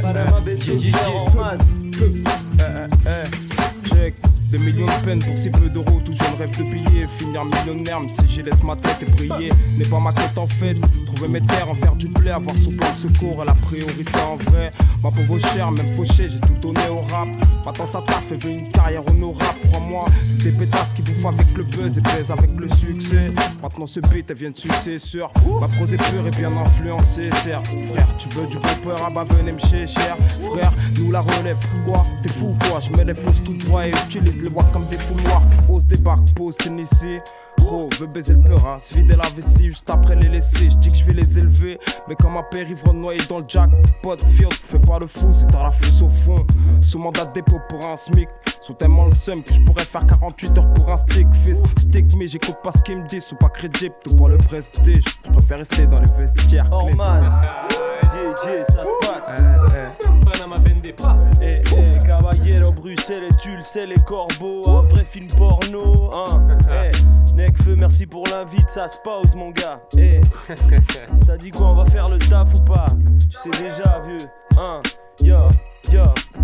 Panama. 0.02 0.40
Eh, 0.48 0.57
eh, 2.60 2.88
eh. 3.06 3.88
Check. 3.88 4.28
Des 4.51 4.57
millions 4.57 4.88
de 4.88 5.05
peines 5.05 5.19
pour 5.19 5.38
si 5.38 5.51
peu 5.51 5.69
d'euros, 5.69 6.01
tout 6.03 6.13
jeune 6.13 6.34
rêve 6.39 6.49
de 6.57 6.63
payer, 6.63 7.05
finir 7.19 7.45
millionnaire, 7.45 7.99
même 7.99 8.09
si 8.09 8.27
j'y 8.27 8.41
laisse 8.41 8.63
ma 8.63 8.76
tête 8.76 8.97
et 9.03 9.05
briller. 9.05 9.51
N'est 9.77 9.85
pas 9.85 9.99
ma 9.99 10.11
quête 10.11 10.38
en 10.38 10.47
fait, 10.47 10.76
trouver 11.05 11.27
mes 11.27 11.41
terres, 11.41 11.69
en 11.69 11.76
faire 11.76 11.95
du 11.95 12.07
blé, 12.07 12.31
avoir 12.31 12.57
son 12.57 12.71
plan 12.71 12.88
secours 12.95 13.43
à 13.43 13.45
la 13.45 13.53
priorité 13.53 14.11
en 14.27 14.38
vrai. 14.38 14.71
Ma 15.03 15.11
pauvre 15.11 15.38
chère, 15.38 15.71
même 15.71 15.95
fauché, 15.95 16.27
j'ai 16.30 16.39
tout 16.39 16.55
donné 16.61 16.81
au 16.89 17.01
rap. 17.13 17.27
Maintenant 17.63 17.85
ça 17.85 18.03
taffe 18.07 18.31
et 18.31 18.38
veut 18.38 18.51
une 18.51 18.71
carrière 18.71 19.07
honorable, 19.07 19.59
crois-moi. 19.69 20.05
C'est 20.27 20.43
des 20.43 20.51
pétasses 20.51 20.93
qui 20.93 21.03
bouffent 21.03 21.27
avec 21.27 21.55
le 21.55 21.63
buzz 21.63 21.99
et 21.99 22.01
plaisent 22.01 22.31
avec 22.31 22.49
le 22.57 22.67
succès. 22.69 23.31
Maintenant 23.61 23.85
ce 23.85 23.99
beat, 23.99 24.31
elle 24.31 24.35
vient 24.35 24.49
de 24.49 24.57
succès 24.57 24.97
sur 24.97 25.31
ma 25.61 25.67
prose 25.67 25.93
est 25.93 25.97
pure 25.97 26.26
et 26.26 26.31
bien 26.31 26.51
influencée, 26.57 27.30
frère. 27.30 27.61
Tu 28.17 28.27
veux 28.30 28.47
du 28.47 28.57
bon 28.57 28.95
ah 29.05 29.09
bah 29.13 29.26
venez 29.30 29.51
me 29.51 29.59
cher. 29.59 30.17
Frère, 30.51 30.73
nous 30.97 31.11
la 31.11 31.21
relève, 31.21 31.57
quoi? 31.85 32.03
T'es 32.23 32.30
fou 32.30 32.55
quoi? 32.67 32.80
Je 32.80 32.89
mets 32.97 33.03
les 33.03 33.13
fausses 33.13 33.43
tout 33.43 33.53
droit 33.53 33.85
et 33.85 33.91
utilise 33.91 34.38
les 34.41 34.49
vois 34.49 34.65
comme 34.71 34.85
des 34.85 34.97
fous 34.97 35.15
noirs. 35.15 35.43
Ose 35.69 35.85
débarque, 35.85 36.33
pose 36.35 36.57
Tennessee. 36.57 37.21
Gros, 37.57 37.89
veut 37.99 38.07
baiser 38.07 38.33
le 38.33 38.41
peur, 38.41 38.65
hein. 38.65 38.77
se 38.81 38.95
vider 38.95 39.15
la 39.15 39.29
vessie 39.35 39.67
juste 39.67 39.89
après 39.89 40.15
les 40.15 40.29
laisser. 40.29 40.69
Je 40.69 40.77
dis 40.77 40.89
que 40.89 40.97
je 40.97 41.03
vais 41.03 41.13
les 41.13 41.37
élever, 41.37 41.77
mais 42.07 42.15
comme 42.15 42.37
un 42.37 42.43
père 42.43 42.69
ivre 42.69 42.93
noyé 42.93 43.19
dans 43.27 43.39
le 43.39 43.45
jackpot 43.47 44.17
field, 44.35 44.53
fais 44.53 44.79
pas 44.79 44.99
le 44.99 45.07
fou 45.07 45.31
si 45.33 45.45
t'as 45.47 45.63
la 45.63 45.71
fausse 45.71 46.01
au 46.01 46.09
fond. 46.09 46.45
Sous 46.81 46.99
mandat 46.99 47.25
de 47.25 47.33
dépôt 47.33 47.59
pour 47.67 47.85
un 47.85 47.95
SMIC, 47.95 48.29
sont 48.61 48.73
tellement 48.73 49.05
le 49.05 49.11
seum 49.11 49.43
que 49.43 49.53
je 49.53 49.61
pourrais 49.61 49.83
faire 49.83 50.05
48 50.07 50.57
heures 50.57 50.73
pour 50.73 50.89
un 50.89 50.97
stick. 50.97 51.27
Fils, 51.33 51.61
stick, 51.77 52.05
mais 52.17 52.27
j'écoute 52.27 52.57
pas 52.63 52.71
ce 52.71 52.81
qu'ils 52.81 52.97
me 52.97 53.07
disent, 53.07 53.31
ou 53.33 53.35
pas 53.35 53.49
crédible, 53.49 53.95
tout 54.03 54.15
pas 54.15 54.29
le 54.29 54.37
prestige. 54.37 55.03
Je 55.25 55.31
préfère 55.31 55.57
rester 55.57 55.85
dans 55.85 55.99
les 55.99 56.11
vestiaires. 56.11 56.69
Oh 56.71 56.85
clés. 56.85 56.95
man, 56.95 57.23
yeah, 58.13 58.53
yeah, 58.53 58.65
ça 58.65 58.83
se 58.85 59.05
passe. 59.05 59.59
Bruxelles, 62.95 63.23
et 63.25 63.35
tu 63.35 63.55
le 63.55 63.61
sais, 63.61 63.85
les 63.85 63.97
corbeaux, 63.97 64.67
un 64.67 64.81
vrai 64.81 65.05
film 65.05 65.27
porno. 65.27 66.11
Hein. 66.13 66.47
Eh, 66.71 67.35
Necfeu, 67.35 67.75
merci 67.75 68.05
pour 68.05 68.25
l'invite, 68.27 68.69
ça 68.69 68.87
se 68.87 68.99
pause, 68.99 69.35
mon 69.35 69.51
gars. 69.51 69.81
Eh, 69.97 70.21
ça 71.25 71.37
dit 71.37 71.51
quoi, 71.51 71.67
on 71.67 71.75
va 71.75 71.85
faire 71.85 72.09
le 72.09 72.17
taf 72.17 72.53
ou 72.55 72.63
pas? 72.63 72.87
Tu 73.29 73.37
sais 73.37 73.63
déjà, 73.63 73.99
vieux. 73.99 74.17
Hein, 74.57 74.81
yo, 75.21 75.37
yo, 75.91 76.03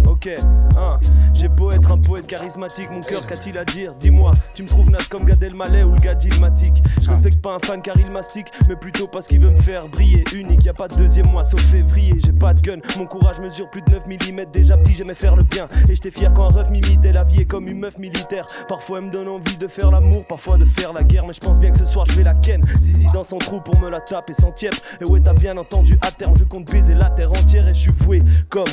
ok, 0.10 0.30
hein. 0.78 0.99
J'ai 1.34 1.49
beau 1.49 1.70
être 1.72 1.91
un 1.91 1.98
poète 1.98 2.28
charismatique, 2.28 2.90
mon 2.90 3.02
cœur 3.02 3.26
qu'a-t-il 3.28 3.57
à 3.57 3.66
dire? 3.66 3.94
Dis-moi, 3.99 4.32
tu 4.53 4.64
me 4.64 4.68
trouves 4.68 4.90
naze 4.90 5.07
comme 5.10 5.26
Gad 5.26 5.44
Elmaleh 5.44 5.84
ou 5.84 5.91
le 5.91 5.99
gars 5.99 6.16
d'Ilmatic 6.16 6.82
Je 7.02 7.10
respecte 7.10 7.41
pas 7.41 7.56
un 7.56 7.60
fan 7.60 7.82
car 7.82 7.95
il 7.99 8.10
mastique, 8.10 8.48
mais 8.70 8.76
plutôt 8.76 9.07
parce 9.07 9.28
qu'il 9.28 9.41
veut 9.41 9.52
me 9.52 9.57
faire 9.57 9.88
briller. 9.90 10.24
Unique, 10.34 10.64
y 10.64 10.70
a 10.70 10.74
pas 10.74 10.88
de 10.88 10.95
deuxième 10.95 11.30
mois 11.32 11.44
sauf 11.44 11.60
février. 11.60 12.14
J'ai 12.26 12.32
pas 12.32 12.53
de 12.53 12.62
gun, 12.62 12.80
mon 12.98 13.06
courage 13.06 13.40
mesure 13.40 13.70
plus 13.70 13.82
de 13.82 13.91
9 13.91 14.07
mm. 14.07 14.45
Déjà 14.52 14.78
petit, 14.78 14.95
j'aimais 14.95 15.16
faire 15.16 15.36
le 15.36 15.44
bien. 15.44 15.68
Et 15.90 15.95
j'étais 15.95 16.12
fier 16.12 16.34
quand 16.34 16.45
un 16.45 16.62
ref 16.62 16.70
m'imitait. 16.70 17.12
La 17.12 17.24
vie 17.24 17.41
est 17.41 17.45
comme 17.45 17.68
une 17.68 17.80
meuf 17.80 17.98
militaire. 17.98 18.45
Parfois, 18.68 18.99
elle 18.99 19.06
me 19.06 19.12
donne 19.12 19.28
envie 19.28 19.57
de 19.57 19.68
faire 19.68 19.91
l'amour, 19.91 20.26
parfois 20.26 20.57
de 20.57 20.66
faire 20.66 20.94
la 20.94 21.03
guerre. 21.03 21.26
Mais 21.28 21.34
je 21.34 21.41
pense 21.41 21.60
bien 21.60 21.72
que 21.72 21.78
ce 21.78 21.86
soir, 21.86 22.06
je 22.06 22.14
vais 22.14 22.24
la 22.24 22.34
ken. 22.34 22.62
Zizi 22.78 23.07
dans 23.14 23.24
son 23.24 23.38
trou 23.38 23.60
pour 23.60 23.80
me 23.82 23.90
la 23.90 23.99
taper 23.99 24.34
sans 24.34 24.52
tiep. 24.52 24.74
Et 25.02 25.10
ouais, 25.10 25.20
t'as 25.20 25.34
bien 25.34 25.57
entendu, 25.57 25.98
à 26.02 26.12
terme, 26.12 26.34
je 26.38 26.45
compte 26.45 26.72
baiser 26.72 26.94
la 26.94 27.10
terre 27.10 27.32
entière. 27.32 27.66
Et 27.66 27.74
je 27.74 27.74
suis 27.82 27.91
voué 27.91 28.24
comme 28.49 28.64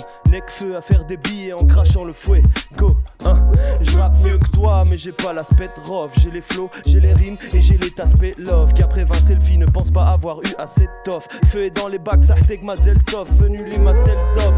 Necfeu 0.53 0.77
à 0.77 0.83
faire 0.83 1.05
des 1.05 1.17
billets 1.17 1.53
en 1.53 1.65
crachant 1.65 2.05
le 2.05 2.13
fouet. 2.13 2.43
Go, 2.77 2.91
hein. 3.25 3.39
Je 3.81 3.97
rappe 3.97 4.23
mieux 4.25 4.39
que 4.39 4.51
toi, 4.51 4.85
mais 4.91 4.97
j'ai 4.97 5.13
pas 5.13 5.33
l'aspect 5.33 5.71
rough. 5.85 6.11
J'ai 6.21 6.31
les 6.31 6.41
flows, 6.41 6.71
j'ai 6.87 7.01
les 7.01 7.13
rimes 7.13 7.37
et 7.55 7.61
j'ai 7.61 7.79
l'état 7.79 8.03
aspect 8.03 8.35
love. 8.37 8.73
Qu'après 8.75 9.05
20 9.05 9.15
selfies, 9.23 9.59
ne 9.59 9.67
pense 9.67 9.91
pas 9.91 10.09
avoir 10.09 10.41
eu 10.41 10.55
assez 10.59 10.83
de 10.83 11.11
toff. 11.11 11.29
Feu 11.47 11.65
est 11.65 11.71
dans 11.71 11.89
les 11.89 11.99
bacs, 11.99 12.25
ça 12.25 12.35
ma 12.63 12.75
zeltoff. 12.75 13.29
Venu 13.39 13.65
lui 13.65 13.79
ma 13.79 13.95
zop, 13.95 14.05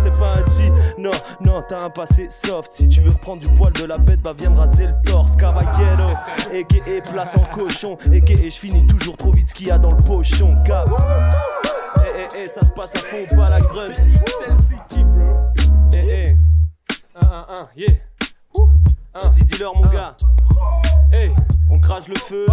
t'es 0.05 0.19
pas 0.19 0.35
un 0.39 0.47
G. 0.57 0.73
Non, 0.99 1.11
non, 1.45 1.63
t'as 1.69 1.85
un 1.85 1.91
passé 1.91 2.27
soft. 2.29 2.73
Si 2.73 2.89
tu 2.89 3.01
veux 3.01 3.11
reprendre 3.11 3.43
du 3.43 3.55
poil 3.55 3.73
de 3.73 3.85
la 3.85 3.99
bête, 3.99 4.21
bah 4.21 4.33
viens 4.37 4.51
me 4.51 4.59
raser 4.59 4.87
le 4.87 4.95
torse. 5.05 5.37
Caballero, 5.37 6.15
et 6.53 6.65
place 7.11 7.37
en 7.37 7.55
cochon. 7.55 7.99
Et 8.11 8.51
je 8.51 8.57
finis 8.57 8.87
toujours 8.87 9.17
trop 9.17 9.33
vite 9.33 9.51
ce 9.51 9.55
qu'il 9.55 9.69
y 9.69 9.71
a 9.71 9.79
dans 9.79 9.91
le 9.91 10.03
pochon. 10.03 10.57
Cap. 10.65 10.89
Eh, 11.97 12.21
eh, 12.21 12.45
eh, 12.45 12.49
ça 12.49 12.63
se 12.65 12.73
passe 12.73 12.95
à 12.97 12.99
fond, 12.99 13.25
pas 13.37 13.51
la 13.51 13.61
grunt. 13.61 13.93
Celle-ci 13.93 14.75
qui. 14.89 15.05
1, 17.15 17.27
1, 17.27 17.47
1, 17.49 17.69
yeah. 17.77 17.89
Vas-y, 19.15 19.45
dis-leur, 19.45 19.75
mon 19.75 19.83
gars. 19.83 20.17
Hey, 21.13 21.33
on 21.71 21.79
crache 21.79 22.09
le 22.09 22.17
feu, 22.17 22.47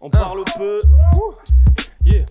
on 0.00 0.08
parle 0.08 0.44
peu. 0.56 0.78
Yeah. 2.04 2.24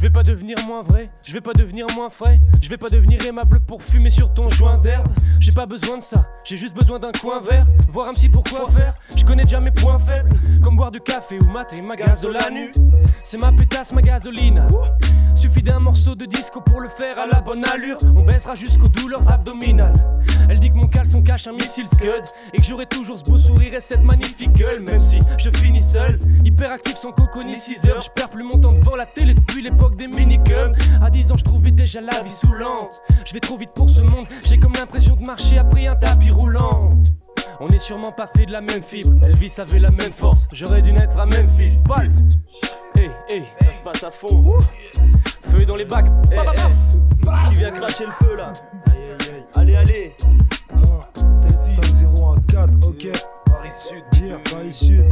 Je 0.00 0.06
vais 0.06 0.10
pas 0.10 0.22
devenir 0.22 0.56
moins 0.66 0.82
vrai, 0.82 1.10
je 1.26 1.30
vais 1.30 1.42
pas 1.42 1.52
devenir 1.52 1.84
moins 1.94 2.08
frais, 2.08 2.40
je 2.62 2.70
vais 2.70 2.78
pas 2.78 2.88
devenir 2.88 3.22
aimable 3.26 3.60
pour 3.60 3.82
fumer 3.82 4.08
sur 4.08 4.32
ton 4.32 4.48
joint 4.48 4.78
d'herbe. 4.78 5.06
J'ai 5.40 5.52
pas 5.52 5.66
besoin 5.66 5.98
de 5.98 6.02
ça, 6.02 6.26
j'ai 6.42 6.56
juste 6.56 6.74
besoin 6.74 6.98
d'un 6.98 7.12
coin 7.12 7.38
vert, 7.42 7.66
voir 7.90 8.08
un 8.08 8.12
psy 8.12 8.30
pour 8.30 8.42
quoi 8.44 8.66
faire. 8.70 8.94
Je 9.14 9.22
connais 9.26 9.42
déjà 9.42 9.60
mes 9.60 9.72
points 9.72 9.98
faibles, 9.98 10.30
comme 10.62 10.78
boire 10.78 10.90
du 10.90 11.00
café 11.00 11.38
ou 11.38 11.50
mater 11.50 11.82
ma 11.82 11.96
gasolanu. 11.96 12.70
C'est 13.22 13.38
ma 13.38 13.52
pétasse, 13.52 13.92
ma. 13.92 14.00
Suffit 15.34 15.62
d'un 15.62 15.80
morceau 15.80 16.14
de 16.14 16.26
disco 16.26 16.60
pour 16.60 16.80
le 16.80 16.88
faire 16.88 17.18
à 17.18 17.26
la 17.26 17.40
bonne 17.40 17.64
allure. 17.64 17.98
On 18.16 18.22
baissera 18.22 18.54
jusqu'aux 18.54 18.88
douleurs 18.88 19.30
abdominales. 19.30 19.94
Elle 20.48 20.58
dit 20.58 20.70
que 20.70 20.76
mon 20.76 20.86
caleçon 20.86 21.22
cache 21.22 21.46
un 21.46 21.52
missile 21.52 21.86
Scud 21.86 22.24
et 22.52 22.58
que 22.58 22.64
j'aurai 22.64 22.86
toujours 22.86 23.18
ce 23.18 23.30
beau 23.30 23.38
sourire 23.38 23.74
et 23.74 23.80
cette 23.80 24.02
magnifique 24.02 24.52
gueule. 24.52 24.80
Même 24.80 25.00
si 25.00 25.18
je 25.38 25.50
finis 25.50 25.82
seul, 25.82 26.18
hyperactif 26.44 26.96
sans 26.96 27.12
coconi 27.12 27.54
6 27.54 27.86
heures. 27.86 28.02
Je 28.02 28.10
perds 28.10 28.30
plus 28.30 28.42
mon 28.42 28.58
temps 28.58 28.72
devant 28.72 28.96
la 28.96 29.06
télé 29.06 29.32
depuis 29.32 29.62
l'époque 29.62 29.89
des 29.96 30.06
minicums. 30.06 30.72
À 31.02 31.10
10 31.10 31.32
ans, 31.32 31.36
je 31.38 31.44
trouvais 31.44 31.70
déjà 31.70 32.00
la 32.00 32.22
vie 32.22 32.30
saoulante. 32.30 33.02
Je 33.24 33.32
vais 33.32 33.40
trop 33.40 33.56
vite 33.56 33.70
pour 33.74 33.88
ce 33.90 34.02
monde, 34.02 34.26
j'ai 34.46 34.58
comme 34.58 34.72
l'impression 34.74 35.16
de 35.16 35.22
marcher 35.22 35.58
après 35.58 35.86
un 35.86 35.96
tapis 35.96 36.30
roulant. 36.30 37.00
On 37.60 37.68
est 37.68 37.78
sûrement 37.78 38.12
pas 38.12 38.26
fait 38.26 38.46
de 38.46 38.52
la 38.52 38.62
même 38.62 38.82
fibre. 38.82 39.22
Elvis 39.22 39.54
avait 39.58 39.78
la 39.78 39.90
même 39.90 40.12
force. 40.12 40.48
J'aurais 40.50 40.80
dû 40.80 40.92
naître 40.92 41.18
à 41.18 41.26
Memphis. 41.26 41.78
Palt. 41.86 42.16
Hey, 42.96 43.10
hey, 43.28 43.44
ça 43.60 43.72
se 43.72 43.82
passe 43.82 44.02
à 44.02 44.10
fond. 44.10 44.58
Feu 45.50 45.64
dans 45.66 45.76
les 45.76 45.84
bacs. 45.84 46.06
Hey, 46.32 46.38
hey. 46.38 47.50
Qui 47.50 47.54
vient 47.56 47.70
cracher 47.70 48.06
le 48.06 48.24
feu 48.24 48.36
là? 48.36 48.52
Allez, 49.56 49.76
allez. 49.76 50.16
5014, 51.34 52.88
ok. 52.88 53.08
Paris 53.44 53.70
Sud, 53.70 54.04
Paris 54.50 54.72
Sud. 54.72 55.04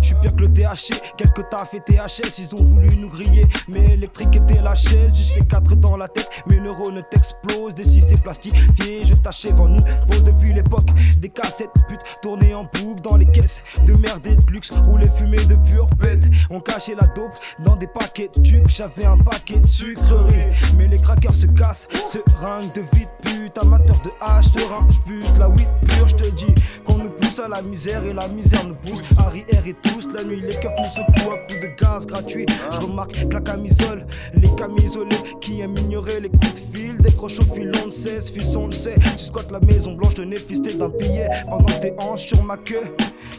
Je 0.00 0.06
suis 0.08 0.14
pire 0.16 0.34
que 0.34 0.42
le 0.42 0.52
THC, 0.52 1.00
quelques 1.16 1.48
taf 1.48 1.74
et 1.74 1.80
THS, 1.80 2.38
ils 2.38 2.54
ont 2.54 2.64
voulu 2.64 2.96
nous 2.96 3.08
griller, 3.08 3.46
mais 3.68 3.92
électrique 3.92 4.34
était 4.34 4.60
la 4.60 4.74
chaise, 4.74 5.12
du 5.12 5.22
C4 5.22 5.78
dans 5.78 5.96
la 5.96 6.08
tête, 6.08 6.28
mes 6.48 6.56
neurones 6.56 7.02
t'explosent, 7.10 7.74
des 7.74 7.84
6 7.84 8.20
plastifiés, 8.20 9.04
je 9.04 9.14
t'achève 9.14 9.60
en 9.60 9.68
une 9.68 9.84
pause 10.08 10.24
depuis 10.24 10.52
l'époque, 10.52 10.88
des 11.18 11.28
cassettes 11.28 11.70
putes 11.88 12.00
tournées 12.20 12.54
en 12.54 12.64
boucle 12.64 13.00
dans 13.02 13.16
les 13.16 13.26
caisses, 13.26 13.62
de 13.86 13.92
merde 13.92 14.26
et 14.26 14.34
de 14.34 14.50
luxe, 14.50 14.70
roulées 14.70 15.08
fumées 15.08 15.44
de 15.44 15.54
pure 15.70 15.88
bête, 15.98 16.28
on 16.50 16.60
cachait 16.60 16.96
la 17.00 17.06
dope 17.06 17.38
dans 17.60 17.76
des 17.76 17.86
paquets 17.86 18.30
de 18.34 18.42
tucs, 18.42 18.68
j'avais 18.68 19.04
un 19.04 19.18
paquet 19.18 19.60
de 19.60 19.66
sucreries, 19.66 20.52
mais 20.76 20.88
les 20.88 20.98
crackers 20.98 21.32
se 21.32 21.46
cassent, 21.46 21.86
se 22.08 22.18
ringuent 22.40 22.72
de 22.74 22.82
vite. 22.92 23.08
Pute, 23.22 23.56
amateur 23.62 23.96
de 24.02 24.10
hache, 24.20 24.50
te 24.50 24.58
pute, 25.06 25.38
la 25.38 25.48
weed 25.48 25.68
pure, 25.86 26.08
je 26.08 26.16
te 26.16 26.30
dis, 26.30 26.52
qu'on 26.84 26.98
nous 26.98 27.10
pousse 27.10 27.38
à 27.38 27.46
la 27.46 27.62
misère 27.62 27.81
et 27.88 28.12
la 28.12 28.28
misère 28.28 28.64
nous 28.66 28.76
pousse, 28.76 29.02
Harry 29.18 29.44
R 29.52 29.66
et 29.66 29.74
tous, 29.82 30.06
la 30.16 30.22
nuit 30.22 30.40
les 30.40 30.54
keufs 30.54 30.72
nous 30.78 30.84
secouent 30.84 31.32
à 31.32 31.38
coups 31.38 31.60
de 31.60 31.82
gaz 31.82 32.06
gratuit, 32.06 32.46
je 32.70 32.86
remarque 32.86 33.26
que 33.28 33.34
la 33.34 33.40
camisole, 33.40 34.06
les 34.34 34.48
camisolés 34.54 35.16
qui 35.40 35.60
aiment 35.60 35.76
ignorer 35.76 36.20
les 36.20 36.28
coups 36.28 36.52
de 36.52 36.76
fil, 36.76 36.98
décroche 36.98 37.38
au 37.40 37.54
fil, 37.54 37.72
on 37.82 37.86
ne 37.86 37.90
sait, 37.90 38.20
ce 38.20 38.30
fils 38.30 38.54
on 38.54 38.66
le 38.66 38.72
sait, 38.72 38.94
tu 39.16 39.24
squattes 39.24 39.50
la 39.50 39.58
maison 39.58 39.94
blanche 39.94 40.14
de 40.14 40.24
nez 40.24 40.36
fisté 40.36 40.74
d'un 40.74 40.90
billet, 40.90 41.28
pendant 41.48 41.64
que 41.64 41.80
tes 41.80 41.94
hanches 42.00 42.28
sur 42.28 42.44
ma 42.44 42.56
queue, 42.56 42.82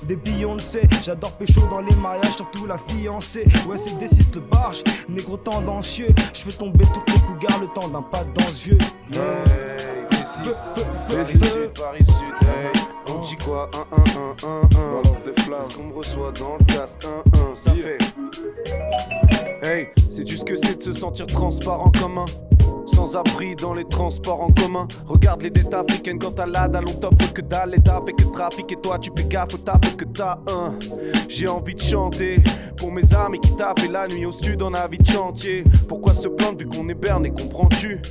des 0.07 0.17
sait, 0.57 0.89
j'adore 1.01 1.31
pécho 1.37 1.61
dans 1.69 1.79
les 1.79 1.95
mariages, 1.95 2.35
surtout 2.35 2.65
la 2.65 2.77
fiancée, 2.77 3.45
ouais 3.67 3.77
c'est 3.77 3.97
des 3.97 4.07
le 4.35 4.41
barge, 4.41 4.83
négro 5.07 5.37
tendancieux, 5.37 6.09
je 6.33 6.41
fais 6.41 6.57
tomber 6.57 6.85
toutes 6.93 7.07
les 7.07 7.19
cougars 7.21 7.61
le 7.61 7.67
temps 7.67 7.87
d'un 7.87 8.01
pas 8.01 8.25
dans 8.35 8.45
les 8.45 8.67
yeux, 8.67 8.77
yeah. 9.13 9.43
Hey, 11.09 11.69
Paris 11.75 12.03
Sud, 12.05 12.72
quoi 13.45 13.69
1 13.73 13.79
1 13.79 14.47
1 14.47 14.49
1 14.49 14.61
1 14.61 15.01
Balance 15.01 15.23
des 15.25 15.41
flammes. 15.41 15.61
Qu'on 15.75 15.83
me 15.83 15.93
reçoit 15.93 16.31
dans 16.33 16.57
le 16.57 16.65
casque? 16.65 17.05
1 17.05 17.51
1 17.51 17.55
Ça 17.55 17.71
fait 17.71 17.97
Hey, 19.63 19.87
c'est 20.09 20.27
juste 20.27 20.45
que 20.45 20.55
c'est 20.55 20.77
de 20.77 20.83
se 20.83 20.91
sentir 20.91 21.25
transparent 21.25 21.91
comme 21.99 22.17
un 22.19 22.25
sans 22.85 23.15
abri 23.15 23.55
dans 23.55 23.73
les 23.73 23.85
transports 23.85 24.41
en 24.41 24.51
commun. 24.51 24.87
Regarde 25.07 25.41
les 25.41 25.49
dettes 25.49 25.73
africaines 25.73 26.19
quand 26.19 26.31
t'as 26.31 26.45
la 26.45 26.67
dalle, 26.67 26.83
on 26.87 26.93
t'offre 26.93 27.33
que 27.33 27.41
dalle. 27.41 27.71
L'État 27.71 28.01
fait 28.05 28.13
que 28.13 28.23
trafic 28.31 28.71
et 28.71 28.75
toi 28.75 28.99
tu 28.99 29.09
fais 29.15 29.27
gaffe 29.27 29.55
au 29.55 29.57
taf 29.57 29.95
que 29.95 30.05
t'as 30.05 30.37
un. 30.49 30.77
J'ai 31.29 31.47
envie 31.47 31.75
de 31.75 31.81
chanter 31.81 32.41
pour 32.77 32.91
mes 32.91 33.13
amis 33.15 33.39
qui 33.39 33.55
taffent 33.55 33.83
et 33.83 33.87
la 33.87 34.07
nuit 34.07 34.25
au 34.25 34.31
sud 34.31 34.61
en 34.61 34.73
avis 34.73 34.97
de 34.97 35.07
chantier. 35.07 35.63
Pourquoi 35.87 36.13
se 36.13 36.27
plaindre 36.27 36.59
vu 36.59 36.67
qu'on 36.67 36.87
est 36.89 36.93
berné, 36.93 37.31
comprends-tu? 37.31 38.01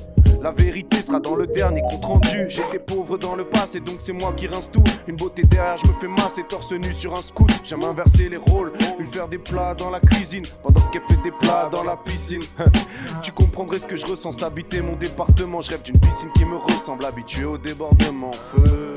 La 0.42 0.50
vérité 0.50 1.00
sera 1.02 1.20
dans 1.20 1.36
le 1.36 1.46
dernier 1.46 1.82
compte 1.82 2.04
rendu. 2.04 2.46
J'étais 2.48 2.80
pauvre 2.80 3.16
dans 3.16 3.36
le 3.36 3.44
passé, 3.44 3.78
donc 3.78 3.98
c'est 4.00 4.12
moi 4.12 4.32
qui 4.32 4.48
rince 4.48 4.68
tout. 4.72 4.82
Une 5.06 5.14
beauté 5.14 5.44
derrière, 5.44 5.76
je 5.76 5.86
me 5.86 5.92
fais 6.00 6.08
masser 6.08 6.42
torse 6.48 6.72
nu 6.72 6.92
sur 6.92 7.12
un 7.12 7.22
scoot. 7.22 7.48
J'aime 7.62 7.84
inverser 7.84 8.28
les 8.28 8.38
rôles, 8.38 8.72
lui 8.98 9.06
faire 9.12 9.28
des 9.28 9.38
plats 9.38 9.72
dans 9.76 9.90
la 9.90 10.00
cuisine 10.00 10.42
pendant 10.60 10.80
qu'elle 10.88 11.02
fait 11.08 11.22
des 11.22 11.30
plats 11.30 11.70
dans 11.72 11.84
la 11.84 11.96
piscine. 11.96 12.42
tu 13.22 13.30
comprendrais 13.30 13.78
ce 13.78 13.86
que 13.86 13.94
je 13.94 14.04
ressens 14.04 14.36
d'habiter 14.36 14.82
mon 14.82 14.96
département. 14.96 15.60
Je 15.60 15.70
rêve 15.70 15.82
d'une 15.82 16.00
piscine 16.00 16.30
qui 16.34 16.44
me 16.44 16.56
ressemble, 16.56 17.04
habitué 17.04 17.44
au 17.44 17.56
débordement. 17.56 18.32
Feu. 18.32 18.96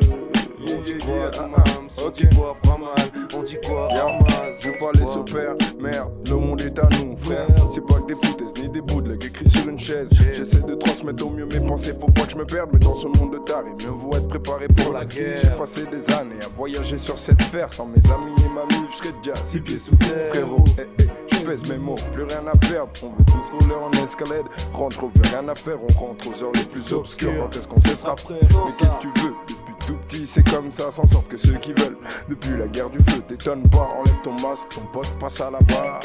On 0.61 0.81
dit 0.81 0.97
quoi, 1.05 1.29
Tamam 1.31 1.87
On 2.05 2.09
dit 2.09 2.27
quoi, 2.35 2.55
Framal 2.63 2.93
On 3.35 3.43
dit 3.43 3.57
quoi, 3.65 3.89
Hamas 3.91 4.55
Je 4.59 4.69
veux 4.69 4.77
pas 4.77 4.91
les 4.95 5.17
opères, 5.17 5.55
merde, 5.79 6.11
le 6.29 6.35
monde 6.35 6.61
est 6.61 6.79
à 6.79 6.87
nous, 6.99 7.15
frère. 7.17 7.47
C'est 7.73 7.85
pas 7.85 7.99
que 7.99 8.07
des 8.07 8.15
foutaises 8.15 8.53
ni 8.61 8.69
des 8.69 8.81
bootlegs 8.81 9.25
écrits 9.25 9.49
sur 9.49 9.67
une 9.69 9.79
chaise. 9.79 10.07
J'essaie 10.33 10.61
de 10.61 10.75
transmettre 10.75 11.25
au 11.25 11.29
mieux 11.29 11.45
mes 11.45 11.59
pensées, 11.59 11.93
faut 11.99 12.07
pas 12.07 12.23
que 12.23 12.31
je 12.31 12.37
me 12.37 12.45
perde, 12.45 12.69
mais 12.73 12.79
dans 12.79 12.95
ce 12.95 13.07
monde 13.07 13.33
de 13.33 13.39
taré, 13.39 13.71
mieux 13.83 13.89
vaut 13.89 14.11
être 14.13 14.27
préparé 14.27 14.67
pour 14.67 14.93
la 14.93 15.05
guerre. 15.05 15.39
J'ai 15.43 15.49
passé 15.51 15.85
des 15.87 16.13
années 16.13 16.39
à 16.43 16.47
voyager 16.55 16.97
sur 16.97 17.17
cette 17.19 17.41
fer, 17.43 17.71
sans 17.71 17.85
mes 17.85 18.11
amis 18.11 18.33
et 18.45 18.49
mamie, 18.49 18.87
je 18.91 18.97
serais 18.97 19.15
déjà 19.23 19.35
six 19.35 19.59
pieds 19.59 19.79
sous 19.79 19.95
terre. 19.97 20.33
Frérot, 20.33 20.63
eh, 20.79 20.81
eh, 20.99 21.35
je 21.35 21.39
pèse 21.41 21.69
mes 21.69 21.77
mots, 21.77 21.95
plus 22.13 22.23
rien 22.23 22.43
à 22.47 22.57
perdre. 22.57 22.91
On 23.03 23.09
veut 23.09 23.25
tous 23.25 23.49
rouler 23.51 23.75
en 23.75 23.91
escalade, 24.03 24.45
rentre 24.73 25.03
au 25.03 25.11
rien 25.23 25.47
à 25.47 25.55
faire, 25.55 25.77
on 25.81 25.99
rentre 25.99 26.27
aux 26.29 26.43
heures 26.43 26.51
les 26.53 26.63
plus 26.63 26.93
obscures. 26.93 27.33
Quand 27.37 27.57
est-ce 27.57 27.67
qu'on 27.67 27.81
cessera, 27.81 28.15
frère? 28.15 28.37
Mais 28.41 28.71
qu'est-ce 28.77 28.91
que 28.91 29.01
tu 29.01 29.07
veux 29.21 29.33
Depuis 29.47 29.74
tout 29.85 29.95
petit, 30.07 30.25
c'est 30.27 30.47
comme 30.49 30.71
ça, 30.71 30.91
s'en 30.91 31.05
sortent 31.05 31.27
que 31.27 31.37
ceux 31.37 31.57
qui 31.57 31.73
veulent. 31.73 31.97
Depuis 32.29 32.57
la 32.57 32.67
guerre 32.67 32.89
du 32.89 32.99
feu, 32.99 33.21
t'étonnes 33.27 33.67
pas, 33.69 33.89
enlève 33.95 34.21
ton 34.23 34.33
masque, 34.33 34.69
ton 34.69 34.81
pote 34.91 35.13
passe 35.19 35.41
à 35.41 35.51
la 35.51 35.59
barre. 35.59 35.99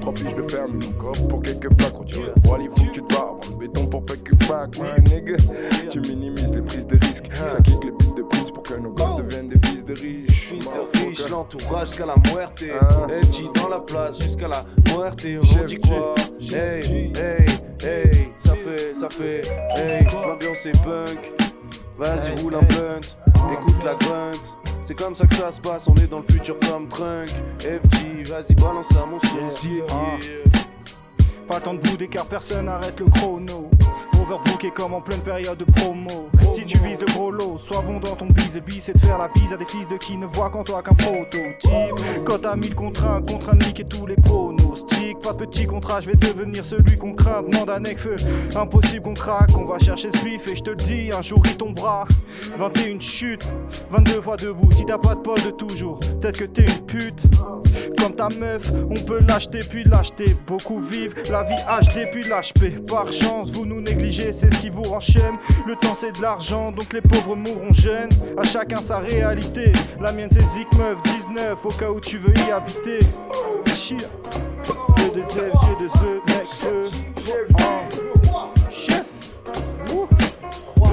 Trois 0.00 0.12
piges 0.12 0.34
de 0.34 0.42
fer, 0.42 0.68
mis 0.68 0.86
mon 0.86 0.92
corps 0.92 1.28
pour 1.28 1.42
quelques 1.42 1.74
plaques. 1.74 1.96
Retirer 1.96 2.32
le 2.36 2.42
voile, 2.44 2.62
il 2.62 2.68
faut 2.68 2.86
que 2.86 2.94
tu 2.94 3.02
te 3.02 3.14
barres. 3.14 3.36
Le 3.50 3.56
béton 3.56 3.86
pour 3.86 4.04
pas 4.04 4.16
que 4.16 4.34
pack, 4.46 4.76
ouais, 4.80 5.00
nigga. 5.02 5.36
Tu 5.90 6.00
minimises 6.00 6.54
les 6.54 6.62
prises 6.62 6.86
de 6.86 6.98
risque. 7.06 7.26
Ça 7.32 7.56
kick 7.62 7.84
les 7.84 7.90
bits 7.90 8.14
de 8.16 8.22
prise 8.22 8.50
pour 8.50 8.62
que 8.62 8.74
nos 8.74 8.90
gosses 8.90 9.16
deviennent 9.16 9.48
des 9.48 9.68
fils 9.68 9.84
de 9.84 9.94
riches. 9.94 10.48
Fils 10.48 10.66
de 10.66 10.98
riche, 10.98 11.28
l'entourage 11.28 11.88
jusqu'à 11.88 12.06
la 12.06 12.16
muerte. 12.30 12.64
Ah. 12.80 13.06
FG 13.22 13.52
dans 13.54 13.68
la 13.68 13.80
place 13.80 14.20
jusqu'à 14.20 14.48
la 14.48 14.64
muerte. 14.92 15.26
On 15.26 15.64
dit 15.64 15.78
quoi? 15.80 16.14
Hey, 16.40 17.12
hey, 17.16 17.44
hey, 17.82 18.32
ça 18.38 18.54
fait, 18.54 18.94
ça 18.94 19.08
fait, 19.08 19.40
hey, 19.76 20.06
l'ambiance 20.12 20.66
est 20.66 20.84
punk. 20.84 21.32
Vas-y, 21.96 22.42
roule 22.42 22.56
un 22.56 22.62
blunt, 22.62 23.00
écoute 23.52 23.84
la 23.84 23.94
grunt. 23.94 24.30
C'est 24.84 24.94
comme 24.94 25.14
ça 25.14 25.26
que 25.26 25.36
ça 25.36 25.52
se 25.52 25.60
passe, 25.60 25.86
on 25.88 25.94
est 25.94 26.08
dans 26.08 26.18
le 26.18 26.24
futur 26.30 26.56
comme 26.68 26.88
Trunk. 26.88 27.28
FG, 27.60 28.28
vas-y, 28.28 28.54
balance 28.54 28.94
à 28.96 29.06
mon. 29.06 29.18
Yeah, 29.64 29.84
Yeah. 30.20 30.44
Pas 31.48 31.60
tant 31.60 31.74
de 31.74 31.78
bouder 31.80 32.08
car 32.08 32.26
personne 32.26 32.66
n'arrête 32.66 32.98
le 32.98 33.06
chrono. 33.06 33.70
Overbooké 34.20 34.70
comme 34.70 34.94
en 34.94 35.00
pleine 35.00 35.20
période 35.20 35.58
de 35.58 35.64
promo. 35.64 36.30
Si 36.54 36.64
tu 36.64 36.78
vises 36.78 37.00
le 37.00 37.06
gros 37.12 37.30
lot, 37.30 37.58
sois 37.58 37.82
bon 37.82 38.00
dans 38.00 38.16
ton 38.16 38.26
bise. 38.26 38.58
Bis 38.66 38.84
c'est 38.84 38.94
de 38.94 38.98
faire 38.98 39.18
la 39.18 39.28
bise 39.28 39.52
à 39.52 39.56
des 39.56 39.66
fils 39.66 39.86
de 39.88 39.96
qui 39.96 40.16
ne 40.16 40.26
voient 40.26 40.50
qu'en 40.50 40.64
toi 40.64 40.82
qu'un 40.82 40.94
prototype. 40.94 42.24
Quand 42.24 42.38
t'as 42.40 42.56
mis 42.56 42.68
le 42.70 42.74
contre 42.74 43.04
un, 43.04 43.20
contre 43.22 43.50
un 43.50 43.56
nique 43.56 43.80
et 43.80 43.84
tous 43.84 44.06
les 44.06 44.16
Pas 45.22 45.34
petit 45.34 45.66
contrat, 45.66 46.00
je 46.00 46.10
vais 46.10 46.16
devenir 46.16 46.64
celui 46.64 46.98
qu'on 46.98 47.14
craint. 47.14 47.42
Demande 47.42 47.70
à 47.70 47.78
Necfeu, 47.78 48.16
impossible 48.56 49.02
qu'on 49.02 49.14
craque. 49.14 49.56
On 49.56 49.64
va 49.64 49.78
chercher 49.78 50.10
ce 50.10 50.24
bif 50.24 50.46
et 50.48 50.56
je 50.56 50.62
te 50.62 50.70
le 50.70 50.76
dis, 50.76 51.10
un 51.16 51.22
jour 51.22 51.40
il 51.44 51.56
tombera. 51.56 52.06
21 52.58 53.00
chutes, 53.00 53.52
22 53.90 54.20
fois 54.20 54.36
debout. 54.36 54.70
Si 54.72 54.84
t'as 54.84 54.98
pas 54.98 55.14
de 55.14 55.20
poste 55.20 55.46
de 55.46 55.50
toujours, 55.52 55.98
peut-être 56.00 56.38
que 56.40 56.44
t'es 56.44 56.62
une 56.62 56.86
pute. 56.86 57.22
Comme 57.98 58.14
ta 58.14 58.28
meuf, 58.38 58.70
on 58.90 59.06
peut 59.06 59.20
l'acheter 59.26 59.60
puis 59.60 59.84
l'acheter. 59.84 60.36
Beaucoup 60.46 60.80
vivent 60.80 61.14
la 61.30 61.44
vie 61.44 61.54
HD 61.54 62.10
puis 62.10 62.22
l'HP. 62.22 62.84
Par 62.86 63.12
chance, 63.12 63.50
vous 63.52 63.66
nous 63.66 63.80
négligez, 63.80 64.32
c'est 64.32 64.52
ce 64.52 64.58
qui 64.58 64.70
vous 64.70 64.92
enchaîne. 64.92 65.36
Le 65.66 65.74
temps 65.76 65.94
c'est 65.94 66.16
de 66.16 66.22
l'argent, 66.22 66.72
donc 66.72 66.92
les 66.92 67.00
pauvres 67.00 67.36
mourront 67.36 67.72
jeunes. 67.72 68.10
À 68.36 68.42
chacun 68.42 68.76
sa 68.76 68.98
réalité. 68.98 69.72
La 70.00 70.12
mienne 70.12 70.30
c'est 70.32 70.42
Zik 70.42 70.68
Meuf 70.76 71.02
19, 71.04 71.64
au 71.64 71.68
cas 71.68 71.90
où 71.90 72.00
tu 72.00 72.18
veux 72.18 72.34
y 72.46 72.50
habiter. 72.50 72.98
Shit. 73.84 74.08
J'ai 74.96 75.10
de 75.10 75.22
Z, 75.28 75.40
j'ai 75.66 75.76
de 75.76 76.38
next 76.38 76.62
Chef. 77.18 78.53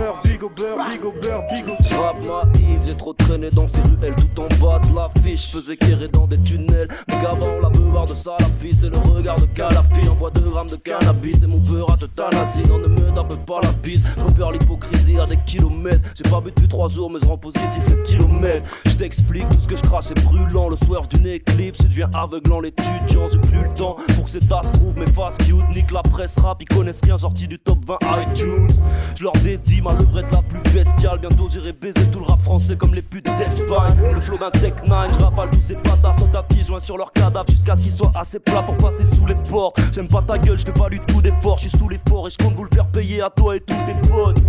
Beurre, 0.02 0.20
big 0.24 0.44
au 0.44 0.50
beurre, 0.50 0.88
big 0.90 1.06
au 1.06 1.12
beurre, 1.12 1.44
big 1.54 1.66
Rap 1.96 2.16
naïf, 2.24 2.80
j'ai 2.88 2.96
trop 2.96 3.14
traîné 3.14 3.52
dans 3.52 3.68
ces 3.68 3.82
ruelles 3.82 4.16
tout 4.16 4.42
en 4.42 4.48
bas 4.60 4.80
de 4.80 4.96
l'affiche. 4.96 5.52
Faisais 5.52 5.78
quérir 5.78 6.10
dans 6.10 6.26
des 6.26 6.40
tunnels. 6.40 6.88
Mais 7.08 7.22
gavant, 7.22 7.60
la 7.62 7.70
beurre 7.70 8.06
de 8.06 8.16
salafiste 8.16 8.84
et 8.84 8.90
le 8.90 8.98
regard 8.98 9.36
de 9.36 9.46
calafi. 9.46 10.08
En 10.10 10.16
bois 10.16 10.32
de 10.32 10.40
grammes 10.40 10.70
de 10.70 10.78
cannabis 10.78 11.44
et 11.44 11.48
mon 11.48 11.60
peur 11.60 11.92
à 11.92 12.04
euthanasie. 12.04 12.64
Non, 12.68 12.80
ne 12.80 12.88
me 12.88 13.14
tape 13.14 13.46
pas 13.46 13.62
la 13.62 13.72
bise. 13.74 14.18
Repère 14.18 14.52
l'hypocrisie 14.52 15.20
à 15.20 15.28
des 15.28 15.38
kilomètres. 15.46 16.02
J'ai 16.16 16.28
pas 16.28 16.42
bu 16.42 16.50
depuis 16.50 16.68
trois 16.68 16.88
jours, 16.88 17.12
mais 17.12 17.20
je 17.22 17.28
rends 17.28 17.38
positif 17.38 17.84
le 17.88 18.02
kilomètre. 18.02 18.64
Je 18.86 18.94
t'explique 18.94 19.48
tout 19.50 19.62
ce 19.62 19.68
que 19.68 19.76
je 19.76 19.84
crache, 19.84 20.06
c'est 20.06 20.24
brûlant. 20.24 20.70
Le 20.70 20.78
soir 20.78 21.08
d'une 21.08 21.28
éclipse, 21.28 21.80
je 21.84 21.88
deviens 21.88 22.10
aveuglant. 22.16 22.60
L'étudiant, 22.60 23.28
j'ai 23.32 23.38
plus 23.38 23.62
le 23.62 23.74
temps 23.76 23.98
pour 24.16 24.26
que 24.26 24.32
ces 24.32 24.40
tasses 24.40 24.72
trouvent 24.72 24.98
mes 24.98 25.12
faces 25.12 25.38
cute. 25.38 25.70
Nique 25.76 25.92
la 25.92 26.02
presse 26.02 26.40
rap, 26.40 26.60
ils 26.60 26.68
connaissent 26.68 27.02
rien 27.04 27.20
sorti 27.20 27.48
du 27.48 27.60
top 27.60 27.78
20 27.86 28.00
iTunes. 28.32 28.70
Je 29.16 29.24
leur 29.24 29.34
dédie 29.34 29.82
ma 29.82 29.91
levrette 29.94 30.32
la 30.32 30.42
plus 30.42 30.62
bestiale. 30.74 31.20
Bientôt 31.20 31.48
j'irai 31.50 31.74
baiser 31.74 32.06
tout 32.12 32.20
le 32.20 32.26
rap 32.26 32.42
français 32.42 32.76
comme 32.76 32.94
les 32.94 33.02
putes 33.02 33.30
d'Espagne. 33.38 33.96
Le 34.14 34.22
flow 34.22 34.38
d'un 34.38 34.52
Tech 34.52 34.74
9, 34.88 35.14
je 35.14 35.20
rafale 35.24 35.50
tous 35.52 35.62
ces 35.62 35.76
patas 35.76 36.18
en 36.22 36.28
tapis, 36.28 36.64
joint 36.64 36.80
sur 36.80 36.98
leur 36.98 37.12
cadavre 37.12 37.50
jusqu'à 37.50 37.76
ce 37.76 37.82
qu'ils 37.82 37.92
soient 37.92 38.12
assez 38.16 38.40
plats 38.40 38.64
pour 38.64 38.78
passer 38.78 39.04
sous 39.04 39.26
les 39.26 39.36
portes. 39.36 39.80
J'aime 39.92 40.08
pas 40.08 40.22
ta 40.22 40.38
gueule, 40.38 40.58
je 40.58 40.66
fais 40.66 40.72
pas 40.72 40.90
du 40.90 41.00
tout 41.02 41.22
d'effort, 41.22 41.58
je 41.58 41.70
suis 41.70 41.78
sous 41.78 41.90
l'effort 41.90 42.28
et 42.28 42.30
je 42.32 42.38
compte 42.38 42.56
vous 42.56 42.64
le 42.64 42.70
faire 42.74 42.88
payer 42.88 43.22
à 43.22 43.30
toi 43.30 43.56
et 43.56 43.60
tous 43.60 43.76
tes 43.86 43.96
potes. 44.10 44.42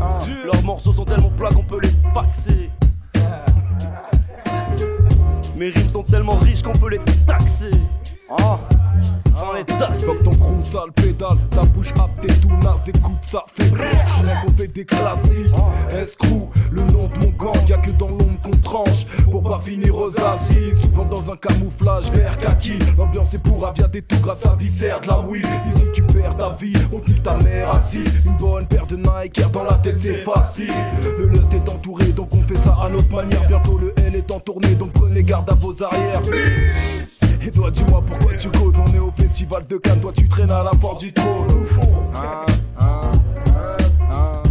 Leurs 0.44 0.62
morceaux 0.62 0.92
sont 0.92 1.04
tellement 1.04 1.30
plats 1.30 1.50
qu'on 1.50 1.64
peut 1.64 1.80
les 1.80 1.92
faxer. 2.14 2.70
Mes 5.56 5.68
rimes 5.68 5.88
sont 5.88 6.02
tellement 6.02 6.38
riches 6.38 6.62
qu'on 6.62 6.72
peut 6.72 6.90
les 6.90 7.00
taxer. 7.26 7.70
Ah, 8.38 8.58
dans 9.40 9.52
les 9.52 9.64
tasses. 9.64 10.04
Fuck 10.04 10.22
ton 10.22 10.30
crew, 10.30 10.62
sale 10.62 10.92
pédale, 10.94 11.38
ça 11.50 11.62
bouge 11.62 11.92
à 11.98 12.08
tes 12.20 12.34
tout 12.34 12.48
naze, 12.62 12.88
écoute 12.88 13.12
ça 13.22 13.44
fait 13.54 13.70
Rien 13.74 14.42
qu'on 14.44 14.52
fait 14.52 14.68
des 14.68 14.84
classiques. 14.84 15.52
Escrew, 15.90 16.48
le 16.70 16.82
nom 16.84 17.08
de 17.08 17.18
mon 17.26 17.32
gang, 17.32 17.68
y'a 17.68 17.78
que 17.78 17.90
dans 17.90 18.08
l'ombre 18.08 18.40
qu'on 18.42 18.56
tranche. 18.58 19.06
Pour 19.30 19.42
pas 19.42 19.60
finir 19.60 19.96
aux 19.96 20.18
assises, 20.18 20.80
souvent 20.82 21.04
dans 21.04 21.30
un 21.30 21.36
camouflage 21.36 22.10
vert 22.12 22.38
kaki. 22.38 22.78
L'ambiance 22.98 23.34
est 23.34 23.38
pour 23.38 23.66
avia 23.66 23.88
tout 23.88 24.20
grâce 24.20 24.46
à 24.46 24.54
viscère 24.54 25.00
de 25.00 25.08
la 25.08 25.20
weed. 25.20 25.46
Ici 25.68 25.86
tu 25.92 26.02
perds 26.02 26.36
ta 26.36 26.50
vie, 26.50 26.74
on 26.92 27.00
tue 27.00 27.20
ta 27.20 27.36
mère 27.36 27.74
assise. 27.74 28.26
Une 28.26 28.36
bonne 28.36 28.66
paire 28.66 28.86
de 28.86 28.96
Nike 28.96 29.40
dans 29.52 29.64
la 29.64 29.74
tête, 29.74 29.98
c'est 29.98 30.24
facile. 30.24 30.72
Le 31.18 31.26
lust 31.26 31.52
est 31.54 31.68
entouré, 31.68 32.06
donc 32.06 32.28
on 32.34 32.42
fait 32.42 32.58
ça 32.58 32.76
à 32.80 32.88
notre 32.88 33.14
manière. 33.14 33.46
Bientôt 33.46 33.78
le 33.78 33.92
L 33.98 34.14
est 34.14 34.30
en 34.30 34.40
tournée, 34.40 34.74
donc 34.74 34.92
prenez 34.92 35.22
garde 35.22 35.50
à 35.50 35.54
vos 35.54 35.82
arrières. 35.82 36.22
Et 37.44 37.50
toi, 37.50 37.70
dis-moi 37.70 38.02
pourquoi 38.06 38.34
tu 38.34 38.48
causes. 38.50 38.78
On 38.78 38.94
est 38.94 38.98
au 38.98 39.10
festival 39.10 39.66
de 39.66 39.76
Cannes, 39.76 40.00
toi 40.00 40.12
tu 40.16 40.28
traînes 40.28 40.50
à 40.50 40.62
la 40.62 40.70
porte 40.70 41.00
du 41.00 41.12
trône. 41.12 41.48
Ah, 42.14 42.46
ah, 42.78 43.12
ah, 43.48 43.76
ah. 44.10 44.42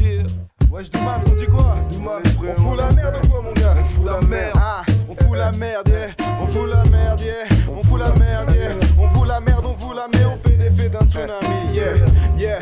Yeah. 0.00 0.24
Wesh, 0.72 0.90
Doumam, 0.90 1.20
on 1.24 1.34
dit 1.34 1.46
quoi? 1.46 1.76
Doumam, 1.92 2.20
on 2.26 2.54
fout 2.60 2.76
la 2.76 2.90
merde 2.90 3.20
ou 3.22 3.28
quoi, 3.28 3.42
mon 3.42 3.52
gars? 3.52 3.76
On 3.80 3.84
fout 3.84 4.04
la 4.04 4.20
merde. 4.22 4.56
Ah, 4.56 4.82
on 5.08 5.14
fout 5.14 5.36
la 5.36 5.52
merde, 5.52 5.88
yeah. 5.88 6.26
On 6.42 6.46
fout 6.48 6.68
la 6.68 6.84
merde, 6.90 7.20
yeah. 7.20 7.46
On 7.70 7.82
fout 7.82 8.00
la 8.00 8.12
merde, 8.14 8.52
yeah. 8.52 8.74
On 8.98 9.08
fout 9.10 9.28
la 9.28 9.40
merde, 9.40 9.64
on 9.64 9.76
fout 9.76 9.94
la 9.94 10.08
merde, 10.08 10.32
on 10.34 10.48
fait 10.48 10.56
l'effet 10.56 10.88
d'un 10.88 11.06
tsunami, 11.06 11.74
yeah. 11.74 11.94
Yeah, 12.36 12.58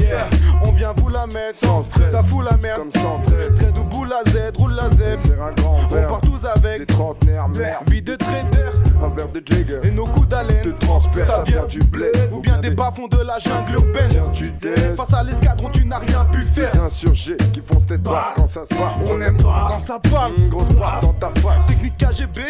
yeah. 0.00 0.28
On 0.62 0.72
vient 0.72 0.94
vous 0.96 1.08
la 1.08 1.26
mettre 1.26 1.58
sans 1.58 1.82
stress. 1.82 2.12
Ça 2.12 2.22
fout 2.22 2.44
la 2.44 2.56
merde. 2.56 2.78
Comme 2.78 2.92
sans 2.92 3.20
Trade 3.22 3.78
ou 3.78 3.84
boule 3.84 4.08
la 4.08 4.30
Z, 4.30 4.56
roule 4.56 4.74
la 4.74 4.90
Z. 4.90 5.32
On 5.64 6.08
part 6.08 6.20
tous 6.20 6.44
avec 6.46 6.80
des 6.80 6.86
trentenaires, 6.86 7.48
merde. 7.48 7.88
Vie 7.88 8.02
de 8.02 8.16
trader. 8.16 8.70
Un 9.02 9.08
verre 9.14 9.28
de 9.28 9.42
Jagger. 9.44 9.80
Et 9.84 9.90
nos 9.90 10.06
coups 10.06 10.28
d'haleine. 10.28 10.62
Te 10.62 10.84
transperce, 10.84 11.30
ça 11.30 11.42
vient 11.42 11.64
du 11.64 11.80
blé. 11.80 12.10
Ou 12.32 12.40
bien 12.40 12.58
des 12.58 12.70
bas-fonds 12.70 13.08
de 13.08 13.18
la 13.18 13.38
jungle 13.38 13.74
urbaine. 13.74 14.08
Tiens, 14.08 14.30
tu 14.32 14.52
t'es. 14.52 14.94
Face 14.96 15.14
à 15.14 15.22
l'escadron, 15.22 15.70
tu 15.70 15.84
n'as 15.84 15.98
rien 15.98 16.24
pu 16.26 16.42
faire. 16.42 16.72
Des 16.72 16.78
insurgés 16.78 17.36
qui 17.52 17.60
font 17.64 17.80
tête 17.80 18.02
basse 18.02 18.32
quand 18.36 18.46
ça 18.46 18.64
se 18.64 18.74
passe. 18.74 19.10
On 19.10 19.20
aime 19.20 19.36
pas 19.36 19.68
quand 19.70 19.80
ça 19.80 19.98
parle. 19.98 20.32
Une 20.36 20.48
grosse 20.48 20.68
barre 20.70 21.00
dans 21.00 21.12
ta 21.14 21.30
face. 21.40 21.66
Technique 21.66 21.96
KGB. 21.96 22.40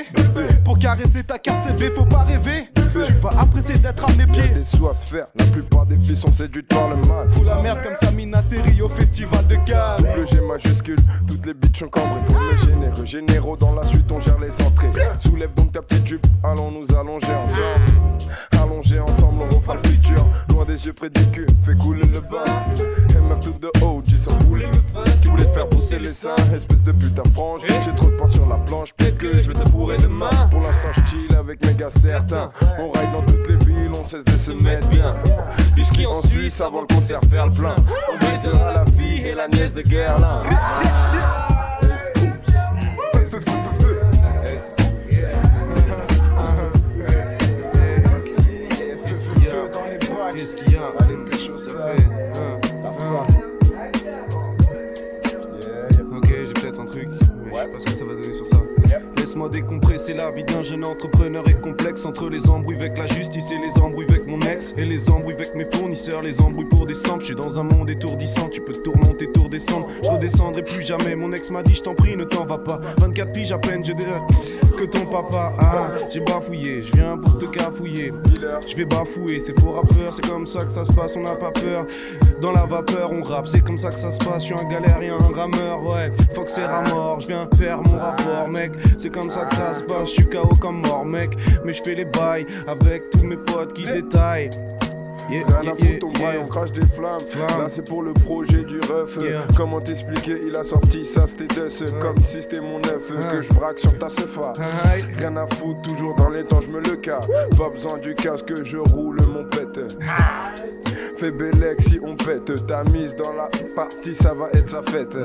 Pour 0.64 0.78
caresser 0.78 1.24
ta 1.24 1.38
carte 1.38 1.68
CB, 1.68 1.90
faut 1.94 2.04
pas 2.04 2.24
rêver. 2.24 2.68
Tu 2.92 3.12
vas 3.14 3.40
apprécier 3.40 3.78
d'être 3.78 4.04
à 4.04 4.12
mes 4.12 4.26
pieds. 4.26 4.48
Des 4.48 4.64
sous 4.64 4.86
à 4.88 4.94
se 4.94 5.06
faire. 5.06 5.26
La 5.38 5.46
plupart 5.46 5.86
des 5.86 5.96
filles 5.96 6.16
sont 6.16 6.32
séduites 6.32 6.68
par 6.68 6.88
le 6.90 6.96
mal. 6.96 7.30
Fous 7.30 7.44
la 7.44 7.60
merde 7.62 7.78
comme 7.82 7.96
Samina 7.96 8.42
Seri 8.42 8.82
au 8.82 8.88
festival 8.88 9.46
de 9.46 9.56
Cannes. 9.56 10.06
Le 10.16 10.26
G 10.26 10.40
majuscule, 10.40 10.98
toutes 11.26 11.46
les 11.46 11.54
bitches 11.54 11.80
sont 11.80 11.88
cambrées. 11.88 12.20
Pour 12.26 12.36
les 12.36 12.81
généraux 13.04 13.56
dans 13.56 13.74
la 13.74 13.84
suite, 13.84 14.10
on 14.10 14.20
gère 14.20 14.38
les 14.38 14.64
entrées. 14.64 14.90
Soulève 15.18 15.52
donc 15.54 15.72
ta 15.72 15.82
petite 15.82 16.06
jupe, 16.06 16.26
allons 16.42 16.70
nous 16.70 16.94
allonger 16.94 17.34
ensemble. 17.34 17.84
Allonger 18.52 19.00
ensemble, 19.00 19.42
on 19.50 19.56
refera 19.56 19.74
le 19.74 19.88
futur. 19.88 20.24
Loin 20.48 20.64
des 20.64 20.86
yeux 20.86 20.92
près 20.92 21.10
du 21.10 21.24
cul, 21.30 21.46
fais 21.62 21.74
couler 21.74 22.06
le 22.06 22.20
bain. 22.20 22.44
MF 23.10 23.40
tout 23.40 23.54
de 23.60 23.70
haut, 23.84 24.02
j'ai 24.06 24.18
sans 24.18 24.38
fouler 24.40 24.66
le 24.66 24.72
frein. 24.92 25.04
Qui 25.20 25.28
voulait 25.28 25.44
te 25.44 25.52
faire 25.52 25.68
pousser 25.68 25.98
les 25.98 26.10
seins, 26.10 26.36
espèce 26.54 26.82
de 26.82 26.92
putain 26.92 27.22
frange. 27.34 27.62
J'ai 27.84 27.94
trop 27.94 28.06
de 28.06 28.16
pain 28.16 28.28
sur 28.28 28.46
la 28.46 28.56
planche, 28.56 28.92
peut-être 28.94 29.18
que 29.18 29.42
je 29.42 29.50
vais 29.50 29.58
te 29.58 29.68
fourrer 29.68 29.98
demain. 29.98 30.30
Pour 30.50 30.60
l'instant, 30.60 30.88
je 30.92 31.02
avec 31.34 31.64
mes 31.66 31.74
gars 31.74 31.90
certains. 31.90 32.50
On 32.78 32.90
ride 32.90 33.12
dans 33.12 33.22
toutes 33.22 33.48
les 33.48 33.56
villes, 33.66 33.90
on 33.98 34.04
cesse 34.04 34.24
de 34.24 34.36
se 34.36 34.52
mettre 34.52 34.88
bien. 34.88 35.16
Du 35.74 35.84
ski 35.84 36.06
en 36.06 36.22
Suisse 36.22 36.60
avant 36.60 36.82
le 36.82 36.86
concert, 36.86 37.20
faire 37.28 37.46
le 37.46 37.52
plein. 37.52 37.76
On 38.12 38.18
baisera 38.18 38.72
la 38.72 38.86
fille 38.86 39.26
et 39.26 39.34
la 39.34 39.48
nièce 39.48 39.74
de 39.74 39.82
Guerlain. 39.82 40.44
Qu'est-ce 50.42 50.56
qu'il 50.56 50.72
y 50.72 50.76
a 50.76 50.92
Allez, 50.98 51.16
pécho, 51.30 51.56
ça 51.56 51.70
fait. 51.94 52.04
hein, 52.36 52.58
hein. 52.84 53.26
Ok, 56.16 56.26
j'ai 56.26 56.52
peut-être 56.52 56.80
un 56.80 56.84
truc, 56.86 57.08
mais 57.44 57.52
je 57.52 57.56
sais 57.58 57.68
pas 57.68 57.78
ce 57.78 57.84
que 57.84 57.90
ça 57.92 58.04
va 58.04 58.14
donner 58.14 58.34
sur 58.34 58.46
ça. 58.48 58.56
Laisse-moi 59.18 59.48
décompresser 59.50 60.14
la 60.14 60.32
vie 60.32 60.42
d'un 60.42 60.62
jeune 60.62 60.84
entrepreneur 60.84 61.48
est 61.48 61.60
complexe 61.60 62.04
entre 62.04 62.28
les 62.28 62.50
embrouilles 62.50 62.74
avec 62.80 62.98
la 62.98 63.06
justice 63.06 63.52
et 63.52 63.58
les 63.58 63.80
embrouilles 63.80 64.06
avec 64.08 64.21
mon 64.32 64.40
ex 64.40 64.74
et 64.78 64.84
les 64.84 65.10
embrouilles 65.10 65.34
avec 65.34 65.54
mes 65.54 65.66
fournisseurs, 65.70 66.22
les 66.22 66.40
embrouilles 66.40 66.68
pour 66.68 66.86
descendre. 66.86 67.20
Je 67.20 67.26
suis 67.26 67.34
dans 67.34 67.58
un 67.58 67.64
monde 67.64 67.90
étourdissant, 67.90 68.48
tu 68.48 68.60
peux 68.62 68.72
tourmonter, 68.72 69.30
tour 69.30 69.48
descendre. 69.48 69.88
Je 70.02 70.10
redescendrai 70.10 70.62
plus 70.62 70.82
jamais. 70.82 71.14
Mon 71.14 71.32
ex 71.32 71.50
m'a 71.50 71.62
dit, 71.62 71.74
je 71.74 71.82
t'en 71.82 71.94
prie, 71.94 72.16
ne 72.16 72.24
t'en 72.24 72.46
va 72.46 72.58
pas. 72.58 72.80
24 72.98 73.32
piges 73.32 73.52
à 73.52 73.58
peine, 73.58 73.84
je 73.84 73.92
dirais 73.92 74.20
que 74.76 74.84
ton 74.84 75.04
papa. 75.04 75.52
Ah, 75.58 75.90
j'ai 76.10 76.20
bafouillé, 76.20 76.82
je 76.82 76.92
viens 76.96 77.18
pour 77.18 77.36
te 77.36 77.44
cafouiller. 77.44 78.12
Je 78.66 78.76
vais 78.76 78.86
bafouiller, 78.86 79.40
c'est 79.40 79.58
faux 79.60 79.72
rappeur, 79.72 80.12
c'est 80.12 80.26
comme 80.26 80.46
ça 80.46 80.60
que 80.60 80.72
ça 80.72 80.84
se 80.84 80.92
passe, 80.92 81.14
on 81.16 81.22
n'a 81.22 81.34
pas 81.34 81.50
peur. 81.50 81.86
Dans 82.40 82.52
la 82.52 82.64
vapeur, 82.64 83.12
on 83.12 83.22
rappe, 83.22 83.48
c'est 83.48 83.62
comme 83.62 83.78
ça 83.78 83.90
que 83.90 83.98
ça 83.98 84.10
se 84.10 84.18
passe. 84.18 84.46
Je 84.46 84.54
suis 84.54 84.54
un 84.54 84.68
galérien, 84.68 85.16
un 85.18 85.36
rameur, 85.36 85.84
ouais. 85.84 86.10
Faut 86.34 86.44
c'est 86.46 86.66
mort, 86.92 87.20
je 87.20 87.28
viens 87.28 87.48
faire 87.56 87.82
mon 87.82 87.98
rapport, 87.98 88.48
mec. 88.48 88.72
C'est 88.98 89.10
comme 89.10 89.30
ça 89.30 89.44
que 89.44 89.54
ça 89.54 89.74
se 89.74 89.84
passe, 89.84 90.08
je 90.08 90.14
suis 90.14 90.26
KO 90.26 90.48
comme 90.60 90.80
mort, 90.86 91.04
mec. 91.04 91.36
Mais 91.64 91.72
je 91.72 91.82
fais 91.82 91.94
les 91.94 92.04
bails 92.04 92.46
avec 92.66 93.10
tous 93.10 93.26
mes 93.26 93.36
potes 93.36 93.74
qui 93.74 93.84
détaillent. 93.84 94.21
Yeah, 95.30 95.46
Rien 95.46 95.62
yeah, 95.62 95.72
à 95.72 95.76
foutre, 95.76 95.84
yeah, 95.84 95.98
on 96.02 96.10
braille, 96.10 96.34
yeah. 96.34 96.44
on 96.44 96.48
crache 96.48 96.72
des 96.72 96.84
flammes. 96.84 97.20
Là, 97.58 97.66
c'est 97.68 97.86
pour 97.86 98.02
le 98.02 98.12
projet 98.12 98.64
du 98.64 98.80
ref. 98.80 99.18
Comment 99.56 99.80
t'expliquer? 99.80 100.40
Il 100.46 100.56
a 100.56 100.64
sorti 100.64 101.04
ça, 101.04 101.26
c'était. 101.26 101.46
Comme 102.00 102.18
si 102.20 102.42
c'était 102.42 102.60
mon 102.60 102.78
neuf 102.78 103.12
que 103.28 103.40
je 103.40 103.52
braque 103.52 103.78
sur 103.78 103.96
ta 103.98 104.08
sofa. 104.08 104.52
Rien 105.16 105.36
à 105.36 105.46
foutre, 105.46 105.82
toujours 105.82 106.14
dans 106.16 106.28
les 106.28 106.44
temps, 106.44 106.60
je 106.60 106.68
me 106.68 106.80
le 106.80 106.96
cas. 106.96 107.20
Pas 107.56 107.68
besoin 107.68 107.98
du 107.98 108.14
casque, 108.14 108.52
je 108.64 108.78
roule 108.78 109.20
mon 109.32 109.44
pète. 109.44 109.80
Fais 111.16 111.30
bellec 111.30 111.80
si 111.80 111.98
on 112.02 112.16
pète. 112.16 112.66
Ta 112.66 112.84
mise 112.84 113.14
dans 113.16 113.32
la 113.32 113.48
partie, 113.74 114.14
ça 114.14 114.34
va 114.34 114.50
être 114.52 114.70
sa 114.70 114.82
fête. 114.82 115.16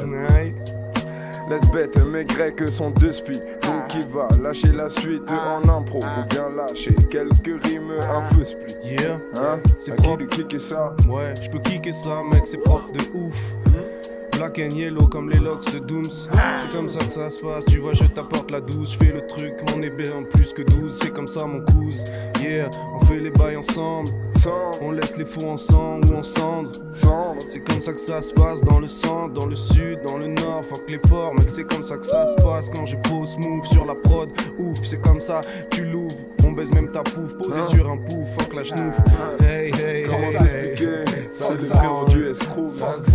Laisse 1.49 1.65
bête, 1.71 2.05
mes 2.05 2.25
grecs 2.25 2.67
sont 2.69 2.89
deux 2.89 3.13
spies. 3.13 3.39
Donc 3.63 3.87
qui 3.87 3.99
va 4.11 4.27
lâcher 4.41 4.67
la 4.73 4.89
suite 4.89 5.23
en 5.31 5.67
impro? 5.69 5.99
Ou 5.99 6.25
bien 6.29 6.49
lâcher 6.49 6.93
quelques 7.09 7.63
rimes, 7.65 7.93
un 8.01 8.21
feu 8.35 8.43
split. 8.43 8.75
Yeah, 8.83 9.19
Hein? 9.37 9.59
C'est 9.79 9.95
propre. 9.95 10.23
de 10.23 10.25
kicker 10.25 10.59
ça? 10.59 10.93
Ouais, 11.09 11.33
je 11.41 11.49
peux 11.49 11.59
kicker 11.59 11.93
ça, 11.93 12.21
mec, 12.31 12.45
c'est 12.45 12.57
propre 12.57 12.91
de 12.91 12.99
ouf. 13.17 13.53
Black 14.37 14.59
and 14.59 14.75
yellow 14.75 15.07
comme 15.07 15.29
les 15.29 15.39
locks 15.39 15.71
de 15.73 15.79
Dooms. 15.79 16.03
C'est 16.11 16.71
comme 16.71 16.89
ça 16.89 16.99
que 16.99 17.11
ça 17.11 17.29
se 17.29 17.39
passe, 17.43 17.65
tu 17.65 17.79
vois, 17.79 17.93
je 17.93 18.03
t'apporte 18.03 18.51
la 18.51 18.61
douce. 18.61 18.93
Je 18.99 19.05
fais 19.05 19.11
le 19.11 19.25
truc, 19.25 19.53
on 19.75 19.81
est 19.81 19.89
bien 19.89 20.23
plus 20.31 20.53
que 20.53 20.61
12. 20.61 20.97
C'est 21.01 21.11
comme 21.11 21.27
ça, 21.27 21.45
mon 21.45 21.61
cousin. 21.61 22.03
Yeah, 22.41 22.69
on 22.93 23.03
fait 23.05 23.19
les 23.19 23.31
bails 23.31 23.57
ensemble. 23.57 24.09
On 24.81 24.91
laisse 24.91 25.17
les 25.17 25.25
faux 25.25 25.47
ensemble 25.49 26.07
ou 26.13 26.17
ensemble. 26.17 26.69
C'est 27.47 27.59
comme 27.67 27.81
ça 27.81 27.91
que 27.93 27.99
ça 27.99 28.21
se 28.21 28.33
passe 28.33 28.61
dans 28.63 28.79
le 28.79 28.87
centre, 28.87 29.33
dans 29.33 29.47
le 29.47 29.55
sud, 29.55 29.99
dans 30.07 30.17
le 30.17 30.27
nord. 30.27 30.63
Fuck 30.63 30.83
les 30.89 30.99
ports, 30.99 31.33
mec, 31.33 31.49
c'est 31.49 31.65
comme 31.65 31.83
ça 31.83 31.97
que 31.97 32.05
ça 32.05 32.25
se 32.27 32.35
passe 32.41 32.69
quand 32.69 32.85
je 32.85 32.95
pose 33.09 33.37
move 33.39 33.65
sur 33.65 33.85
la 33.85 33.95
prod. 33.95 34.29
Ouf, 34.59 34.77
c'est 34.83 35.01
comme 35.01 35.19
ça, 35.19 35.41
tu 35.71 35.83
l'ouvres. 35.83 36.15
On 36.45 36.51
baise 36.51 36.71
même 36.71 36.91
ta 36.91 37.01
pouf, 37.01 37.35
posé 37.37 37.59
Hein? 37.59 37.63
sur 37.63 37.89
un 37.89 37.97
pouf, 37.97 38.29
fuck 38.39 38.53
la 38.53 38.63
chnouf. 38.63 38.95
Hey, 39.41 39.71
hey, 39.75 40.05
hey, 40.05 40.35
hey. 40.39 40.75
C'est 41.31 41.49
le 41.51 41.57
frérot 41.57 42.05
du 42.05 42.27
escroc. 42.29 42.69
Ça 42.69 42.85
se. 42.99 43.11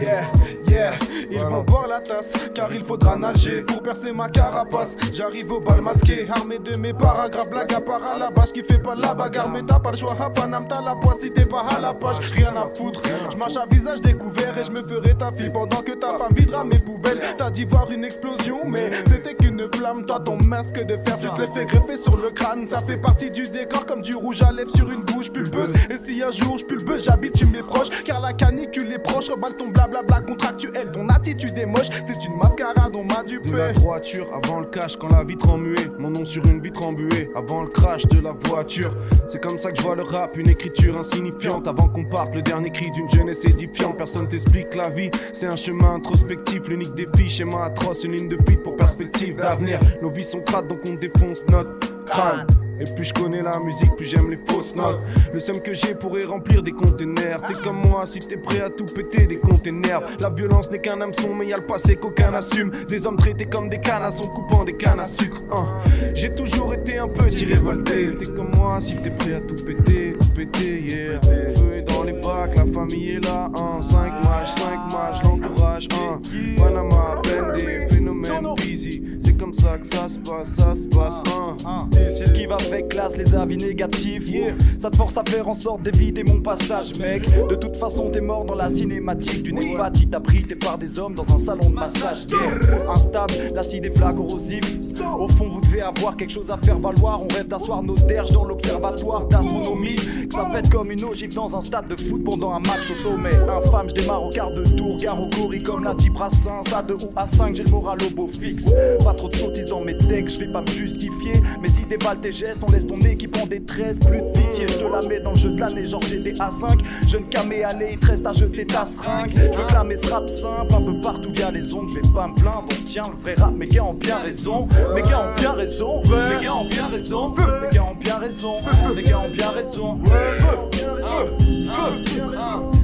Yeah, 0.00 0.34
yeah, 0.70 0.94
ils 1.30 1.38
vont 1.38 1.62
boire 1.62 1.88
la 1.88 2.00
tasse 2.00 2.32
car 2.54 2.68
il 2.72 2.84
faudra 2.84 3.16
nager 3.16 3.62
pour 3.62 3.82
percer 3.82 4.12
ma 4.12 4.28
carapace. 4.28 4.96
J'arrive 5.12 5.52
au 5.52 5.60
bal 5.60 5.80
masqué, 5.80 6.26
armé 6.30 6.58
de 6.58 6.76
mes 6.76 6.92
paragraphes, 6.92 7.50
blague 7.50 7.72
à 7.72 7.80
part 7.80 8.04
à 8.04 8.18
la 8.18 8.30
bâche 8.30 8.52
qui 8.52 8.62
fait 8.62 8.82
pas 8.82 8.94
la 8.94 9.14
bagarre. 9.14 9.48
Mais 9.48 9.62
t'as 9.62 9.78
pas 9.78 9.90
le 9.90 9.96
choix, 9.96 10.16
à 10.20 10.30
Paname, 10.30 10.66
t'as 10.68 10.80
la 10.80 10.94
poisse 10.94 11.20
si 11.20 11.30
t'es 11.30 11.46
pas 11.46 11.64
à 11.76 11.80
la 11.80 11.94
page. 11.94 12.18
Rien 12.32 12.54
à 12.56 12.68
foutre, 12.74 13.02
je 13.30 13.36
marche 13.36 13.56
à 13.56 13.66
visage 13.66 14.00
découvert 14.00 14.56
et 14.56 14.64
je 14.64 14.70
me 14.70 14.86
ferai 14.86 15.14
ta 15.14 15.32
fille 15.32 15.50
pendant 15.50 15.82
que 15.82 15.92
ta 15.92 16.08
femme 16.08 16.32
videra 16.34 16.64
mes 16.64 16.78
poubelles. 16.78 17.20
T'as 17.36 17.50
dit 17.50 17.64
voir 17.64 17.90
une 17.90 18.04
explosion, 18.04 18.60
mais 18.66 18.90
c'était 19.06 19.34
qu'une 19.34 19.68
flamme. 19.74 20.06
Toi, 20.06 20.20
ton 20.20 20.36
masque 20.36 20.84
de 20.84 20.96
fer, 20.96 21.18
tu 21.18 21.28
te 21.28 21.40
l'es 21.40 21.52
fait 21.52 21.64
greffer 21.64 21.96
sur 21.96 22.16
le 22.16 22.30
crâne. 22.30 22.66
Ça 22.66 22.78
fait 22.78 22.96
partie 22.96 23.30
du 23.30 23.48
décor 23.48 23.86
comme 23.86 24.02
du 24.02 24.14
rouge 24.14 24.42
à 24.42 24.52
lèvres 24.52 24.74
sur 24.74 24.90
une 24.90 25.02
bouche 25.02 25.30
pulpeuse. 25.30 25.72
Et 25.90 25.96
si 26.04 26.22
un 26.22 26.30
jour 26.30 26.58
je 26.58 26.64
pulpeuse, 26.64 27.04
j'habite 27.04 27.36
chez 27.36 27.46
mes 27.46 27.62
proches, 27.62 27.90
car 28.04 28.20
la 28.20 28.32
canicule 28.32 28.92
est 28.92 28.98
proche, 28.98 29.28
reballe 29.30 29.56
ton 29.56 29.68
blablabla 29.68 30.20
contractuel. 30.20 30.69
Ton 30.92 31.08
attitude 31.08 31.56
est 31.58 31.66
moche, 31.66 31.88
c'est 32.06 32.24
une 32.26 32.36
mascarade, 32.36 32.94
on 32.94 33.04
m'a 33.04 33.22
De 33.22 33.28
dupé. 33.28 33.52
la 33.52 33.72
droiture 33.72 34.26
avant 34.32 34.60
le 34.60 34.66
cash 34.66 34.96
quand 34.96 35.08
la 35.08 35.24
vitre 35.24 35.52
emmuée 35.52 35.88
Mon 35.98 36.10
nom 36.10 36.24
sur 36.24 36.44
une 36.46 36.60
vitre 36.60 36.86
embuée 36.86 37.30
avant 37.34 37.62
le 37.62 37.68
crash 37.68 38.06
de 38.06 38.20
la 38.20 38.32
voiture. 38.32 38.94
C'est 39.26 39.42
comme 39.42 39.58
ça 39.58 39.70
que 39.72 39.78
je 39.78 39.82
vois 39.82 39.96
le 39.96 40.02
rap, 40.02 40.36
une 40.36 40.48
écriture 40.48 40.96
insignifiante. 40.98 41.66
Avant 41.68 41.88
qu'on 41.88 42.04
parte, 42.04 42.34
le 42.34 42.42
dernier 42.42 42.70
cri 42.70 42.90
d'une 42.92 43.08
jeunesse 43.08 43.44
édifiante. 43.44 43.96
Personne 43.96 44.28
t'explique 44.28 44.74
la 44.74 44.88
vie, 44.90 45.10
c'est 45.32 45.46
un 45.46 45.56
chemin 45.56 45.94
introspectif. 45.94 46.68
L'unique 46.68 46.94
défi, 46.94 47.28
schéma 47.28 47.64
atroce, 47.64 48.04
une 48.04 48.12
ligne 48.12 48.28
de 48.28 48.38
fuite 48.46 48.62
pour 48.62 48.76
perspective 48.76 49.36
d'avenir. 49.36 49.80
Nos 50.02 50.10
vies 50.10 50.24
sont 50.24 50.40
crades 50.40 50.68
donc 50.68 50.80
on 50.88 50.94
défonce 50.94 51.44
notre 51.48 52.04
crâne 52.06 52.46
Et 52.80 52.94
plus 52.94 53.04
je 53.04 53.12
connais 53.12 53.42
la 53.42 53.58
musique, 53.60 53.94
plus 53.96 54.06
j'aime 54.06 54.30
les 54.30 54.38
fausses 54.48 54.74
notes. 54.74 55.00
Le 55.32 55.38
seum 55.38 55.60
que 55.60 55.74
j'ai 55.74 55.94
pourrait 55.94 56.24
remplir 56.24 56.62
des 56.62 56.72
containers. 56.72 57.42
T'es 57.46 57.54
comme 57.62 57.82
moi 57.88 58.06
si 58.06 58.20
t'es 58.20 58.36
prêt 58.36 58.60
à 58.60 58.70
tout 58.70 58.86
péter 58.86 59.26
des 59.26 59.38
containers. 59.38 60.00
La 60.20 60.30
violence 60.30 60.70
n'est 60.70 60.80
qu'un 60.80 61.00
hameçon, 61.00 61.34
mais 61.34 61.48
y 61.48 61.52
a 61.52 61.56
le 61.56 61.66
passé 61.66 61.96
qu'aucun 61.96 62.32
assume. 62.34 62.70
Des 62.88 63.06
hommes 63.06 63.16
traités 63.16 63.46
comme 63.46 63.68
des 63.68 63.80
son 64.10 64.28
coupant 64.28 64.64
des 64.64 64.74
cannes 64.74 65.00
à 65.00 65.04
sucre. 65.04 65.42
hein. 65.52 65.66
J'ai 66.14 66.34
toujours 66.34 66.72
été 66.74 66.98
un 66.98 67.08
petit 67.08 67.44
révolté. 67.44 68.16
T'es 68.16 68.26
comme 68.26 68.50
moi 68.56 68.78
si 68.80 68.96
t'es 68.96 69.10
prêt 69.10 69.34
à 69.34 69.40
tout 69.40 69.56
péter, 69.64 70.14
tout 70.18 70.28
péter, 70.34 70.80
yeah. 70.80 71.20
Feu 71.20 71.76
est 71.76 71.82
dans 71.82 72.04
les 72.04 72.12
bacs, 72.12 72.56
la 72.56 72.66
famille 72.66 73.12
est 73.12 73.24
là, 73.24 73.50
hein. 73.56 73.82
5 73.82 74.24
matchs, 74.24 74.50
5 74.52 74.92
matchs, 74.92 75.22
l'entourage, 75.24 75.88
hein. 75.92 76.20
Panama, 76.56 77.20
peine 77.22 77.56
des 77.56 77.94
phénomènes 77.94 78.54
busy. 78.56 79.02
Comme 79.40 79.54
ça 79.54 79.78
que 79.78 79.86
ça 79.86 80.06
se 80.06 80.18
passe, 80.18 80.50
ça 80.50 80.74
se 80.74 80.86
passe, 80.86 81.18
hein. 81.64 81.88
C'est 82.10 82.26
ce 82.26 82.32
qui 82.34 82.44
va 82.44 82.56
avec 82.56 82.90
classe 82.90 83.16
les 83.16 83.34
avis 83.34 83.56
négatifs. 83.56 84.30
Ça 84.76 84.90
te 84.90 84.96
force 84.96 85.16
à 85.16 85.24
faire 85.24 85.48
en 85.48 85.54
sorte 85.54 85.80
d'éviter 85.80 86.22
mon 86.22 86.42
passage, 86.42 86.94
mec. 86.98 87.26
De 87.48 87.54
toute 87.54 87.74
façon, 87.76 88.10
t'es 88.10 88.20
mort 88.20 88.44
dans 88.44 88.54
la 88.54 88.68
cinématique 88.68 89.42
d'une 89.42 89.62
hépatite 89.62 90.14
abritée 90.14 90.56
par 90.56 90.76
des 90.76 90.98
hommes 90.98 91.14
dans 91.14 91.34
un 91.34 91.38
salon 91.38 91.70
de 91.70 91.74
massage. 91.74 92.26
Yeah. 92.28 92.90
Instable, 92.90 93.32
l'acide 93.54 93.86
et 93.86 93.90
flaques 93.90 94.16
corrosif. 94.16 94.78
Au 95.18 95.28
fond, 95.28 95.48
vous 95.48 95.62
devez 95.62 95.80
avoir 95.80 96.14
quelque 96.18 96.32
chose 96.32 96.50
à 96.50 96.58
faire 96.58 96.78
valoir. 96.78 97.22
On 97.22 97.34
rêve 97.34 97.48
d'asseoir 97.48 97.82
nos 97.82 97.94
derges 97.94 98.32
dans 98.32 98.44
l'observatoire 98.44 99.26
d'astronomie. 99.26 99.96
Que 99.96 100.34
ça 100.34 100.50
pète 100.52 100.68
comme 100.68 100.90
une 100.90 101.02
ogive 101.04 101.34
dans 101.34 101.56
un 101.56 101.62
stade 101.62 101.88
de 101.88 101.96
foot 101.96 102.22
pendant 102.22 102.52
un 102.52 102.58
match 102.58 102.90
au 102.90 102.94
sommet. 102.94 103.34
Infâme, 103.34 103.88
je 103.88 103.94
démarre 103.94 104.22
au 104.22 104.30
quart 104.30 104.52
de 104.52 104.64
tour. 104.76 104.98
Gare 104.98 105.22
au 105.22 105.30
cori 105.30 105.62
comme 105.62 105.84
l'a 105.84 105.94
dit 105.94 106.10
Brassens. 106.10 106.60
À 106.76 106.82
2 106.82 106.94
ou 106.94 107.10
à 107.16 107.26
5, 107.26 107.56
j'ai 107.56 107.62
le 107.62 107.70
moral 107.70 107.96
au 108.06 108.14
beau 108.14 108.28
fixe. 108.28 108.70
Pas 109.02 109.14
trop 109.14 109.29
de 109.30 109.36
sottises 109.36 109.66
dans 109.66 109.80
mes 109.80 109.96
textes, 109.96 110.40
je 110.40 110.44
vais 110.44 110.52
pas 110.52 110.60
me 110.60 110.66
justifier. 110.68 111.32
Mes 111.62 111.70
idées 111.78 111.98
valent 112.02 112.20
tes 112.20 112.32
gestes, 112.32 112.60
on 112.66 112.70
laisse 112.70 112.86
ton 112.86 113.00
équipe 113.00 113.36
en 113.36 113.46
détresse. 113.46 113.98
Plus 113.98 114.18
de 114.18 114.32
pitié, 114.32 114.66
je 114.68 114.74
te 114.74 114.84
la 114.84 115.00
mets 115.08 115.20
dans 115.20 115.30
le 115.30 115.36
jeu 115.36 115.50
de 115.50 115.60
l'année, 115.60 115.86
genre 115.86 116.02
j'étais 116.02 116.40
à 116.40 116.50
5. 116.50 116.80
Jeune 117.06 117.28
camé, 117.28 117.64
allez, 117.64 117.90
il 117.92 117.98
te 117.98 118.06
reste 118.06 118.26
à 118.26 118.32
jeter 118.32 118.66
ta 118.66 118.84
seringue. 118.84 119.32
Je 119.34 119.58
veux 119.58 119.66
clamer 119.66 119.96
ce 119.96 120.10
rap 120.10 120.28
simple, 120.28 120.74
un 120.74 120.82
peu 120.82 121.00
partout 121.00 121.32
via 121.32 121.50
les 121.50 121.72
ondes. 121.74 121.88
Je 121.90 121.94
vais 121.94 122.14
pas 122.14 122.28
me 122.28 122.34
plaindre, 122.34 122.68
tiens, 122.84 123.04
le 123.10 123.16
vrai 123.22 123.34
rap, 123.34 123.54
mes 123.54 123.68
gars 123.68 123.84
ont 123.84 123.94
bien 123.94 124.18
raison. 124.18 124.68
Mes 124.94 125.02
gars 125.02 125.22
ont 125.22 125.34
bien 125.36 125.52
raison, 125.52 126.02
mes 126.02 126.44
gars 126.44 126.54
ont 126.54 126.64
bien 126.66 126.88
raison. 126.88 127.30
Mes 127.30 127.70
gars 127.76 127.84
ont 127.84 127.94
bien 127.94 128.18
raison, 128.18 128.60
mes 128.94 129.02
gars 129.02 129.20
ont 129.20 129.30
bien 129.30 129.50
raison. 129.50 129.98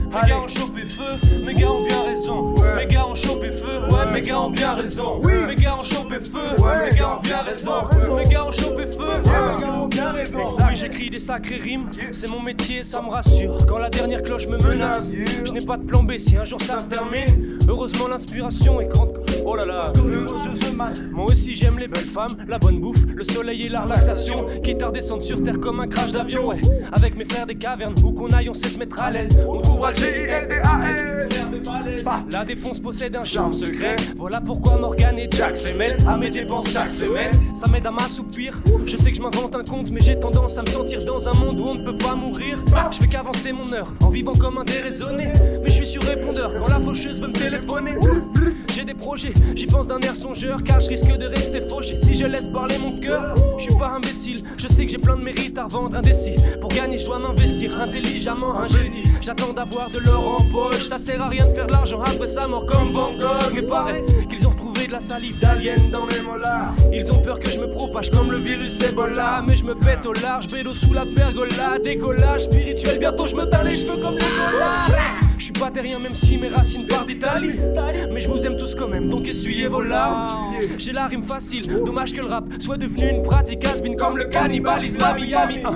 Mes 0.09 0.29
gars 0.29 0.41
ont 0.41 0.49
chopé 0.49 0.83
feu, 0.89 1.45
mes 1.45 1.55
gars 1.55 1.71
ont 1.71 1.85
bien 1.85 2.03
raison. 2.03 2.55
Mes 2.77 2.87
gars 2.87 3.07
ont 3.07 3.15
chopé 3.15 3.51
feu, 3.51 3.81
ouais, 3.91 4.13
mes 4.13 4.23
gars 4.23 4.41
ont 4.41 4.51
bien 4.51 4.75
raison. 4.75 5.21
Mes 5.23 5.57
gars 5.57 5.77
ont 5.77 5.83
chopé 5.83 6.21
feu, 6.21 6.63
ouais, 6.63 6.91
mes 6.91 6.97
gars 6.97 7.17
ont 7.17 7.21
bien 7.21 7.43
raison. 7.43 8.17
Mes 8.17 8.25
gars 8.25 8.47
ont 8.47 8.53
chopé 8.53 8.87
feu, 8.87 9.09
ouais, 9.09 9.55
mes 9.55 9.63
gars 9.63 9.73
ont 9.73 9.89
bien 9.89 10.11
raison. 10.13 10.49
Oui, 10.51 10.77
j'écris 10.77 11.11
des 11.11 11.19
sacrées 11.19 11.61
rimes, 11.61 11.89
c'est 12.13 12.31
mon 12.31 12.41
métier, 12.41 12.83
ça 12.83 13.03
me 13.03 13.09
rassure. 13.09 13.67
Quand 13.67 13.79
la 13.79 13.91
dernière 13.91 14.23
cloche 14.23 14.47
me 14.47 14.59
menace, 14.59 15.13
je 15.45 15.53
n'ai 15.53 15.65
pas 15.65 15.77
de 15.77 15.85
plan 15.85 16.03
B 16.03 16.13
si 16.19 16.37
un 16.37 16.45
jour 16.45 16.61
ça 16.61 16.79
se 16.79 16.87
termine. 16.87 17.59
Heureusement, 17.69 18.09
l'inspiration 18.09 18.81
est 18.81 18.87
grande. 18.87 19.21
Oh 19.45 19.55
là 19.55 19.67
là, 19.67 19.93
moi 21.13 21.27
aussi 21.27 21.55
j'aime 21.55 21.79
les 21.79 21.89
belles 21.89 22.05
femmes, 22.05 22.37
la 22.49 22.59
bonne 22.59 22.81
bouffe, 22.81 23.05
le 23.15 23.25
soleil 23.25 23.67
et 23.67 23.69
la 23.69 23.83
relaxation. 23.83 24.47
Quitte 24.63 24.83
à 24.83 24.89
redescendre 24.89 25.23
sur 25.23 25.43
terre 25.43 25.61
comme 25.61 25.81
un 25.81 25.87
crash 25.87 26.13
d'avion, 26.13 26.49
ouais. 26.49 26.61
Avec 26.93 27.17
mes 27.17 27.25
frères 27.25 27.47
des 27.47 27.55
cavernes, 27.55 27.95
où 28.05 28.13
qu'on 28.13 28.31
aille, 28.31 28.49
on 28.49 28.55
sait 28.55 28.69
se 28.69 28.79
mettre 28.79 29.01
à 29.01 29.11
l'aise. 29.11 29.37
On 29.49 29.61
trouvera 29.61 29.93
La 32.31 32.45
défonce 32.45 32.81
possède 32.81 33.17
un 33.17 33.23
charme 33.23 33.53
secret. 33.53 33.97
Voilà 34.17 34.41
pourquoi 34.41 34.77
Morgan 34.77 35.19
et 35.19 35.29
Jack 35.31 35.57
s'aimellent 35.57 35.97
à 36.07 36.17
mes 36.17 36.31
dépenses 36.31 36.71
chaque 36.71 36.91
semaine. 36.91 37.33
Ça 37.55 37.67
m'aide 37.67 37.87
à 37.87 37.91
m'assoupir. 37.91 38.61
Je 38.87 38.97
sais 38.97 39.11
que 39.11 39.17
je 39.17 39.23
m'invente 39.23 39.55
un 39.57 39.65
compte, 39.65 39.91
mais 39.91 40.01
j'ai 40.01 40.19
tendance 40.19 40.59
à 40.59 40.63
me 40.63 40.69
sentir 40.69 41.05
dans 41.05 41.29
un 41.29 41.35
monde 41.35 41.59
où 41.61 41.65
on 41.65 41.75
ne 41.77 41.85
peut 41.85 41.97
pas 41.97 42.15
mourir. 42.15 42.63
Je 42.93 42.99
fais 42.99 43.09
qu'avancer 43.09 43.53
mon 43.53 43.73
heure 43.73 43.93
en 44.03 44.11
vivant 44.11 44.35
comme 44.35 44.59
un 44.59 44.65
déraisonné. 44.65 45.33
Mais 45.63 45.71
je 45.71 45.73
suis 45.73 45.87
sur 45.87 46.03
répondeur 46.03 46.53
quand 46.59 46.69
la 46.69 46.81
faucheuse 46.81 47.21
veut 47.21 47.29
me 47.29 47.33
téléphoner. 47.33 47.95
J'ai 48.77 48.85
des 48.85 48.93
projets, 48.93 49.33
j'y 49.55 49.67
pense 49.67 49.87
d'un 49.87 49.99
air 50.01 50.15
songeur 50.15 50.63
car 50.63 50.83
je 50.83 50.91
risque 50.91 51.11
de 51.11 51.25
rester 51.25 51.63
fauché 51.63 51.97
si 51.97 52.15
je 52.15 52.27
laisse 52.27 52.47
parler 52.47 52.77
mon 52.77 53.01
cœur. 53.01 53.35
Je 53.57 53.63
suis 53.63 53.75
pas 53.75 53.89
imbécile, 53.89 54.43
je 54.59 54.69
sais 54.69 54.85
que 54.85 54.93
j'ai 54.93 54.99
plein 54.99 55.17
de 55.17 55.23
mérites 55.23 55.57
à 55.57 55.65
revendre 55.65 55.97
indécis. 55.97 56.35
Pour 56.61 56.69
gagner, 56.69 56.99
je 56.99 57.07
dois 57.07 57.19
m'investir 57.19 57.81
intelligemment, 57.81 58.55
un 58.59 58.69
génie. 58.69 59.05
J'attends 59.23 59.55
d'avoir 59.55 59.89
de 59.89 59.99
l'or 60.01 60.41
en 60.43 60.53
poche, 60.53 60.83
ça 60.83 60.99
sert 60.99 61.23
à 61.23 61.31
rien 61.31 61.47
de 61.47 61.55
faire 61.55 61.69
de 61.69 61.73
l'argent 61.73 62.03
après 62.03 62.27
sa 62.27 62.47
mort 62.47 62.67
comme 62.67 62.93
Van 62.93 63.13
Gogh. 63.13 63.55
Mais 63.55 63.63
pareil 63.63 64.05
qu'ils 64.29 64.47
ont 64.47 64.51
retrouvé 64.51 64.89
de 64.89 64.93
la 64.93 65.01
salive 65.01 65.39
d'alien 65.39 65.91
dans 65.91 66.05
mes 66.05 66.21
molars. 66.21 66.75
Ils 66.93 67.11
ont 67.11 67.23
peur 67.23 67.41
que 67.41 67.49
je 67.49 67.59
me 67.59 67.73
propage 67.73 68.11
comme 68.11 68.31
le 68.31 68.41
virus 68.41 68.79
Ebola. 68.83 69.43
Mais 69.49 69.57
je 69.57 69.65
me 69.65 69.75
pète 69.75 70.05
au 70.05 70.13
large, 70.13 70.49
vélo 70.49 70.75
sous 70.75 70.93
la 70.93 71.07
pergola. 71.07 71.79
Décollage 71.83 72.43
spirituel, 72.43 72.99
bientôt 72.99 73.27
je 73.27 73.37
me 73.37 73.47
teins 73.47 73.65
les 73.65 73.75
cheveux 73.75 73.97
comme 73.97 74.17
des 74.17 74.53
dollars. 74.53 74.91
Je 75.39 75.45
suis 75.45 75.53
pas 75.53 75.71
terrien 75.71 75.99
même 75.99 76.15
si 76.15 76.39
mes 76.39 76.49
racines 76.49 76.87
partent 76.87 77.09
d'Italie. 77.09 77.53
Mais 78.13 78.21
je 78.21 78.29
vous 78.29 78.45
aime 78.47 78.57
tous 78.57 78.75
quand 78.75 78.89
même 78.89 79.09
donc 79.09 79.29
essuyez 79.29 79.69
vos 79.69 79.83
larmes. 79.83 80.55
J'ai 80.79 80.93
la 80.93 81.07
rime 81.07 81.23
facile, 81.23 81.67
dommage 81.85 82.13
que 82.13 82.21
le 82.21 82.29
rap 82.29 82.45
soit 82.59 82.77
devenu 82.77 83.11
une 83.11 83.23
pratique 83.23 83.65
has 83.65 83.81
comme 83.99 84.17
le 84.17 84.25
cannibalisme 84.25 85.03
à 85.03 85.15
Miami. 85.15 85.59
Ah. 85.65 85.73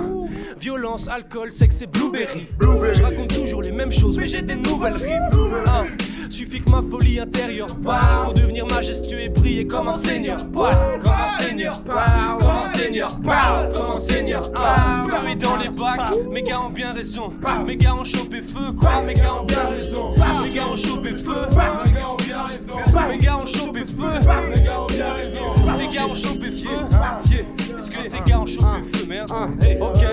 Violence, 0.59 1.07
alcool, 1.07 1.51
sexe 1.51 1.81
et 1.81 1.87
blueberry. 1.87 2.47
Je 2.61 3.01
raconte 3.01 3.33
toujours 3.33 3.61
les 3.61 3.71
mêmes 3.71 3.91
choses 3.91 4.17
mais 4.17 4.27
j'ai 4.27 4.41
des 4.41 4.55
nouvelles 4.55 4.97
rimes. 4.97 5.29
Ah. 5.65 5.85
Suffit 6.29 6.61
que 6.61 6.69
ma 6.69 6.81
folie 6.81 7.19
intérieure 7.19 7.75
parle 7.83 8.25
Pour 8.25 8.33
devenir 8.33 8.65
majestueux 8.67 9.21
et 9.21 9.29
briller 9.29 9.67
comme 9.67 9.87
un 9.87 9.93
seigneur. 9.93 10.37
Parle 10.51 10.99
Comme 11.01 11.11
un 11.11 11.41
seigneur 11.41 11.81
Parle 11.83 12.39
Comme 12.39 12.49
un 12.49 12.65
seigneur 12.65 13.21
Parle 13.21 13.73
Comme 13.73 13.91
un 13.91 13.95
seigneur. 13.97 14.43
Feu 14.43 15.29
est 15.29 15.35
dans 15.35 15.57
les 15.57 15.69
bacs 15.69 16.13
Mes 16.29 16.43
gars 16.43 16.61
ont 16.61 16.69
bien 16.69 16.93
raison. 16.93 17.33
Mes 17.65 17.77
gars 17.77 17.95
ont 17.95 18.03
chopé 18.03 18.41
feu 18.41 18.71
Quoi. 18.79 19.01
Mes 19.01 19.13
gars 19.13 19.35
ont 19.35 19.45
bien 19.45 19.67
raison. 19.69 20.13
Mes 20.43 20.49
gars 20.49 20.67
ont 20.67 20.75
chopé 20.75 21.11
feu. 21.17 21.47
Mes 21.49 21.91
gars 21.93 22.09
ont 22.09 22.15
bien 22.17 22.43
raison. 22.43 23.07
Mes 23.09 23.17
gars 23.17 23.37
ont 23.37 23.45
chopé 23.45 23.85
feu. 23.85 24.19
Mes 24.53 24.63
gars 24.63 24.81
ont 24.81 24.87
bien 24.87 25.13
raison. 25.13 25.77
Les 25.77 25.87
gars 25.87 26.07
ont 26.07 26.15
chopé 26.15 26.51
feu. 26.51 27.70
Est-ce 27.81 27.89
que 27.89 28.03
les 28.03 28.21
gars 28.27 28.39
ont 28.39 28.45
chopé 28.45 28.67
feu 28.93 29.07
merde 29.09 29.31
Hey. 29.59 29.75
Ok, 29.81 30.05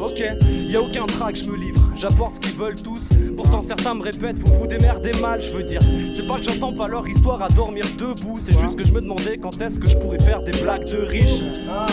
ok, 0.00 0.22
y 0.48 0.76
a 0.76 0.80
aucun 0.80 1.06
trac, 1.06 1.34
je 1.34 1.50
me 1.50 1.56
livre, 1.56 1.90
j'apporte 1.96 2.36
ce 2.36 2.40
qu'ils 2.40 2.56
veulent 2.56 2.80
tous. 2.80 3.08
Pourtant 3.36 3.62
certains 3.62 3.94
me 3.94 4.02
répètent, 4.04 4.38
vous 4.38 4.60
vous 4.60 4.68
démerdez 4.68 5.10
mal, 5.20 5.40
je 5.40 5.50
veux 5.50 5.64
dire. 5.64 5.80
C'est 6.12 6.24
pas 6.28 6.36
que 6.36 6.44
j'entends 6.44 6.72
pas 6.72 6.86
leur 6.86 7.04
histoire 7.08 7.42
à 7.42 7.48
dormir 7.48 7.82
debout, 7.98 8.38
c'est 8.40 8.56
juste 8.56 8.76
que 8.76 8.84
je 8.84 8.92
me 8.92 9.00
demandais 9.00 9.38
quand 9.38 9.60
est-ce 9.60 9.80
que 9.80 9.88
je 9.88 9.96
pourrais 9.96 10.20
faire 10.20 10.40
des 10.44 10.52
blagues 10.62 10.84
de 10.84 10.98
riches. 10.98 11.42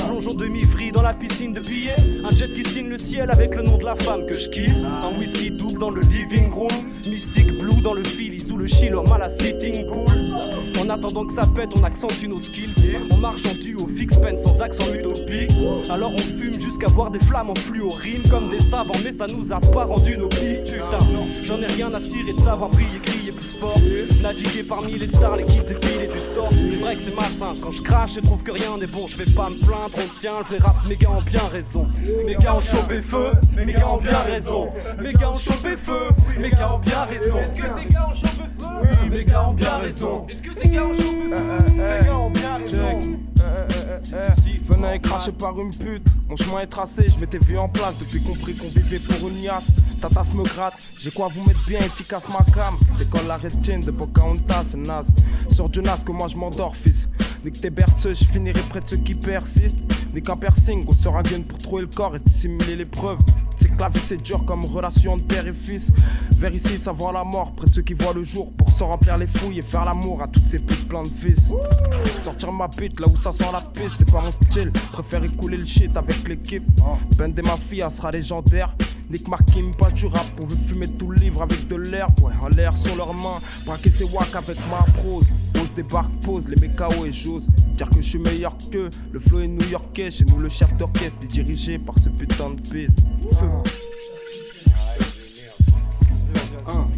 Plongeon 0.06 0.36
demi-free 0.36 0.92
dans 0.92 1.02
la 1.02 1.16
piscine 1.16 1.54
de 1.54 1.62
billets, 1.62 1.96
un 2.24 2.30
jet 2.30 2.54
qui 2.54 2.64
signe 2.64 2.90
le 2.90 3.00
ciel 3.00 3.32
avec 3.32 3.56
le 3.56 3.64
nom 3.64 3.80
de 3.80 3.86
la 3.86 3.96
femme 3.96 4.28
que 4.28 4.36
je 4.36 4.52
kiffe. 4.52 4.76
Un 5.02 5.18
whisky 5.18 5.50
double 5.50 5.80
dans 5.80 5.90
le 5.90 6.02
living 6.02 6.52
room, 6.54 6.70
mystique 7.10 7.58
blue 7.58 7.82
dans 7.82 7.96
le 7.96 8.04
Philly 8.04 8.40
sous 8.40 8.56
le 8.56 8.68
chill 8.68 8.94
homme 8.94 9.12
à 9.12 9.18
la 9.18 9.30
sitting 9.30 9.88
pool. 9.88 10.14
En 10.80 10.90
attendant 10.90 11.26
que 11.26 11.34
ça 11.34 11.48
pète, 11.48 11.70
on 11.76 11.84
accentue 11.84 12.28
nos 12.28 12.40
skills. 12.40 12.74
On 13.10 13.18
marche 13.18 13.44
en 13.48 13.56
duo 13.56 13.88
fixe 13.88 14.18
pen 14.18 14.38
sans 14.38 14.62
accent 14.62 14.84
Alors 15.90 16.12
on 16.14 16.18
fume 16.18 16.60
jusqu'à 16.60 16.88
voir 16.88 17.12
des 17.12 17.20
flammes 17.20 17.50
en 17.50 17.56
fluorine 17.56 18.24
comme 18.30 18.50
des 18.50 18.60
savants, 18.60 18.94
mais 19.04 19.12
ça 19.12 19.28
nous 19.28 19.52
a 19.52 19.60
pas 19.60 19.86
rendu 19.86 20.18
nos 20.18 20.28
putain. 20.28 21.00
J'en 21.46 21.62
ai 21.62 21.68
rien 21.68 21.94
à 21.94 22.00
cirer 22.00 22.34
de 22.34 22.40
savoir 22.40 22.70
briller, 22.70 23.00
crier 23.02 23.23
plus 23.32 23.58
fort. 23.60 23.80
Naviguer 24.22 24.64
parmi 24.64 24.98
les 24.98 25.08
stars, 25.08 25.38
les 25.38 25.46
kids 25.46 25.62
et 25.70 25.76
piles 25.76 26.10
du 26.12 26.20
store. 26.20 26.50
C'est 26.52 26.76
vrai 26.78 26.96
que 26.96 27.02
c'est 27.02 27.16
malsain. 27.16 27.54
Quand 27.62 27.72
je 27.72 27.82
crache, 27.82 28.14
je 28.16 28.20
trouve 28.20 28.44
que 28.44 28.52
rien 28.52 28.78
n'est 28.78 28.88
bon. 28.88 29.08
Je 29.08 29.18
vais 29.18 29.32
pas 29.32 29.50
me 29.50 29.56
plaindre, 29.56 29.96
on 29.96 30.20
tient 30.20 30.40
le 30.40 30.46
vrai 30.46 30.58
rap. 30.60 30.76
Mes 30.88 30.96
gars 30.96 31.12
ont 31.12 31.22
bien 31.22 31.48
raison. 31.52 31.88
Mes 32.26 32.36
gars 32.36 32.56
ont 32.56 32.62
chopé 32.62 33.02
feu, 33.02 33.32
mes 33.56 33.74
gars 33.74 33.90
ont 33.90 33.98
bien 33.98 34.20
raison. 34.20 34.70
Mes 35.02 35.14
gars 35.14 35.32
ont 35.32 35.38
chopé 35.38 35.78
feu, 35.78 36.10
mes 36.40 36.50
gars 36.50 36.74
ont 36.74 36.80
bien 36.80 37.04
raison. 37.04 37.38
Est-ce 37.40 37.62
que 37.62 37.68
tes 37.68 37.86
gars 37.88 38.08
ont 38.10 38.14
chopé 38.14 38.44
feu? 38.58 38.66
Oui, 38.82 39.10
mes 39.10 39.26
gars 39.26 39.50
ont 39.50 39.54
bien 39.54 39.78
raison. 39.78 40.26
Est-ce 40.28 40.42
que 40.42 40.54
tes 40.54 40.70
gars 40.70 40.86
ont 40.86 40.94
chopé 40.94 41.06
feu? 41.06 41.74
Mes 41.76 42.06
gars 42.06 42.18
ont 42.18 42.30
bien 42.30 42.58
raison. 42.58 43.00
Venant 44.64 44.92
et 44.92 45.00
craché 45.00 45.32
par 45.32 45.60
une 45.60 45.72
pute, 45.72 46.08
mon 46.30 46.36
chemin 46.36 46.62
est 46.62 46.68
tracé, 46.68 47.06
je 47.08 47.20
m'étais 47.20 47.40
vu 47.40 47.58
en 47.58 47.68
place 47.68 47.98
depuis 47.98 48.22
compris 48.24 48.56
qu'on 48.56 48.68
vivait 48.68 49.00
pour 49.00 49.28
une 49.28 49.42
liasse. 49.44 49.68
Ta 50.02 50.10
tasse 50.10 50.34
me 50.34 50.44
gratte, 50.44 50.76
j'ai 50.98 51.12
quoi 51.12 51.30
vous 51.34 51.44
mettre 51.44 51.64
bien 51.68 51.80
efficace 51.80 52.28
ma 52.30 52.46
cam? 52.54 52.76
L'école 53.14 53.28
la 53.28 53.38
rétine 53.38 53.80
de 53.80 53.92
Pocahontas, 53.92 54.64
c'est 54.72 54.78
naze. 54.78 55.14
Sur 55.50 55.70
du 55.70 55.82
nas 55.82 55.98
que 55.98 56.12
moi 56.12 56.28
je 56.28 56.36
m'endors, 56.36 56.76
fils. 56.76 57.08
Nique 57.44 57.60
tes 57.60 57.70
berceuses, 57.70 58.20
je 58.20 58.26
finirai 58.26 58.60
près 58.70 58.80
de 58.80 58.88
ceux 58.88 58.98
qui 58.98 59.14
persistent. 59.14 59.78
Nique 60.14 60.30
un 60.30 60.38
piercing, 60.38 60.86
on 60.88 60.92
sera 60.92 61.22
gun 61.22 61.42
pour 61.42 61.58
trouver 61.58 61.82
le 61.84 61.90
corps 61.90 62.16
et 62.16 62.20
dissimuler 62.20 62.76
les 62.76 62.86
preuves. 62.86 63.20
C'est 63.58 63.76
que 63.76 63.80
la 63.80 63.90
vie 63.90 64.00
c'est 64.04 64.22
dur 64.22 64.44
comme 64.46 64.64
relation 64.66 65.18
de 65.18 65.22
père 65.24 65.46
et 65.46 65.54
fils. 65.54 65.92
Vers 66.38 66.54
ici, 66.54 66.78
ça 66.80 66.92
voit 66.92 67.12
la 67.12 67.24
mort, 67.24 67.54
près 67.54 67.68
de 67.68 67.72
ceux 67.72 67.82
qui 67.82 67.94
voient 67.94 68.14
le 68.14 68.24
jour 68.24 68.52
pour 68.54 68.70
se 68.72 68.84
remplir 68.84 69.18
les 69.18 69.28
fouilles 69.28 69.60
et 69.60 69.64
faire 69.64 69.86
l'amour 69.86 70.22
à 70.24 70.28
toutes 70.28 70.44
ces 70.44 70.60
putes 70.60 70.88
plein 70.88 71.04
de 71.04 71.08
fils. 71.08 71.52
Sortir 72.22 72.52
ma 72.52 72.68
bite 72.68 73.00
là 73.00 73.08
où 73.08 73.18
ça 73.18 73.32
sent 73.32 73.46
la 73.52 73.62
piste, 73.62 73.98
c'est 73.98 74.12
pas 74.12 74.22
mon 74.22 74.32
style. 74.32 74.72
Préfère 74.92 75.24
écouler 75.24 75.58
le 75.58 75.66
shit 75.66 75.96
avec 75.96 76.28
l'équipe. 76.28 76.64
Ben 77.18 77.34
ma 77.46 77.58
fille, 77.58 77.82
elle 77.86 77.92
sera 77.92 78.10
légendaire. 78.12 78.76
Nick 79.10 79.28
Markim, 79.28 79.76
pas 79.76 79.92
du 79.92 80.08
rap, 80.08 80.26
on 80.42 80.46
veut 80.46 80.56
fumer 80.56 80.88
tout 80.88 81.12
le 81.12 81.18
livre 81.18 81.44
avec 81.44 81.68
de 81.68 81.76
l'herbe. 81.76 82.20
Ouais, 82.22 82.34
en 82.42 82.48
l'air 82.48 82.76
sur 82.76 82.96
leurs 83.06 83.42
braquer 83.66 83.90
ses 83.90 84.04
wack 84.06 84.36
avec 84.36 84.58
ma 84.70 84.84
prose. 85.02 85.28
Pose 85.54 85.74
débarque, 85.76 86.12
pose 86.22 86.48
les 86.48 86.56
mécaos 86.56 87.06
et 87.06 87.12
j'ose 87.12 87.48
dire 87.76 87.90
que 87.90 87.98
je 87.98 88.10
suis 88.10 88.20
meilleur 88.20 88.56
que 88.72 88.90
le 89.12 89.20
flow 89.20 89.42
est 89.42 89.48
new-yorkais. 89.48 90.12
Chez 90.12 90.26
nous, 90.26 90.40
le 90.40 90.50
chef 90.50 90.76
d'orchestre 90.78 91.18
est 91.24 91.28
dirigé 91.28 91.78
par 91.80 91.98
ce 91.98 92.10
putain 92.10 92.52
de. 92.52 92.88
Un, 96.66 96.80
un. 96.80 96.93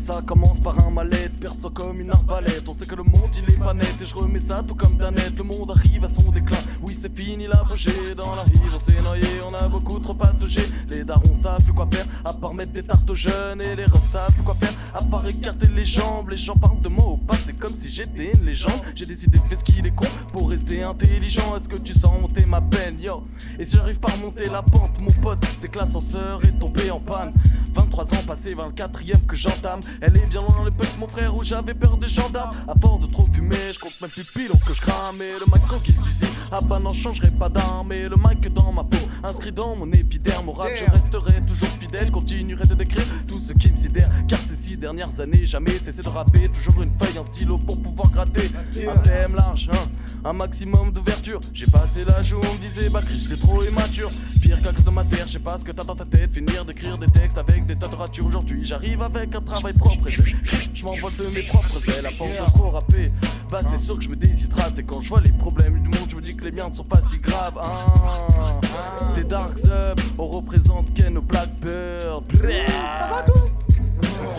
Ça 0.00 0.22
commence 0.22 0.58
par 0.60 0.76
un 0.84 0.90
mal-être, 0.90 1.30
comme 1.74 2.00
une 2.00 2.10
arbalète. 2.10 2.64
On 2.68 2.72
sait 2.72 2.86
que 2.86 2.94
le 2.94 3.02
monde 3.02 3.30
il 3.36 3.54
est 3.54 3.58
pas 3.58 3.74
net 3.74 3.94
et 4.00 4.06
je 4.06 4.14
remets 4.14 4.40
ça 4.40 4.64
tout 4.66 4.74
comme 4.74 4.96
net. 4.96 5.34
Le 5.36 5.44
monde 5.44 5.70
arrive 5.70 6.04
à 6.04 6.08
son 6.08 6.32
déclin. 6.32 6.58
Oui, 6.82 6.96
c'est 6.98 7.14
fini 7.16 7.46
l'apogée 7.46 8.14
dans 8.16 8.34
la 8.34 8.42
rive. 8.42 8.72
On 8.74 8.78
s'est 8.78 9.00
noyé, 9.02 9.28
on 9.46 9.54
a 9.54 9.68
beaucoup 9.68 9.98
trop 9.98 10.14
pataugé. 10.14 10.62
Les 10.90 11.04
darons 11.04 11.36
savent 11.36 11.62
plus 11.62 11.74
quoi 11.74 11.86
faire 11.92 12.06
à 12.24 12.32
part 12.32 12.54
mettre 12.54 12.72
des 12.72 12.82
tartes 12.82 13.08
aux 13.10 13.14
jeunes. 13.14 13.62
Et 13.62 13.76
les 13.76 13.84
refs 13.84 14.08
savent 14.10 14.32
plus 14.32 14.42
quoi 14.42 14.56
faire 14.58 14.72
à 14.94 15.02
part 15.02 15.26
écarter 15.26 15.68
les 15.76 15.84
jambes. 15.84 16.30
Les 16.30 16.38
gens 16.38 16.56
parlent 16.56 16.80
de 16.80 16.88
moi 16.88 17.06
au 17.06 17.16
passé 17.18 17.52
comme 17.52 17.70
si 17.70 17.90
j'étais 17.90 18.32
une 18.34 18.46
légende. 18.46 18.80
J'ai 18.96 19.06
décidé 19.06 19.38
de 19.38 19.44
faire 19.44 19.58
ce 19.58 19.64
qu'il 19.64 19.86
est 19.86 19.94
con 19.94 20.06
pour 20.32 20.50
rester 20.50 20.82
intelligent. 20.82 21.56
Est-ce 21.56 21.68
que 21.68 21.76
tu 21.76 21.92
sens 21.92 22.20
monter 22.20 22.46
ma 22.46 22.62
peine, 22.62 22.98
yo? 22.98 23.22
Et 23.58 23.64
si 23.64 23.76
j'arrive 23.76 23.98
pas 23.98 24.12
à 24.12 24.16
monter 24.16 24.48
la 24.48 24.62
pente, 24.62 24.98
mon 24.98 25.12
pote, 25.22 25.44
c'est 25.56 25.68
que 25.68 25.78
l'ascenseur 25.78 26.40
est 26.44 26.58
tombé 26.58 26.90
en 26.90 27.00
panne. 27.00 27.32
23 27.74 28.14
ans 28.14 28.22
passés, 28.26 28.54
24ème 28.54 29.26
que 29.26 29.36
j'entame. 29.36 29.80
Elle 30.00 30.16
est 30.16 30.26
bien 30.26 30.40
loin 30.40 30.56
dans 30.56 30.64
le 30.64 30.70
peuple, 30.70 30.92
mon 30.98 31.08
frère, 31.08 31.34
où 31.34 31.42
j'avais 31.42 31.74
peur 31.74 31.96
des 31.96 32.08
gendarmes. 32.08 32.50
À 32.68 32.74
force 32.80 33.00
de 33.00 33.06
trop 33.12 33.26
fumer, 33.32 33.72
je 33.72 33.78
compte 33.78 34.00
même 34.00 34.10
plus 34.10 34.30
pile 34.30 34.50
que 34.66 34.74
je 34.74 34.80
crame. 34.80 35.20
Et 35.20 35.38
le 35.38 35.46
quand 35.68 35.80
qu'il 35.80 36.00
d'usine, 36.00 36.28
ah 36.50 36.58
bah 36.62 36.78
n'en 36.78 36.90
changerai 36.90 37.30
pas 37.30 37.48
d'arme. 37.48 37.92
Et 37.92 38.08
le 38.08 38.16
mic 38.16 38.52
dans 38.52 38.72
ma 38.72 38.84
peau, 38.84 38.98
inscrit 39.22 39.52
dans 39.52 39.76
mon 39.76 39.90
épiderme. 39.92 40.48
Au 40.48 40.52
rap, 40.52 40.70
je 40.74 40.84
resterai 40.90 41.44
toujours 41.46 41.68
fidèle, 41.80 42.06
je 42.06 42.12
continuerai 42.12 42.64
de 42.66 42.74
décrire 42.74 43.04
tout 43.26 43.38
ce 43.38 43.52
qui 43.52 43.70
me 43.70 43.76
sidère. 43.76 44.10
Car 44.28 44.38
dernières 44.76 45.20
années, 45.20 45.46
jamais 45.46 45.72
cessé 45.72 46.02
de 46.02 46.08
rapper. 46.08 46.48
Toujours 46.48 46.82
une 46.82 46.90
feuille, 46.98 47.18
un 47.18 47.24
stylo 47.24 47.58
pour 47.58 47.80
pouvoir 47.82 48.10
gratter. 48.10 48.50
Un 48.88 48.96
thème 48.98 49.34
large, 49.34 49.68
hein, 49.72 49.88
un 50.24 50.32
maximum 50.32 50.92
d'ouverture. 50.92 51.40
J'ai 51.54 51.66
passé 51.66 52.04
l'âge 52.04 52.32
où 52.32 52.36
on 52.36 52.54
me 52.54 52.58
disait, 52.58 52.88
bah 52.88 53.02
Chris, 53.04 53.26
t'es 53.28 53.36
trop 53.36 53.62
immature. 53.64 54.10
Pire 54.40 54.60
qu'à 54.62 54.72
cause 54.72 54.84
de 54.84 54.90
ma 54.90 55.04
terre, 55.04 55.26
je 55.26 55.32
sais 55.32 55.38
pas 55.38 55.58
ce 55.58 55.64
que 55.64 55.72
t'as 55.72 55.84
dans 55.84 55.96
ta 55.96 56.04
tête. 56.04 56.32
Finir 56.32 56.64
d'écrire 56.64 56.98
des 56.98 57.08
textes 57.08 57.38
avec 57.38 57.66
des 57.66 57.76
tas 57.76 57.88
de 57.88 57.94
ratures. 57.94 58.26
Aujourd'hui, 58.26 58.64
j'arrive 58.64 59.02
avec 59.02 59.34
un 59.34 59.40
travail 59.40 59.72
propre 59.72 60.08
je, 60.08 60.84
m'envole 60.84 61.12
de 61.16 61.34
mes 61.34 61.42
propres 61.42 61.88
ailes. 61.90 62.06
À 62.06 62.10
force 62.10 62.30
de 62.30 62.52
trop 62.52 62.70
rapper, 62.70 63.12
bah 63.50 63.60
c'est 63.62 63.78
sûr 63.78 63.96
que 63.96 64.04
je 64.04 64.08
me 64.08 64.16
déshydrate. 64.16 64.78
Et 64.78 64.82
quand 64.82 65.02
je 65.02 65.08
vois 65.08 65.20
les 65.20 65.32
problèmes 65.32 65.80
du 65.82 65.88
monde, 65.88 66.08
je 66.08 66.16
me 66.16 66.22
dis 66.22 66.36
que 66.36 66.44
les 66.44 66.52
miens 66.52 66.68
ne 66.68 66.74
sont 66.74 66.84
pas 66.84 67.00
si 67.02 67.18
graves. 67.18 67.58
Ah, 67.62 68.60
c'est 69.08 69.26
Dark 69.26 69.58
Sub, 69.58 70.00
on 70.18 70.26
représente 70.26 70.92
Ken 70.94 71.16
au 71.18 71.22
Blackbird. 71.22 72.24
Ça 72.40 73.08
va 73.10 73.22
tout? 73.22 73.59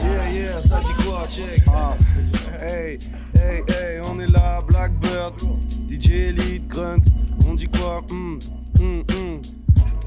Yeah, 0.03 0.29
yeah, 0.31 0.61
ça 0.61 0.79
dit 0.79 1.03
quoi, 1.03 1.27
check. 1.29 1.61
Ah. 1.67 1.95
Hey, 2.61 2.99
hey, 3.35 3.63
hey, 3.67 4.01
on 4.05 4.19
est 4.19 4.27
là, 4.27 4.59
Blackbird, 4.67 5.33
DJ 5.89 6.11
Elite, 6.29 6.67
Grunt, 6.67 7.01
on 7.47 7.55
dit 7.55 7.67
quoi? 7.67 8.03
Hmm, 8.09 8.37
hmm, 8.79 9.01
hmm. 9.01 9.41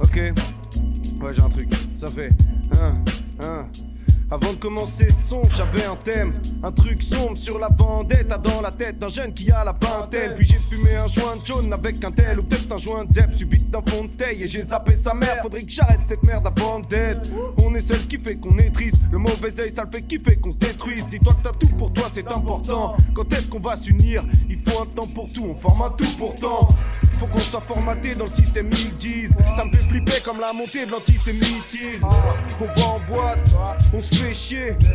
Ok, 0.00 0.16
ouais, 0.16 1.34
j'ai 1.34 1.42
un 1.42 1.48
truc, 1.48 1.68
ça 1.96 2.06
fait. 2.06 2.30
Hein, 2.80 2.96
hein. 3.42 3.66
Avant 4.34 4.52
de 4.52 4.58
commencer 4.58 5.06
ce 5.10 5.28
son, 5.28 5.42
j'avais 5.56 5.84
un 5.84 5.94
thème, 5.94 6.32
un 6.64 6.72
truc 6.72 7.04
sombre 7.04 7.36
sur 7.36 7.56
la 7.60 7.68
vendetta 7.68 8.36
dans 8.36 8.60
la 8.60 8.72
tête 8.72 8.98
d'un 8.98 9.08
jeune 9.08 9.32
qui 9.32 9.48
a 9.52 9.62
la 9.62 9.72
vingtaine. 9.80 10.34
Puis 10.34 10.44
j'ai 10.44 10.58
fumé 10.68 10.96
un 10.96 11.06
joint 11.06 11.38
jaune 11.44 11.72
avec 11.72 12.02
un 12.04 12.10
tel 12.10 12.40
ou 12.40 12.42
peut-être 12.42 12.72
un 12.72 12.78
joint 12.78 13.04
zep 13.08 13.36
suivi 13.36 13.64
d'un 13.66 13.80
fond 13.88 14.02
de 14.02 14.08
taille 14.08 14.42
et 14.42 14.48
j'ai 14.48 14.64
zappé 14.64 14.96
sa 14.96 15.14
mère. 15.14 15.38
Faudrait 15.40 15.62
que 15.62 15.70
j'arrête 15.70 16.00
cette 16.04 16.24
merde 16.24 16.48
avant 16.48 16.80
d'être. 16.80 17.30
On 17.64 17.72
est 17.76 17.80
seul, 17.80 18.00
ce 18.00 18.08
qui 18.08 18.18
fait 18.18 18.34
qu'on 18.34 18.58
est 18.58 18.70
triste. 18.70 19.06
Le 19.12 19.18
mauvais 19.18 19.60
œil, 19.60 19.70
ça 19.70 19.84
le 19.84 19.96
fait 19.96 20.02
kiffer 20.02 20.34
qu'on 20.34 20.50
se 20.50 20.58
détruise. 20.58 21.06
Dis-toi 21.08 21.32
que 21.34 21.42
t'as 21.44 21.52
tout 21.52 21.76
pour 21.78 21.92
toi, 21.92 22.08
c'est 22.10 22.26
important. 22.26 22.96
Quand 23.14 23.32
est-ce 23.32 23.48
qu'on 23.48 23.60
va 23.60 23.76
s'unir? 23.76 24.24
Il 24.50 24.58
faut 24.66 24.82
un 24.82 24.86
temps 24.86 25.06
pour 25.14 25.30
tout, 25.30 25.46
on 25.48 25.54
forme 25.54 25.94
tout 25.96 26.10
pourtant. 26.18 26.66
Faut 27.18 27.26
qu'on 27.28 27.38
soit 27.38 27.62
formaté 27.68 28.16
dans 28.16 28.24
le 28.24 28.30
système, 28.30 28.68
ils 28.72 28.96
disent. 28.96 29.36
Ça 29.54 29.64
me 29.64 29.70
fait 29.70 29.88
flipper 29.88 30.20
comme 30.24 30.40
la 30.40 30.52
montée 30.52 30.86
de 30.86 30.90
l'antisémitisme. 30.90 32.08
On 32.60 32.64
va 32.64 32.84
en 32.84 33.00
boîte, 33.08 33.38
on 33.92 34.00
se 34.00 34.23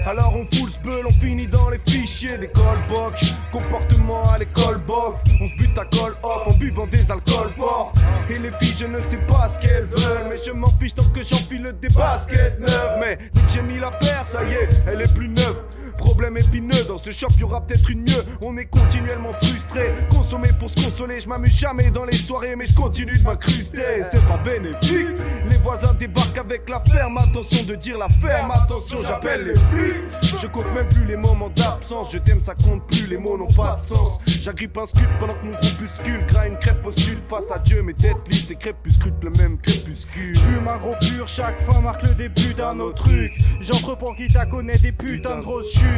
Alors 0.08 0.36
on 0.36 0.46
fout 0.56 0.80
le 0.84 1.06
on 1.08 1.20
finit 1.20 1.46
dans 1.46 1.70
les 1.70 1.80
fichiers. 1.88 2.38
L'école 2.38 2.80
boc, 2.88 3.14
comportement 3.52 4.24
à 4.32 4.40
l'école 4.40 4.80
bof. 4.80 5.22
On 5.40 5.48
se 5.48 5.56
bute 5.56 5.78
à 5.78 5.86
call 5.86 6.14
off 6.24 6.48
en 6.48 6.54
buvant 6.54 6.88
des 6.88 7.12
alcools 7.12 7.52
forts. 7.56 7.94
Et 8.28 8.40
les 8.40 8.52
filles, 8.60 8.76
je 8.78 8.86
ne 8.88 9.00
sais 9.02 9.18
pas 9.18 9.48
ce 9.48 9.60
qu'elles 9.60 9.86
veulent. 9.86 10.28
Mais 10.30 10.38
je 10.44 10.52
m'en 10.52 10.72
fiche 10.80 10.96
tant 10.96 11.08
que 11.10 11.22
j'enfile 11.22 11.76
des 11.80 11.90
baskets 11.90 12.60
neuves. 12.60 12.98
Mais 13.00 13.18
dès 13.34 13.42
que 13.42 13.50
j'ai 13.50 13.62
mis 13.62 13.80
la 13.80 13.92
paire, 13.92 14.26
ça 14.26 14.44
y 14.44 14.54
est, 14.54 14.70
elle 14.88 15.02
est 15.02 15.14
plus 15.14 15.30
neuve. 15.30 15.64
Problème 16.00 16.38
épineux, 16.38 16.86
dans 16.88 16.98
ce 16.98 17.12
shop 17.12 17.28
y 17.38 17.44
aura 17.44 17.62
peut-être 17.62 17.90
une 17.92 18.02
mieux. 18.02 18.24
On 18.42 18.58
est 18.58 18.66
continuellement 18.66 19.34
frustré, 19.34 19.94
consommer 20.10 20.50
pour 20.58 20.70
se 20.70 20.82
consoler. 20.82 21.20
Je 21.20 21.28
m'amuse 21.28 21.58
jamais 21.58 21.92
dans 21.92 22.06
les 22.06 22.16
soirées, 22.16 22.56
mais 22.56 22.66
je 22.66 22.74
continue 22.74 23.18
de 23.18 23.24
m'incruster. 23.24 24.02
C'est 24.04 24.26
pas 24.26 24.38
bénéfique. 24.38 25.20
Les 25.50 25.58
voisins 25.58 25.94
débarquent 25.94 26.38
avec 26.38 26.70
la 26.70 26.82
ferme. 26.90 27.18
Attention 27.18 27.64
de 27.66 27.76
dire 27.76 27.98
la 27.98 28.08
ferme, 28.22 28.52
attention, 28.52 29.00
j'appelle 29.06 29.46
les 29.48 29.54
flics. 29.54 30.40
Je 30.40 30.48
compte 30.48 30.74
même 30.74 30.88
plus 30.88 31.06
les 31.06 31.18
moments 31.18 31.50
d'absence. 31.50 32.14
Je 32.14 32.18
t'aime, 32.18 32.40
ça 32.40 32.56
compte 32.56 32.88
plus, 32.88 33.06
les 33.06 33.18
mots 33.18 33.38
n'ont 33.38 33.54
pas 33.54 33.76
de 33.76 33.82
sens. 33.82 34.22
J'agrippe 34.26 34.78
un 34.78 34.86
scud 34.86 35.08
pendant 35.20 35.34
que 35.34 35.46
mon 35.46 35.52
groupuscule 35.52 36.26
gras 36.28 36.48
une 36.48 36.58
crêpe 36.58 36.82
postule 36.82 37.20
face 37.28 37.52
à 37.52 37.60
Dieu. 37.60 37.82
Mes 37.82 37.94
têtes 37.94 38.16
lisses 38.30 38.50
et 38.52 38.56
crépuscules, 38.56 39.14
le 39.22 39.32
même 39.32 39.58
crépuscule. 39.58 40.38
Fume 40.40 40.68
un 40.70 40.78
gros 40.78 40.96
pur, 41.02 41.28
chaque 41.28 41.60
fin 41.62 41.82
marque 41.82 42.04
le 42.04 42.16
début 42.16 42.54
d'un 42.54 42.80
autre 42.80 43.04
truc. 43.04 43.32
J'entreprends 43.60 44.14
qui 44.14 44.32
t'a 44.32 44.46
connaît 44.46 44.78
des 44.78 44.94
putains 44.94 45.38
de 45.38 45.42
grosses 45.42 45.74
chutes. 45.74 45.89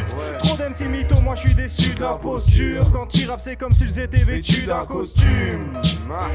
Trop 0.43 0.57
d'MC 0.57 0.87
mytho, 0.89 1.19
moi 1.21 1.35
je 1.35 1.41
suis 1.41 1.55
déçu 1.55 1.93
de 1.93 2.01
l'imposture. 2.01 2.89
Quand 2.91 3.13
ils 3.15 3.29
rappent, 3.29 3.41
c'est 3.41 3.55
comme 3.55 3.73
s'ils 3.73 3.99
étaient 3.99 4.23
vêtus 4.23 4.65
d'un 4.65 4.83
costume. 4.83 5.79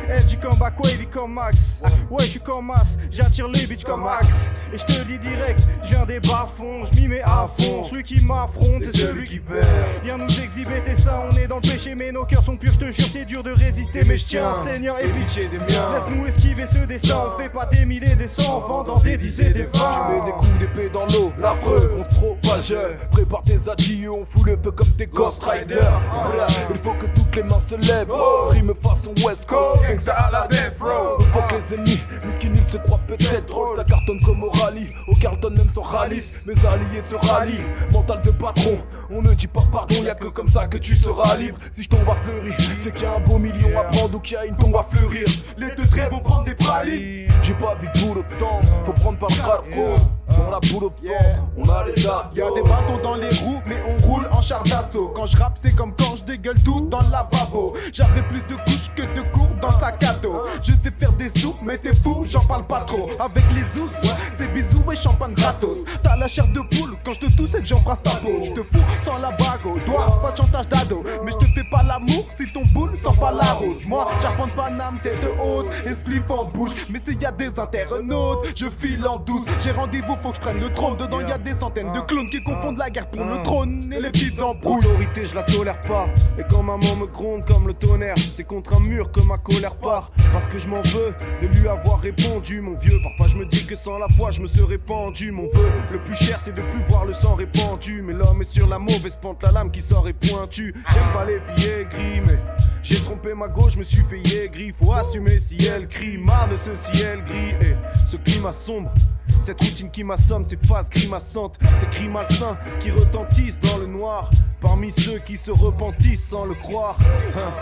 Edgy 0.09 0.37
comme 0.39 0.59
back, 0.59 0.79
wavy 0.83 1.07
comme 1.07 1.35
Max. 1.35 1.83
Ouais, 2.11 2.25
je 2.25 2.31
suis 2.31 2.41
comme 2.41 2.67
Mas, 2.67 2.97
j'attire 3.11 3.49
les 3.49 3.67
bitches 3.67 3.85
comme 3.85 4.05
Max. 4.05 4.63
Et 4.73 4.79
je 4.79 4.85
te 4.85 5.03
dis 5.03 5.19
direct, 5.19 5.61
je 5.85 5.91
viens 5.91 6.07
des 6.07 6.21
bas-fonds, 6.21 6.85
je 6.85 6.99
m'y 6.99 7.09
mets 7.09 7.23
à 7.23 7.49
fond. 7.59 7.85
Celui 7.85 8.03
qui 8.03 8.21
m'affronte, 8.21 8.85
c'est 8.85 8.97
celui 8.97 9.25
qui 9.25 9.41
perd. 9.41 9.67
Viens 10.03 10.19
nous 10.19 10.41
exhiber 10.41 10.83
tes 10.83 10.97
seins, 10.97 11.25
on 11.31 11.37
est 11.37 11.47
dans 11.47 11.57
le 11.57 11.69
péché, 11.69 11.95
mais 11.95 12.13
nos 12.13 12.25
cœurs 12.25 12.45
sont 12.45 12.57
purs, 12.57 12.73
je 12.73 12.79
te 12.79 12.91
jure, 12.91 13.07
c'est 13.11 13.25
dur 13.25 13.43
de 13.43 13.51
résister. 13.51 14.03
Mais 14.07 14.17
je 14.17 14.27
tiens, 14.27 14.55
Seigneur, 14.61 14.99
et 15.01 15.09
pitié 15.09 15.49
des 15.49 15.59
miens. 15.59 15.93
Laisse-nous 15.93 16.27
esquiver 16.27 16.67
ce 16.67 16.79
destin, 16.79 17.33
on 17.35 17.39
fait 17.39 17.49
pas 17.51 17.67
des 17.67 17.85
milliers, 17.85 18.17
des 18.17 18.29
cents, 18.29 18.61
vendant 18.61 19.01
des 19.01 19.19
dix 19.19 19.41
et 19.41 19.51
des 19.51 19.65
vingt. 19.65 19.91
Tu 19.91 20.15
mets 20.15 20.25
des 20.25 20.33
coups 20.33 20.59
d'épée 20.59 20.89
dans 20.89 21.07
l'eau, 21.07 21.33
l'affreux, 21.39 21.95
on 21.99 22.03
se 22.03 22.09
propage. 22.09 22.75
Prépare 23.11 23.43
tes 23.47 23.71
adieux, 23.71 24.11
on 24.11 24.25
fout 24.25 24.45
le 24.47 24.59
feu 24.63 24.73
comme 24.73 24.91
des 24.99 25.07
Ghost 25.07 25.45
Riders. 25.45 26.01
Bra, 26.13 26.47
Il 26.71 26.77
faut 26.77 26.93
que 26.95 27.07
toutes 27.07 27.35
les 27.37 27.43
mains 27.45 27.61
se 27.61 27.77
lèvent. 27.77 28.13
Rime 28.49 28.75
façon 28.75 29.15
West 29.25 29.47
Coast, 29.47 29.83
gangsta 29.89 30.13
à 30.13 30.31
la 30.31 30.47
Death 30.49 30.77
Row. 30.81 31.17
Il 31.21 31.27
faut 31.27 31.43
que 31.49 31.55
les 31.55 31.75
ennemis, 31.75 32.01
miskinils 32.27 32.69
se 32.69 32.79
croient 32.79 33.01
peut-être 33.07 33.47
drôle. 33.47 33.75
Ça 33.77 33.85
cartonne 33.85 34.21
comme 34.25 34.43
au 34.43 34.51
rallye, 34.51 34.89
au 35.09 35.15
Carlton 35.15 35.51
même 35.57 35.71
sans 35.71 35.83
ralice. 35.83 36.47
Mes 36.47 36.67
alliés 36.67 37.03
se 37.03 37.15
rallient, 37.15 37.65
mental 37.93 38.21
de 38.23 38.31
patron. 38.31 38.79
On 39.11 39.23
ne 39.23 39.33
dit 39.35 39.47
pas 39.47 39.65
pardon, 39.73 39.95
y'a 40.03 40.15
que 40.15 40.29
comme 40.29 40.49
ça 40.49 40.67
que 40.67 40.79
tu 40.79 40.97
seras 40.97 41.37
libre. 41.37 41.59
Si 41.73 41.85
je 41.85 41.89
tombe 41.89 42.09
à 42.11 42.17
fleurir, 42.17 42.55
c'est 42.79 42.93
qu'il 42.93 43.03
y 43.03 43.07
a 43.07 43.15
un 43.15 43.21
beau 43.21 43.39
million 43.39 43.79
à 43.79 43.85
prendre 43.85 44.17
ou 44.17 44.21
qu'il 44.21 44.35
y 44.35 44.39
a 44.39 44.45
une 44.45 44.57
tombe 44.57 44.77
à 44.77 44.83
fleurir. 44.83 45.27
Les 45.57 45.71
deux 45.77 45.89
traits 45.89 46.11
vont 46.11 46.21
prendre 46.21 46.45
des 46.45 46.55
pralines. 46.55 47.29
J'ai 47.43 47.55
pas 47.55 47.77
vu 47.77 47.87
de 47.95 48.01
boule 48.01 48.19
au 48.19 48.39
temps, 48.39 48.61
faut 48.85 48.93
prendre 48.93 49.19
par 49.19 49.31
le 49.31 49.37
carreau. 49.37 49.95
Sans 50.29 50.51
la 50.51 50.59
boule 50.61 50.85
au 50.85 50.89
ventre, 50.89 51.47
on 51.57 51.69
a 51.69 51.85
les 51.85 52.07
armes. 52.07 52.29
Y'a 52.35 52.51
des 52.51 52.63
bâtons 52.63 53.03
dans 53.03 53.15
les 53.15 53.36
mais 53.67 53.77
on 53.89 54.03
roule 54.07 54.29
en 54.31 54.41
char 54.41 54.63
d'assaut. 54.65 55.13
Quand 55.15 55.27
je 55.27 55.37
rappe, 55.37 55.59
c'est 55.61 55.73
comme 55.73 55.95
quand 55.97 56.17
je 56.17 56.25
dégueule 56.25 56.61
tout 56.63 56.81
dans 56.91 57.01
le 57.01 57.11
lavabo. 57.11 57.75
J'avais 57.93 58.23
plus 58.23 58.43
de 58.43 58.55
couches 58.65 58.91
que 58.95 59.03
de 59.03 59.23
cours 59.33 59.49
dans 59.61 59.73
le 59.73 59.79
sac 59.79 60.03
à 60.03 60.15
dos. 60.15 60.43
Je 60.63 60.73
sais 60.73 60.93
faire 60.99 61.13
des 61.13 61.29
sous, 61.41 61.55
mais 61.63 61.79
t'es 61.79 61.95
fou, 61.95 62.25
j'en 62.25 62.45
parle 62.45 62.67
pas 62.67 62.81
trop. 62.81 63.11
Avec 63.19 63.45
les 63.55 63.81
ous, 63.81 63.89
c'est 64.33 64.53
bisous 64.53 64.83
et 64.93 64.97
champagne 64.97 65.35
gratos. 65.35 65.85
T'as 66.03 66.17
la 66.17 66.29
chair 66.29 66.47
de 66.49 66.61
poule, 66.61 66.97
quand 67.05 67.13
je 67.15 67.21
te 67.21 67.37
tousse 67.37 67.55
et 67.55 67.61
que 67.61 67.67
j'embrasse 67.67 68.03
ta 68.03 68.17
peau. 68.17 68.39
Je 68.43 68.53
te 68.53 68.63
fous 68.63 68.85
sans 69.01 69.19
la 69.19 69.31
bague 69.31 69.67
au 69.67 69.79
doigt, 69.81 70.21
pas 70.23 70.33
de 70.33 70.37
chantage 70.37 70.69
d'ado. 70.69 71.03
Mais 71.25 71.33
je 71.33 71.39
te 71.39 71.47
fais 71.53 71.65
pas 71.71 71.83
l'amour 71.83 72.27
si 72.31 72.51
ton 72.53 72.65
boule 72.73 72.97
sent 72.97 73.17
pas 73.19 73.33
la 73.33 73.53
rose. 73.53 73.85
Moi, 73.87 74.09
j'arpente 74.21 74.53
Paname, 74.57 74.99
tête 75.03 75.25
haute, 75.45 75.67
et 75.85 75.95
spliff 75.95 76.31
en 76.31 76.45
bouche. 76.45 76.89
Mais 76.89 76.99
s'il 76.99 77.21
y 77.21 77.27
a 77.27 77.33
des 77.33 77.59
internautes, 77.59 78.53
je 78.55 78.67
file 78.71 79.07
en 79.07 79.19
douce. 79.19 79.47
J'ai 79.59 79.73
rendez-vous, 79.73 80.17
faut 80.23 80.31
que 80.31 80.37
je 80.37 80.41
prenne 80.41 80.61
le 80.61 80.73
trône. 80.73 80.97
Dedans, 80.97 81.21
y 81.21 81.33
a 81.33 81.39
des 81.39 81.55
centaines 81.55 81.93
de 81.93 82.01
clones 82.01 82.31
qui 82.31 82.43
confondent 82.43 82.79
la 82.79 82.91
guerre 82.91 83.09
pour 83.17 83.25
le 83.25 83.43
trône 83.43 83.93
et 83.93 84.01
les 84.01 84.11
petites 84.11 84.41
embrouilles. 84.41 84.83
L'autorité, 84.83 85.25
je 85.25 85.35
la 85.35 85.43
tolère 85.43 85.81
pas. 85.81 86.09
Et 86.39 86.43
quand 86.49 86.63
maman 86.63 86.97
me 86.97 87.07
gronde 87.07 87.45
comme 87.47 87.67
le 87.67 87.75
tonnerre, 87.75 88.15
c'est 88.33 88.45
contre 88.45 88.75
un 88.75 88.81
mur 88.81 89.11
que 89.11 89.21
ma 89.21 89.39
colère 89.39 89.77
passe. 89.77 90.13
Parce 90.33 90.49
que 90.49 90.59
je 90.59 90.69
m'en 90.69 90.83
veux 90.83 91.15
de 91.41 91.47
lui 91.47 91.69
avoir 91.69 92.01
répondu, 92.01 92.61
mon 92.61 92.75
vieux. 92.77 92.99
Parfois, 93.03 93.29
je 93.29 93.37
me 93.37 93.47
dis 93.47 93.67
que 93.67 93.75
sans 93.75 93.99
la 93.99 94.09
foi, 94.17 94.31
je 94.31 94.41
me 94.41 94.47
serais 94.47 94.79
pendu. 94.79 95.33
Mon 95.33 95.49
vœu, 95.49 95.71
le 95.93 95.99
plus 95.99 96.17
cher, 96.17 96.41
c'est 96.41 96.53
de 96.53 96.63
plus 96.63 96.85
voir 96.87 97.05
le 97.05 97.13
sang 97.13 97.35
répandu. 97.35 98.03
Mais 98.03 98.13
l'homme 98.13 98.41
est 98.41 98.45
sur 98.45 98.67
la 98.67 98.79
mauvaise 98.79 99.17
pente, 99.17 99.43
la 99.43 99.53
lame 99.53 99.71
qui 99.71 99.81
sort 99.81 100.09
est 100.09 100.13
pointue. 100.13 100.75
J'aime 100.93 101.13
pas 101.13 101.25
les 101.25 101.41
filles 101.55 101.71
aigries, 101.71 102.21
mais 102.27 102.39
j'ai 102.83 103.03
trompé 103.03 103.35
ma 103.35 103.49
gauche, 103.49 103.77
me 103.77 103.83
suis 103.83 104.05
fait 104.05 104.45
aigri. 104.45 104.73
Faut 104.77 104.93
assumer 104.93 105.39
si 105.39 105.65
elle 105.67 105.89
crie, 105.89 106.19
marre 106.19 106.49
de 106.49 106.57
ce 106.57 106.75
ciel 106.75 107.25
gris 107.25 107.55
et 107.61 107.77
ce 108.07 108.17
climat 108.17 108.53
sombre. 108.53 108.93
Cette 109.41 109.61
routine 109.61 109.91
qui 109.91 110.03
m'assomme, 110.05 110.45
ces 110.45 110.57
phases 110.57 110.91
grimaçantes, 110.91 111.59
ces 111.75 111.87
cris 111.87 112.09
malsains 112.09 112.59
qui 112.81 112.91
retentissent 112.91 113.61
dans 113.61 113.79
le 113.79 113.87
noir. 113.87 114.31
Parmi 114.61 114.91
ceux 114.91 115.19
qui 115.19 115.37
se 115.37 115.51
repentissent 115.51 116.29
sans 116.29 116.45
le 116.45 116.55
croire. 116.55 116.97
Hein, 117.35 117.53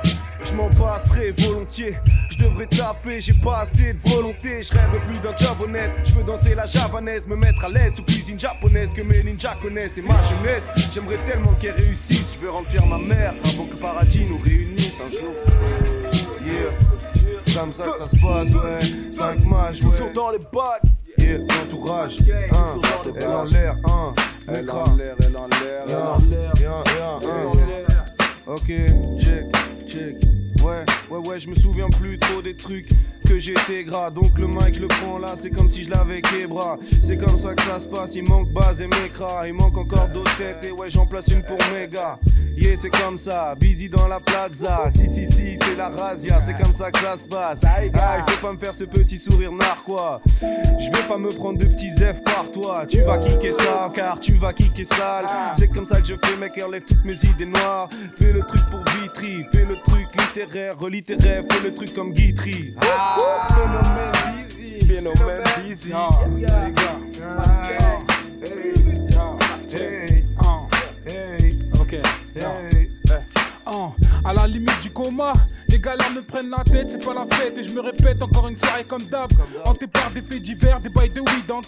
je 0.45 0.55
m'en 0.55 0.71
passerai 0.71 1.35
volontiers. 1.37 1.97
Je 2.31 2.39
devrais 2.45 2.67
taper, 2.67 3.21
j'ai 3.21 3.35
pas 3.35 3.61
assez 3.61 3.93
de 3.93 4.09
volonté. 4.09 4.63
Je 4.63 4.73
rêve 4.73 5.05
plus 5.07 5.19
d'un 5.19 5.37
job 5.37 5.61
honnête. 5.63 5.91
Je 6.05 6.15
veux 6.15 6.25
danser 6.25 6.55
la 6.55 6.65
javanaise, 6.65 7.27
me 7.27 7.37
mettre 7.37 7.65
à 7.65 7.69
l'aise 7.69 7.97
sous 7.97 8.05
cuisine 8.05 8.39
japonaise 8.39 8.95
que 8.95 9.03
mes 9.03 9.23
ninjas 9.23 9.57
connaissent. 9.61 9.99
Et 9.99 10.03
ma 10.03 10.23
jeunesse, 10.23 10.73
j'aimerais 10.93 11.19
tellement 11.27 11.55
qu'elle 11.55 11.75
réussisse. 11.75 12.35
Je 12.35 12.39
veux 12.39 12.51
remplir 12.51 12.87
ma 12.87 12.99
mère 12.99 13.35
avant 13.45 13.67
que 13.67 13.75
paradis 13.75 14.25
nous 14.25 14.39
réunisse 14.39 14.95
un 15.05 15.11
jour. 15.11 15.35
Yeah, 16.45 16.73
c'est 17.45 17.55
comme 17.55 17.73
ça 17.73 17.89
que 17.89 17.99
ça 17.99 18.07
se 18.07 18.17
passe, 18.17 18.55
ouais. 18.55 19.13
5 19.13 19.45
matchs, 19.45 19.83
ouais. 19.83 19.91
Toujours 19.91 20.13
dans 20.13 20.31
les 20.31 20.39
bacs. 20.39 20.83
Yeah, 21.25 21.39
l'entourage. 21.39 22.17
Un, 22.53 22.81
elle 23.17 23.27
en 23.27 23.45
l'air, 23.45 23.77
un. 23.89 24.15
Elle 24.47 24.71
en 24.71 24.95
l'air, 24.95 25.17
elle 25.21 25.37
en 25.37 25.47
l'air, 25.47 25.85
elle 25.89 25.97
en 25.97 26.19
l'air. 26.29 27.85
Ok, 28.47 28.67
check, 29.19 29.47
check. 29.89 30.17
Ouais, 30.63 30.85
ouais, 31.11 31.29
ouais, 31.29 31.41
je 31.41 31.49
me 31.49 31.55
souviens 31.55 31.89
plus 31.89 32.19
trop 32.19 32.43
des 32.43 32.55
trucs 32.55 32.89
que 33.27 33.39
j'étais 33.39 33.85
gras. 33.85 34.11
Donc 34.11 34.39
le 34.39 34.47
mic, 34.47 34.75
je 34.75 34.81
le 34.81 34.89
prends 34.89 35.19
là, 35.19 35.35
c'est 35.37 35.51
comme 35.51 35.69
si 35.69 35.85
je 35.85 35.91
l'avais 35.91 36.21
bras. 36.47 36.79
C'est 37.03 37.17
comme 37.17 37.39
ça 37.39 37.55
que 37.55 37.63
ça 37.63 37.81
se 37.81 37.89
passe. 37.89 38.15
Il 38.15 38.29
manque 38.29 38.51
base 38.51 38.81
et 38.81 38.87
mécra. 38.87 39.47
Il 39.47 39.55
manque 39.55 39.77
encore 39.77 40.09
d'autres 40.09 40.37
têtes. 40.37 40.65
Et 40.65 40.71
ouais, 40.71 40.91
j'en 40.91 41.07
place 41.07 41.29
une 41.29 41.43
pour 41.43 41.59
mes 41.73 41.89
gars. 41.89 42.19
Yeah, 42.57 42.77
c'est 42.79 42.91
comme 42.91 43.19
ça. 43.19 43.55
Busy 43.59 43.89
dans 43.89 44.07
la 44.07 44.21
plaza. 44.21 44.89
Si, 44.93 45.09
si, 45.09 45.27
si, 45.27 45.57
c'est 45.61 45.77
la 45.77 45.89
razzia. 45.89 46.41
C'est 46.45 46.55
comme 46.55 46.73
ça 46.73 46.91
que 46.91 47.01
ça 47.01 47.19
se 47.19 47.27
passe. 47.27 47.63
Ah, 47.65 47.85
il 47.85 48.33
faut 48.33 48.47
pas 48.47 48.53
me 48.53 48.59
faire 48.59 48.75
ce 48.75 48.85
petit 48.85 49.19
sourire 49.19 49.53
narquois. 49.53 50.21
Je 50.41 50.87
vais 50.87 51.09
pas 51.09 51.19
me 51.19 51.29
prendre 51.31 51.59
de 51.59 51.67
petits 51.67 51.91
F 51.91 52.23
par 52.25 52.47
toi. 52.53 52.85
Tu 52.89 53.01
vas 53.03 53.19
kicker 53.19 53.53
ça, 53.53 53.91
car 53.95 54.21
tu 54.21 54.35
vas 54.35 54.53
kicker 54.53 54.85
sale. 54.85 55.27
C'est 55.57 55.69
comme 55.69 55.87
ça 55.87 56.01
que 56.01 56.07
je 56.07 56.15
fais, 56.15 56.37
mec. 56.37 56.53
Enlève 56.65 56.85
toutes 56.87 57.05
mes 57.05 57.19
idées 57.25 57.47
noires. 57.47 57.89
Fais 58.19 58.33
le 58.33 58.43
truc 58.43 58.61
pour 58.71 58.81
Vitry. 59.01 59.45
Fais 59.53 59.65
le 59.65 59.77
truc 59.85 60.07
littéraire, 60.19 60.79
relittéraire. 60.79 61.43
Fais 61.51 61.69
le 61.69 61.75
truc 61.75 61.93
comme 61.93 62.13
Guitry. 62.13 62.75
Phénomène 63.49 64.13
busy. 64.49 64.87
Phénomène 64.87 65.43
hey, 71.09 71.59
Ok. 71.81 71.97
à 74.25 74.33
la 74.33 74.47
limite 74.47 74.81
du 74.83 74.91
coma, 74.91 75.33
les 75.69 75.79
galères 75.79 76.13
me 76.13 76.23
prennent 76.23 76.51
la 76.51 76.63
tête, 76.65 76.91
c'est 76.91 77.05
pas 77.05 77.15
la 77.15 77.27
fête. 77.37 77.59
Et 77.59 77.63
je 77.63 77.75
me 77.75 77.81
répète 77.81 78.23
encore 78.23 78.49
une 78.49 78.57
soirée 78.59 78.85
comme 78.85 79.03
d'hab. 79.03 79.31
Hanté 79.65 79.87
par 79.87 80.11
des 80.11 80.23
faits 80.23 80.43
divers, 80.43 80.81
des 80.81 80.89
bails 80.89 81.11
de 81.11 81.21
weed 81.21 81.51
en. 81.51 81.61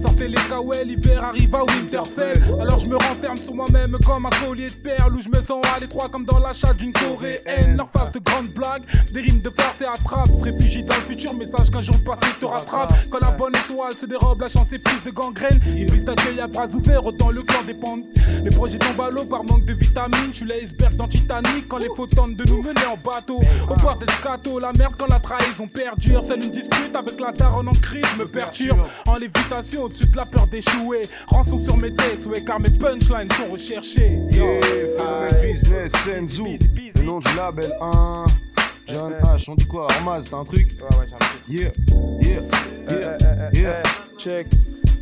Sortez 0.00 0.28
les 0.28 0.38
kawaii, 0.48 0.84
l'hiver 0.84 1.24
arrive 1.24 1.54
à 1.54 1.64
Winterfell. 1.64 2.42
Alors 2.60 2.78
je 2.78 2.86
me 2.86 2.96
renferme 2.96 3.36
sur 3.36 3.54
moi-même 3.54 3.96
comme 4.04 4.26
un 4.26 4.30
collier 4.30 4.68
de 4.68 4.74
perles. 4.74 5.16
Où 5.16 5.20
je 5.20 5.28
me 5.28 5.42
sens 5.42 5.64
à 5.74 5.80
l'étroit 5.80 6.08
comme 6.08 6.24
dans 6.24 6.38
l'achat 6.38 6.72
d'une 6.72 6.92
coréenne. 6.92 7.76
Leur 7.76 7.90
face 7.90 8.12
de 8.12 8.18
grandes 8.20 8.48
blagues, 8.48 8.82
des 9.12 9.20
rimes 9.20 9.40
de 9.40 9.50
farce 9.50 9.80
et 9.80 9.86
attrape. 9.86 10.28
Se 10.36 10.44
réfugie 10.44 10.82
dans 10.82 10.94
le 10.94 11.00
futur, 11.02 11.34
message 11.34 11.70
qu'un 11.70 11.80
jour 11.80 11.96
passé 12.04 12.32
te 12.40 12.46
rattrape. 12.46 12.92
Quand 13.10 13.20
la 13.20 13.32
bonne 13.32 13.54
étoile 13.56 13.94
se 13.94 14.06
dérobe, 14.06 14.40
la 14.40 14.48
chance 14.48 14.72
est 14.72 14.78
prise 14.78 15.02
de 15.04 15.10
gangrène. 15.10 15.60
Ils 15.76 15.90
visent 15.90 16.04
d'accueil 16.04 16.40
à 16.40 16.46
bras 16.46 16.68
ouverts, 16.68 17.04
autant 17.04 17.30
le 17.30 17.42
corps 17.42 17.64
dépend. 17.66 17.98
Les 18.44 18.50
projets 18.50 18.78
tombent 18.78 19.00
à 19.00 19.10
l'eau 19.10 19.24
par 19.24 19.44
manque 19.44 19.64
de 19.64 19.74
vitamines. 19.74 20.30
Je 20.32 20.38
suis 20.38 20.46
l'iceberg 20.46 20.96
dans 20.96 21.08
Titanic 21.08 21.68
quand 21.68 21.78
les 21.78 21.90
faux 21.94 22.06
tentent 22.06 22.36
de 22.36 22.44
nous 22.48 22.62
mener 22.62 22.86
en 22.86 22.96
bateau. 22.96 23.31
Au 23.38 23.76
bord 23.76 23.96
des 23.96 24.12
scato, 24.12 24.58
la 24.58 24.72
merde 24.72 24.94
quand 24.98 25.06
la 25.06 25.18
trahison 25.18 25.66
perdure. 25.66 26.22
Celle 26.22 26.44
une 26.44 26.50
dispute 26.50 26.94
avec 26.94 27.18
la 27.20 27.32
daronne 27.32 27.68
en 27.68 27.72
crise 27.72 28.04
me 28.18 28.26
perturbe. 28.26 28.80
En 29.06 29.16
lévitation 29.16 29.84
au-dessus 29.84 30.06
de 30.06 30.16
la 30.16 30.26
peur 30.26 30.46
d'échouer. 30.46 31.02
Rançon 31.28 31.58
sur 31.58 31.76
mes 31.76 31.94
textes, 31.94 32.26
ouais, 32.26 32.42
car 32.42 32.60
mes 32.60 32.70
punchlines 32.70 33.30
sont 33.32 33.52
recherchés. 33.52 34.18
Yeah, 34.30 34.60
phénomène 34.62 35.52
business, 35.52 35.92
Senzu. 36.04 36.58
Le 36.96 37.02
nom 37.02 37.20
du 37.20 37.36
label 37.36 37.72
1. 37.80 38.24
John 38.88 39.12
H, 39.22 39.44
on 39.48 39.54
dit 39.54 39.66
quoi? 39.66 39.86
Armaz, 39.90 40.28
t'as 40.30 40.36
un 40.36 40.44
truc 40.44 40.68
Yeah, 41.48 41.70
yeah, 42.20 42.40
yeah, 42.90 43.50
yeah. 43.52 43.82
Check. 44.18 44.46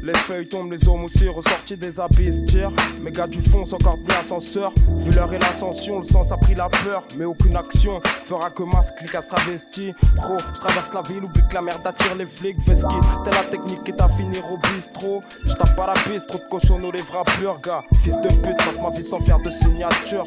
Les 0.03 0.15
feuilles 0.15 0.49
tombent, 0.49 0.73
les 0.73 0.89
hommes 0.89 1.05
aussi 1.05 1.29
ressortis 1.29 1.77
des 1.77 2.01
abysses. 2.01 2.43
Tire, 2.47 2.73
mes 3.03 3.13
gars 3.13 3.27
du 3.27 3.41
fond 3.43 3.67
sont 3.67 3.77
de 3.77 4.09
l'ascenseur. 4.09 4.73
Vu 4.99 5.11
l'heure 5.13 5.33
et 5.35 5.39
l'ascension, 5.39 5.99
le 5.99 6.07
sens 6.07 6.33
a 6.33 6.39
pris 6.39 6.55
la 6.55 6.69
peur. 6.69 7.05
Mais 7.19 7.27
aucune 7.27 7.55
action 7.55 8.01
fera 8.25 8.49
que 8.49 8.63
masque 8.63 8.95
clique 8.97 9.15
à 9.15 9.21
se 9.21 9.29
travesti. 9.29 9.93
Pro, 10.17 10.37
je 10.55 10.61
traverse 10.61 10.93
la 10.95 11.03
ville, 11.03 11.25
oublie 11.25 11.43
que 11.49 11.55
la 11.55 11.61
merde 11.61 11.83
attire 11.85 12.15
les 12.17 12.25
flics. 12.25 12.57
Veski, 12.67 12.95
t'es 13.25 13.31
la 13.31 13.45
technique 13.51 13.85
qui 13.85 13.93
t'a 13.93 14.09
finir 14.09 14.43
au 14.51 14.57
bistrot. 14.57 15.23
Je 15.45 15.53
tape 15.55 15.77
la 15.77 15.93
piste, 15.93 16.27
trop 16.29 16.39
de 16.39 16.49
cochons 16.51 16.79
les 16.79 17.03
vrais 17.03 17.25
purs, 17.39 17.61
gars. 17.61 17.85
Fils 18.03 18.17
de 18.17 18.29
pute, 18.29 18.57
passe 18.57 18.81
ma 18.83 18.91
vie 18.91 19.05
sans 19.05 19.21
faire 19.21 19.39
de 19.39 19.51
signature. 19.51 20.25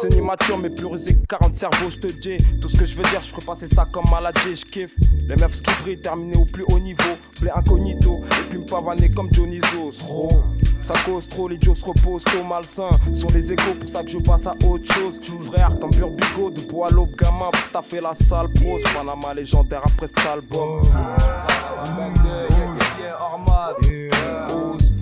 C'est 0.00 0.14
ni 0.14 0.20
mature, 0.20 0.58
mais 0.58 0.70
plus 0.70 0.88
que 0.88 1.26
40 1.28 1.56
cerveaux, 1.56 1.90
je 1.90 1.98
te 1.98 2.06
dis. 2.06 2.36
Tout 2.60 2.68
ce 2.68 2.76
que 2.76 2.84
je 2.84 2.96
veux 2.96 3.04
dire, 3.04 3.20
je 3.20 3.30
ferai 3.30 3.44
passer 3.44 3.68
ça 3.68 3.86
comme 3.90 4.04
maladie, 4.10 4.54
je 4.54 4.64
kiffe. 4.64 4.94
Les 5.26 5.34
meufs 5.36 5.60
qui 5.60 5.70
brillent, 5.82 6.36
au 6.36 6.44
plus 6.44 6.64
haut 6.68 6.78
niveau. 6.78 7.02
Blé 7.40 7.50
incognito, 7.54 8.20
et 8.30 8.44
puis 8.50 8.58
me 8.58 8.64
pavaner 8.64 9.07
comme 9.14 9.28
Dionysos. 9.28 10.04
Gros, 10.04 10.42
ça 10.82 10.94
cause 11.04 11.28
trop, 11.28 11.48
l'idiot 11.48 11.74
se 11.74 11.84
repose, 11.84 12.24
trop 12.24 12.44
malsain. 12.44 12.90
Sont 13.12 13.28
les 13.34 13.52
échos, 13.52 13.74
pour 13.78 13.88
ça 13.88 14.02
que 14.02 14.10
je 14.10 14.18
passe 14.18 14.46
à 14.46 14.54
autre 14.66 14.92
chose. 14.92 15.20
Frère, 15.50 15.78
comme 15.80 15.90
Burbigo, 15.90 16.50
de 16.50 16.62
bois 16.62 16.88
l'aube, 16.90 17.14
gamin, 17.16 17.50
pour 17.52 17.70
t'as 17.72 17.82
fait 17.82 18.00
la 18.00 18.14
sale 18.14 18.48
prose. 18.50 18.82
Panama 18.94 19.34
légendaire 19.34 19.82
après 19.84 20.08
cet 20.08 20.26
album. 20.26 20.82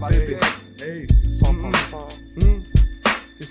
Hey, 0.08 0.55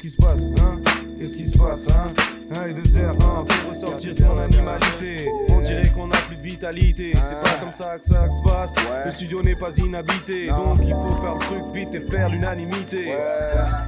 qui 0.06 0.12
se 0.12 0.18
passe, 0.18 0.50
hein? 0.62 0.80
Qu'est-ce 1.18 1.36
qui 1.36 1.48
se 1.48 1.58
passe, 1.58 1.88
hein? 1.90 2.14
Un 2.56 2.68
et 2.68 2.74
deux 2.74 2.96
heures, 2.96 3.16
hein? 3.22 3.44
Faut 3.50 3.70
ressortir 3.72 4.16
son 4.16 4.38
animalité. 4.38 5.28
On 5.50 5.62
dirait 5.62 5.90
qu'on 5.90 6.12
a 6.12 6.18
plus 6.28 6.36
de 6.36 6.44
vitalité. 6.44 7.14
C'est 7.16 7.42
pas 7.42 7.58
comme 7.60 7.74
ça 7.74 7.98
que 7.98 8.06
ça 8.06 8.30
se 8.30 8.40
passe. 8.44 8.76
Le 9.04 9.10
studio 9.10 9.42
n'est 9.42 9.56
pas 9.56 9.76
inhabité. 9.76 10.46
Donc 10.46 10.78
il 10.84 10.94
faut 10.94 11.10
faire 11.10 11.34
le 11.34 11.40
truc 11.40 11.64
vite 11.74 11.96
et 11.96 12.02
faire 12.02 12.30
l'unanimité. 12.30 13.08
Yeah, 13.08 13.82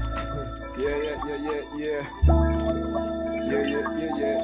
yeah, 0.79 0.89
yeah, 1.27 1.37
yeah, 1.37 1.61
yeah. 1.77 2.01
Yeah, 3.47 3.61
yeah, 3.61 3.85
yeah, 3.99 4.17
yeah. 4.17 4.37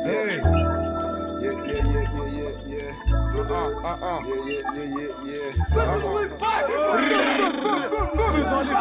Yeah, 1.41 1.57
yeah, 1.65 1.81
yeah, 1.91 2.02
yeah. 5.25 5.53
Ça 5.73 5.85
va 5.85 5.99
jouer 5.99 6.29
Feu 8.31 8.43
dans 8.43 8.61
les 8.61 8.73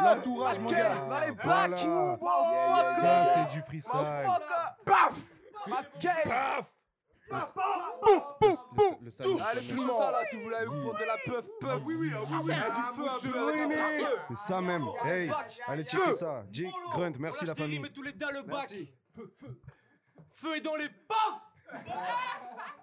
L'entourage, 0.00 0.58
mon 0.60 0.70
gars. 0.70 1.34
Voilà. 1.44 1.76
Ça, 3.00 3.24
c'est 3.34 3.48
du 3.54 3.62
freestyle. 3.62 4.26
Paf 4.84 5.14
Paf 5.66 6.77
Le 7.30 8.38
plus 8.38 9.10
ça 9.10 9.24
là, 10.10 10.24
si 10.28 10.36
vous 10.36 10.42
voulez 10.44 10.64
vous 10.66 10.92
de 10.92 11.04
la 11.04 11.16
puff, 11.24 11.44
puff. 11.60 11.82
Oui, 11.84 11.94
oui, 11.98 12.12
oui, 12.12 12.36
oui. 12.44 12.54
Du 12.54 12.82
feu. 12.94 14.16
C'est 14.28 14.36
ça 14.36 14.60
même. 14.60 14.86
Hey, 15.04 15.30
allez 15.66 15.84
checker 15.84 16.14
ça. 16.14 16.44
Jake, 16.50 16.72
Grunt, 16.92 17.12
merci 17.18 17.44
la 17.44 17.54
famille. 17.54 17.78
Mets 17.78 17.90
tous 17.90 18.02
les 18.02 18.12
dalles 18.12 18.34
le 18.34 18.42
bac. 18.42 18.68
Feu, 19.14 19.32
feu. 19.34 19.60
Feu 20.32 20.56
est 20.56 20.60
dans 20.60 20.76
les 20.76 20.88
paf 20.88 21.42